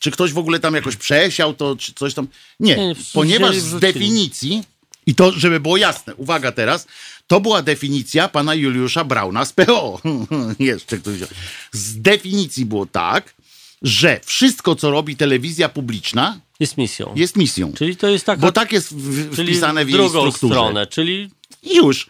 czy 0.00 0.10
ktoś 0.10 0.32
w 0.32 0.38
ogóle 0.38 0.60
tam 0.60 0.74
jakoś 0.74 0.96
przesiał 0.96 1.54
to, 1.54 1.76
czy 1.76 1.92
coś 1.94 2.14
tam. 2.14 2.28
Nie, 2.60 2.76
Nie, 2.76 2.94
ponieważ 3.12 3.56
z 3.56 3.80
definicji, 3.80 4.62
i 5.06 5.14
to 5.14 5.32
żeby 5.32 5.60
było 5.60 5.76
jasne, 5.76 6.14
uwaga 6.14 6.52
teraz, 6.52 6.86
to 7.26 7.40
była 7.40 7.62
definicja 7.62 8.28
pana 8.28 8.54
Juliusza 8.54 9.04
Brauna 9.04 9.44
z 9.44 9.52
PO. 9.52 10.00
Jeszcze 10.58 10.98
ktoś 10.98 11.14
wziął. 11.14 11.28
Z 11.72 12.00
definicji 12.00 12.64
było 12.66 12.86
tak, 12.86 13.34
że 13.82 14.20
wszystko, 14.24 14.74
co 14.76 14.90
robi 14.90 15.16
telewizja 15.16 15.68
publiczna, 15.68 16.40
Jest 16.60 16.76
misją. 16.76 17.12
jest 17.16 17.36
misją. 17.36 17.72
Czyli 17.72 17.96
to 17.96 18.08
jest 18.08 18.26
taka... 18.26 18.40
Bo 18.42 18.52
tak 18.52 18.72
jest 18.72 18.94
wpisane 19.32 19.84
w 19.84 19.86
w 19.86 19.90
jej 19.90 19.98
drugą 19.98 20.20
strukturze. 20.20 20.54
stronę, 20.54 20.86
czyli 20.86 21.30
I 21.62 21.76
już. 21.76 22.06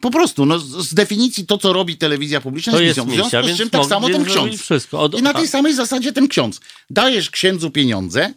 Po 0.00 0.10
prostu, 0.10 0.46
no, 0.46 0.58
z 0.58 0.94
definicji 0.94 1.46
to, 1.46 1.58
co 1.58 1.72
robi 1.72 1.96
telewizja 1.96 2.40
publiczna, 2.40 2.72
to 2.72 2.80
jest 2.80 2.98
misją. 2.98 3.04
W 3.04 3.08
misja, 3.08 3.28
związku 3.28 3.54
z 3.54 3.58
czym 3.58 3.70
tak 3.70 3.84
samo 3.84 4.08
ten 4.08 4.24
ksiądz. 4.24 4.68
Od, 4.92 5.18
I 5.18 5.22
na 5.22 5.30
a- 5.30 5.34
tej 5.34 5.48
samej 5.48 5.74
zasadzie 5.74 6.12
ten 6.12 6.28
ksiądz. 6.28 6.60
Dajesz 6.90 7.30
księdzu 7.30 7.70
pieniądze, 7.70 8.34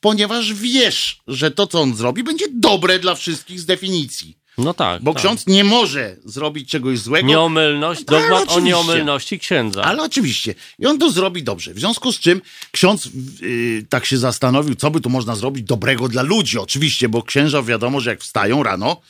ponieważ 0.00 0.54
wiesz, 0.54 1.20
że 1.28 1.50
to, 1.50 1.66
co 1.66 1.80
on 1.80 1.96
zrobi, 1.96 2.22
będzie 2.22 2.46
dobre 2.52 2.98
dla 2.98 3.14
wszystkich 3.14 3.60
z 3.60 3.66
definicji. 3.66 4.38
No 4.58 4.74
tak. 4.74 5.02
Bo 5.02 5.12
tak. 5.12 5.22
ksiądz 5.22 5.46
nie 5.46 5.64
może 5.64 6.16
zrobić 6.24 6.70
czegoś 6.70 6.98
złego. 6.98 7.28
Nieomylność, 7.28 8.02
Ale 8.06 8.20
dogmat 8.20 8.52
o 8.52 8.60
nieomylności 8.60 9.38
księdza. 9.38 9.82
Ale 9.82 10.02
oczywiście. 10.02 10.54
I 10.78 10.86
on 10.86 10.98
to 10.98 11.10
zrobi 11.10 11.42
dobrze. 11.42 11.74
W 11.74 11.78
związku 11.78 12.12
z 12.12 12.18
czym 12.18 12.40
ksiądz 12.70 13.08
yy, 13.40 13.86
tak 13.88 14.06
się 14.06 14.18
zastanowił, 14.18 14.74
co 14.74 14.90
by 14.90 15.00
tu 15.00 15.10
można 15.10 15.36
zrobić 15.36 15.64
dobrego 15.64 16.08
dla 16.08 16.22
ludzi. 16.22 16.58
Oczywiście, 16.58 17.08
bo 17.08 17.22
księża 17.22 17.62
wiadomo, 17.62 18.00
że 18.00 18.10
jak 18.10 18.20
wstają 18.20 18.62
rano, 18.62 19.00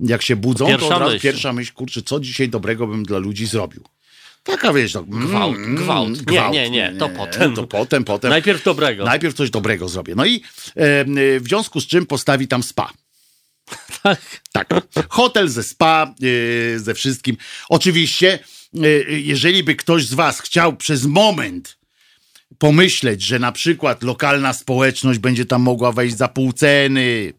jak 0.00 0.22
się 0.22 0.36
budzą, 0.36 0.64
to 0.64 0.70
Pierwsza 0.70 0.94
od 0.94 1.00
razu 1.00 1.12
myśl. 1.12 1.22
pierwsza 1.22 1.52
myśl, 1.52 1.72
kurczę, 1.72 2.02
co 2.02 2.20
dzisiaj 2.20 2.48
dobrego 2.48 2.86
bym 2.86 3.04
dla 3.04 3.18
ludzi 3.18 3.46
zrobił. 3.46 3.84
Taka 4.44 4.72
wiesz, 4.72 4.92
tak, 4.92 5.02
mm, 5.02 5.26
Gwałt, 5.26 5.56
mm, 5.56 5.74
gwałt. 5.74 6.30
Nie, 6.30 6.50
nie, 6.50 6.70
nie, 6.70 6.92
to 6.98 7.08
potem. 7.08 7.54
To 7.54 7.66
potem, 7.66 8.04
potem. 8.04 8.30
Najpierw 8.30 8.64
dobrego. 8.64 9.04
Najpierw 9.04 9.34
coś 9.34 9.50
dobrego 9.50 9.88
zrobię. 9.88 10.14
No 10.16 10.26
i 10.26 10.42
e, 10.76 10.80
e, 10.80 11.04
w 11.40 11.44
związku 11.48 11.80
z 11.80 11.86
czym 11.86 12.06
postawi 12.06 12.48
tam 12.48 12.62
spa. 12.62 12.90
Tak. 14.02 14.20
Tak. 14.52 14.68
Hotel 15.08 15.48
ze 15.48 15.62
spa, 15.62 16.14
e, 16.74 16.78
ze 16.78 16.94
wszystkim. 16.94 17.36
Oczywiście, 17.68 18.38
e, 18.74 18.88
jeżeli 19.10 19.64
by 19.64 19.74
ktoś 19.74 20.06
z 20.06 20.14
Was 20.14 20.40
chciał 20.40 20.76
przez 20.76 21.06
moment 21.06 21.78
pomyśleć, 22.58 23.22
że 23.22 23.38
na 23.38 23.52
przykład 23.52 24.02
lokalna 24.02 24.52
społeczność 24.52 25.18
będzie 25.18 25.44
tam 25.46 25.62
mogła 25.62 25.92
wejść 25.92 26.16
za 26.16 26.28
pół 26.28 26.52
ceny, 26.52 27.32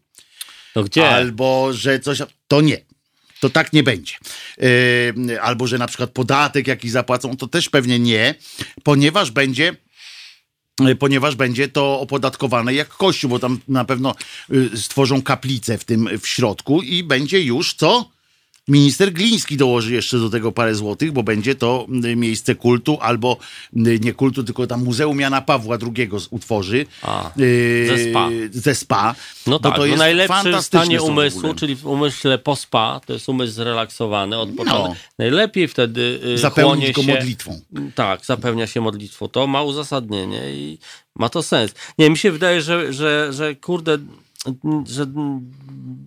No 0.76 0.84
gdzie? 0.84 1.08
albo 1.08 1.68
że 1.72 2.00
coś. 2.00 2.18
To 2.48 2.60
nie. 2.60 2.78
To 3.40 3.50
tak 3.50 3.72
nie 3.72 3.82
będzie. 3.82 4.14
Yy, 4.58 5.42
albo 5.42 5.66
że 5.66 5.78
na 5.78 5.86
przykład 5.86 6.10
podatek 6.10 6.66
jakiś 6.66 6.90
zapłacą, 6.90 7.36
to 7.36 7.46
też 7.48 7.68
pewnie 7.68 7.98
nie, 7.98 8.34
ponieważ 8.82 9.30
będzie. 9.30 9.76
yy, 10.80 10.96
Ponieważ 10.96 11.34
będzie 11.36 11.68
to 11.68 12.00
opodatkowane 12.00 12.74
jak 12.74 12.88
kościół, 12.88 13.30
bo 13.30 13.38
tam 13.38 13.60
na 13.68 13.84
pewno 13.84 14.14
yy, 14.48 14.70
stworzą 14.76 15.22
kaplicę 15.22 15.78
w 15.78 15.84
tym 15.84 16.08
w 16.20 16.28
środku 16.28 16.82
i 16.82 17.04
będzie 17.04 17.42
już 17.42 17.74
co? 17.74 18.10
Minister 18.70 19.12
Gliński 19.12 19.56
dołoży 19.56 19.94
jeszcze 19.94 20.18
do 20.18 20.30
tego 20.30 20.52
parę 20.52 20.74
złotych, 20.74 21.12
bo 21.12 21.22
będzie 21.22 21.54
to 21.54 21.86
y, 22.04 22.16
miejsce 22.16 22.54
kultu, 22.54 22.98
albo 23.00 23.38
y, 23.76 23.98
nie 24.02 24.12
kultu, 24.12 24.44
tylko 24.44 24.66
tam 24.66 24.84
Muzeum 24.84 25.20
Jana 25.20 25.40
Pawła 25.40 25.78
II 25.96 26.10
utworzy. 26.30 26.86
A, 27.02 27.30
y, 27.40 27.86
ze 27.88 28.10
spa. 28.10 28.28
Ze 28.52 28.74
spa. 28.74 29.14
No 29.46 29.58
tak, 29.58 29.72
to 29.72 29.78
no 29.78 29.86
jest 29.86 29.98
najlepszy 29.98 30.52
w 30.52 30.60
stanie 30.60 31.02
umysłu, 31.02 31.54
czyli 31.54 31.76
w 31.76 31.86
umyśle 31.86 32.38
po 32.38 32.56
spa, 32.56 33.00
to 33.06 33.12
jest 33.12 33.28
umysł 33.28 33.52
zrelaksowany, 33.52 34.38
odpoczony. 34.38 34.88
No. 34.88 34.94
Najlepiej 35.18 35.68
wtedy 35.68 36.20
y, 36.24 36.38
Zapełnić 36.38 36.92
go 36.92 37.02
się, 37.02 37.14
modlitwą. 37.14 37.60
Tak, 37.94 38.26
zapełnia 38.26 38.66
się 38.66 38.80
modlitwą. 38.80 39.28
To 39.28 39.46
ma 39.46 39.62
uzasadnienie 39.62 40.50
i 40.52 40.78
ma 41.16 41.28
to 41.28 41.42
sens. 41.42 41.74
Nie, 41.98 42.10
mi 42.10 42.18
się 42.18 42.32
wydaje, 42.32 42.62
że, 42.62 42.92
że, 42.92 43.32
że 43.32 43.54
kurde, 43.54 43.98
że 44.86 45.06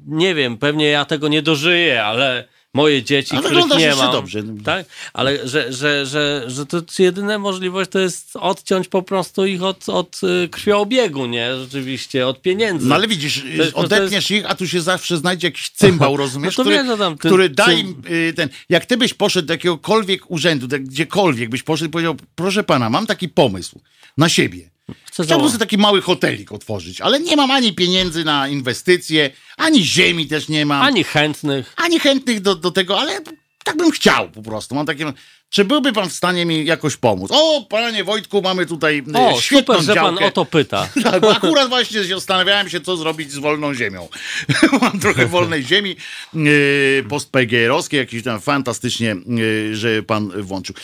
nie 0.08 0.36
wiem, 0.36 0.58
pewnie 0.58 0.86
ja 0.86 1.06
tego 1.06 1.28
nie 1.28 1.42
dożyję, 1.42 2.06
ale 2.06 2.53
moje 2.74 3.04
dzieci, 3.04 3.36
A 3.36 3.40
których 3.42 3.66
nie 3.78 3.96
mam. 3.96 4.12
dobrze. 4.12 4.44
Tak? 4.66 4.86
Ale 5.14 5.48
że, 5.48 5.74
że, 5.74 6.06
że, 6.06 6.44
że 6.48 6.66
to 6.66 6.82
jedyna 7.00 7.40
możliwość 7.40 7.92
to 7.92 8.00
jest 8.00 8.36
odciąć 8.36 8.88
po 8.88 9.04
prostu 9.04 9.46
ich 9.46 9.64
od, 9.64 9.90
od 9.90 10.22
y, 10.24 10.50
krwioobiegu, 10.50 11.26
nie? 11.26 11.58
Rzeczywiście, 11.58 12.28
od 12.28 12.42
pieniędzy. 12.42 12.88
No 12.88 12.96
ale 12.96 13.08
widzisz, 13.08 13.42
To 13.42 13.48
jest- 13.48 13.72
to 13.74 13.78
odetniesz 13.78 14.32
ich, 14.32 14.52
a 14.52 14.56
tu 14.56 14.68
się 14.68 14.82
zawsze 14.82 15.18
znajdzie 15.18 15.48
jakiś 15.48 15.70
cymbał, 15.70 16.18
rozumiesz, 16.18 16.58
No 16.58 16.64
to 16.64 16.70
który, 16.70 16.84
no 16.84 16.98
tam 16.98 17.18
ten 17.18 17.30
który 17.32 17.50
da 17.50 17.72
im 17.72 18.02
y, 18.12 18.34
ten... 18.36 18.50
Jak 18.70 18.86
ty 18.86 18.98
byś 18.98 19.14
poszedł 19.14 19.48
do 19.48 19.54
jakiegokolwiek 19.54 20.32
urzędu, 20.32 20.68
gdziekolwiek 20.80 21.50
byś 21.50 21.64
poszedł 21.64 21.90
i 21.90 21.92
powiedział, 21.92 22.16
proszę 22.36 22.64
pana, 22.64 22.90
mam 22.90 23.06
taki 23.06 23.30
pomysł 23.30 23.80
na 24.18 24.30
siebie. 24.30 24.73
Chcę 25.06 25.24
Chciałbym 25.24 25.48
sobie 25.48 25.60
taki 25.60 25.78
mały 25.78 26.02
hotelik 26.02 26.52
otworzyć, 26.52 27.02
ale 27.02 27.20
nie 27.20 27.36
mam 27.36 27.52
ani 27.52 27.74
pieniędzy 27.74 28.24
na 28.24 28.48
inwestycje, 28.48 29.32
ani 29.58 29.86
ziemi 29.86 30.28
też 30.28 30.50
nie 30.50 30.66
mam, 30.66 30.82
ani, 30.82 30.88
Ani 30.88 31.04
chętnych. 31.04 31.76
chętnych 32.02 32.40
do, 32.42 32.56
do 32.56 32.72
tego, 32.72 33.00
ale 33.00 33.22
tak 33.64 33.78
bym 33.78 33.92
chciał 33.92 34.30
po 34.30 34.42
prostu. 34.42 34.76
Mam 34.76 34.86
takie... 34.86 35.14
Czy 35.50 35.66
byłby 35.66 35.94
pan 35.94 36.10
w 36.10 36.14
stanie 36.14 36.46
mi 36.46 36.66
jakoś 36.66 36.96
pomóc? 36.98 37.32
O, 37.34 37.66
panie 37.70 38.04
Wojtku, 38.04 38.42
mamy 38.42 38.66
tutaj 38.66 39.04
O, 39.14 39.42
świetną 39.42 39.76
super, 39.76 39.86
że 39.86 39.96
pan 39.96 40.06
działkę. 40.16 40.26
o 40.26 40.32
to 40.32 40.46
pyta. 40.46 40.90
Tak, 41.04 41.24
akurat 41.24 41.70
właśnie 41.70 42.04
zastanawiałem 42.04 42.70
się, 42.70 42.82
co 42.82 42.98
zrobić 42.98 43.32
z 43.32 43.38
wolną 43.38 43.74
ziemią. 43.74 44.08
Mam 44.82 45.00
trochę 45.00 45.26
wolnej 45.26 45.64
ziemi 45.64 45.96
yy, 46.34 47.06
post-PGR-owskiej, 47.10 47.98
jakiś 47.98 48.24
tam 48.24 48.42
fantastycznie, 48.42 49.16
yy, 49.28 49.76
że 49.76 50.04
pan 50.04 50.42
włączył. 50.42 50.76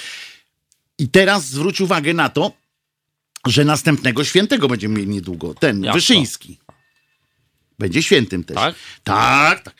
I 1.00 1.10
teraz 1.10 1.45
zwróć 1.45 1.82
uwagę 1.82 2.14
na 2.14 2.30
to, 2.30 2.52
że 3.48 3.66
następnego 3.66 4.24
świętego 4.24 4.68
będziemy 4.68 4.96
mieli 5.00 5.08
niedługo. 5.10 5.54
Ten? 5.54 5.92
Wyszyński. 5.94 6.58
Będzie 7.80 8.04
świętym 8.04 8.44
też. 8.44 8.56
Tak? 8.56 8.76
Tak, 9.04 9.64
tak. 9.64 9.76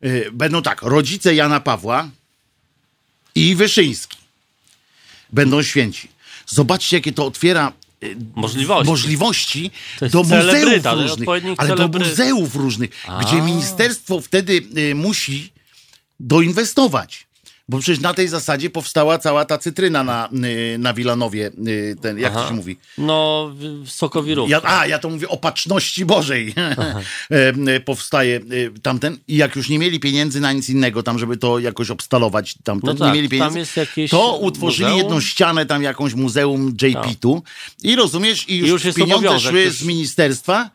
Yy, 0.00 0.30
Będą 0.32 0.62
tak, 0.62 0.82
rodzice 0.82 1.34
Jana 1.34 1.60
Pawła 1.60 2.08
i 3.34 3.54
Wyszyński 3.54 4.16
będą 5.32 5.62
święci. 5.62 6.08
Zobaczcie, 6.46 6.96
jakie 6.96 7.12
to 7.12 7.26
otwiera 7.26 7.72
y, 8.02 8.16
Możliwości. 8.34 8.90
możliwości 8.90 9.70
do 10.00 10.22
muzeów 10.22 10.84
różnych, 10.84 11.28
ale 11.56 11.76
do 11.76 11.88
muzeów 11.88 12.56
różnych, 12.56 12.90
A. 13.06 13.20
gdzie 13.24 13.42
ministerstwo 13.42 14.20
wtedy 14.20 14.62
y, 14.76 14.94
musi 14.94 15.52
doinwestować. 16.20 17.26
Bo 17.68 17.78
przecież 17.78 18.00
na 18.00 18.14
tej 18.14 18.28
zasadzie 18.28 18.70
powstała 18.70 19.18
cała 19.18 19.44
ta 19.44 19.58
cytryna 19.58 20.04
na, 20.04 20.28
y, 20.74 20.78
na 20.78 20.94
Wilanowie, 20.94 21.50
y, 21.66 21.96
ten, 22.02 22.18
jak 22.18 22.32
to 22.32 22.38
Aha. 22.38 22.48
się 22.48 22.54
mówi? 22.54 22.76
No, 22.98 23.50
Sokowirów. 23.86 24.50
Ja, 24.50 24.60
a, 24.62 24.86
ja 24.86 24.98
to 24.98 25.10
mówię 25.10 25.28
o 25.28 25.36
patrzności 25.36 26.04
Bożej. 26.04 26.54
E, 27.30 27.48
e, 27.74 27.80
Powstaje 27.80 28.36
e, 28.36 28.40
tamten. 28.82 29.18
I 29.28 29.36
jak 29.36 29.56
już 29.56 29.68
nie 29.68 29.78
mieli 29.78 30.00
pieniędzy 30.00 30.40
na 30.40 30.52
nic 30.52 30.68
innego, 30.68 31.02
tam, 31.02 31.18
żeby 31.18 31.36
to 31.36 31.58
jakoś 31.58 31.90
obstalować, 31.90 32.54
tamten, 32.64 32.90
No 32.90 32.94
tak, 32.94 33.08
nie 33.08 33.14
mieli 33.14 33.28
pieniędzy, 33.28 33.64
to 34.10 34.36
utworzyli 34.38 34.84
muzeum? 34.84 34.98
jedną 34.98 35.20
ścianę, 35.20 35.66
tam 35.66 35.82
jakąś 35.82 36.14
muzeum 36.14 36.76
JP-tu. 36.82 37.42
I 37.82 37.96
rozumiesz, 37.96 38.48
i 38.48 38.56
już, 38.56 38.68
już 38.68 38.84
jest 38.84 38.98
pieniądze 38.98 39.40
szły 39.40 39.62
już- 39.62 39.74
z 39.74 39.82
ministerstwa. 39.84 40.70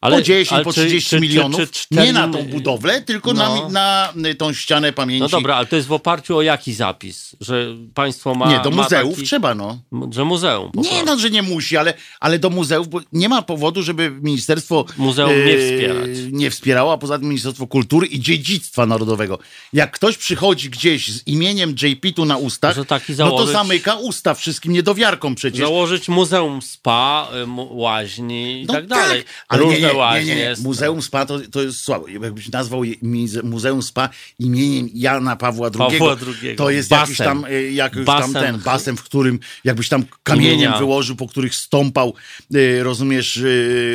Ale- 0.00 0.16
po 0.16 0.22
10, 0.22 0.52
ale 0.52 0.64
po 0.64 0.72
czy- 0.72 0.80
30 0.80 1.10
czy- 1.10 1.16
czy- 1.16 1.20
milionów. 1.20 1.70
czy- 1.70 1.86
nie 1.90 2.12
na 2.12 2.28
tą 2.28 2.42
budowlę, 2.42 3.02
tylko 3.02 3.32
No. 3.34 3.68
na, 3.68 4.12
na 4.14 4.34
tą 4.38 4.52
ścianę 4.52 4.92
pamięci. 4.92 5.20
No 5.20 5.28
dobra, 5.28 5.56
ale 5.56 5.66
to 5.66 5.76
jest 5.76 5.88
w 5.88 5.92
oparciu 5.92 6.36
o 6.36 6.42
jaki 6.42 6.74
zapis? 6.74 7.36
Że 7.40 7.66
państwo 7.94 8.34
ma. 8.34 8.52
nie, 8.52 8.60
do 8.60 8.70
muzeów 8.70 9.14
taki, 9.14 9.26
trzeba, 9.26 9.54
no. 9.54 9.78
Że 10.10 10.24
muzeum. 10.24 10.70
Nie, 10.74 10.82
prostu. 10.90 11.04
no, 11.06 11.18
że 11.18 11.30
nie 11.30 11.42
musi, 11.42 11.76
ale, 11.76 11.94
ale 12.20 12.38
do 12.38 12.50
muzeów, 12.50 12.88
bo 12.88 13.00
nie 13.12 13.28
ma 13.28 13.42
powodu, 13.42 13.82
żeby 13.82 14.10
ministerstwo 14.10 14.84
Muzeum 14.98 15.46
nie 15.46 15.58
wspierać. 15.58 16.08
nie 16.32 16.50
wspierało, 16.50 16.92
a 16.92 16.98
poza 16.98 17.18
tym 17.18 17.28
Ministerstwo 17.28 17.66
Kultury 17.66 18.06
i 18.06 18.20
Dziedzictwa 18.20 18.86
Narodowego. 18.86 19.38
Jak 19.72 19.90
ktoś 19.90 20.16
przychodzi 20.16 20.70
gdzieś 20.70 21.08
z 21.12 21.26
imieniem 21.26 21.74
JP-tu 21.82 22.24
na 22.24 22.36
ustach, 22.36 22.76
taki 22.86 23.12
no 23.12 23.16
to 23.30 23.36
założyć- 23.36 23.52
zamyka 23.52 23.94
usta 23.94 24.34
wszystkim 24.34 24.72
niedowiarkom 24.72 25.34
przecież. 25.34 25.60
Założyć 25.60 26.08
muzeum 26.08 26.62
spa, 26.62 27.28
y, 27.44 27.46
łaźni 27.70 28.62
i 28.62 28.66
No 28.66 28.74
tak 28.74 28.86
dalej. 28.86 29.24
ale 29.48 29.62
Różne 29.62 29.80
nie, 29.80 29.89
nie, 29.92 30.24
nie, 30.24 30.34
nie. 30.36 30.54
Muzeum 30.62 31.02
Spa 31.02 31.26
to, 31.26 31.38
to 31.52 31.62
jest 31.62 31.80
słabo. 31.80 32.08
Jakbyś 32.08 32.48
nazwał 32.48 32.84
je- 32.84 32.94
Muzeum 33.42 33.82
Spa 33.82 34.08
imieniem 34.38 34.88
Jana 34.94 35.36
Pawła 35.36 35.66
II, 35.68 35.78
Pawła 35.98 36.16
II. 36.42 36.56
to 36.56 36.70
jest 36.70 36.88
Basen. 36.88 37.02
jakiś 37.04 37.18
tam, 37.18 37.44
e, 37.44 37.62
jakiś 37.72 38.02
Basen. 38.04 38.32
tam 38.32 38.42
ten 38.42 38.58
basen, 38.58 38.96
w 38.96 39.02
którym 39.02 39.38
jakbyś 39.64 39.88
tam 39.88 40.04
kamieniem 40.22 40.54
Imienia. 40.54 40.78
wyłożył, 40.78 41.16
po 41.16 41.28
których 41.28 41.54
stąpał, 41.54 42.14
e, 42.54 42.82
rozumiesz, 42.82 43.36
e, 43.36 43.42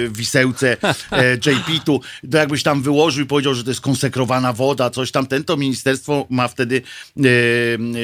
wisełce 0.10 0.78
e, 1.12 1.34
JP-tu, 1.36 2.02
to 2.32 2.38
jakbyś 2.38 2.64
tam 2.64 2.82
wyłożył 2.82 3.24
i 3.24 3.28
powiedział, 3.28 3.54
że 3.56 3.64
to 3.64 3.70
jest 3.72 3.82
konsekrowana 3.82 4.54
woda, 4.54 4.90
coś 4.90 5.12
tam, 5.12 5.28
ten, 5.28 5.44
to 5.44 5.58
ministerstwo 5.58 6.28
ma 6.30 6.48
wtedy, 6.48 6.82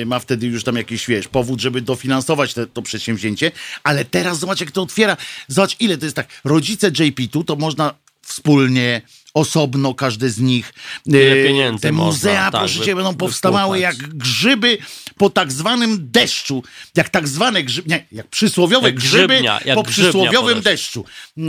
e, 0.02 0.06
ma 0.06 0.20
wtedy 0.20 0.48
już 0.48 0.64
tam 0.64 0.76
jakiś, 0.76 1.08
wiesz, 1.08 1.28
powód, 1.28 1.62
żeby 1.62 1.82
dofinansować 1.82 2.54
te, 2.54 2.68
to 2.68 2.82
przedsięwzięcie, 2.82 3.52
ale 3.84 4.06
teraz 4.06 4.40
zobacz, 4.40 4.60
jak 4.62 4.72
to 4.72 4.82
otwiera, 4.82 5.18
zobacz, 5.48 5.76
ile 5.80 5.98
to 5.98 6.06
jest 6.06 6.16
tak, 6.16 6.28
rodzice 6.44 6.88
JP-tu, 7.00 7.44
to 7.44 7.56
można 7.56 7.81
wspólnie, 8.26 9.02
osobno, 9.34 9.94
każdy 9.94 10.30
z 10.30 10.40
nich. 10.40 10.74
Ile 11.06 11.20
E, 11.20 11.44
pieniędzy 11.44 11.82
Te 11.82 11.92
można, 11.92 12.06
muzea, 12.06 12.52
tak, 12.52 12.62
proszę 12.62 12.86
cię, 12.86 12.96
będą 12.96 13.16
powstawały 13.16 13.80
jak 13.80 13.96
grzyby 13.96 14.78
po 15.18 15.30
tak 15.30 15.52
zwanym 15.52 15.98
deszczu. 16.12 16.64
Jak 16.96 17.10
tak 17.10 17.28
zwane 17.28 17.64
grzyby, 17.64 17.90
nie, 17.90 18.06
jak 18.12 18.28
przysłowiowe 18.28 18.88
Jak 18.88 18.96
grzyby 18.96 19.28
grzybnia, 19.28 19.60
jak 19.66 19.76
po 19.76 19.84
przysłowiowym 19.84 20.56
po 20.56 20.62
deszczu. 20.62 21.06
E, 21.38 21.42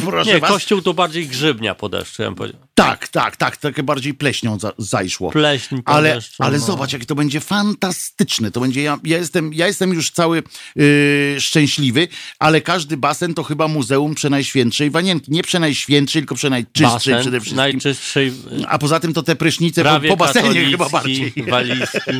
proszę 0.06 0.32
Nie, 0.32 0.40
was. 0.40 0.50
kościół 0.50 0.82
to 0.82 0.94
bardziej 0.94 1.26
grzybnia 1.26 1.74
po 1.74 1.88
deszczu, 1.88 2.22
ja. 2.22 2.32
Tak, 2.74 3.08
tak, 3.08 3.36
tak, 3.36 3.56
takie 3.56 3.82
bardziej 3.82 4.14
pleśnią 4.14 4.58
za, 4.58 4.72
zajszło. 4.78 5.30
Pleśń 5.30 5.82
po 5.82 5.92
ale, 5.92 6.14
deszczu, 6.14 6.42
ale 6.42 6.58
no. 6.58 6.64
zobacz, 6.64 6.92
jakie 6.92 7.06
to 7.06 7.14
będzie 7.14 7.40
fantastyczne. 7.40 8.50
To 8.50 8.60
będzie, 8.60 8.82
ja, 8.82 8.98
ja, 9.04 9.18
jestem, 9.18 9.54
ja 9.54 9.66
jestem 9.66 9.92
już 9.92 10.10
cały 10.10 10.42
yy, 10.76 11.36
szczęśliwy, 11.40 12.08
ale 12.38 12.60
każdy 12.60 12.96
basen 12.96 13.34
to 13.34 13.42
chyba 13.42 13.68
muzeum 13.68 14.14
Przenajświętszej 14.14 14.90
Wanienki. 14.90 15.32
Nie 15.32 15.42
Przenajświętszej, 15.42 16.22
tylko 16.22 16.34
Przenajczystszej 16.34 16.91
Basen 16.94 17.20
przede 17.20 17.40
wszystkim. 17.40 17.56
najczystszej, 17.56 18.32
A 18.68 18.78
poza 18.78 19.00
tym 19.00 19.12
to 19.12 19.22
te 19.22 19.36
prysznice 19.36 19.84
po, 19.84 20.00
po 20.08 20.16
basenie 20.16 20.64
chyba 20.70 20.88
bardziej. 20.88 21.32
walijski, 21.48 22.10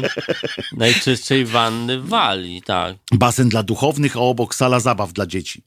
najczystszej 0.77 1.44
wanny 1.44 1.99
w 2.01 2.09
Walii, 2.09 2.62
tak. 2.62 2.97
Basen 3.12 3.49
dla 3.49 3.62
duchownych, 3.62 4.16
a 4.16 4.20
obok 4.20 4.55
sala 4.55 4.81
zabaw 4.81 5.12
dla 5.12 5.27
dzieci. 5.27 5.62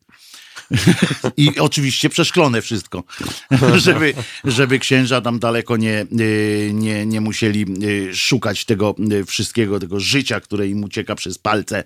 I 1.37 1.59
oczywiście 1.59 2.09
przeszklone 2.09 2.61
wszystko, 2.61 3.03
żeby, 3.85 4.13
żeby 4.43 4.79
księża 4.79 5.21
tam 5.21 5.39
daleko 5.39 5.77
nie, 5.77 6.05
y, 6.19 6.71
nie, 6.73 7.05
nie 7.05 7.21
musieli 7.21 7.65
y, 7.83 8.15
szukać 8.15 8.65
tego 8.65 8.95
y, 9.11 9.25
wszystkiego, 9.25 9.79
tego 9.79 9.99
życia, 9.99 10.39
które 10.39 10.67
im 10.67 10.83
ucieka 10.83 11.15
przez 11.15 11.37
palce. 11.37 11.83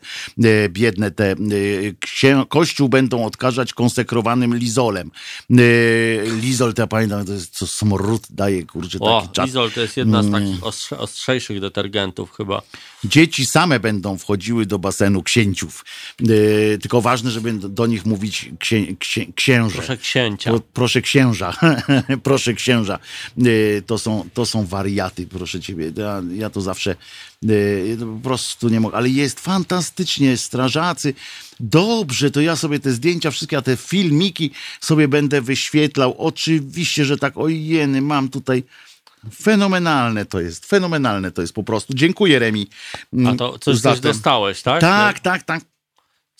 Biedne 0.69 1.11
te 1.11 1.35
księ, 1.99 2.43
kościół 2.49 2.89
będą 2.89 3.25
odkażać 3.25 3.73
konsekrowanym 3.73 4.55
lizolem. 4.55 5.11
Lizol, 6.41 6.73
to 6.73 6.81
ja 6.81 6.87
pamiętam, 6.87 7.25
to 7.25 7.33
jest 7.33 7.57
co 7.57 7.67
smród 7.67 8.27
daje, 8.29 8.65
kurczę, 8.65 8.97
O, 9.01 9.21
taki 9.21 9.33
czas. 9.33 9.45
Lizol 9.45 9.71
to 9.71 9.81
jest 9.81 9.97
jedna 9.97 10.23
z 10.23 10.29
Mm. 10.29 10.43
takich 10.43 10.63
ostrze, 10.63 10.97
ostrzejszych 10.97 11.59
detergentów 11.59 12.31
chyba. 12.37 12.61
Dzieci 13.03 13.45
same 13.45 13.79
będą 13.79 14.17
wchodziły 14.17 14.65
do 14.65 14.79
basenu 14.79 15.23
księciów. 15.23 15.85
Yy, 16.19 16.77
tylko 16.81 17.01
ważne, 17.01 17.31
żeby 17.31 17.53
do, 17.53 17.87
nich 17.87 18.05
mówić 18.05 18.49
księ, 18.59 18.85
księ, 18.99 19.25
księże. 19.35 19.75
Proszę 19.75 19.97
księcia. 19.97 20.49
Pro, 20.49 20.59
proszę 20.59 21.01
księża. 21.01 21.53
proszę 22.23 22.53
księża. 22.53 22.99
Yy, 23.37 23.83
to, 23.85 23.97
są, 23.97 24.29
to 24.33 24.45
są 24.45 24.65
wariaty, 24.65 25.27
proszę 25.27 25.59
ciebie. 25.59 25.91
Ja, 25.97 26.21
ja 26.33 26.49
to 26.49 26.61
zawsze 26.61 26.95
yy, 27.41 27.97
to 27.99 28.05
po 28.05 28.19
prostu 28.23 28.69
nie 28.69 28.79
mogę. 28.79 28.97
Ale 28.97 29.09
jest 29.09 29.39
fantastycznie, 29.39 30.37
strażacy. 30.37 31.13
Dobrze, 31.59 32.31
to 32.31 32.41
ja 32.41 32.55
sobie 32.55 32.79
te 32.79 32.91
zdjęcia, 32.91 33.31
wszystkie, 33.31 33.61
te 33.61 33.77
filmiki 33.77 34.51
sobie 34.81 35.07
będę 35.07 35.41
wyświetlał. 35.41 36.15
Oczywiście, 36.17 37.05
że 37.05 37.17
tak, 37.17 37.37
ojeny, 37.37 38.01
mam 38.01 38.29
tutaj 38.29 38.63
Fenomenalne 39.33 40.25
to 40.25 40.39
jest, 40.39 40.65
fenomenalne 40.65 41.31
to 41.31 41.41
jest 41.41 41.53
po 41.53 41.63
prostu. 41.63 41.93
Dziękuję 41.93 42.39
Remi. 42.39 42.67
A 43.27 43.35
to 43.35 43.59
coś, 43.59 43.79
coś 43.81 43.99
dostałeś, 43.99 44.61
tak? 44.61 44.81
Tak, 44.81 45.19
tak, 45.19 45.43
tak. 45.43 45.61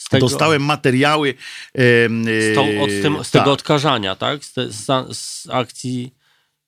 Tego, 0.10 0.28
Dostałem 0.28 0.64
materiały. 0.64 1.34
em, 1.74 2.26
z, 2.26 2.56
tą, 2.56 2.82
od 2.82 2.90
tym, 2.90 3.24
z 3.24 3.32
tak. 3.32 3.42
tego 3.42 3.52
odkażania, 3.52 4.16
tak? 4.16 4.46
Z, 4.46 4.54
te, 4.54 4.72
z, 4.72 5.18
z 5.18 5.48
akcji 5.50 6.14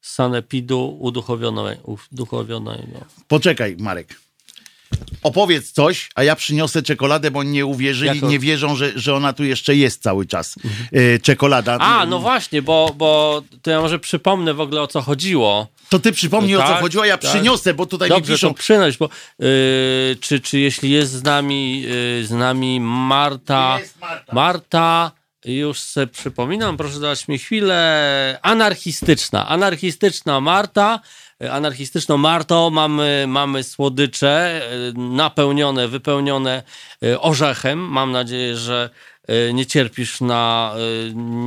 sanepidu 0.01 0.97
uduchowionego. 0.99 1.97
Poczekaj, 3.27 3.75
Marek. 3.79 4.15
Opowiedz 5.23 5.71
coś, 5.71 6.09
a 6.15 6.23
ja 6.23 6.35
przyniosę 6.35 6.81
czekoladę, 6.83 7.31
bo 7.31 7.39
oni 7.39 7.51
nie 7.51 7.65
uwierzyli, 7.65 8.15
Jako- 8.15 8.27
nie 8.29 8.39
wierzą, 8.39 8.75
że, 8.75 8.91
że 8.95 9.15
ona 9.15 9.33
tu 9.33 9.43
jeszcze 9.43 9.75
jest 9.75 10.03
cały 10.03 10.25
czas. 10.25 10.55
E, 10.91 11.19
czekolada. 11.19 11.77
A, 11.79 12.05
no 12.05 12.19
właśnie, 12.19 12.61
bo, 12.61 12.91
bo 12.97 13.41
to 13.61 13.71
ja 13.71 13.81
może 13.81 13.99
przypomnę 13.99 14.53
w 14.53 14.59
ogóle 14.61 14.81
o 14.81 14.87
co 14.87 15.01
chodziło. 15.01 15.67
To 15.89 15.99
ty 15.99 16.11
przypomnij 16.11 16.55
o 16.55 16.61
co 16.61 16.67
Tak, 16.67 16.81
chodziło, 16.81 17.03
a 17.03 17.07
ja 17.07 17.17
tak. 17.17 17.31
przyniosę, 17.31 17.73
bo 17.73 17.85
tutaj 17.85 18.09
mi 18.09 18.15
Dobrze, 18.15 18.33
piszą. 18.33 18.47
to 18.47 18.53
przynoś, 18.53 18.97
bo 18.97 19.09
yy, 19.39 19.47
czy, 20.21 20.39
czy 20.39 20.59
jeśli 20.59 20.89
jest 20.91 21.11
z 21.11 21.23
nami, 21.23 21.81
yy, 21.81 22.25
z 22.25 22.31
nami 22.31 22.79
Marta, 22.79 23.77
Jest 23.79 23.99
Marta. 24.01 24.33
Marta, 24.33 25.11
już 25.45 25.79
se 25.79 26.07
przypominam, 26.07 26.77
proszę 26.77 26.99
dać 26.99 27.27
mi 27.27 27.39
chwilę, 27.39 28.39
anarchistyczna, 28.41 29.47
anarchistyczna 29.47 30.41
Marta, 30.41 30.99
anarchistyczną 31.49 32.17
Marto, 32.17 32.69
mamy, 32.69 33.25
mamy 33.27 33.63
słodycze 33.63 34.61
yy, 34.97 35.03
napełnione, 35.03 35.87
wypełnione 35.87 36.63
yy, 37.01 37.19
orzechem, 37.21 37.79
mam 37.79 38.11
nadzieję, 38.11 38.57
że 38.57 38.89
yy, 39.27 39.53
nie 39.53 39.65
cierpisz 39.65 40.21
na 40.21 40.73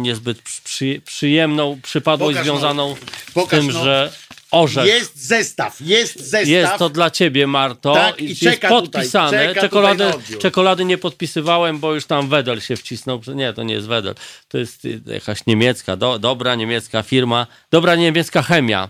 niezbyt 0.03 0.43
przy, 0.43 1.03
przyjemną 1.05 1.81
przypadłość 1.83 2.39
Pokaż, 2.39 2.47
związaną 2.47 2.97
Pokaż, 3.35 3.59
z 3.59 3.63
tym, 3.63 3.75
no. 3.75 3.85
że 3.85 4.13
orzech 4.51 4.87
Jest 4.87 5.27
zestaw, 5.27 5.81
jest 5.81 6.21
zestaw. 6.21 6.49
jest 6.49 6.73
to 6.79 6.89
dla 6.89 7.11
ciebie, 7.11 7.47
Marto. 7.47 7.95
Tak, 7.95 8.21
i 8.21 8.29
jest 8.29 8.41
tutaj, 8.41 8.71
podpisane. 8.71 9.55
czekolady, 9.55 10.05
tutaj 10.05 10.21
odbiór. 10.21 10.41
czekolady 10.41 10.85
nie 10.85 10.99
podpisywałem, 10.99 11.79
bo 11.79 11.95
już 11.95 12.07
tam 12.07 12.29
Wedel 12.29 12.61
się 12.61 12.77
wcisnął. 12.77 13.21
Nie, 13.35 13.53
to 13.53 13.63
nie 13.63 13.75
jest 13.75 13.87
Wedel. 13.87 14.15
To 14.49 14.59
jest 14.59 14.87
jakaś 15.07 15.47
niemiecka, 15.47 15.97
do, 15.97 16.19
dobra 16.19 16.55
niemiecka 16.55 17.03
firma, 17.03 17.47
dobra 17.71 17.97
niemiecka 17.97 18.43
chemia. 18.43 18.89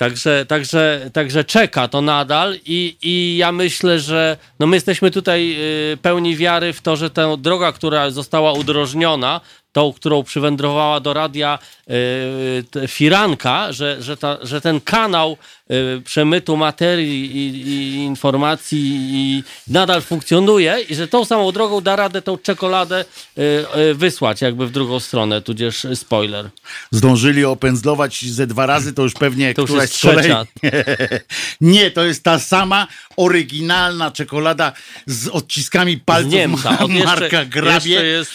Także, 0.00 0.46
także, 0.46 1.10
także 1.12 1.44
czeka 1.44 1.88
to 1.88 2.00
nadal 2.00 2.58
i, 2.66 2.96
i 3.02 3.36
ja 3.36 3.52
myślę, 3.52 3.98
że 3.98 4.36
no 4.58 4.66
my 4.66 4.76
jesteśmy 4.76 5.10
tutaj 5.10 5.56
y, 5.92 5.96
pełni 5.96 6.36
wiary 6.36 6.72
w 6.72 6.80
to, 6.80 6.96
że 6.96 7.10
tę 7.10 7.36
drogę, 7.38 7.72
która 7.72 8.10
została 8.10 8.52
udrożniona, 8.52 9.40
tą, 9.72 9.92
którą 9.92 10.22
przywędrowała 10.22 11.00
do 11.00 11.12
radia 11.14 11.58
y, 11.90 12.64
te 12.70 12.88
firanka, 12.88 13.72
że, 13.72 14.02
że, 14.02 14.16
ta, 14.16 14.38
że 14.42 14.60
ten 14.60 14.80
kanał 14.80 15.36
y, 15.98 16.02
przemytu 16.04 16.56
materii 16.56 17.36
i, 17.36 17.68
i 17.68 17.94
informacji 17.94 18.80
i 19.10 19.44
nadal 19.68 20.02
funkcjonuje 20.02 20.76
i 20.88 20.94
że 20.94 21.08
tą 21.08 21.24
samą 21.24 21.52
drogą 21.52 21.80
da 21.80 21.96
radę 21.96 22.22
tą 22.22 22.38
czekoladę 22.38 23.04
y, 23.38 23.42
y, 23.90 23.94
wysłać 23.94 24.40
jakby 24.40 24.66
w 24.66 24.70
drugą 24.70 25.00
stronę, 25.00 25.42
tudzież 25.42 25.86
spoiler. 25.94 26.50
Zdążyli 26.90 27.44
opędzlować 27.44 28.24
ze 28.24 28.46
dwa 28.46 28.66
razy, 28.66 28.92
to 28.92 29.02
już 29.02 29.14
pewnie 29.14 29.54
To 29.54 29.60
już 29.62 29.70
któraś 29.70 29.82
jest 29.90 29.96
z 29.96 30.00
kolei. 30.02 30.18
trzecia. 30.24 30.46
Nie, 31.60 31.90
to 31.90 32.04
jest 32.04 32.24
ta 32.24 32.38
sama 32.38 32.86
oryginalna 33.16 34.10
czekolada 34.10 34.72
z 35.06 35.28
odciskami 35.28 35.94
Z 35.96 36.00
palców 36.04 36.32
Niemca. 36.32 36.70
Ma- 36.70 36.78
Od 36.78 36.90
jeszcze, 37.00 37.06
Marka 37.06 37.44
Grabie. 37.44 37.90
jeszcze 37.90 38.04
jest 38.06 38.30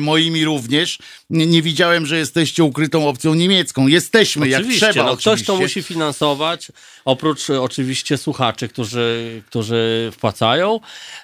moimi 0.00 0.44
również. 0.44 0.98
Nie, 1.30 1.62
widziałem, 1.62 2.06
że 2.06 2.18
jesteście 2.18 2.64
ukrytą 2.64 3.08
opcją 3.08 3.34
niemiecką. 3.34 3.86
Jesteśmy, 3.86 4.48
jak 4.48 4.60
Oczywiście, 4.60 4.90
trzeba 4.90 5.06
no, 5.06 5.12
oczywiście. 5.12 5.30
ktoś 5.30 5.46
to 5.46 5.56
musi 5.56 5.82
finansować, 5.82 6.72
oprócz 7.04 7.50
e, 7.50 7.62
oczywiście 7.62 8.18
słuchaczy, 8.18 8.68
którzy, 8.68 9.42
którzy 9.46 10.10
wpłacają, 10.12 10.80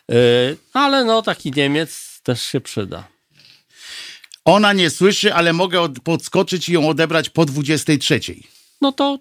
yy, 0.09 0.17
ale 0.73 1.05
no 1.05 1.23
taki 1.23 1.53
Niemiec 1.53 2.21
też 2.23 2.43
się 2.43 2.61
przyda. 2.61 3.05
Ona 4.45 4.73
nie 4.73 4.91
słyszy, 4.91 5.35
ale 5.35 5.53
mogę 5.53 5.81
od, 5.81 6.01
podskoczyć 6.01 6.69
i 6.69 6.73
ją 6.73 6.89
odebrać 6.89 7.31
po 7.31 7.45
23. 7.45 8.21
No 8.81 8.93
to, 8.93 9.19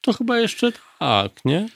to 0.00 0.12
chyba 0.12 0.38
jeszcze 0.38 0.72
tak, 0.98 1.32
nie? 1.44 1.68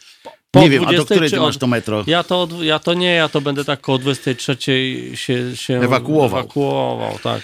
Nie 0.54 0.70
wiem, 0.70 0.82
a 0.82 0.86
do 0.86 0.92
20 0.92 1.14
której 1.14 1.30
ty 1.30 1.40
masz 1.40 1.58
to 1.58 1.66
metro? 1.66 2.04
Ja 2.06 2.22
to, 2.22 2.42
od- 2.42 2.62
ja 2.62 2.78
to 2.78 2.94
nie, 2.94 3.14
ja 3.14 3.28
to 3.28 3.40
będę 3.40 3.64
tak 3.64 3.80
koło 3.80 3.98
23 3.98 5.12
się, 5.14 5.56
się 5.56 5.80
Ewakuował. 5.80 6.40
ewakuował 6.40 7.18
tak. 7.22 7.40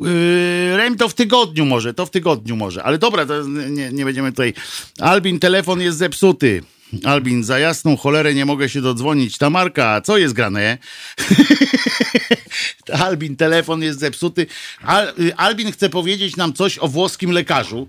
Yy, 0.00 0.76
Rem 0.76 0.96
to 0.96 1.08
w 1.08 1.14
tygodniu 1.14 1.64
może, 1.64 1.94
to 1.94 2.06
w 2.06 2.10
tygodniu 2.10 2.56
może. 2.56 2.82
Ale 2.82 2.98
dobra, 2.98 3.26
to 3.26 3.42
nie, 3.48 3.90
nie 3.92 4.04
będziemy 4.04 4.30
tutaj. 4.32 4.54
Albin, 5.00 5.38
telefon 5.38 5.80
jest 5.80 5.98
zepsuty. 5.98 6.62
Albin, 7.04 7.44
za 7.44 7.58
jasną 7.58 7.96
cholerę 7.96 8.34
nie 8.34 8.44
mogę 8.44 8.68
się 8.68 8.80
dodzwonić. 8.80 9.38
Tamarka, 9.38 10.00
co 10.00 10.18
jest 10.18 10.34
grane? 10.34 10.78
Albin, 13.06 13.36
telefon 13.36 13.82
jest 13.82 13.98
zepsuty. 14.00 14.46
Al, 14.82 15.12
Albin 15.36 15.72
chce 15.72 15.88
powiedzieć 15.90 16.36
nam 16.36 16.52
coś 16.52 16.78
o 16.78 16.88
włoskim 16.88 17.30
lekarzu. 17.32 17.88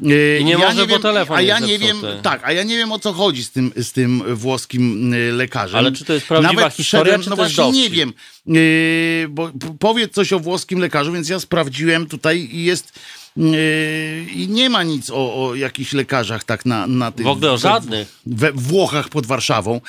I 0.00 0.44
nie 0.44 0.58
może, 0.58 0.80
bo 0.80 0.86
wiem, 0.86 1.02
telefon 1.02 1.36
A 1.36 1.40
jest 1.40 1.60
ja 1.60 1.66
nie 1.66 1.78
wiem, 1.78 1.96
tak, 2.22 2.40
a 2.44 2.52
ja 2.52 2.62
nie 2.62 2.76
wiem 2.76 2.92
o 2.92 2.98
co 2.98 3.12
chodzi 3.12 3.44
z 3.44 3.50
tym, 3.50 3.72
z 3.76 3.92
tym 3.92 4.36
włoskim 4.36 5.14
y, 5.14 5.32
lekarzem. 5.32 5.78
Ale 5.78 5.92
czy 5.92 6.04
to 6.04 6.12
jest 6.12 6.26
prawdziwa 6.26 6.52
Nawet 6.52 6.74
historia, 6.74 7.04
wszedłem- 7.04 7.22
czy 7.22 7.30
No 7.30 7.36
to 7.36 7.42
właśnie 7.42 7.72
nie 7.72 7.90
wiem, 7.90 8.12
yy, 8.46 9.26
bo 9.28 9.50
powiedz 9.78 10.12
coś 10.12 10.32
o 10.32 10.40
włoskim 10.40 10.78
lekarzu, 10.78 11.12
więc 11.12 11.28
ja 11.28 11.40
sprawdziłem 11.40 12.06
tutaj 12.06 12.48
i 12.52 12.64
jest 12.64 12.92
yy, 13.36 14.26
i 14.34 14.48
nie 14.48 14.70
ma 14.70 14.82
nic 14.82 15.10
o, 15.10 15.46
o 15.46 15.54
jakichś 15.54 15.92
lekarzach 15.92 16.44
tak 16.44 16.66
na, 16.66 16.86
na 16.86 17.12
tych... 17.12 17.26
W 17.26 17.28
ogóle 17.28 17.52
o 17.52 17.58
żadnych. 17.58 18.20
We 18.26 18.52
Włochach 18.52 19.08
pod 19.08 19.26
Warszawą. 19.26 19.80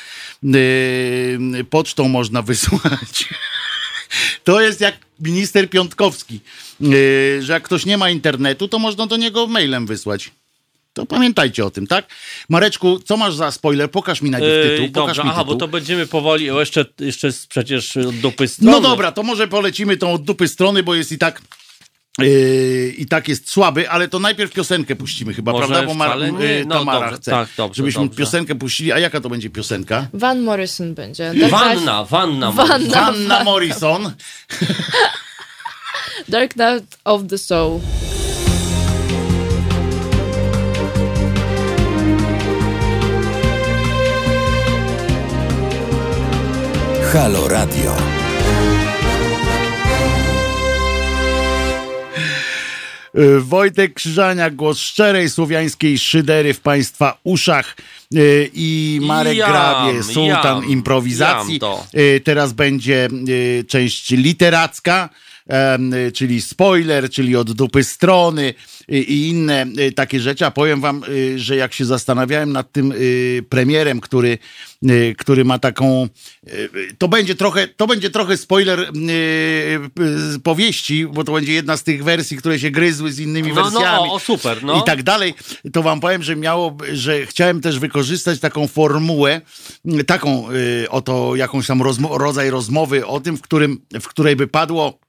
Pocztą 1.69 2.07
można 2.07 2.41
wysłać. 2.41 3.26
To 4.44 4.61
jest 4.61 4.81
jak 4.81 5.09
minister 5.21 5.69
Piątkowski, 5.69 6.39
yy, 6.79 7.39
że 7.41 7.53
jak 7.53 7.63
ktoś 7.63 7.85
nie 7.85 7.97
ma 7.97 8.09
internetu, 8.09 8.67
to 8.67 8.79
można 8.79 9.07
do 9.07 9.17
niego 9.17 9.47
mailem 9.47 9.85
wysłać. 9.85 10.31
To 10.93 11.05
pamiętajcie 11.05 11.65
o 11.65 11.69
tym, 11.69 11.87
tak? 11.87 12.07
Mareczku, 12.49 12.99
co 12.99 13.17
masz 13.17 13.35
za 13.35 13.51
spoiler? 13.51 13.91
Pokaż 13.91 14.21
mi 14.21 14.29
najpierw 14.29 14.69
tytuł. 14.69 14.85
Yy, 14.85 14.91
Pokaż 14.91 15.19
aha, 15.19 15.31
tytuł. 15.31 15.45
bo 15.45 15.55
to 15.55 15.67
będziemy 15.67 16.07
powoli, 16.07 16.51
o 16.51 16.59
jeszcze, 16.59 16.85
jeszcze 16.99 17.27
jest 17.27 17.47
przecież 17.47 17.97
od 17.97 18.15
dupy 18.15 18.47
strony. 18.47 18.71
No 18.71 18.81
dobra, 18.81 19.11
to 19.11 19.23
może 19.23 19.47
polecimy 19.47 19.97
tą 19.97 20.13
od 20.13 20.23
dupy 20.23 20.47
strony, 20.47 20.83
bo 20.83 20.95
jest 20.95 21.11
i 21.11 21.17
tak. 21.17 21.41
Yy, 22.25 22.93
I 22.97 23.05
tak 23.05 23.27
jest 23.27 23.49
słaby, 23.51 23.89
ale 23.89 24.07
to 24.07 24.19
najpierw 24.19 24.51
piosenkę 24.53 24.95
puścimy 24.95 25.33
chyba, 25.33 25.51
Może 25.51 25.67
prawda? 25.67 25.87
Bo 25.87 25.93
Mar- 25.93 26.19
yy, 26.19 26.65
No 26.67 26.75
Tamara 26.75 26.99
dobrze, 26.99 27.17
chce, 27.17 27.31
tak, 27.31 27.49
dobrze, 27.57 27.77
żebyśmy 27.77 28.03
dobrze. 28.03 28.17
piosenkę 28.17 28.55
puścili. 28.55 28.91
A 28.91 28.99
jaka 28.99 29.21
to 29.21 29.29
będzie 29.29 29.49
piosenka? 29.49 30.07
Van 30.13 30.41
Morrison 30.41 30.93
będzie. 30.93 31.31
Dark 31.39 31.51
Wanna, 31.51 32.03
wanna. 32.05 32.51
Wanna. 32.51 32.77
może. 32.77 32.99
Anna 33.01 33.43
Morrison. 33.43 34.11
Dark 36.29 36.55
Night 36.55 36.97
of 37.05 37.21
the 37.27 37.37
Soul. 37.37 37.79
Halo 47.13 47.47
Radio. 47.47 48.18
Wojtek 53.39 53.93
Krzyżania, 53.93 54.49
głos 54.49 54.79
szczerej 54.79 55.29
słowiańskiej 55.29 55.99
szydery 55.99 56.53
w 56.53 56.59
Państwa 56.59 57.17
uszach 57.23 57.75
yy, 58.11 58.49
i 58.53 58.99
Marek 59.01 59.37
Jam, 59.37 59.51
Grabie, 59.51 60.03
sultan 60.03 60.61
jam, 60.61 60.69
improwizacji. 60.69 61.59
jam. 61.61 61.71
Yy, 61.93 62.19
Teraz 62.19 62.53
będzie 62.53 63.07
część 63.67 64.09
literacka, 64.09 65.09
czyli 66.13 66.41
spoiler, 66.41 67.09
czyli 67.09 67.35
od 67.35 67.51
dupy 67.51 67.84
strony 67.84 68.53
yy, 68.88 68.99
i 68.99 69.27
inne 69.27 69.65
yy, 69.76 69.91
takie 69.91 70.19
rzeczy. 70.19 70.45
A 70.45 70.51
powiem 70.51 70.81
wam, 70.81 71.01
yy, 71.07 71.39
że 71.39 71.55
jak 71.55 71.73
się 71.73 71.85
zastanawiałem 71.85 72.51
nad 72.51 72.71
tym 72.71 72.93
premierem, 73.49 74.01
który, 74.01 74.38
który 75.17 75.45
ma 75.45 75.59
taką... 75.59 76.07
To 76.97 77.07
będzie 77.07 77.35
trochę, 77.35 77.67
to 77.67 77.88
będzie 77.88 78.09
trochę 78.09 78.38
spoiler 78.38 78.91
powieści, 80.43 81.07
bo 81.07 81.23
to 81.23 81.31
będzie 81.31 81.53
jedna 81.53 81.77
z 81.77 81.84
tych 81.84 82.03
wersji, 82.03 82.38
które 82.38 82.59
się 82.59 82.71
gryzły 82.71 83.11
z 83.11 83.19
innymi 83.19 83.49
No, 83.49 83.55
no, 83.55 83.63
wersjami 83.63 84.09
o, 84.09 84.13
o, 84.13 84.19
super, 84.19 84.63
no. 84.63 84.81
i 84.81 84.84
tak 84.84 85.03
dalej, 85.03 85.34
to 85.73 85.84
wam 85.84 85.99
powiem, 85.99 86.23
że 86.23 86.35
miało, 86.35 86.77
że 86.93 87.26
chciałem 87.26 87.61
też 87.61 87.80
wykorzystać 87.80 88.39
taką 88.39 88.67
formułę, 88.67 89.41
y, 89.99 90.03
taką 90.03 90.51
y, 90.51 90.89
oto 90.89 91.35
jakąś 91.35 91.67
tam 91.67 91.80
rozmo- 91.80 92.17
rodzaj 92.17 92.49
rozmowy 92.49 93.05
o 93.05 93.19
tym, 93.19 93.38
w, 93.38 93.41
którym, 93.41 93.81
w 94.01 94.07
której 94.07 94.35
by 94.35 94.47
padło 94.47 94.99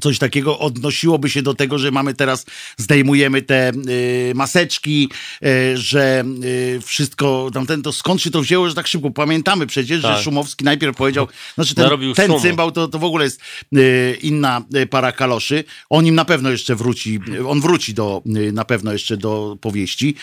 coś 0.00 0.18
takiego 0.18 0.58
odnosiłoby 0.58 1.30
się 1.30 1.42
do 1.42 1.54
tego, 1.54 1.78
że 1.78 1.90
mamy 1.90 2.14
teraz, 2.14 2.46
zdejmujemy 2.76 3.42
te 3.42 3.70
y, 3.88 4.32
maseczki, 4.34 5.08
y, 5.44 5.78
że 5.78 6.24
y, 6.44 6.80
wszystko 6.84 7.50
tamten, 7.54 7.82
to 7.82 7.92
skąd 7.92 8.22
się 8.22 8.30
to 8.30 8.40
wzięło, 8.42 8.68
że 8.68 8.74
tak 8.74 8.86
szybko? 8.86 9.10
Pamiętamy 9.10 9.66
przecież, 9.66 10.02
Tak. 10.02 10.16
że 10.16 10.22
Szumowski 10.22 10.64
najpierw 10.64 10.96
powiedział, 10.96 11.28
znaczy 11.54 11.74
ten, 11.74 11.84
Narobił 11.84 12.14
ten 12.14 12.26
szumu. 12.26 12.40
cymbał 12.40 12.72
to, 12.72 12.88
to 12.88 12.98
w 12.98 13.04
ogóle 13.04 13.24
jest 13.24 13.40
y, 13.76 14.18
inna 14.22 14.62
y, 14.76 14.86
para 14.86 15.12
kaloszy. 15.12 15.64
On 15.90 16.06
im 16.06 16.14
na 16.14 16.24
pewno 16.24 16.50
jeszcze 16.50 16.74
wróci, 16.76 17.20
on 17.48 17.60
wróci 17.60 17.94
do, 17.94 18.22
y, 18.36 18.52
na 18.52 18.64
pewno 18.64 18.92
jeszcze 18.92 19.16
do 19.16 19.56
powieści, 19.60 20.14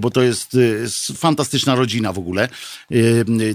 bo 0.00 0.10
to 0.10 0.22
jest 0.22 0.56
fantastyczna 1.16 1.74
rodzina 1.74 2.12
w 2.12 2.18
ogóle. 2.18 2.48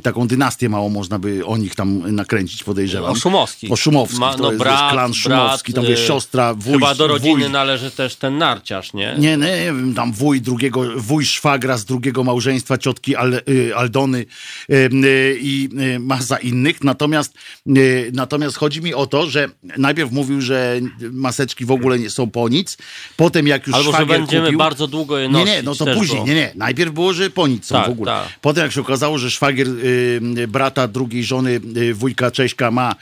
Taką 0.03 0.27
dynastię 0.27 0.69
mało 0.69 0.89
można 0.89 1.19
by 1.19 1.45
o 1.45 1.57
nich 1.57 1.75
tam 1.75 2.15
nakręcić, 2.15 2.63
podejrzewam. 2.63 3.11
O 3.11 3.15
Szumowskich. 3.15 3.71
O 3.71 3.75
Szumowskich, 3.75 4.19
Ma, 4.19 4.33
to 4.33 4.43
no, 4.43 4.51
jest, 4.51 4.59
brat, 4.63 4.81
wiesz, 4.81 4.91
klan 4.91 5.13
Szumowski, 5.13 5.46
tam 5.49 5.73
brat, 5.73 5.89
jest 5.89 6.03
y, 6.03 6.05
siostra, 6.07 6.53
wuj, 6.53 6.73
Chyba 6.73 6.95
do 6.95 7.07
rodziny 7.07 7.43
wuj, 7.43 7.49
należy 7.49 7.91
też 7.91 8.15
ten 8.15 8.37
narciarz, 8.37 8.93
nie? 8.93 9.15
nie, 9.17 9.37
nie, 9.37 9.37
nie 9.37 9.65
wiem, 9.65 9.93
tam 9.95 10.13
wuj 10.13 10.41
drugiego, 10.41 10.81
wuj 10.97 11.25
szwagra 11.25 11.77
z 11.77 11.85
drugiego 11.85 12.23
małżeństwa 12.23 12.77
ciotki 12.77 13.15
Al, 13.15 13.33
y, 13.49 13.75
Aldony 13.75 14.25
y, 14.69 15.37
i 15.41 15.69
y, 15.95 15.99
masa 15.99 16.37
innych. 16.37 16.83
Natomiast, 16.83 17.33
natomiast 18.13 18.57
chodzi 18.57 18.81
mi 18.81 18.93
o 18.93 19.05
to, 19.07 19.27
że 19.29 19.49
najpierw 19.77 20.11
mówił, 20.11 20.41
że 20.41 20.79
maseczki 21.11 21.65
w 21.65 21.71
ogóle 21.71 21.99
nie 21.99 22.09
są 22.09 22.29
po 22.29 22.49
nic. 22.49 22.77
Potem 23.15 23.47
jak 23.47 23.67
już 23.67 23.75
Albo 23.75 23.91
że 23.91 23.97
szwagier 23.97 24.19
będziemy 24.19 24.45
kupił, 24.45 24.59
bardzo 24.59 24.87
długo 24.87 25.17
je 25.17 25.27
nie, 25.27 25.33
nosić. 25.33 25.47
nie, 25.47 25.63
no 25.63 25.75
to 25.75 25.85
później, 25.85 26.15
było. 26.17 26.27
nie, 26.27 26.35
nie. 26.35 26.51
Najpierw 26.55 26.91
było, 26.91 27.13
że 27.13 27.29
po 27.29 27.47
nic 27.47 27.65
są 27.65 27.75
Tak, 27.75 27.87
w 27.87 27.91
ogóle. 27.91 28.11
tak. 28.11 28.27
Potem 28.41 28.63
jak 28.63 28.71
się 28.71 28.81
okazało, 28.81 29.17
że 29.17 29.31
szwagier 29.31 29.67
y, 29.67 30.47
brata 30.47 30.87
drugiej 30.87 31.23
żony, 31.23 31.59
y, 31.77 31.93
wujka 31.93 32.31
Cześka 32.31 32.71
ma, 32.71 32.95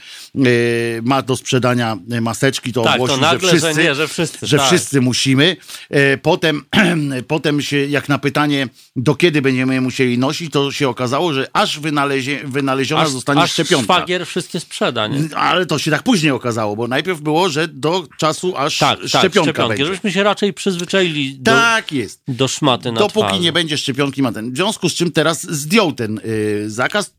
y, 0.46 1.00
ma 1.04 1.22
do 1.22 1.36
sprzedania 1.36 1.96
y, 2.12 2.20
maseczki, 2.36 2.72
to 2.72 2.82
Tak, 2.82 2.98
to 3.06 3.16
nagle, 3.16 3.50
że 3.50 3.58
że 3.58 3.60
wszyscy, 3.60 3.82
nie, 3.84 3.94
że 3.94 4.08
wszyscy, 4.08 4.46
że 4.46 4.56
tak. 4.56 4.66
wszyscy 4.66 5.00
musimy. 5.00 5.56
E, 5.90 6.18
Potem, 6.18 6.64
potem 7.28 7.62
się, 7.62 7.76
jak 7.86 8.08
na 8.08 8.18
pytanie, 8.18 8.68
do 8.96 9.14
kiedy 9.14 9.42
będziemy 9.42 9.74
je 9.74 9.80
musieli 9.80 10.18
nosić, 10.18 10.52
to 10.52 10.72
się 10.72 10.88
okazało, 10.88 11.32
że 11.32 11.46
aż 11.52 11.80
wynalezie, 11.80 12.40
wynaleziona 12.44 13.02
Aż, 13.02 13.10
zostanie 13.10 13.40
aż 13.42 13.52
szczepionka. 13.52 13.84
szwagier 13.94 14.26
wszystkie 14.26 14.60
sprzeda, 14.60 15.06
nie? 15.06 15.36
Ale 15.36 15.66
to 15.66 15.78
się 15.78 15.90
tak 15.90 16.02
później 16.02 16.32
okazało, 16.32 16.76
bo 16.76 16.88
najpierw 16.88 17.20
było, 17.20 17.48
że 17.48 17.68
do 17.68 18.06
czasu 18.18 18.56
aż 18.56 18.78
Tak, 18.78 18.98
tak, 18.98 19.08
szczepionka 19.08 19.42
szczepionki. 19.50 19.68
będzie. 19.68 19.84
Żebyśmy 19.84 20.12
się 20.12 20.22
raczej 20.22 20.52
przyzwyczaili 20.52 21.38
do, 21.38 21.50
Tak 21.50 21.92
jest. 21.92 22.22
do 22.28 22.48
szmaty 22.48 22.92
na 22.92 22.98
Dopóki 23.00 23.26
twarzy. 23.26 23.40
nie 23.42 23.52
będzie 23.52 23.78
szczepionki 23.78 24.22
ma 24.22 24.32
ten. 24.32 24.52
W 24.52 24.56
związku 24.56 24.88
z 24.88 24.94
czym 24.94 25.12
teraz 25.12 25.42
zdjął 25.42 25.92
ten 25.92 26.20
y, 26.24 26.70
zakaz. 26.70 27.14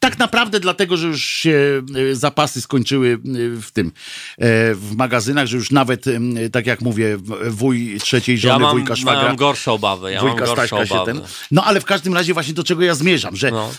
Tak 0.00 0.18
naprawdę 0.18 0.60
dlatego, 0.60 0.96
że 0.96 1.06
już 1.06 1.24
się 1.24 1.82
y, 1.96 2.16
zapasy 2.16 2.60
skończyły 2.60 3.08
y, 3.08 3.18
w 3.62 3.70
tym, 3.72 3.86
y, 3.86 3.92
w 4.74 4.94
magazynach, 4.96 5.46
że 5.46 5.56
już 5.56 5.70
nawet, 5.70 6.06
y, 6.06 6.20
tak 6.52 6.66
jak 6.66 6.80
mówię, 6.80 7.16
wuj 7.48 7.98
trzeciej 8.00 8.36
Ja 8.36 8.40
żony, 8.40 8.58
mam, 8.64 8.76
wujka 8.78 8.96
szwagra. 8.96 9.22
mam 9.22 9.36
gorsze 9.36 9.72
obawy, 9.72 10.12
ja 10.12 10.22
mam 10.22 10.30
wujka 10.30 10.46
gorsze 10.46 10.66
Staśka 10.66 10.86
się 10.86 10.94
obawy. 10.94 11.12
ten. 11.12 11.22
No 11.50 11.64
ale 11.64 11.80
w 11.80 11.84
każdym 11.84 12.14
razie 12.14 12.34
właśnie 12.34 12.54
do 12.54 12.64
czego 12.64 12.82
ja 12.82 12.94
zmierzam, 12.94 13.36
że, 13.36 13.50
No. 13.50 13.70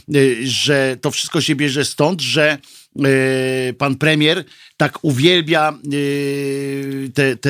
że 0.43 0.97
to 1.01 1.11
wszystko 1.11 1.41
się 1.41 1.55
bierze 1.55 1.85
stąd, 1.85 2.21
że 2.21 2.57
pan 3.77 3.95
premier 3.95 4.45
tak 4.77 4.99
uwielbia 5.01 5.73
y, 5.93 7.11
te, 7.13 7.37
te 7.37 7.49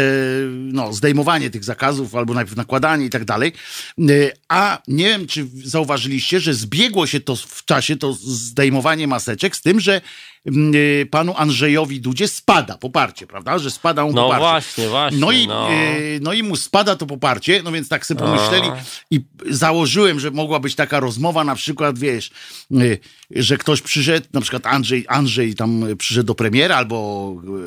no, 0.51 0.93
zdejmowanie 0.93 1.49
tych 1.49 1.63
zakazów, 1.63 2.15
albo 2.15 2.33
najpierw 2.33 2.57
nakładanie 2.57 3.05
i 3.05 3.09
tak 3.09 3.25
dalej. 3.25 3.53
Y, 3.99 4.31
A 4.49 4.81
nie 4.87 5.05
wiem, 5.05 5.27
czy 5.27 5.47
zauważyliście, 5.63 6.39
że 6.39 6.53
zbiegło 6.53 7.07
się 7.07 7.19
to 7.19 7.35
w 7.35 7.65
czasie, 7.65 7.95
to 7.95 8.13
zdejmowanie 8.13 9.07
maseczek 9.07 9.55
z 9.55 9.61
tym, 9.61 9.79
że 9.79 10.01
y, 10.47 11.07
panu 11.11 11.33
Andrzejowi 11.37 12.01
Dudzie 12.01 12.27
spada 12.27 12.77
poparcie, 12.77 13.27
prawda? 13.27 13.57
Że 13.59 13.71
spada 13.71 14.03
mu 14.05 14.13
No 14.13 14.23
poparcie. 14.23 14.41
właśnie, 14.41 14.87
właśnie. 14.87 15.19
No 15.19 15.31
i, 15.31 15.47
no. 15.47 15.69
y, 15.73 16.19
no 16.21 16.33
i 16.33 16.43
mu 16.43 16.55
spada 16.55 16.95
to 16.95 17.05
poparcie, 17.05 17.61
no 17.63 17.71
więc 17.71 17.89
tak 17.89 18.05
sobie 18.05 18.19
pomyśleli 18.19 18.67
i 19.11 19.21
założyłem, 19.49 20.19
że 20.19 20.31
mogła 20.31 20.59
być 20.59 20.75
taka 20.75 20.99
rozmowa, 20.99 21.43
na 21.43 21.55
przykład, 21.55 21.99
wiesz, 21.99 22.31
y, 22.71 22.99
że 23.31 23.57
ktoś 23.57 23.81
przyszedł, 23.81 24.27
na 24.33 24.41
przykład 24.41 24.65
Andrzej, 24.65 25.05
Andrzej 25.07 25.55
tam 25.55 25.85
przyszedł 25.97 26.27
do 26.27 26.35
premiera, 26.35 26.75
albo 26.75 27.14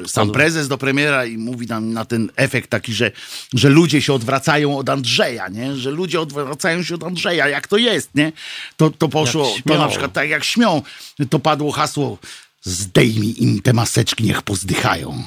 y, 0.05 0.09
sam 0.09 0.31
prezes 0.31 0.69
do 0.69 0.79
premiera 0.79 1.25
i 1.27 1.39
mówi 1.39 1.67
tam 1.67 1.93
na 1.93 2.05
ten 2.05 2.31
efekt 2.37 2.71
taki, 2.71 2.93
że, 2.93 3.11
że 3.55 3.69
ludzie 3.69 4.03
się 4.03 4.13
odwracają 4.13 4.79
od 4.79 4.89
Andrzeja, 4.89 5.49
nie? 5.49 5.77
Że 5.77 5.91
ludzie 5.91 6.21
odwracają 6.21 6.83
się 6.83 6.95
od 6.95 7.05
Andrzeja, 7.05 7.49
jak 7.49 7.67
to 7.69 7.77
jest, 7.77 8.15
nie? 8.15 8.33
To, 8.77 8.91
to 8.91 9.09
poszło, 9.09 9.55
to 9.67 9.79
na 9.79 9.89
przykład 9.89 10.13
tak 10.13 10.29
jak 10.29 10.45
śmią, 10.45 10.83
to 11.31 11.39
padło 11.39 11.73
hasło 11.73 12.19
zdejmij 12.63 13.35
im 13.39 13.63
te 13.63 13.73
maseczki, 13.73 14.25
niech 14.25 14.43
pozdychają. 14.43 15.23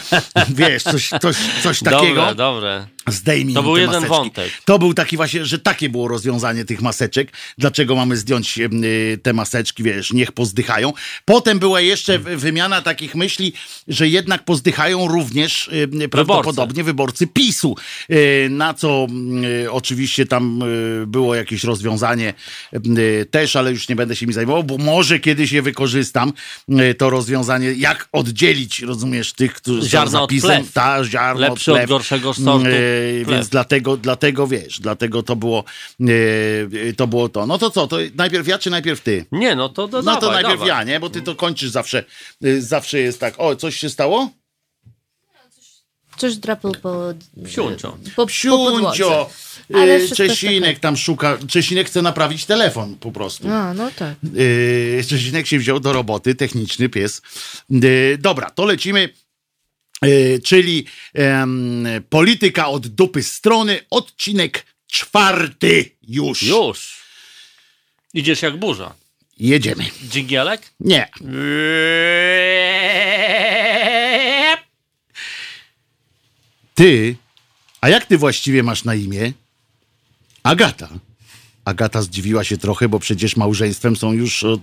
Wiesz, 0.48 0.82
coś, 0.82 1.08
coś, 1.08 1.36
coś 1.62 1.80
takiego. 1.82 2.20
Dobre, 2.20 2.34
dobre. 2.34 2.95
Zdejmij 3.08 3.54
To 3.54 3.62
był 3.62 3.76
jeden 3.76 3.90
maseczki. 3.94 4.08
wątek. 4.16 4.50
To 4.64 4.78
był 4.78 4.94
taki 4.94 5.16
właśnie, 5.16 5.44
że 5.44 5.58
takie 5.58 5.88
było 5.88 6.08
rozwiązanie 6.08 6.64
tych 6.64 6.82
maseczek. 6.82 7.32
Dlaczego 7.58 7.96
mamy 7.96 8.16
zdjąć 8.16 8.58
y, 8.58 9.18
te 9.22 9.32
maseczki, 9.32 9.82
wiesz, 9.82 10.12
niech 10.12 10.32
pozdychają. 10.32 10.92
Potem 11.24 11.58
była 11.58 11.80
jeszcze 11.80 12.18
w- 12.18 12.22
wymiana 12.24 12.82
takich 12.82 13.14
myśli, 13.14 13.52
że 13.88 14.08
jednak 14.08 14.44
pozdychają 14.44 15.08
również 15.08 15.68
y, 16.02 16.08
prawdopodobnie 16.08 16.84
wyborcy 16.84 17.26
PiSu. 17.26 17.74
Y, 18.10 18.48
Na 18.50 18.74
co 18.74 19.06
y, 19.64 19.72
oczywiście 19.72 20.26
tam 20.26 20.62
było 21.06 21.34
jakieś 21.34 21.64
rozwiązanie 21.64 22.34
też, 23.30 23.56
ale 23.56 23.70
już 23.70 23.88
nie 23.88 23.96
będę 23.96 24.16
się 24.16 24.26
mi 24.26 24.32
zajmował, 24.32 24.64
bo 24.64 24.78
może 24.78 25.18
kiedyś 25.18 25.52
je 25.52 25.62
wykorzystam, 25.62 26.32
to 26.98 27.10
rozwiązanie, 27.10 27.72
jak 27.72 28.08
oddzielić, 28.12 28.80
rozumiesz, 28.82 29.32
tych, 29.32 29.54
którzy 29.54 29.82
są 29.82 29.88
Ziarno 29.88 30.10
za 30.10 30.22
od 30.22 30.30
PiSem. 30.30 30.50
plew. 30.62 30.72
Ta, 30.72 31.04
ziarno 31.04 31.40
Lepszy 31.40 31.72
od 31.72 31.78
plew. 31.78 31.88
gorszego 31.88 32.34
sortu 32.34 32.66
Y, 32.96 33.22
plew. 33.24 33.34
Więc 33.34 33.48
dlatego, 33.48 33.96
dlatego 33.96 34.46
wiesz, 34.46 34.80
dlatego 34.80 35.22
to 35.22 35.36
było, 35.36 35.64
y, 36.00 36.94
to 36.96 37.06
było 37.06 37.28
to. 37.28 37.46
No 37.46 37.58
to 37.58 37.70
co, 37.70 37.86
to 37.86 37.96
najpierw 38.14 38.46
ja 38.48 38.58
czy 38.58 38.70
najpierw 38.70 39.00
ty? 39.00 39.24
Nie, 39.32 39.54
no 39.56 39.68
to, 39.68 39.88
to 39.88 40.02
No 40.02 40.16
to 40.20 40.30
najpierw 40.32 40.52
dawaj. 40.54 40.68
ja, 40.68 40.82
nie? 40.84 41.00
Bo 41.00 41.10
ty 41.10 41.22
to 41.22 41.34
kończysz 41.34 41.70
zawsze. 41.70 42.04
y, 42.44 42.62
Zawsze 42.62 42.98
jest 42.98 43.20
tak. 43.20 43.34
O, 43.38 43.56
coś 43.56 43.76
się 43.76 43.90
stało? 43.90 44.30
Coś 46.16 46.36
drapał 46.36 46.72
po... 46.82 47.02
Psiuncio. 47.44 47.96
Po, 48.16 48.26
po 48.26 48.32
Siuncio! 48.32 48.70
podłodze. 48.70 49.04
Ale 49.74 49.98
wszystko 49.98 50.22
jest 50.22 50.34
Czesinek 50.40 50.78
tam 50.78 50.96
szuka. 50.96 51.38
Czesinek 51.48 51.86
chce 51.86 52.02
naprawić 52.02 52.44
telefon 52.46 52.96
po 53.00 53.12
prostu. 53.12 53.48
A, 53.50 53.74
no 53.74 53.90
tak. 53.96 54.14
Yy, 54.34 55.04
Czesinek 55.08 55.46
się 55.46 55.58
wziął 55.58 55.80
do 55.80 55.92
roboty, 55.92 56.34
techniczny 56.34 56.88
pies. 56.88 57.22
Yy, 57.70 58.18
dobra, 58.20 58.50
to 58.50 58.64
lecimy. 58.64 59.08
Yy, 60.02 60.40
czyli 60.44 60.86
polityka 62.10 62.68
od 62.68 62.86
dupy 62.86 63.22
strony, 63.22 63.80
odcinek 63.90 64.66
czwarty 64.86 65.90
już. 66.08 66.42
Już. 66.42 66.96
Idziesz 68.14 68.42
jak 68.42 68.56
burza. 68.56 68.94
Jedziemy. 69.38 69.84
Dżingielek? 70.08 70.72
Nie. 70.80 71.08
Ty, 76.74 77.16
a 77.80 77.88
jak 77.88 78.06
ty 78.06 78.18
właściwie 78.18 78.62
masz 78.62 78.84
na 78.84 78.94
imię? 78.94 79.32
Agata. 80.42 80.88
Agata 81.64 82.02
zdziwiła 82.02 82.44
się 82.44 82.56
trochę, 82.56 82.88
bo 82.88 82.98
przecież 82.98 83.36
małżeństwem 83.36 83.96
są 83.96 84.12
już 84.12 84.44
od... 84.44 84.60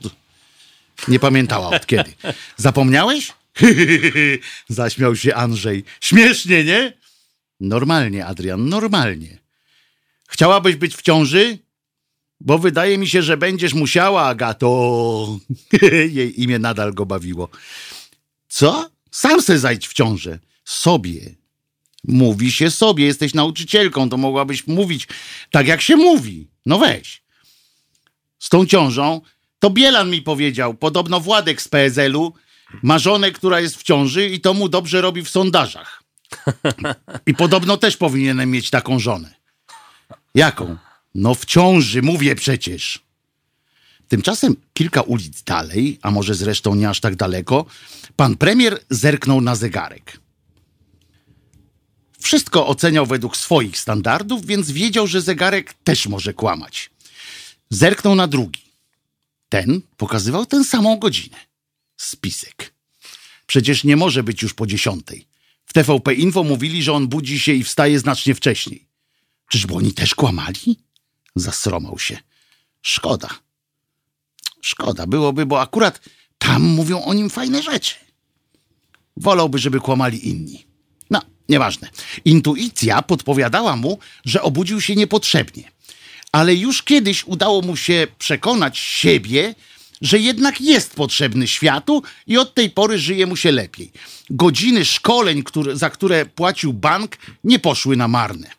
Nie 1.08 1.20
pamiętała 1.20 1.70
od 1.70 1.86
kiedy. 1.86 2.14
Zapomniałeś? 2.58 3.34
Zaśmiał 4.70 5.16
się 5.16 5.36
Andrzej. 5.36 5.84
Śmiesznie, 6.02 6.64
nie? 6.64 6.94
Normalnie, 7.60 8.26
Adrian, 8.26 8.70
normalnie. 8.70 9.38
Chciałabyś 10.28 10.76
być 10.76 10.96
w 10.96 11.02
ciąży? 11.02 11.58
Bo 12.40 12.60
wydaje 12.60 12.98
mi 12.98 13.08
się, 13.08 13.22
że 13.22 13.38
będziesz 13.38 13.74
musiała, 13.74 14.24
Agato. 14.24 15.40
Jej 16.08 16.42
imię 16.42 16.60
nadal 16.60 16.94
go 16.94 17.06
bawiło. 17.06 17.50
Co? 18.48 18.90
Sam 19.12 19.42
se 19.42 19.60
zajdź 19.60 19.88
w 19.88 19.94
ciążę. 19.94 20.40
Sobie. 20.66 21.36
Mówi 22.04 22.52
się 22.52 22.72
sobie. 22.72 23.06
Jesteś 23.06 23.34
nauczycielką, 23.34 24.10
to 24.10 24.18
mogłabyś 24.18 24.68
mówić 24.68 25.08
tak, 25.52 25.68
jak 25.68 25.82
się 25.82 25.96
mówi. 25.96 26.48
No 26.66 26.80
weź. 26.80 27.24
Z 28.40 28.50
tą 28.50 28.66
ciążą 28.66 29.22
to 29.60 29.70
Bielan 29.70 30.10
mi 30.10 30.22
powiedział. 30.22 30.74
Podobno 30.74 31.20
Władek 31.20 31.62
z 31.62 31.68
PSL-u 31.68 32.34
ma 32.82 33.00
żonę, 33.00 33.32
która 33.32 33.60
jest 33.60 33.78
w 33.78 33.84
ciąży 33.84 34.30
i 34.30 34.42
to 34.42 34.54
mu 34.54 34.70
dobrze 34.70 35.02
robi 35.02 35.24
w 35.24 35.30
sondażach. 35.30 36.04
I 37.26 37.34
podobno 37.34 37.78
też 37.78 37.98
powinienem 37.98 38.52
mieć 38.52 38.70
taką 38.70 39.00
żonę. 39.00 39.34
Jaką? 40.36 40.78
No 41.16 41.36
w 41.36 41.46
ciąży, 41.46 42.02
mówię 42.02 42.36
przecież. 42.36 43.04
Tymczasem 44.08 44.56
kilka 44.74 45.02
ulic 45.02 45.44
dalej, 45.44 46.00
a 46.02 46.12
może 46.12 46.36
zresztą 46.36 46.76
nie 46.76 46.90
aż 46.90 47.00
tak 47.00 47.16
daleko, 47.16 47.66
pan 48.16 48.38
premier 48.38 48.80
zerknął 48.90 49.42
na 49.42 49.56
zegarek. 49.56 50.20
Wszystko 52.20 52.68
oceniał 52.68 53.06
według 53.06 53.38
swoich 53.38 53.80
standardów, 53.80 54.46
więc 54.46 54.72
wiedział, 54.72 55.08
że 55.08 55.22
zegarek 55.22 55.74
też 55.84 56.08
może 56.08 56.34
kłamać. 56.34 56.90
Zerknął 57.70 58.16
na 58.16 58.28
drugi. 58.28 58.62
Ten 59.50 59.82
pokazywał 59.98 60.46
tę 60.46 60.64
samą 60.64 61.00
godzinę. 61.00 61.38
Spisek. 62.04 62.74
Przecież 63.48 63.84
nie 63.84 63.96
może 63.96 64.24
być 64.24 64.42
już 64.42 64.54
po 64.54 64.68
dziesiątej. 64.68 65.28
W 65.66 65.74
TVP 65.74 66.14
Info 66.14 66.44
mówili, 66.44 66.84
że 66.84 66.94
on 66.94 67.08
budzi 67.08 67.40
się 67.40 67.54
i 67.54 67.64
wstaje 67.64 68.00
znacznie 68.00 68.36
wcześniej. 68.36 68.88
Czyżby 69.50 69.74
oni 69.74 69.94
też 69.94 70.16
kłamali? 70.16 70.80
Zasromał 71.36 72.00
się. 72.00 72.18
Szkoda. 72.82 73.30
Szkoda 74.62 75.08
byłoby, 75.08 75.46
bo 75.46 75.62
akurat 75.62 76.00
tam 76.38 76.62
mówią 76.62 77.04
o 77.04 77.14
nim 77.14 77.30
fajne 77.30 77.64
rzeczy. 77.64 77.96
Wolałby, 79.18 79.60
żeby 79.60 79.80
kłamali 79.80 80.30
inni. 80.30 80.66
No, 81.10 81.22
nieważne. 81.50 81.90
Intuicja 82.26 83.02
podpowiadała 83.02 83.76
mu, 83.76 84.00
że 84.26 84.42
obudził 84.42 84.82
się 84.82 84.96
niepotrzebnie. 84.96 85.72
Ale 86.32 86.56
już 86.56 86.84
kiedyś 86.84 87.24
udało 87.24 87.62
mu 87.62 87.78
się 87.78 88.08
przekonać 88.18 88.78
siebie, 88.78 89.56
że 90.04 90.20
jednak 90.20 90.62
jest 90.62 90.96
potrzebny 90.96 91.48
światu 91.48 92.04
i 92.28 92.38
od 92.38 92.54
tej 92.54 92.70
pory 92.70 93.00
żyje 93.00 93.28
mu 93.28 93.36
się 93.36 93.52
lepiej. 93.52 93.92
Godziny 94.30 94.86
szkoleń, 94.86 95.44
za 95.74 95.90
które 95.90 96.26
płacił 96.26 96.74
bank, 96.74 97.18
nie 97.44 97.60
poszły 97.60 97.98
na 97.98 98.08
marne. 98.08 98.50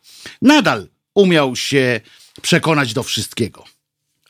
Nadal 0.43 0.89
umiał 1.15 1.57
się 1.57 2.01
przekonać 2.43 2.95
do 2.95 3.03
wszystkiego. 3.03 3.65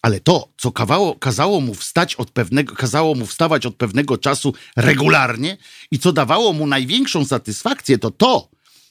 Ale 0.03 0.21
to, 0.21 0.49
co 0.59 0.73
kawało, 0.73 1.15
kazało 1.15 1.61
mu 1.61 1.75
wstać 1.75 2.15
od 2.15 2.31
pewnego, 2.31 2.75
kazało 2.75 3.15
mu 3.15 3.27
wstawać 3.27 3.67
od 3.67 3.77
pewnego 3.77 4.19
czasu 4.19 4.55
regularnie 4.77 5.57
i 5.91 5.99
co 5.99 6.13
dawało 6.13 6.53
mu 6.53 6.67
największą 6.67 7.25
satysfakcję, 7.25 7.99
to 7.99 8.11
to, 8.11 8.49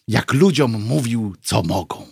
jak 0.08 0.34
ludziom 0.34 0.72
mówił, 0.72 1.36
co 1.42 1.64
mogą. 1.64 2.08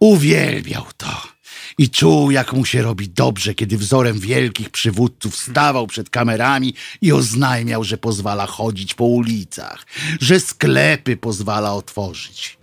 Uwielbiał 0.00 0.86
to. 0.96 1.35
I 1.78 1.90
czuł, 1.90 2.30
jak 2.30 2.52
mu 2.52 2.64
się 2.64 2.82
robi 2.82 3.08
dobrze, 3.08 3.54
kiedy 3.54 3.78
wzorem 3.78 4.18
wielkich 4.18 4.70
przywódców 4.70 5.36
stawał 5.36 5.86
przed 5.86 6.10
kamerami 6.10 6.74
i 7.00 7.12
oznajmiał, 7.12 7.84
że 7.84 7.98
pozwala 7.98 8.46
chodzić 8.46 8.94
po 8.94 9.04
ulicach, 9.04 9.86
że 10.20 10.40
sklepy 10.40 11.16
pozwala 11.16 11.74
otworzyć. 11.74 12.58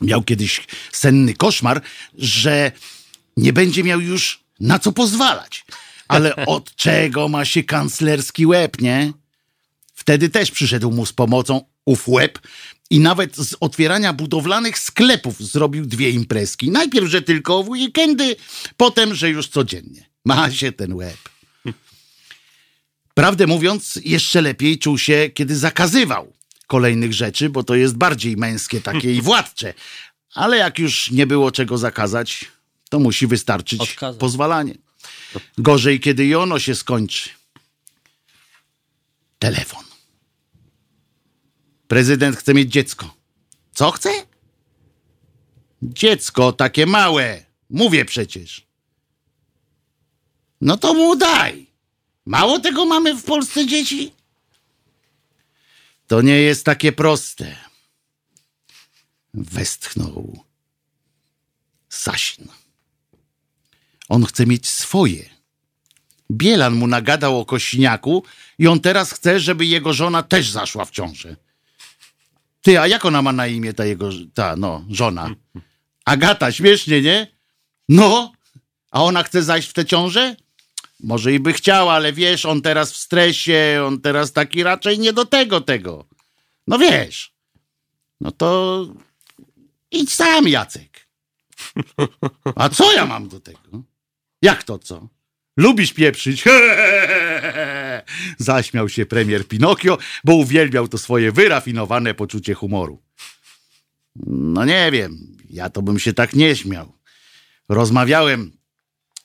Miał 0.00 0.22
kiedyś 0.22 0.66
senny 0.92 1.34
koszmar, 1.34 1.82
że 2.18 2.72
nie 3.36 3.52
będzie 3.52 3.84
miał 3.84 4.00
już 4.00 4.40
na 4.60 4.78
co 4.78 4.92
pozwalać. 4.92 5.64
Ale 6.08 6.36
od 6.46 6.76
czego 6.76 7.28
ma 7.28 7.44
się 7.44 7.62
kanclerski 7.64 8.46
łeb, 8.46 8.80
nie? 8.80 9.12
Wtedy 9.94 10.28
też 10.28 10.50
przyszedł 10.50 10.90
mu 10.90 11.06
z 11.06 11.12
pomocą 11.12 11.64
ów 11.84 12.08
łeb 12.08 12.38
i 12.92 13.00
nawet 13.00 13.36
z 13.36 13.56
otwierania 13.60 14.12
budowlanych 14.12 14.78
sklepów 14.78 15.40
zrobił 15.40 15.86
dwie 15.86 16.10
imprezki. 16.10 16.70
Najpierw, 16.70 17.06
że 17.08 17.22
tylko 17.22 17.62
w 17.62 17.68
weekendy, 17.68 18.36
potem, 18.76 19.14
że 19.14 19.30
już 19.30 19.48
codziennie. 19.48 20.06
Ma 20.24 20.50
się 20.50 20.72
ten 20.72 20.94
łeb. 20.94 21.16
Prawdę 23.14 23.46
mówiąc, 23.46 23.98
jeszcze 24.04 24.42
lepiej 24.42 24.78
czuł 24.78 24.98
się, 24.98 25.30
kiedy 25.34 25.56
zakazywał 25.56 26.32
kolejnych 26.66 27.12
rzeczy, 27.12 27.50
bo 27.50 27.62
to 27.62 27.74
jest 27.74 27.96
bardziej 27.96 28.36
męskie 28.36 28.80
takie 28.80 29.14
i 29.14 29.22
władcze. 29.22 29.74
Ale 30.34 30.56
jak 30.56 30.78
już 30.78 31.10
nie 31.10 31.26
było 31.26 31.50
czego 31.52 31.78
zakazać, 31.78 32.44
to 32.88 32.98
musi 32.98 33.26
wystarczyć 33.26 33.80
Odkazać. 33.80 34.20
pozwalanie. 34.20 34.74
Gorzej, 35.58 36.00
kiedy 36.00 36.24
i 36.24 36.34
ono 36.34 36.58
się 36.58 36.74
skończy. 36.74 37.30
Telefon. 39.38 39.91
Prezydent 41.92 42.36
chce 42.36 42.54
mieć 42.54 42.72
dziecko. 42.72 43.14
Co 43.74 43.90
chce? 43.90 44.10
Dziecko 45.82 46.52
takie 46.52 46.86
małe. 46.86 47.44
Mówię 47.70 48.04
przecież. 48.04 48.66
No 50.60 50.76
to 50.76 50.94
mu 50.94 51.16
daj. 51.16 51.66
Mało 52.26 52.58
tego 52.58 52.84
mamy 52.84 53.14
w 53.14 53.24
Polsce 53.24 53.66
dzieci? 53.66 54.12
To 56.06 56.22
nie 56.22 56.36
jest 56.36 56.64
takie 56.64 56.92
proste. 56.92 57.56
Westchnął 59.34 60.44
Sasin. 61.88 62.48
On 64.08 64.24
chce 64.24 64.46
mieć 64.46 64.68
swoje. 64.68 65.28
Bielan 66.30 66.74
mu 66.74 66.86
nagadał 66.86 67.40
o 67.40 67.44
kośniaku 67.44 68.24
i 68.58 68.66
on 68.66 68.80
teraz 68.80 69.12
chce, 69.12 69.40
żeby 69.40 69.66
jego 69.66 69.92
żona 69.92 70.22
też 70.22 70.50
zaszła 70.50 70.84
w 70.84 70.90
ciążę. 70.90 71.36
Ty, 72.62 72.80
a 72.80 72.86
jak 72.86 73.04
ona 73.04 73.22
ma 73.22 73.32
na 73.32 73.46
imię 73.46 73.72
ta 73.72 73.84
jego, 73.84 74.10
ta, 74.34 74.56
no, 74.56 74.84
żona? 74.90 75.30
Agata, 76.04 76.52
śmiesznie, 76.52 77.02
nie? 77.02 77.26
No, 77.88 78.32
a 78.90 79.02
ona 79.02 79.22
chce 79.22 79.42
zajść 79.42 79.68
w 79.68 79.72
tę 79.72 79.84
ciążę? 79.84 80.36
Może 81.00 81.32
i 81.32 81.40
by 81.40 81.52
chciała, 81.52 81.92
ale 81.92 82.12
wiesz, 82.12 82.46
on 82.46 82.62
teraz 82.62 82.92
w 82.92 82.96
stresie, 82.96 83.84
on 83.86 84.00
teraz 84.00 84.32
taki 84.32 84.62
raczej 84.62 84.98
nie 84.98 85.12
do 85.12 85.24
tego, 85.24 85.60
tego. 85.60 86.04
No 86.66 86.78
wiesz. 86.78 87.32
No 88.20 88.30
to 88.30 88.86
idź 89.90 90.12
sam, 90.12 90.48
Jacek. 90.48 91.08
A 92.56 92.68
co 92.68 92.92
ja 92.92 93.06
mam 93.06 93.28
do 93.28 93.40
tego? 93.40 93.82
Jak 94.42 94.62
to 94.62 94.78
co? 94.78 95.08
Lubisz 95.56 95.92
pieprzyć? 95.92 96.44
Zaśmiał 98.38 98.88
się 98.88 99.06
premier 99.06 99.48
Pinokio, 99.48 99.98
bo 100.24 100.34
uwielbiał 100.34 100.88
to 100.88 100.98
swoje 100.98 101.32
wyrafinowane 101.32 102.14
poczucie 102.14 102.54
humoru. 102.54 103.02
No 104.26 104.64
nie 104.64 104.90
wiem, 104.92 105.36
ja 105.50 105.70
to 105.70 105.82
bym 105.82 105.98
się 105.98 106.12
tak 106.12 106.34
nie 106.34 106.56
śmiał. 106.56 106.92
Rozmawiałem 107.68 108.52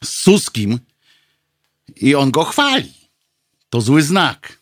z 0.03 0.09
Suskim 0.09 0.79
i 1.95 2.15
on 2.15 2.31
go 2.31 2.43
chwali. 2.43 2.93
To 3.69 3.81
zły 3.81 4.01
znak. 4.01 4.61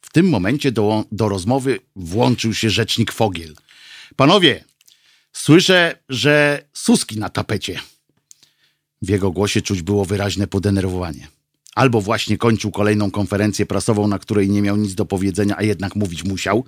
W 0.00 0.12
tym 0.12 0.28
momencie 0.28 0.72
do, 0.72 1.04
do 1.12 1.28
rozmowy 1.28 1.80
włączył 1.96 2.54
się 2.54 2.70
rzecznik 2.70 3.12
Fogiel. 3.12 3.54
Panowie, 4.16 4.64
słyszę, 5.32 5.98
że 6.08 6.64
Suski 6.72 7.18
na 7.18 7.28
tapecie. 7.28 7.80
W 9.02 9.08
jego 9.08 9.30
głosie 9.30 9.62
czuć 9.62 9.82
było 9.82 10.04
wyraźne 10.04 10.46
podenerwowanie. 10.46 11.28
Albo 11.74 12.00
właśnie 12.00 12.38
kończył 12.38 12.70
kolejną 12.70 13.10
konferencję 13.10 13.66
prasową, 13.66 14.08
na 14.08 14.18
której 14.18 14.50
nie 14.50 14.62
miał 14.62 14.76
nic 14.76 14.94
do 14.94 15.04
powiedzenia, 15.04 15.54
a 15.58 15.62
jednak 15.62 15.96
mówić 15.96 16.24
musiał, 16.24 16.64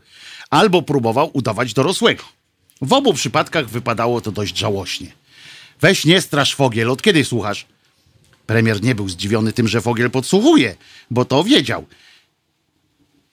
albo 0.50 0.82
próbował 0.82 1.30
udawać 1.32 1.74
dorosłego. 1.74 2.24
W 2.82 2.92
obu 2.92 3.14
przypadkach 3.14 3.68
wypadało 3.68 4.20
to 4.20 4.32
dość 4.32 4.58
żałośnie. 4.58 5.12
Weź 5.80 6.04
nie 6.04 6.20
strasz 6.20 6.54
Fogiel, 6.54 6.90
od 6.90 7.02
kiedy 7.02 7.24
słuchasz? 7.24 7.66
Premier 8.46 8.82
nie 8.82 8.94
był 8.94 9.08
zdziwiony 9.08 9.52
tym, 9.52 9.68
że 9.68 9.80
Fogiel 9.80 10.10
podsłuchuje, 10.10 10.76
bo 11.10 11.24
to 11.24 11.44
wiedział. 11.44 11.86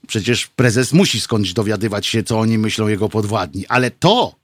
Przecież 0.07 0.47
prezes 0.47 0.93
musi 0.93 1.21
skądś 1.21 1.53
dowiadywać 1.53 2.07
się, 2.07 2.23
co 2.23 2.39
oni 2.39 2.57
myślą 2.57 2.87
jego 2.87 3.09
podwładni. 3.09 3.67
Ale 3.67 3.91
to, 3.91 4.35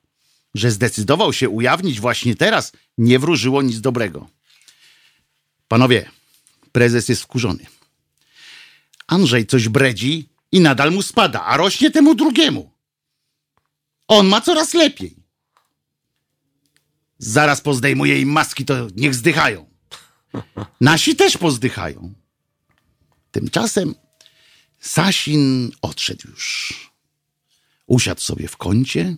że 0.56 0.72
zdecydował 0.72 1.34
się 1.34 1.50
ujawnić 1.50 2.00
właśnie 2.00 2.36
teraz, 2.36 2.72
nie 2.98 3.20
wróżyło 3.20 3.62
nic 3.62 3.82
dobrego. 3.82 4.28
Panowie, 5.68 6.10
prezes 6.72 7.10
jest 7.10 7.22
wkurzony. 7.22 7.66
Andrzej 9.08 9.46
coś 9.46 9.70
bredzi 9.70 10.30
i 10.52 10.60
nadal 10.60 10.92
mu 10.92 11.02
spada, 11.02 11.46
a 11.46 11.58
rośnie 11.58 11.92
temu 11.92 12.16
drugiemu. 12.16 12.72
On 14.08 14.28
ma 14.28 14.42
coraz 14.42 14.74
lepiej. 14.74 15.16
Zaraz 17.18 17.62
pozdejmuje 17.62 18.22
im 18.22 18.30
maski, 18.30 18.66
to 18.66 18.88
niech 18.96 19.16
zdychają. 19.16 19.70
Nasi 20.82 21.16
też 21.16 21.38
pozdychają. 21.38 22.14
Tymczasem 23.32 23.96
Sasin 24.80 25.72
odszedł 25.82 26.28
już. 26.30 26.74
Usiadł 27.88 28.22
sobie 28.22 28.48
w 28.48 28.58
kącie 28.58 29.18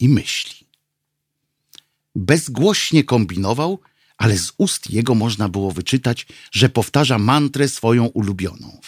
i 0.00 0.08
myśli. 0.08 0.66
Bezgłośnie 2.14 3.04
kombinował, 3.04 3.80
ale 4.20 4.38
z 4.38 4.52
ust 4.58 4.90
jego 4.90 5.14
można 5.14 5.48
było 5.48 5.72
wyczytać, 5.72 6.26
że 6.52 6.68
powtarza 6.68 7.18
mantrę 7.18 7.68
swoją 7.68 8.06
ulubioną. 8.06 8.80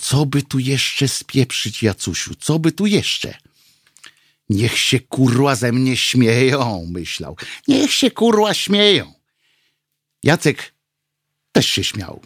Co 0.00 0.26
by 0.26 0.42
tu 0.42 0.58
jeszcze 0.58 1.08
spieprzyć, 1.08 1.82
Jacusiu? 1.82 2.34
Co 2.34 2.58
by 2.58 2.72
tu 2.72 2.86
jeszcze? 2.86 3.38
Niech 4.48 4.78
się 4.78 5.00
kurła 5.00 5.56
ze 5.56 5.72
mnie 5.72 5.96
śmieją, 5.96 6.86
myślał. 6.90 7.36
Niech 7.68 7.92
się 7.92 8.10
kurła 8.10 8.54
śmieją. 8.54 9.14
Jacek 10.22 10.74
też 11.52 11.66
się 11.68 11.84
śmiał, 11.84 12.22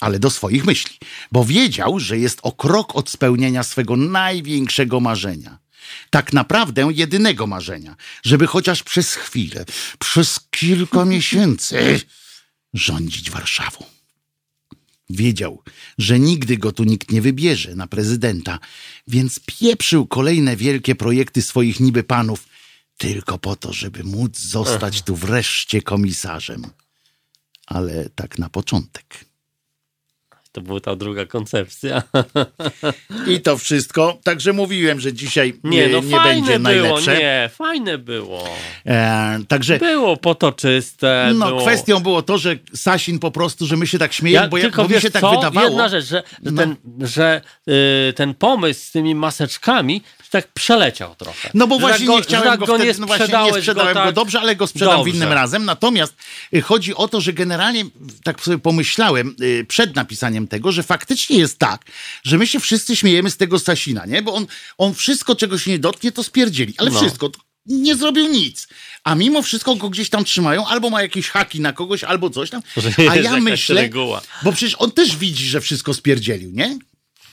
ale 0.00 0.18
do 0.18 0.30
swoich 0.30 0.64
myśli, 0.64 0.98
bo 1.32 1.44
wiedział, 1.44 2.00
że 2.00 2.18
jest 2.18 2.38
o 2.42 2.52
krok 2.52 2.96
od 2.96 3.10
spełnienia 3.10 3.62
swego 3.62 3.96
największego 3.96 5.00
marzenia. 5.00 5.58
Tak 6.10 6.32
naprawdę 6.32 6.88
jedynego 6.94 7.46
marzenia, 7.46 7.96
żeby 8.24 8.46
chociaż 8.46 8.82
przez 8.82 9.14
chwilę, 9.14 9.64
przez 9.98 10.40
kilka 10.50 11.04
miesięcy 11.14 12.00
rządzić 12.74 13.30
Warszawą. 13.30 13.84
Wiedział, 15.10 15.62
że 15.98 16.18
nigdy 16.18 16.56
go 16.56 16.72
tu 16.72 16.84
nikt 16.84 17.10
nie 17.10 17.22
wybierze 17.22 17.74
na 17.74 17.86
prezydenta, 17.86 18.58
więc 19.06 19.40
pieprzył 19.46 20.06
kolejne 20.06 20.56
wielkie 20.56 20.94
projekty 20.94 21.42
swoich 21.42 21.80
niby 21.80 22.02
panów, 22.04 22.48
tylko 22.98 23.38
po 23.38 23.56
to, 23.56 23.72
żeby 23.72 24.04
móc 24.04 24.38
zostać 24.38 25.02
tu 25.02 25.16
wreszcie 25.16 25.82
komisarzem. 25.82 26.66
Ale 27.66 28.10
tak 28.14 28.38
na 28.38 28.48
początek. 28.48 29.24
To 30.52 30.60
była 30.60 30.80
ta 30.80 30.96
druga 30.96 31.26
koncepcja. 31.26 32.02
I 33.28 33.40
to 33.40 33.56
wszystko. 33.58 34.18
Także 34.24 34.52
mówiłem, 34.52 35.00
że 35.00 35.12
dzisiaj 35.12 35.54
nie, 35.64 35.70
Nie, 35.78 35.88
no 35.88 36.00
nie 36.00 36.20
będzie 36.20 36.58
było, 36.58 36.58
najlepsze. 36.58 37.18
nie, 37.18 37.50
fajne 37.54 37.98
było. 37.98 38.44
E, 38.86 39.38
także 39.48 39.78
Było 39.78 40.16
potoczyste. 40.16 41.32
no, 41.34 41.46
było... 41.48 41.60
kwestią 41.60 42.00
było 42.00 42.22
to, 42.22 42.38
że 42.38 42.56
Sasin 42.74 43.18
po 43.18 43.30
prostu, 43.30 43.66
że 43.66 43.76
my 43.76 43.86
się 43.86 43.98
tak 43.98 44.12
śmiejemy, 44.12 44.44
Ja, 44.44 44.48
bo, 44.50 44.56
ja, 44.56 44.62
tylko 44.62 44.82
bo 44.82 44.88
mi 44.88 44.94
wiesz 44.94 45.02
się 45.02 45.10
tak 45.10 45.20
co? 45.20 45.30
wydawało. 45.30 45.68
Jedna 45.68 45.88
rzecz, 45.88 46.04
że, 46.04 46.22
że, 46.44 46.50
No. 46.50 46.62
ten, 46.62 46.76
że 47.00 47.40
y, 47.68 48.12
ten 48.12 48.34
pomysł 48.34 48.80
z 48.86 48.90
tymi 48.90 49.14
maseczkami 49.14 50.02
tak 50.32 50.52
przeleciał 50.52 51.14
trochę. 51.14 51.50
No 51.54 51.66
bo 51.66 51.78
właśnie 51.78 52.06
tak 52.06 52.16
nie 52.16 52.22
chciałem 52.22 52.58
go, 52.58 52.66
go 52.66 52.74
wtedy, 52.74 52.92
nie 52.92 52.98
no 52.98 53.06
właśnie 53.06 53.38
nie 53.44 53.52
sprzedałem 53.54 53.94
go, 53.94 54.00
tak 54.00 54.14
dobrze, 54.14 54.40
ale 54.40 54.56
go 54.56 54.66
sprzedam 54.66 54.96
dobrze. 54.96 55.12
w 55.12 55.14
innym 55.14 55.32
razem. 55.32 55.64
Natomiast 55.64 56.14
y, 56.54 56.62
chodzi 56.62 56.94
o 56.94 57.08
to, 57.08 57.20
że 57.20 57.32
generalnie 57.32 57.84
tak 58.24 58.40
sobie 58.40 58.58
pomyślałem 58.58 59.36
y, 59.42 59.66
przed 59.68 59.96
napisaniem 59.96 60.48
tego, 60.48 60.72
że 60.72 60.82
faktycznie 60.82 61.38
jest 61.38 61.58
tak, 61.58 61.84
że 62.24 62.38
my 62.38 62.46
się 62.46 62.60
wszyscy 62.60 62.96
śmiejemy 62.96 63.30
z 63.30 63.36
tego 63.36 63.58
Sasina, 63.58 64.06
nie? 64.06 64.22
Bo 64.22 64.34
on, 64.34 64.46
on 64.78 64.94
wszystko, 64.94 65.36
czego 65.36 65.58
się 65.58 65.70
nie 65.70 65.78
dotknie, 65.78 66.12
to 66.12 66.22
spierdzieli. 66.22 66.74
Ale 66.78 66.90
No. 66.90 67.00
wszystko. 67.00 67.30
Nie 67.66 67.96
zrobił 67.96 68.28
nic. 68.28 68.68
A 69.04 69.14
mimo 69.14 69.42
wszystko 69.42 69.76
go 69.76 69.90
gdzieś 69.90 70.10
tam 70.10 70.24
trzymają, 70.24 70.66
albo 70.66 70.90
ma 70.90 71.02
jakieś 71.02 71.28
haki 71.28 71.60
na 71.60 71.72
kogoś, 71.72 72.04
albo 72.04 72.30
coś 72.30 72.50
tam. 72.50 72.62
A 73.10 73.16
ja 73.16 73.36
myślę, 73.36 73.90
bo 74.42 74.52
przecież 74.52 74.76
on 74.78 74.90
też 74.90 75.16
widzi, 75.16 75.46
że 75.46 75.60
wszystko 75.60 75.94
spierdzielił, 75.94 76.50
nie? 76.50 76.78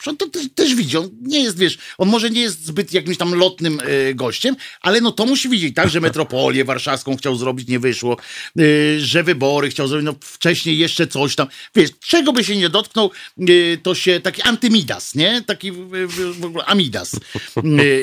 On 0.07 0.17
to 0.17 0.27
też, 0.27 0.45
też 0.55 0.75
widzi, 0.75 0.97
on 0.97 1.09
nie 1.21 1.43
jest, 1.43 1.57
wiesz, 1.57 1.77
on 1.97 2.09
może 2.09 2.29
nie 2.29 2.41
jest 2.41 2.65
zbyt 2.65 2.93
jakimś 2.93 3.17
tam 3.17 3.33
lotnym 3.33 3.79
e, 3.79 4.13
gościem, 4.13 4.55
ale 4.81 5.01
no 5.01 5.11
to 5.11 5.25
musi 5.25 5.49
widzieć, 5.49 5.75
tak, 5.75 5.89
że 5.89 6.01
metropolię 6.01 6.65
warszawską 6.65 7.17
chciał 7.17 7.35
zrobić, 7.35 7.67
nie 7.67 7.79
wyszło, 7.79 8.17
e, 8.59 8.63
że 8.99 9.23
wybory 9.23 9.69
chciał 9.69 9.87
zrobić, 9.87 10.05
no 10.05 10.15
wcześniej 10.21 10.77
jeszcze 10.77 11.07
coś 11.07 11.35
tam, 11.35 11.47
wiesz, 11.75 11.89
czego 11.99 12.33
by 12.33 12.43
się 12.43 12.57
nie 12.57 12.69
dotknął, 12.69 13.11
e, 13.39 13.77
to 13.83 13.95
się, 13.95 14.19
taki 14.19 14.41
antymidas, 14.41 15.15
nie? 15.15 15.41
Taki 15.41 15.71
w, 15.71 16.45
ogóle 16.45 16.65
amidas, 16.65 17.15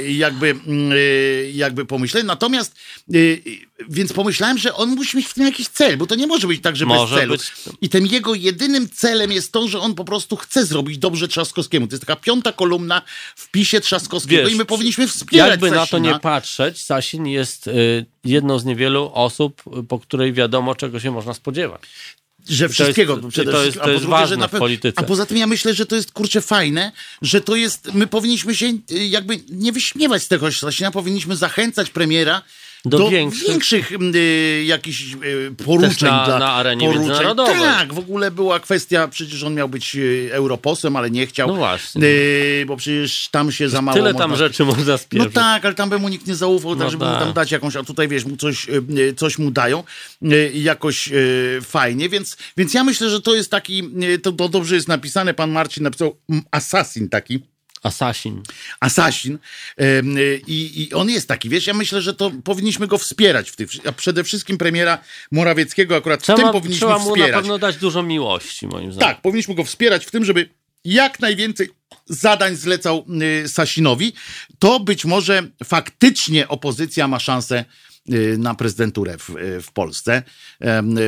jakby, 0.08 0.50
e, 0.50 1.50
jakby 1.50 1.86
pomyśleć, 1.86 2.24
natomiast, 2.24 2.74
więc 3.88 4.12
pomyślałem, 4.12 4.58
że 4.58 4.74
on 4.74 4.88
musi 4.94 5.16
mieć 5.16 5.26
w 5.26 5.34
tym 5.34 5.44
jakiś 5.44 5.68
cel, 5.68 5.96
bo 5.96 6.06
to 6.06 6.14
nie 6.14 6.26
może 6.26 6.46
być 6.46 6.62
tak, 6.62 6.76
że 6.76 6.86
Może 6.86 7.14
bez 7.14 7.20
celu. 7.20 7.32
być. 7.32 7.76
I 7.80 7.88
tym 7.88 8.06
jego 8.06 8.34
jedynym 8.34 8.88
celem 8.88 9.32
jest 9.32 9.52
to, 9.52 9.68
że 9.68 9.80
on 9.80 9.94
po 9.94 10.04
prostu 10.04 10.36
chce 10.36 10.66
zrobić 10.66 10.98
dobrze 10.98 11.28
Trzaskowskiemu. 11.28 11.86
To 11.86 11.94
jest 11.94 12.06
taka 12.06 12.16
piąta 12.20 12.52
kolumna 12.52 13.02
w 13.36 13.50
pisie 13.50 13.80
Trzaskowskiego 13.80 14.42
Wiesz, 14.42 14.52
i 14.52 14.56
my 14.56 14.64
powinniśmy 14.64 15.08
wspierać 15.08 15.50
Jakby 15.50 15.70
na 15.70 15.76
to 15.76 15.86
Sasina. 15.86 16.12
nie 16.12 16.20
patrzeć, 16.20 16.82
Sasin 16.82 17.26
jest 17.26 17.66
y, 17.66 18.06
jedną 18.24 18.58
z 18.58 18.64
niewielu 18.64 19.10
osób, 19.14 19.62
po 19.88 19.98
której 19.98 20.32
wiadomo, 20.32 20.74
czego 20.74 21.00
się 21.00 21.10
można 21.10 21.34
spodziewać. 21.34 21.80
że 22.48 22.68
wszystkiego 22.68 23.16
to 23.16 23.26
jest- 23.26 23.36
to 23.36 23.64
jest- 23.64 23.78
to 23.78 23.90
jest 23.90 24.02
drugie, 24.04 24.18
ważne 24.18 24.36
na 24.36 24.48
w 24.48 24.50
polityce. 24.50 24.98
A 25.00 25.02
poza 25.02 25.26
tym 25.26 25.36
ja 25.36 25.46
myślę, 25.46 25.74
że 25.74 25.86
to 25.86 25.96
jest 25.96 26.12
kurczę 26.12 26.40
fajne, 26.40 26.92
że 27.22 27.40
to 27.40 27.56
jest, 27.56 27.94
my 27.94 28.06
powinniśmy 28.06 28.54
się 28.54 28.66
y, 28.66 29.06
jakby 29.06 29.40
nie 29.48 29.72
wyśmiewać 29.72 30.22
z 30.22 30.28
tego 30.28 30.52
Sasina, 30.52 30.90
powinniśmy 30.90 31.36
zachęcać 31.36 31.90
premiera, 31.90 32.42
Do 32.86 32.98
do 32.98 33.08
większych- 33.10 33.48
większych, 33.48 33.92
y, 33.92 34.64
jakichś 34.66 35.02
y, 35.24 35.54
poruczeń. 35.64 36.08
Na- 36.10 36.24
dla, 36.26 36.38
na 36.38 36.52
arenie 36.52 36.80
poruczeń. 36.86 37.06
międzynarodowej. 37.06 37.56
Tak, 37.60 37.94
w 37.94 37.98
ogóle 37.98 38.30
była 38.30 38.60
kwestia, 38.60 39.08
przecież 39.08 39.42
on 39.42 39.54
miał 39.54 39.68
być 39.68 39.96
y, 39.96 40.28
europosłem, 40.32 40.96
ale 40.96 41.10
nie 41.10 41.26
chciał. 41.26 41.48
No 41.48 41.54
właśnie. 41.54 42.02
Y, 42.04 42.64
bo 42.66 42.76
przecież 42.76 43.28
tam 43.30 43.52
się 43.52 43.68
za 43.68 43.82
mało 43.82 43.96
Tyle 43.98 44.12
można... 44.12 44.26
tam 44.28 44.36
rzeczy 44.36 44.64
można 44.64 44.92
No 44.92 44.98
spieprzyć. 44.98 45.34
tak, 45.34 45.64
ale 45.64 45.74
tam 45.74 45.90
by 45.90 45.98
mu 45.98 46.08
nikt 46.08 46.26
nie 46.26 46.34
zaufał, 46.34 46.70
tak, 46.76 46.84
No 46.84 46.90
żeby 46.90 47.04
mu 47.04 47.10
tak. 47.10 47.20
tam 47.20 47.32
dać 47.32 47.50
jakąś, 47.52 47.76
a 47.76 47.82
tutaj 47.82 48.08
wiesz, 48.08 48.24
mu 48.24 48.36
coś, 48.36 48.68
y, 48.68 48.82
y, 48.98 49.14
coś 49.14 49.38
mu 49.38 49.50
dają 49.50 49.84
y, 50.22 50.50
jakoś 50.54 51.08
fajnie, 51.62 52.08
więc, 52.08 52.36
więc 52.56 52.74
ja 52.74 52.84
myślę, 52.84 53.10
że 53.10 53.20
to 53.22 53.34
jest 53.34 53.50
taki, 53.50 53.82
to, 54.22 54.32
to 54.32 54.48
dobrze 54.48 54.74
jest 54.74 54.88
napisane, 54.88 55.34
pan 55.34 55.50
Marcin 55.50 55.82
napisał 55.82 56.16
mm, 56.30 56.44
assassin 56.50 57.08
taki, 57.08 57.38
Assassin 57.82 58.42
Em, 59.76 60.16
y, 60.18 60.40
i, 60.46 60.82
i 60.82 60.94
on 60.94 61.10
jest 61.10 61.28
taki, 61.28 61.48
wiesz, 61.48 61.66
ja 61.66 61.74
myślę, 61.74 62.02
że 62.02 62.14
to 62.14 62.32
powinniśmy 62.44 62.86
go 62.86 62.98
wspierać 62.98 63.50
w 63.50 63.56
tym, 63.56 63.68
a 63.86 63.92
przede 63.92 64.24
wszystkim 64.24 64.58
premiera 64.58 64.98
Morawieckiego 65.30 65.96
akurat 65.96 66.22
w 66.22 66.26
tym 66.26 66.36
Trzeba, 66.36 66.52
powinniśmy 66.52 66.78
trzeba 66.78 66.98
mu 66.98 67.04
na 67.04 67.10
wspierać. 67.10 67.40
pewno 67.40 67.58
dać 67.58 67.76
dużo 67.76 68.02
miłości, 68.02 68.66
moim 68.66 68.92
zdaniem. 68.92 69.14
Tak, 69.14 69.22
powinniśmy 69.22 69.54
go 69.54 69.64
wspierać 69.64 70.06
w 70.06 70.10
tym, 70.10 70.24
żeby 70.24 70.48
jak 70.84 71.20
najwięcej 71.20 71.68
zadań 72.06 72.56
zlecał 72.56 73.04
y, 73.44 73.48
Sasinowi, 73.48 74.12
to 74.58 74.80
być 74.80 75.04
może 75.04 75.42
faktycznie 75.64 76.48
opozycja 76.48 77.08
ma 77.08 77.20
szansę 77.20 77.64
na 78.38 78.54
prezydenturę 78.54 79.16
w, 79.18 79.30
y, 79.30 79.60
w 79.62 79.72
Polsce, 79.72 80.22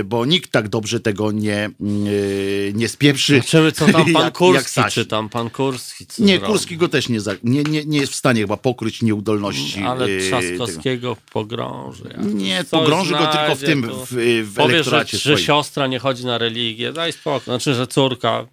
y, 0.00 0.04
bo 0.04 0.24
nikt 0.26 0.50
tak 0.52 0.68
dobrze 0.68 1.00
tego 1.00 1.32
nie, 1.32 1.70
y, 2.06 2.72
nie 2.74 2.88
spieprzy. 2.88 3.34
Zobaczymy, 3.34 3.72
co 3.72 3.86
tam 3.86 4.12
pan 4.12 4.24
jak- 4.24 4.34
Kurski, 4.38 4.80
jak 4.80 4.92
czy 4.92 5.06
tam 5.06 5.28
pan 5.28 5.50
Kurski. 5.50 6.06
Nie. 6.18 6.38
Kurski 6.38 6.76
go 6.76 6.88
też 6.88 7.08
nie, 7.08 7.18
nie, 7.42 7.62
nie, 7.62 7.84
nie 7.84 7.98
jest 7.98 8.12
w 8.12 8.16
stanie 8.16 8.40
chyba 8.40 8.56
pokryć 8.56 9.02
nieudolności. 9.02 9.80
Ale 9.82 10.06
y, 10.06 10.18
tego. 10.20 10.40
Trzaskowskiego 10.40 11.16
pogrąży. 11.32 12.04
jak 12.16 12.34
Nie, 12.34 12.64
coś 12.64 12.80
pogrąży 12.80 13.12
go 13.12 13.26
tylko 13.26 13.54
w 13.54 13.60
tym, 13.60 13.82
w, 14.06 14.12
y, 14.18 14.44
w 14.44 14.54
że, 14.56 14.62
elektoracie 14.62 15.16
że 15.18 15.22
swoim. 15.22 15.38
siostra 15.38 15.86
nie 15.86 15.98
chodzi 15.98 16.26
na 16.26 16.38
religię, 16.38 16.92
daj 16.92 17.12
spokój. 17.12 17.44
Znaczy, 17.44 17.74
że 17.74 17.86
córka. 17.86 18.46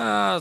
A, 0.00 0.40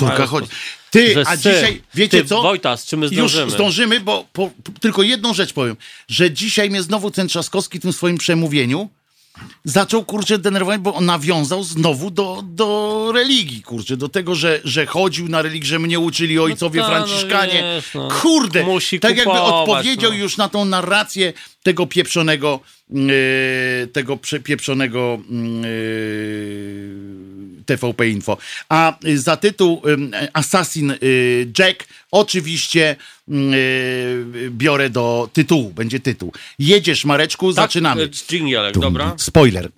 mają- 0.00 0.26
chodzi. 0.26 0.48
Ty, 0.90 1.14
że 1.14 1.22
a 1.26 1.36
syn. 1.36 1.52
dzisiaj, 1.54 1.82
wiecie 1.94 2.22
Ty, 2.22 2.28
co? 2.28 2.42
Wojtas, 2.42 2.86
czy 2.86 2.96
my 2.96 3.06
Już 3.06 3.12
zdążymy? 3.14 3.50
zdążymy, 3.50 4.00
bo 4.00 4.24
po, 4.32 4.50
tylko 4.80 5.02
jedną 5.02 5.34
rzecz 5.34 5.52
powiem, 5.52 5.76
że 6.08 6.30
dzisiaj 6.30 6.70
mnie 6.70 6.82
znowu 6.82 7.10
ten 7.10 7.28
Trzaskowski 7.28 7.78
w 7.78 7.82
tym 7.82 7.92
swoim 7.92 8.18
przemówieniu 8.18 8.88
zaczął, 9.64 10.04
kurczę, 10.04 10.38
denerwować, 10.38 10.80
bo 10.80 10.94
on 10.94 11.06
nawiązał 11.06 11.62
znowu 11.64 12.10
do, 12.10 12.42
do 12.46 13.10
religii, 13.14 13.62
kurczę, 13.62 13.96
do 13.96 14.08
tego, 14.08 14.34
że, 14.34 14.60
że 14.64 14.86
chodził 14.86 15.28
na 15.28 15.42
religię, 15.42 15.66
że 15.66 15.78
mnie 15.78 15.98
uczyli 15.98 16.38
ojcowie 16.38 16.80
ta, 16.80 16.88
no 16.88 16.94
franciszkanie. 16.94 17.52
wiesz, 17.76 17.94
no. 17.94 18.08
Kurde, 18.22 18.64
Musi 18.64 19.00
tak 19.00 19.16
jakby 19.16 19.24
kupować, 19.34 19.54
odpowiedział 19.68 20.10
no. 20.12 20.16
już 20.18 20.36
na 20.36 20.48
tą 20.48 20.64
narrację 20.64 21.32
tego 21.62 21.86
pieprzonego, 21.86 22.60
yy, 22.90 23.02
tego 23.92 24.16
prze- 24.16 24.40
pieprzonego 24.40 25.18
yy, 25.30 27.27
TVP 27.68 28.08
Info. 28.08 28.38
A 28.68 28.98
y, 29.04 29.18
za 29.18 29.36
tytuł 29.36 29.82
Assassin 30.32 30.90
y, 30.90 31.52
Jack 31.58 31.86
oczywiście 32.10 32.96
y, 33.28 34.50
biorę 34.50 34.90
do 34.90 35.30
tytułu, 35.32 35.70
będzie 35.70 36.00
tytuł. 36.00 36.32
Jedziesz 36.58 37.04
Mareczku, 37.04 37.46
tak? 37.54 37.64
zaczynamy. 37.64 38.08
Jingle, 38.30 38.72
dobra. 38.72 39.14
Spoiler. 39.16 39.68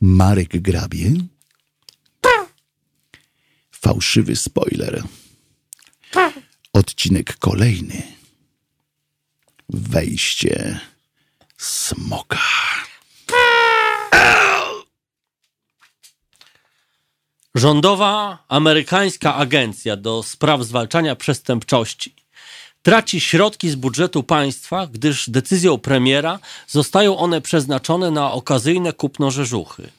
Marek 0.00 0.60
grabie. 0.60 1.12
Fałszywy 3.72 4.36
spoiler. 4.36 5.02
Odcinek 6.72 7.36
kolejny. 7.38 8.02
Wejście 9.68 10.80
smoka. 11.62 12.38
Rządowa 17.54 18.38
amerykańska 18.48 19.34
agencja 19.34 19.96
do 19.96 20.22
spraw 20.22 20.62
zwalczania 20.62 21.16
przestępczości 21.16 22.14
traci 22.82 23.20
środki 23.20 23.70
z 23.70 23.74
budżetu 23.74 24.22
państwa, 24.22 24.86
gdyż 24.86 25.30
decyzją 25.30 25.78
premiera 25.78 26.38
zostają 26.68 27.18
one 27.18 27.40
przeznaczone 27.40 28.10
na 28.10 28.32
okazyjne 28.32 28.92
kupno 28.92 29.30
rzeżuchy. 29.30 29.90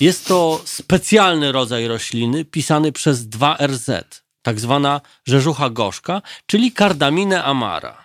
Jest 0.00 0.26
to 0.26 0.62
specjalny 0.64 1.52
rodzaj 1.52 1.88
rośliny 1.88 2.44
pisany 2.44 2.92
przez 2.92 3.28
2RZ, 3.28 4.02
tak 4.42 4.60
zwana 4.60 5.00
rzeżucha 5.26 5.70
gorzka, 5.70 6.22
czyli 6.46 6.72
Cardamine 6.72 7.44
amara. 7.44 7.99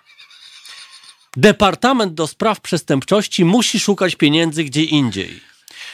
Departament 1.37 2.13
do 2.13 2.27
spraw 2.27 2.61
przestępczości 2.61 3.45
musi 3.45 3.79
szukać 3.79 4.15
pieniędzy 4.15 4.63
gdzie 4.63 4.83
indziej. 4.83 5.41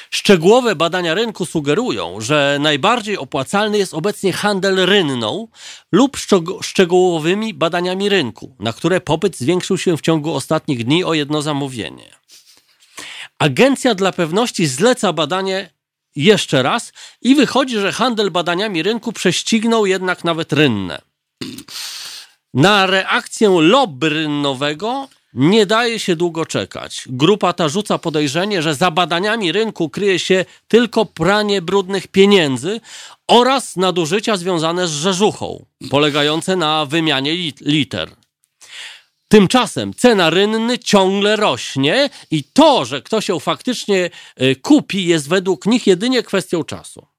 Szczegółowe 0.10 0.76
badania 0.76 1.14
rynku 1.14 1.46
sugerują, 1.46 2.22
że 2.22 2.58
najbardziej 2.62 3.18
opłacalny 3.18 3.78
jest 3.78 3.94
obecnie 3.94 4.34
handel 4.34 4.86
rynną 4.86 5.48
lub 5.92 6.18
szczeg- 6.18 6.64
szczegółowymi 6.64 7.54
badaniami 7.54 8.10
rynku, 8.10 8.56
na 8.60 8.74
które 8.74 9.02
popyt 9.02 9.38
zwiększył 9.38 9.78
się 9.78 9.98
w 9.98 10.02
ciągu 10.02 10.34
ostatnich 10.34 10.84
dni 10.86 11.04
o 11.04 11.14
jedno 11.14 11.42
zamówienie. 11.42 12.16
Agencja 13.40 13.96
dla 13.96 14.12
pewności 14.12 14.68
zleca 14.68 15.14
badanie 15.14 15.70
jeszcze 16.16 16.64
raz 16.64 16.94
i 17.22 17.36
wychodzi, 17.36 17.80
że 17.80 17.92
handel 17.92 18.32
badaniami 18.32 18.84
rynku 18.84 19.14
prześcignął 19.14 19.86
jednak 19.86 20.24
nawet 20.24 20.54
rynne. 20.54 21.02
Na 22.54 22.86
reakcję 22.86 23.50
lobby 23.50 24.10
rynnowego 24.10 25.08
nie 25.34 25.66
daje 25.66 26.00
się 26.00 26.16
długo 26.16 26.46
czekać. 26.46 27.04
Grupa 27.08 27.54
ta 27.54 27.70
rzuca 27.70 27.98
podejrzenie, 27.98 28.62
że 28.62 28.76
za 28.76 28.92
badaniami 28.92 29.52
rynku 29.52 29.90
kryje 29.90 30.20
się 30.20 30.46
tylko 30.68 31.06
pranie 31.06 31.62
brudnych 31.62 32.08
pieniędzy 32.08 32.82
oraz 33.28 33.76
nadużycia 33.76 34.38
związane 34.38 34.88
z 34.88 34.92
rzeżuchą, 34.92 35.66
polegające 35.90 36.56
na 36.56 36.86
wymianie 36.86 37.34
lit- 37.34 37.62
liter. 37.66 38.10
Tymczasem 39.28 39.94
cena 39.94 40.30
rynny 40.30 40.80
ciągle 40.80 41.36
rośnie 41.36 42.10
i 42.32 42.44
to, 42.44 42.86
że 42.86 43.02
ktoś 43.02 43.30
ją 43.30 43.40
faktycznie 43.40 44.10
y, 44.42 44.56
kupi, 44.56 45.06
jest 45.06 45.30
według 45.30 45.66
nich 45.66 45.88
jedynie 45.88 46.24
kwestią 46.24 46.64
czasu. 46.64 47.11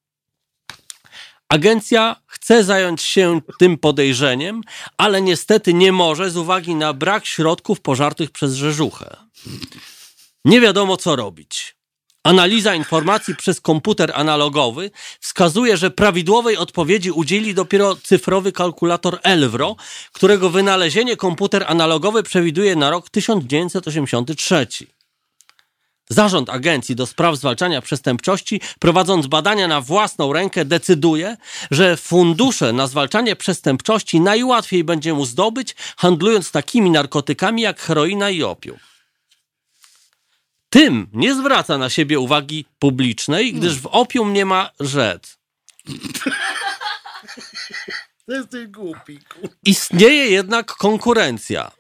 Agencja 1.53 2.17
chce 2.27 2.65
zająć 2.65 3.03
się 3.03 3.41
tym 3.59 3.79
podejrzeniem, 3.79 4.61
ale 4.97 5.23
niestety 5.23 5.75
nie 5.75 5.93
może 5.93 6.31
z 6.31 6.37
uwagi 6.37 6.75
na 6.75 6.93
brak 6.93 7.27
środków 7.27 7.81
pożartych 7.81 8.31
przez 8.31 8.55
rzeżuchę. 8.55 9.17
Nie 10.45 10.61
wiadomo 10.61 10.97
co 10.97 11.17
robić. 11.17 11.77
Analiza 12.25 12.75
informacji 12.75 13.37
przez 13.37 13.61
komputer 13.61 14.13
analogowy 14.15 14.91
wskazuje, 15.21 15.77
że 15.77 15.91
prawidłowej 15.91 16.57
odpowiedzi 16.57 17.11
udzieli 17.11 17.55
dopiero 17.55 17.97
cyfrowy 17.97 18.53
kalkulator 18.53 19.19
Elvro, 19.23 19.77
którego 20.13 20.51
wynalezienie 20.51 21.17
komputer 21.17 21.65
analogowy 21.69 22.23
przewiduje 22.23 22.77
na 22.77 22.91
rok 22.91 23.11
1983. 23.11 24.67
Zarząd 26.13 26.51
Agencji 26.51 26.97
do 26.97 27.07
Spraw 27.07 27.37
Zwalczania 27.37 27.81
Przestępczości, 27.83 28.61
prowadząc 28.79 29.27
badania 29.27 29.69
na 29.69 29.81
własną 29.81 30.33
rękę, 30.33 30.65
decyduje, 30.65 31.37
że 31.71 31.97
fundusze 31.97 32.73
na 32.73 32.87
zwalczanie 32.87 33.37
przestępczości 33.37 34.21
najłatwiej 34.21 34.85
będzie 34.85 35.15
mu 35.15 35.27
zdobyć, 35.27 35.77
handlując 35.97 36.51
takimi 36.51 36.91
narkotykami 36.91 37.63
jak 37.63 37.81
heroina 37.81 38.31
i 38.31 38.43
opium. 38.43 38.79
Tym 40.71 41.09
nie 41.13 41.35
zwraca 41.35 41.79
na 41.79 41.91
siebie 41.91 42.19
uwagi 42.19 42.65
publicznej, 42.79 43.53
gdyż 43.53 43.81
w 43.81 43.87
opium 43.87 44.33
nie 44.33 44.45
ma 44.45 44.71
kur- 49.29 49.51
Istnieje 49.65 50.27
jednak 50.27 50.67
konkurencja. 50.67 51.71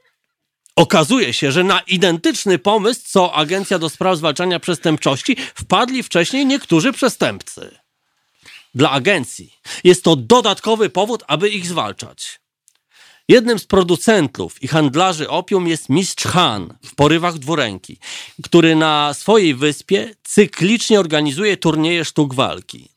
Okazuje 0.76 1.32
się, 1.32 1.52
że 1.52 1.64
na 1.64 1.80
identyczny 1.80 2.58
pomysł, 2.58 3.00
co 3.04 3.34
Agencja 3.34 3.78
do 3.78 3.88
Spraw 3.88 4.18
Zwalczania 4.18 4.60
Przestępczości, 4.60 5.36
wpadli 5.54 6.02
wcześniej 6.02 6.46
niektórzy 6.46 6.92
przestępcy. 6.92 7.78
Dla 8.74 8.90
agencji 8.90 9.54
jest 9.84 10.04
to 10.04 10.16
dodatkowy 10.16 10.90
powód, 10.90 11.24
aby 11.28 11.48
ich 11.48 11.66
zwalczać. 11.66 12.40
Jednym 13.28 13.58
z 13.58 13.66
producentów 13.66 14.62
i 14.62 14.68
handlarzy 14.68 15.28
opium 15.28 15.68
jest 15.68 15.88
Mistrz 15.88 16.24
Han 16.24 16.78
w 16.84 16.94
porywach 16.94 17.38
dwuręki, 17.38 17.98
który 18.42 18.76
na 18.76 19.14
swojej 19.14 19.54
wyspie 19.54 20.14
cyklicznie 20.24 21.00
organizuje 21.00 21.56
turnieje 21.56 22.04
sztuk 22.04 22.34
walki. 22.34 22.88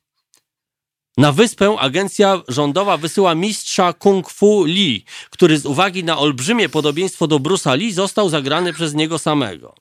Na 1.18 1.32
wyspę 1.32 1.76
agencja 1.80 2.42
rządowa 2.48 2.98
wysyła 2.98 3.36
mistrza 3.36 3.94
kung 3.94 4.30
fu 4.30 4.64
Lee, 4.64 5.06
który 5.30 5.58
z 5.58 5.66
uwagi 5.66 6.04
na 6.04 6.18
olbrzymie 6.18 6.70
podobieństwo 6.70 7.28
do 7.28 7.40
Bruce'a 7.40 7.78
Lee 7.78 7.92
został 7.92 8.30
zagrany 8.30 8.74
przez 8.74 8.94
niego 8.94 9.20
samego. 9.20 9.76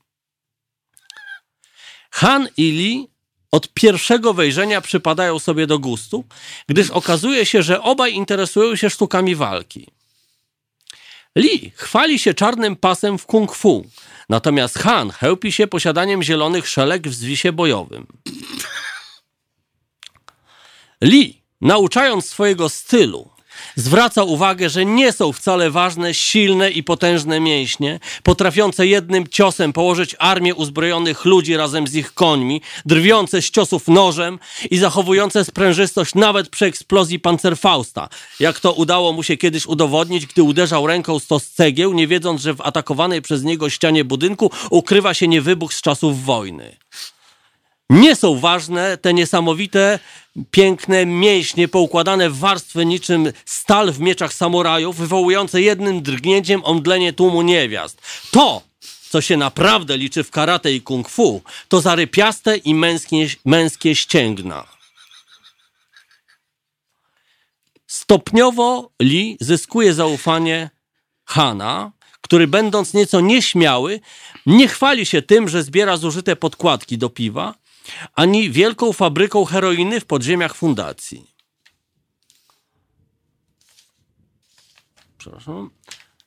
Han 2.11 2.49
i 2.57 2.73
Lee 2.73 3.09
od 3.51 3.69
pierwszego 3.69 4.35
wejrzenia 4.35 4.81
przypadają 4.81 5.39
sobie 5.39 5.67
do 5.67 5.79
gustu, 5.79 6.25
gdyż 6.69 6.91
okazuje 6.91 7.47
się, 7.47 7.63
że 7.63 7.83
obaj 7.83 8.15
interesują 8.15 8.77
się 8.77 8.91
sztukami 8.91 9.35
walki. 9.35 9.87
Lee 11.37 11.73
chwali 11.75 12.19
się 12.19 12.35
czarnym 12.35 12.77
pasem 12.77 13.19
w 13.19 13.27
kung 13.27 13.55
fu, 13.55 13.87
natomiast 14.29 14.79
Han 14.79 15.11
chełpi 15.11 15.53
się 15.53 15.67
posiadaniem 15.67 16.23
zielonych 16.23 16.69
szelek 16.69 17.09
w 17.09 17.15
zwisie 17.15 17.53
bojowym. 17.53 18.07
Lee, 21.05 21.43
nauczając 21.61 22.27
swojego 22.27 22.69
stylu, 22.69 23.29
zwraca 23.77 24.23
uwagę, 24.23 24.71
że 24.71 24.85
nie 24.85 25.13
są 25.13 25.33
wcale 25.33 25.71
ważne 25.71 26.15
silne 26.15 26.71
i 26.71 26.83
potężne 26.83 27.41
mięśnie, 27.41 28.01
potrafiące 28.23 28.87
jednym 28.87 29.29
ciosem 29.29 29.73
położyć 29.73 30.17
armię 30.19 30.55
uzbrojonych 30.55 31.25
ludzi 31.25 31.57
razem 31.57 31.87
z 31.87 31.95
ich 31.95 32.15
końmi, 32.15 32.61
drwiące 32.87 33.43
z 33.43 33.51
ciosów 33.51 33.89
nożem 33.89 34.39
i 34.71 34.79
zachowujące 34.79 35.45
sprężystość 35.45 36.15
nawet 36.15 36.49
przy 36.49 36.65
eksplozji 36.67 37.21
pancerfausta, 37.21 38.09
jak 38.41 38.61
to 38.61 38.73
udało 38.73 39.13
mu 39.13 39.23
się 39.23 39.37
kiedyś 39.37 39.67
udowodnić, 39.67 40.27
gdy 40.27 40.43
uderzał 40.43 40.87
ręką 40.87 41.19
stos 41.19 41.51
cegieł, 41.51 41.93
nie 41.93 42.07
wiedząc, 42.07 42.41
że 42.41 42.55
w 42.55 42.61
atakowanej 42.61 43.23
przez 43.23 43.43
niego 43.43 43.71
ścianie 43.71 44.05
budynku 44.05 44.51
ukrywa 44.71 45.15
się 45.15 45.29
niewybuch 45.29 45.75
z 45.75 45.83
czasów 45.83 46.25
wojny. 46.25 46.77
Nie 47.95 48.17
są 48.17 48.41
ważne 48.41 48.99
te 48.99 49.15
niesamowite, 49.15 49.99
piękne 50.51 51.07
mięśnie 51.07 51.69
poukładane 51.69 52.31
w 52.31 52.39
warstwy 52.39 52.87
niczym 52.87 53.33
stal 53.45 53.93
w 53.93 54.01
mieczach 54.01 54.33
samurajów, 54.33 54.97
wywołujące 54.97 55.63
jednym 55.63 56.03
drgnięciem 56.03 56.65
omdlenie 56.65 57.13
tłumu 57.13 57.43
niewiast. 57.43 58.03
To, 58.31 58.63
co 59.11 59.21
się 59.21 59.37
naprawdę 59.37 59.97
liczy 59.97 60.25
w 60.25 60.31
karate 60.31 60.73
i 60.73 60.81
kung 60.81 61.09
fu, 61.09 61.43
to 61.69 61.81
zarypiaste 61.81 62.57
i 62.57 62.75
męskie, 62.75 63.27
męskie 63.45 63.97
ścięgna. 63.97 64.67
Stopniowo 67.87 68.91
Lee 69.03 69.37
zyskuje 69.41 69.95
zaufanie 69.95 70.71
Hana, 71.25 71.93
który 72.21 72.47
będąc 72.47 72.95
nieco 72.95 73.21
nieśmiały, 73.21 74.01
nie 74.47 74.69
chwali 74.69 75.07
się 75.07 75.23
tym, 75.23 75.49
że 75.49 75.63
zbiera 75.63 75.97
zużyte 75.97 76.37
podkładki 76.37 76.99
do 76.99 77.11
piwa, 77.11 77.55
ani 78.15 78.51
wielką 78.51 78.93
fabryką 78.93 79.45
heroiny 79.45 80.01
w 80.01 80.05
podziemiach 80.05 80.55
fundacji. 80.55 81.35
Przepraszam. 85.19 85.71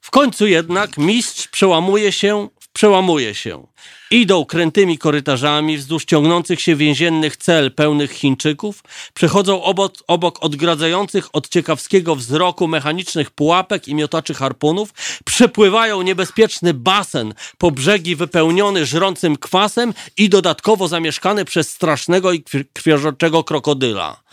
W 0.01 0.11
końcu 0.11 0.47
jednak 0.47 0.97
mistrz 0.97 1.47
przełamuje 1.47 2.11
się, 2.11 2.49
przełamuje 2.77 3.35
się. 3.35 3.67
Idą 4.11 4.45
krętymi 4.45 4.97
korytarzami 4.97 5.77
wzdłuż 5.77 6.05
ciągnących 6.05 6.61
się 6.61 6.75
więziennych 6.75 7.37
cel 7.37 7.71
pełnych 7.71 8.11
Chińczyków, 8.11 8.83
przechodzą 9.13 9.63
obok, 9.63 9.93
obok 10.07 10.43
odgradzających 10.43 11.29
od 11.33 11.49
ciekawskiego 11.49 12.15
wzroku 12.15 12.67
mechanicznych 12.67 13.31
pułapek 13.31 13.87
i 13.87 13.95
miotaczy 13.95 14.33
harpunów, 14.33 14.93
przepływają 15.25 16.01
niebezpieczny 16.01 16.73
basen 16.73 17.33
po 17.57 17.71
brzegi 17.71 18.15
wypełniony 18.15 18.85
żrącym 18.85 19.37
kwasem 19.37 19.93
i 20.17 20.29
dodatkowo 20.29 20.87
zamieszkany 20.87 21.45
przez 21.45 21.69
strasznego 21.69 22.31
i 22.31 22.41
krwi- 22.43 22.65
krwiożerczego 22.73 23.43
krokodyla. 23.43 24.23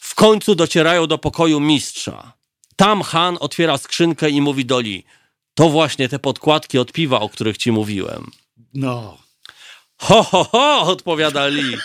W 0.00 0.14
końcu 0.14 0.54
docierają 0.54 1.06
do 1.06 1.18
pokoju 1.18 1.60
mistrza. 1.60 2.32
Tam 2.76 3.02
Han 3.02 3.36
otwiera 3.40 3.78
skrzynkę 3.78 4.30
i 4.30 4.40
mówi 4.40 4.64
do 4.64 4.80
Li, 4.80 5.04
to 5.54 5.68
właśnie 5.68 6.08
te 6.08 6.18
podkładki 6.18 6.78
od 6.78 6.92
piwa, 6.92 7.20
o 7.20 7.28
których 7.28 7.58
ci 7.58 7.72
mówiłem. 7.72 8.30
No. 8.74 9.18
Ho, 9.96 10.22
ho, 10.22 10.44
ho, 10.44 10.80
odpowiada 10.80 11.46
Lee. 11.46 11.76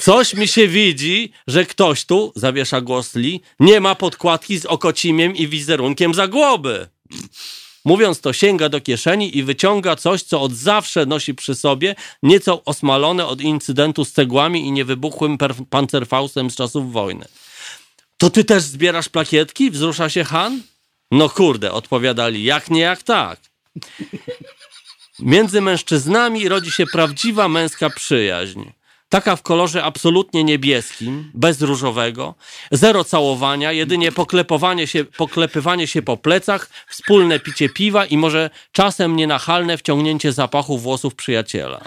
Coś 0.00 0.34
mi 0.34 0.48
się 0.48 0.68
widzi, 0.68 1.32
że 1.46 1.66
ktoś 1.66 2.04
tu, 2.04 2.32
zawiesza 2.36 2.80
głos 2.80 3.14
Lee, 3.14 3.40
nie 3.60 3.80
ma 3.80 3.94
podkładki 3.94 4.58
z 4.58 4.66
okocimiem 4.66 5.36
i 5.36 5.48
wizerunkiem 5.48 6.14
zagłoby. 6.14 6.88
Mówiąc 7.84 8.20
to, 8.20 8.32
sięga 8.32 8.68
do 8.68 8.80
kieszeni 8.80 9.38
i 9.38 9.42
wyciąga 9.42 9.96
coś, 9.96 10.22
co 10.22 10.40
od 10.42 10.52
zawsze 10.52 11.06
nosi 11.06 11.34
przy 11.34 11.54
sobie, 11.54 11.94
nieco 12.22 12.64
osmalone 12.64 13.26
od 13.26 13.40
incydentu 13.40 14.04
z 14.04 14.12
cegłami 14.12 14.66
i 14.66 14.72
niewybuchłym 14.72 15.38
pancerfaustem 15.70 16.50
z 16.50 16.56
czasów 16.56 16.92
wojny. 16.92 17.26
To 18.16 18.30
ty 18.30 18.44
też 18.44 18.62
zbierasz 18.62 19.08
plakietki? 19.08 19.70
Wzrusza 19.70 20.08
się 20.08 20.24
Han? 20.24 20.62
No 21.10 21.28
kurde, 21.28 21.72
odpowiadali, 21.72 22.44
jak 22.44 22.70
nie, 22.70 22.80
jak 22.80 23.02
tak. 23.02 23.40
Między 25.18 25.60
mężczyznami 25.60 26.48
rodzi 26.48 26.70
się 26.70 26.86
prawdziwa 26.86 27.48
męska 27.48 27.90
przyjaźń. 27.90 28.64
Taka 29.08 29.36
w 29.36 29.42
kolorze 29.42 29.84
absolutnie 29.84 30.44
niebieskim, 30.44 31.30
bez 31.34 31.62
różowego, 31.62 32.34
zero 32.72 33.04
całowania, 33.04 33.72
jedynie 33.72 34.12
poklepowanie 34.12 34.86
się, 34.86 35.04
poklepywanie 35.04 35.86
się 35.86 36.02
po 36.02 36.16
plecach, 36.16 36.70
wspólne 36.88 37.40
picie 37.40 37.68
piwa 37.68 38.06
i 38.06 38.16
może 38.16 38.50
czasem 38.72 39.16
nienachalne 39.16 39.78
wciągnięcie 39.78 40.32
zapachu 40.32 40.78
włosów 40.78 41.14
przyjaciela. 41.14 41.80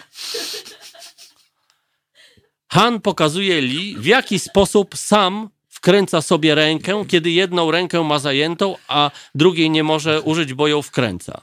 Han 2.69 3.01
pokazuje 3.01 3.61
Li, 3.61 3.95
w 3.97 4.05
jaki 4.05 4.39
sposób 4.39 4.97
sam 4.97 5.49
wkręca 5.83 6.21
sobie 6.21 6.55
rękę, 6.55 7.05
kiedy 7.07 7.31
jedną 7.31 7.71
rękę 7.71 8.03
ma 8.03 8.19
zajętą, 8.19 8.75
a 8.87 9.11
drugiej 9.35 9.69
nie 9.69 9.83
może 9.83 10.21
użyć, 10.21 10.53
bo 10.53 10.67
ją 10.67 10.81
wkręca. 10.81 11.41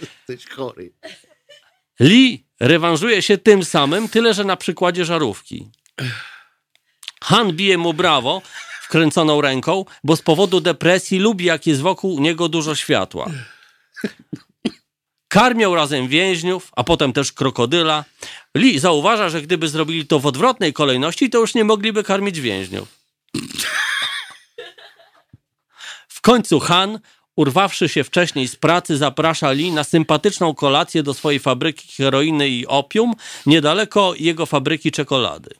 Jesteś 0.00 0.46
chory. 0.48 0.92
Lee 2.00 2.46
rewanżuje 2.60 3.22
się 3.22 3.38
tym 3.38 3.64
samym, 3.64 4.08
tyle 4.08 4.34
że 4.34 4.44
na 4.44 4.56
przykładzie 4.56 5.04
żarówki. 5.04 5.70
Han 7.22 7.52
bije 7.52 7.78
mu 7.78 7.94
brawo 7.94 8.42
wkręconą 8.82 9.40
ręką, 9.40 9.84
bo 10.04 10.16
z 10.16 10.22
powodu 10.22 10.60
depresji 10.60 11.18
lubi, 11.18 11.44
jak 11.44 11.66
jest 11.66 11.80
wokół 11.80 12.20
niego 12.20 12.48
dużo 12.48 12.74
światła. 12.74 13.30
Karmią 15.30 15.74
razem 15.74 16.08
więźniów, 16.08 16.72
a 16.76 16.84
potem 16.84 17.12
też 17.12 17.32
krokodyla. 17.32 18.04
Lee 18.54 18.78
zauważa, 18.78 19.28
że 19.28 19.42
gdyby 19.42 19.68
zrobili 19.68 20.06
to 20.06 20.20
w 20.20 20.26
odwrotnej 20.26 20.72
kolejności, 20.72 21.30
to 21.30 21.38
już 21.38 21.54
nie 21.54 21.64
mogliby 21.64 22.04
karmić 22.04 22.40
więźniów. 22.40 22.88
W 26.08 26.20
końcu 26.20 26.60
Han, 26.60 26.98
urwawszy 27.36 27.88
się 27.88 28.04
wcześniej 28.04 28.48
z 28.48 28.56
pracy, 28.56 28.96
zaprasza 28.96 29.50
Lee 29.50 29.72
na 29.72 29.84
sympatyczną 29.84 30.54
kolację 30.54 31.02
do 31.02 31.14
swojej 31.14 31.40
fabryki 31.40 31.88
heroiny 31.96 32.48
i 32.48 32.66
opium, 32.66 33.14
niedaleko 33.46 34.14
jego 34.18 34.46
fabryki 34.46 34.90
czekolady. 34.90 35.50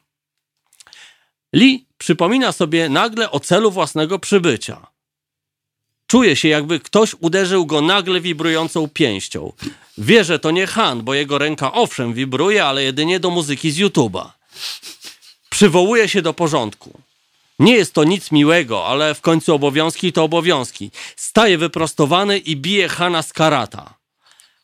Lee 1.52 1.86
przypomina 1.98 2.52
sobie 2.52 2.88
nagle 2.88 3.30
o 3.30 3.40
celu 3.40 3.70
własnego 3.70 4.18
przybycia. 4.18 4.89
Czuje 6.10 6.36
się, 6.36 6.48
jakby 6.48 6.80
ktoś 6.80 7.14
uderzył 7.20 7.66
go 7.66 7.80
nagle 7.80 8.20
wibrującą 8.20 8.88
pięścią. 8.88 9.52
Wie, 9.98 10.24
że 10.24 10.38
to 10.38 10.50
nie 10.50 10.66
Han, 10.66 11.02
bo 11.02 11.14
jego 11.14 11.38
ręka 11.38 11.72
owszem 11.72 12.14
wibruje, 12.14 12.64
ale 12.64 12.82
jedynie 12.82 13.20
do 13.20 13.30
muzyki 13.30 13.70
z 13.70 13.78
YouTube'a. 13.78 14.30
Przywołuje 15.50 16.08
się 16.08 16.22
do 16.22 16.34
porządku. 16.34 17.00
Nie 17.58 17.76
jest 17.76 17.94
to 17.94 18.04
nic 18.04 18.32
miłego, 18.32 18.86
ale 18.86 19.14
w 19.14 19.20
końcu 19.20 19.54
obowiązki 19.54 20.12
to 20.12 20.24
obowiązki. 20.24 20.90
Staje 21.16 21.58
wyprostowany 21.58 22.38
i 22.38 22.56
bije 22.56 22.88
Hana 22.88 23.22
z 23.22 23.32
karata. 23.32 23.94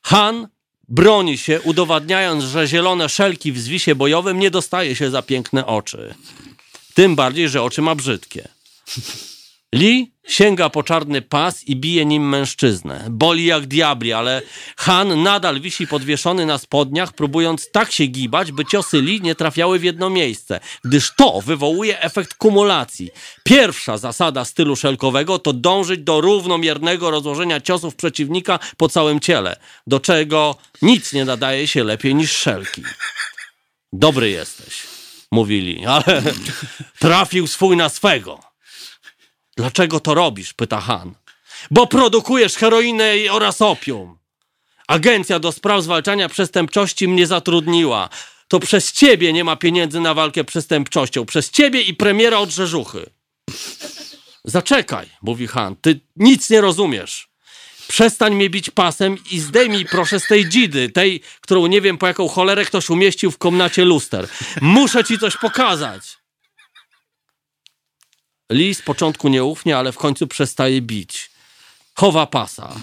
Han 0.02 0.48
broni 0.88 1.38
się, 1.38 1.60
udowadniając, 1.60 2.44
że 2.44 2.66
zielone 2.66 3.08
szelki 3.08 3.52
w 3.52 3.58
zwisie 3.58 3.94
bojowym 3.94 4.38
nie 4.38 4.50
dostaje 4.50 4.96
się 4.96 5.10
za 5.10 5.22
piękne 5.22 5.66
oczy. 5.66 6.14
Tym 6.94 7.16
bardziej, 7.16 7.48
że 7.48 7.62
oczy 7.62 7.82
ma 7.82 7.94
brzydkie. 7.94 8.48
Lee 9.76 10.12
sięga 10.28 10.70
po 10.70 10.82
czarny 10.82 11.22
pas 11.22 11.64
i 11.64 11.76
bije 11.76 12.06
nim 12.06 12.28
mężczyznę. 12.28 13.06
Boli 13.10 13.44
jak 13.44 13.66
diabli, 13.66 14.12
ale 14.12 14.42
Han 14.76 15.22
nadal 15.22 15.60
wisi 15.60 15.86
podwieszony 15.86 16.46
na 16.46 16.58
spodniach, 16.58 17.12
próbując 17.12 17.70
tak 17.70 17.92
się 17.92 18.06
gibać, 18.06 18.52
by 18.52 18.64
ciosy 18.64 19.02
Lee 19.02 19.20
nie 19.20 19.34
trafiały 19.34 19.78
w 19.78 19.84
jedno 19.84 20.10
miejsce, 20.10 20.60
gdyż 20.84 21.12
to 21.16 21.40
wywołuje 21.40 22.00
efekt 22.00 22.34
kumulacji. 22.34 23.10
Pierwsza 23.44 23.98
zasada 23.98 24.44
stylu 24.44 24.76
szelkowego 24.76 25.38
to 25.38 25.52
dążyć 25.52 26.00
do 26.00 26.20
równomiernego 26.20 27.10
rozłożenia 27.10 27.60
ciosów 27.60 27.96
przeciwnika 27.96 28.58
po 28.76 28.88
całym 28.88 29.20
ciele, 29.20 29.56
do 29.86 30.00
czego 30.00 30.56
nic 30.82 31.12
nie 31.12 31.24
nadaje 31.24 31.68
się 31.68 31.84
lepiej 31.84 32.14
niż 32.14 32.32
szelki. 32.32 32.82
Dobry 33.92 34.30
jesteś, 34.30 34.82
mówili, 35.32 35.86
ale 35.86 36.22
trafił 36.98 37.46
swój 37.46 37.76
na 37.76 37.88
swego. 37.88 38.45
Dlaczego 39.56 40.00
to 40.00 40.14
robisz? 40.14 40.54
pyta 40.54 40.80
Han. 40.80 41.14
Bo 41.70 41.86
produkujesz 41.86 42.54
heroinę 42.54 43.12
oraz 43.30 43.62
opium. 43.62 44.18
Agencja 44.88 45.38
do 45.38 45.52
spraw 45.52 45.82
zwalczania 45.82 46.28
przestępczości 46.28 47.08
mnie 47.08 47.26
zatrudniła. 47.26 48.08
To 48.48 48.60
przez 48.60 48.92
ciebie 48.92 49.32
nie 49.32 49.44
ma 49.44 49.56
pieniędzy 49.56 50.00
na 50.00 50.14
walkę 50.14 50.44
przestępczością. 50.44 51.26
Przez 51.26 51.50
ciebie 51.50 51.82
i 51.82 51.94
premiera 51.94 52.38
od 52.38 52.50
Rzeżuchy. 52.50 53.10
Zaczekaj, 54.44 55.06
mówi 55.22 55.46
Han, 55.46 55.76
ty 55.76 56.00
nic 56.16 56.50
nie 56.50 56.60
rozumiesz. 56.60 57.28
Przestań 57.88 58.34
mnie 58.34 58.50
bić 58.50 58.70
pasem 58.70 59.16
i 59.30 59.40
zdejmij 59.40 59.84
proszę 59.84 60.20
z 60.20 60.26
tej 60.26 60.48
dzidy, 60.48 60.88
tej, 60.88 61.20
którą 61.40 61.66
nie 61.66 61.80
wiem 61.80 61.98
po 61.98 62.06
jaką 62.06 62.28
cholerę 62.28 62.64
ktoś 62.64 62.90
umieścił 62.90 63.30
w 63.30 63.38
komnacie 63.38 63.84
luster. 63.84 64.28
Muszę 64.60 65.04
ci 65.04 65.18
coś 65.18 65.36
pokazać. 65.36 66.18
Lee 68.50 68.74
z 68.74 68.82
początku 68.82 69.28
nieufnie, 69.28 69.76
ale 69.76 69.92
w 69.92 69.96
końcu 69.96 70.26
przestaje 70.26 70.82
bić. 70.82 71.30
Chowa 71.94 72.26
pasa. 72.26 72.80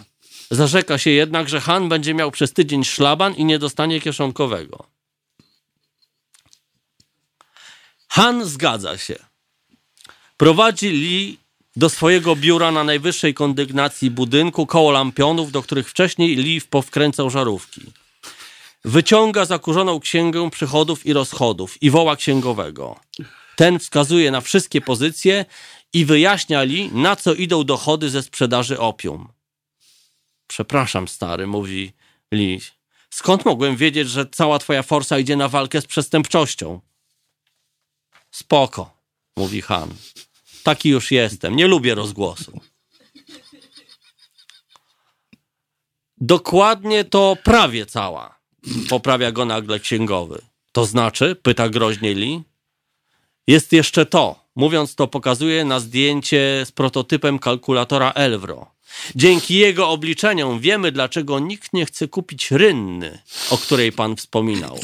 Zarzeka 0.52 0.98
się 0.98 1.10
jednak, 1.10 1.50
że 1.50 1.62
Han 1.62 1.90
będzie 1.90 2.14
miał 2.14 2.32
przez 2.32 2.54
tydzień 2.54 2.84
szlaban 2.84 3.34
i 3.34 3.46
nie 3.46 3.60
dostanie 3.60 4.02
kieszonkowego. 4.02 4.86
Han 8.08 8.46
zgadza 8.46 8.98
się. 8.98 9.16
Prowadzi 10.38 10.90
Lee 10.90 11.38
do 11.76 11.90
swojego 11.90 12.36
biura 12.36 12.72
na 12.72 12.84
najwyższej 12.84 13.34
kondygnacji 13.34 14.12
budynku 14.12 14.66
koło 14.66 14.92
lampionów, 14.92 15.52
do 15.52 15.64
których 15.64 15.90
wcześniej 15.90 16.36
Lee 16.36 16.62
powkręcał 16.62 17.30
żarówki. 17.30 17.82
Wyciąga 18.86 19.46
zakurzoną 19.46 20.00
księgę 20.00 20.50
przychodów 20.50 21.06
i 21.06 21.14
rozchodów 21.14 21.84
i 21.84 21.90
woła 21.90 22.16
księgowego. 22.16 23.00
Ten 23.56 23.80
wskazuje 23.80 24.32
na 24.32 24.42
wszystkie 24.42 24.82
pozycje 24.82 25.46
i 25.94 26.06
wyjaśnia 26.06 26.64
Lee, 26.64 26.90
na 26.94 27.16
co 27.16 27.34
idą 27.34 27.64
dochody 27.64 28.10
ze 28.10 28.24
sprzedaży 28.24 28.80
opium. 28.80 29.28
Przepraszam, 30.48 31.08
stary, 31.08 31.48
mówi 31.48 31.94
Lee. 32.32 32.62
Skąd 33.10 33.46
mogłem 33.46 33.76
wiedzieć, 33.76 34.10
że 34.10 34.26
cała 34.26 34.60
twoja 34.60 34.84
forsa 34.84 35.20
idzie 35.20 35.36
na 35.36 35.48
walkę 35.48 35.82
z 35.82 35.86
przestępczością? 35.86 36.82
Spoko, 38.32 38.98
mówi 39.38 39.62
Han. 39.62 39.94
Taki 40.64 40.90
już 40.90 41.12
jestem. 41.12 41.56
Nie 41.56 41.68
lubię 41.68 41.96
rozgłosu. 41.96 42.62
Dokładnie 46.18 47.04
to 47.04 47.38
prawie 47.44 47.86
cała. 47.86 48.40
Poprawia 48.90 49.32
go 49.32 49.46
nagle 49.46 49.80
księgowy. 49.80 50.42
To 50.72 50.86
znaczy? 50.86 51.36
Pyta 51.36 51.70
groźnie 51.70 52.14
Lee. 52.14 52.44
Jest 53.48 53.74
jeszcze 53.74 54.06
to. 54.06 54.44
Mówiąc 54.56 54.96
to, 54.96 55.08
pokazuje 55.08 55.66
na 55.66 55.80
zdjęcie 55.80 56.64
z 56.66 56.72
prototypem 56.72 57.40
kalkulatora 57.40 58.12
Elvro. 58.12 58.72
Dzięki 59.16 59.56
jego 59.56 59.90
obliczeniom 59.90 60.60
wiemy, 60.60 60.92
dlaczego 60.92 61.40
nikt 61.40 61.74
nie 61.74 61.86
chce 61.86 62.08
kupić 62.08 62.52
rynny, 62.52 63.20
o 63.50 63.58
której 63.58 63.92
pan 63.92 64.16
wspominał. 64.16 64.80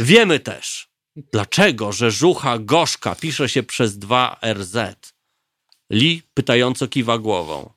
Wiemy 0.00 0.40
też, 0.40 0.88
dlaczego 1.32 1.92
rzeżucha 1.92 2.58
gorzka 2.58 3.14
pisze 3.14 3.48
się 3.48 3.62
przez 3.62 3.98
dwa 3.98 4.40
RZ. 4.54 4.76
Lee 5.90 6.22
pytająco 6.34 6.88
kiwa 6.88 7.18
głową. 7.18 7.70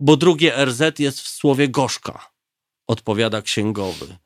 Bo 0.00 0.16
drugie 0.16 0.64
RZ 0.64 0.98
jest 0.98 1.20
w 1.20 1.28
słowie 1.28 1.68
gorzka, 1.68 2.30
odpowiada 2.86 3.42
księgowy. 3.42 4.16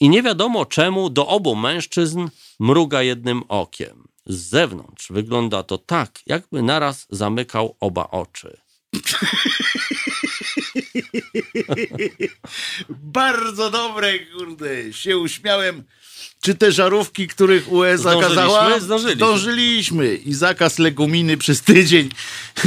I 0.00 0.08
nie 0.08 0.22
wiadomo 0.22 0.66
czemu 0.66 1.10
do 1.10 1.26
obu 1.26 1.56
mężczyzn 1.56 2.28
mruga 2.60 3.02
jednym 3.02 3.42
okiem. 3.48 4.08
Z 4.26 4.36
zewnątrz 4.36 5.12
wygląda 5.12 5.62
to 5.62 5.78
tak, 5.78 6.10
jakby 6.26 6.62
naraz 6.62 7.06
zamykał 7.10 7.76
oba 7.80 8.08
oczy. 8.10 8.56
Bardzo 12.88 13.70
dobre, 13.70 14.18
kurde. 14.18 14.92
Się 14.92 15.18
uśmiałem. 15.18 15.84
Czy 16.40 16.54
te 16.54 16.72
żarówki, 16.72 17.28
których 17.28 17.72
UE 17.72 17.98
zakazała? 17.98 18.80
Zdążyliśmy? 18.80 19.14
Zdążyliśmy. 19.16 20.14
I 20.14 20.34
zakaz 20.34 20.78
leguminy 20.78 21.36
przez 21.36 21.62
tydzień. 21.62 22.08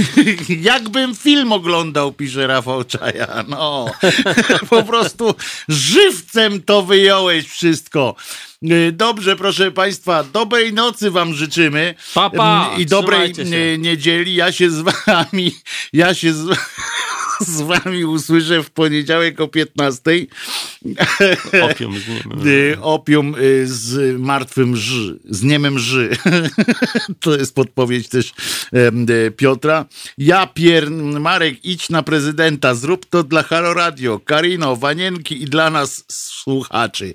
Jakbym 0.72 1.15
film 1.15 1.52
oglądał, 1.52 2.11
pisze 2.11 2.48
Rafał 2.48 2.84
Czaja. 2.84 3.45
No, 3.48 3.86
po 4.69 4.84
prostu 4.84 5.36
żywcem 5.68 6.61
to 6.61 6.81
wyjąłeś 6.81 7.48
wszystko. 7.48 8.15
Y, 8.64 8.91
Dobrze, 8.91 9.36
proszę 9.36 9.72
Państwa, 9.72 10.23
dobrej 10.23 10.73
nocy 10.73 11.11
Wam 11.11 11.34
życzymy. 11.34 11.95
Pa, 12.14 12.30
pa, 12.30 12.76
I 12.77 12.86
dobrej 12.86 13.34
y, 13.40 13.77
niedzieli. 13.77 14.36
Ja 14.36 14.52
się 14.52 14.69
z 14.72 14.81
Wami, 14.81 15.56
ja 15.94 16.14
się 16.14 16.34
z, 16.34 16.57
z 17.40 17.61
Wami 17.61 18.06
usłyszę 18.06 18.64
w 18.64 18.70
poniedziałek 18.70 19.41
o 19.41 19.48
15. 19.48 20.02
Opium 21.72 21.99
z 21.99 22.07
nim. 22.07 22.48
Y, 22.48 22.78
Opium 22.82 23.36
y, 23.36 23.68
z 23.68 24.20
martwym 24.20 24.76
ży, 24.76 25.20
z 25.30 25.44
niemym 25.44 25.80
ży. 25.80 26.10
To 27.20 27.38
jest 27.38 27.56
podpowiedź 27.56 28.07
też 28.07 28.34
y, 29.10 29.32
Piotra. 29.32 29.86
Ja 30.18 30.48
pier... 30.48 30.91
Marek, 31.20 31.66
idź 31.66 31.90
na 31.90 32.03
prezydenta, 32.03 32.76
zrób 32.76 33.06
to 33.06 33.24
dla 33.24 33.44
Halo 33.44 33.74
Radio, 33.74 34.20
Karino, 34.20 34.76
Wanienki 34.76 35.44
i 35.44 35.45
dla 35.45 35.70
nas 35.70 36.03
słuchaczy. 36.07 37.14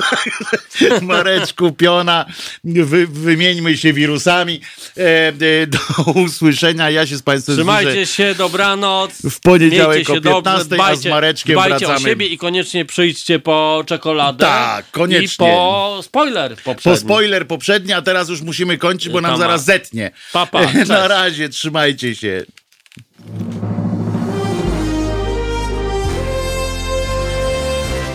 Mareczku, 1.02 1.72
Piona, 1.72 2.26
wy, 2.64 3.06
wymieńmy 3.06 3.76
się 3.76 3.92
wirusami. 3.92 4.60
E, 4.96 5.28
e, 5.28 5.66
do 5.66 5.78
usłyszenia. 6.14 6.90
Ja 6.90 7.06
się 7.06 7.16
z 7.16 7.22
Państwem 7.22 7.56
Trzymajcie 7.56 7.92
słyszę 7.92 8.06
się, 8.06 8.34
dobranoc. 8.34 9.09
W 9.30 9.40
poniedziałek 9.40 10.10
o 10.10 10.14
się 10.14 10.20
dobrze, 10.20 10.34
15, 10.42 10.60
a 10.60 10.64
z 10.64 10.68
dbajcie, 10.68 11.10
Mareczkiem 11.10 11.52
dbajcie 11.54 11.78
wracamy. 11.78 11.96
o 12.06 12.08
siebie 12.08 12.26
i 12.26 12.38
koniecznie 12.38 12.84
przyjdźcie 12.84 13.38
po 13.38 13.82
czekoladę. 13.86 14.44
Tak, 14.44 14.90
koniecznie. 14.90 15.46
I 15.46 15.50
po 15.50 16.00
spoiler 16.02 16.56
Po 16.56 16.62
poprzedni. 16.62 16.98
spoiler 16.98 17.46
poprzedni, 17.46 17.92
a 17.92 18.02
teraz 18.02 18.28
już 18.28 18.42
musimy 18.42 18.78
kończyć, 18.78 19.08
bo 19.12 19.20
nam 19.20 19.30
Tam 19.30 19.40
zaraz 19.40 19.64
zetnie. 19.64 20.10
Pa, 20.32 20.46
pa. 20.46 20.60
Na 20.88 21.08
razie, 21.08 21.48
trzymajcie 21.48 22.14
się. 22.14 22.44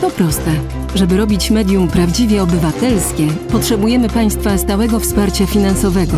To 0.02 0.10
proste. 0.12 0.52
Żeby 0.96 1.18
robić 1.18 1.52
medium 1.52 1.88
prawdziwie 1.88 2.44
obywatelskie, 2.44 3.28
potrzebujemy 3.52 4.10
Państwa 4.10 4.58
stałego 4.58 5.00
wsparcia 5.00 5.46
finansowego. 5.48 6.18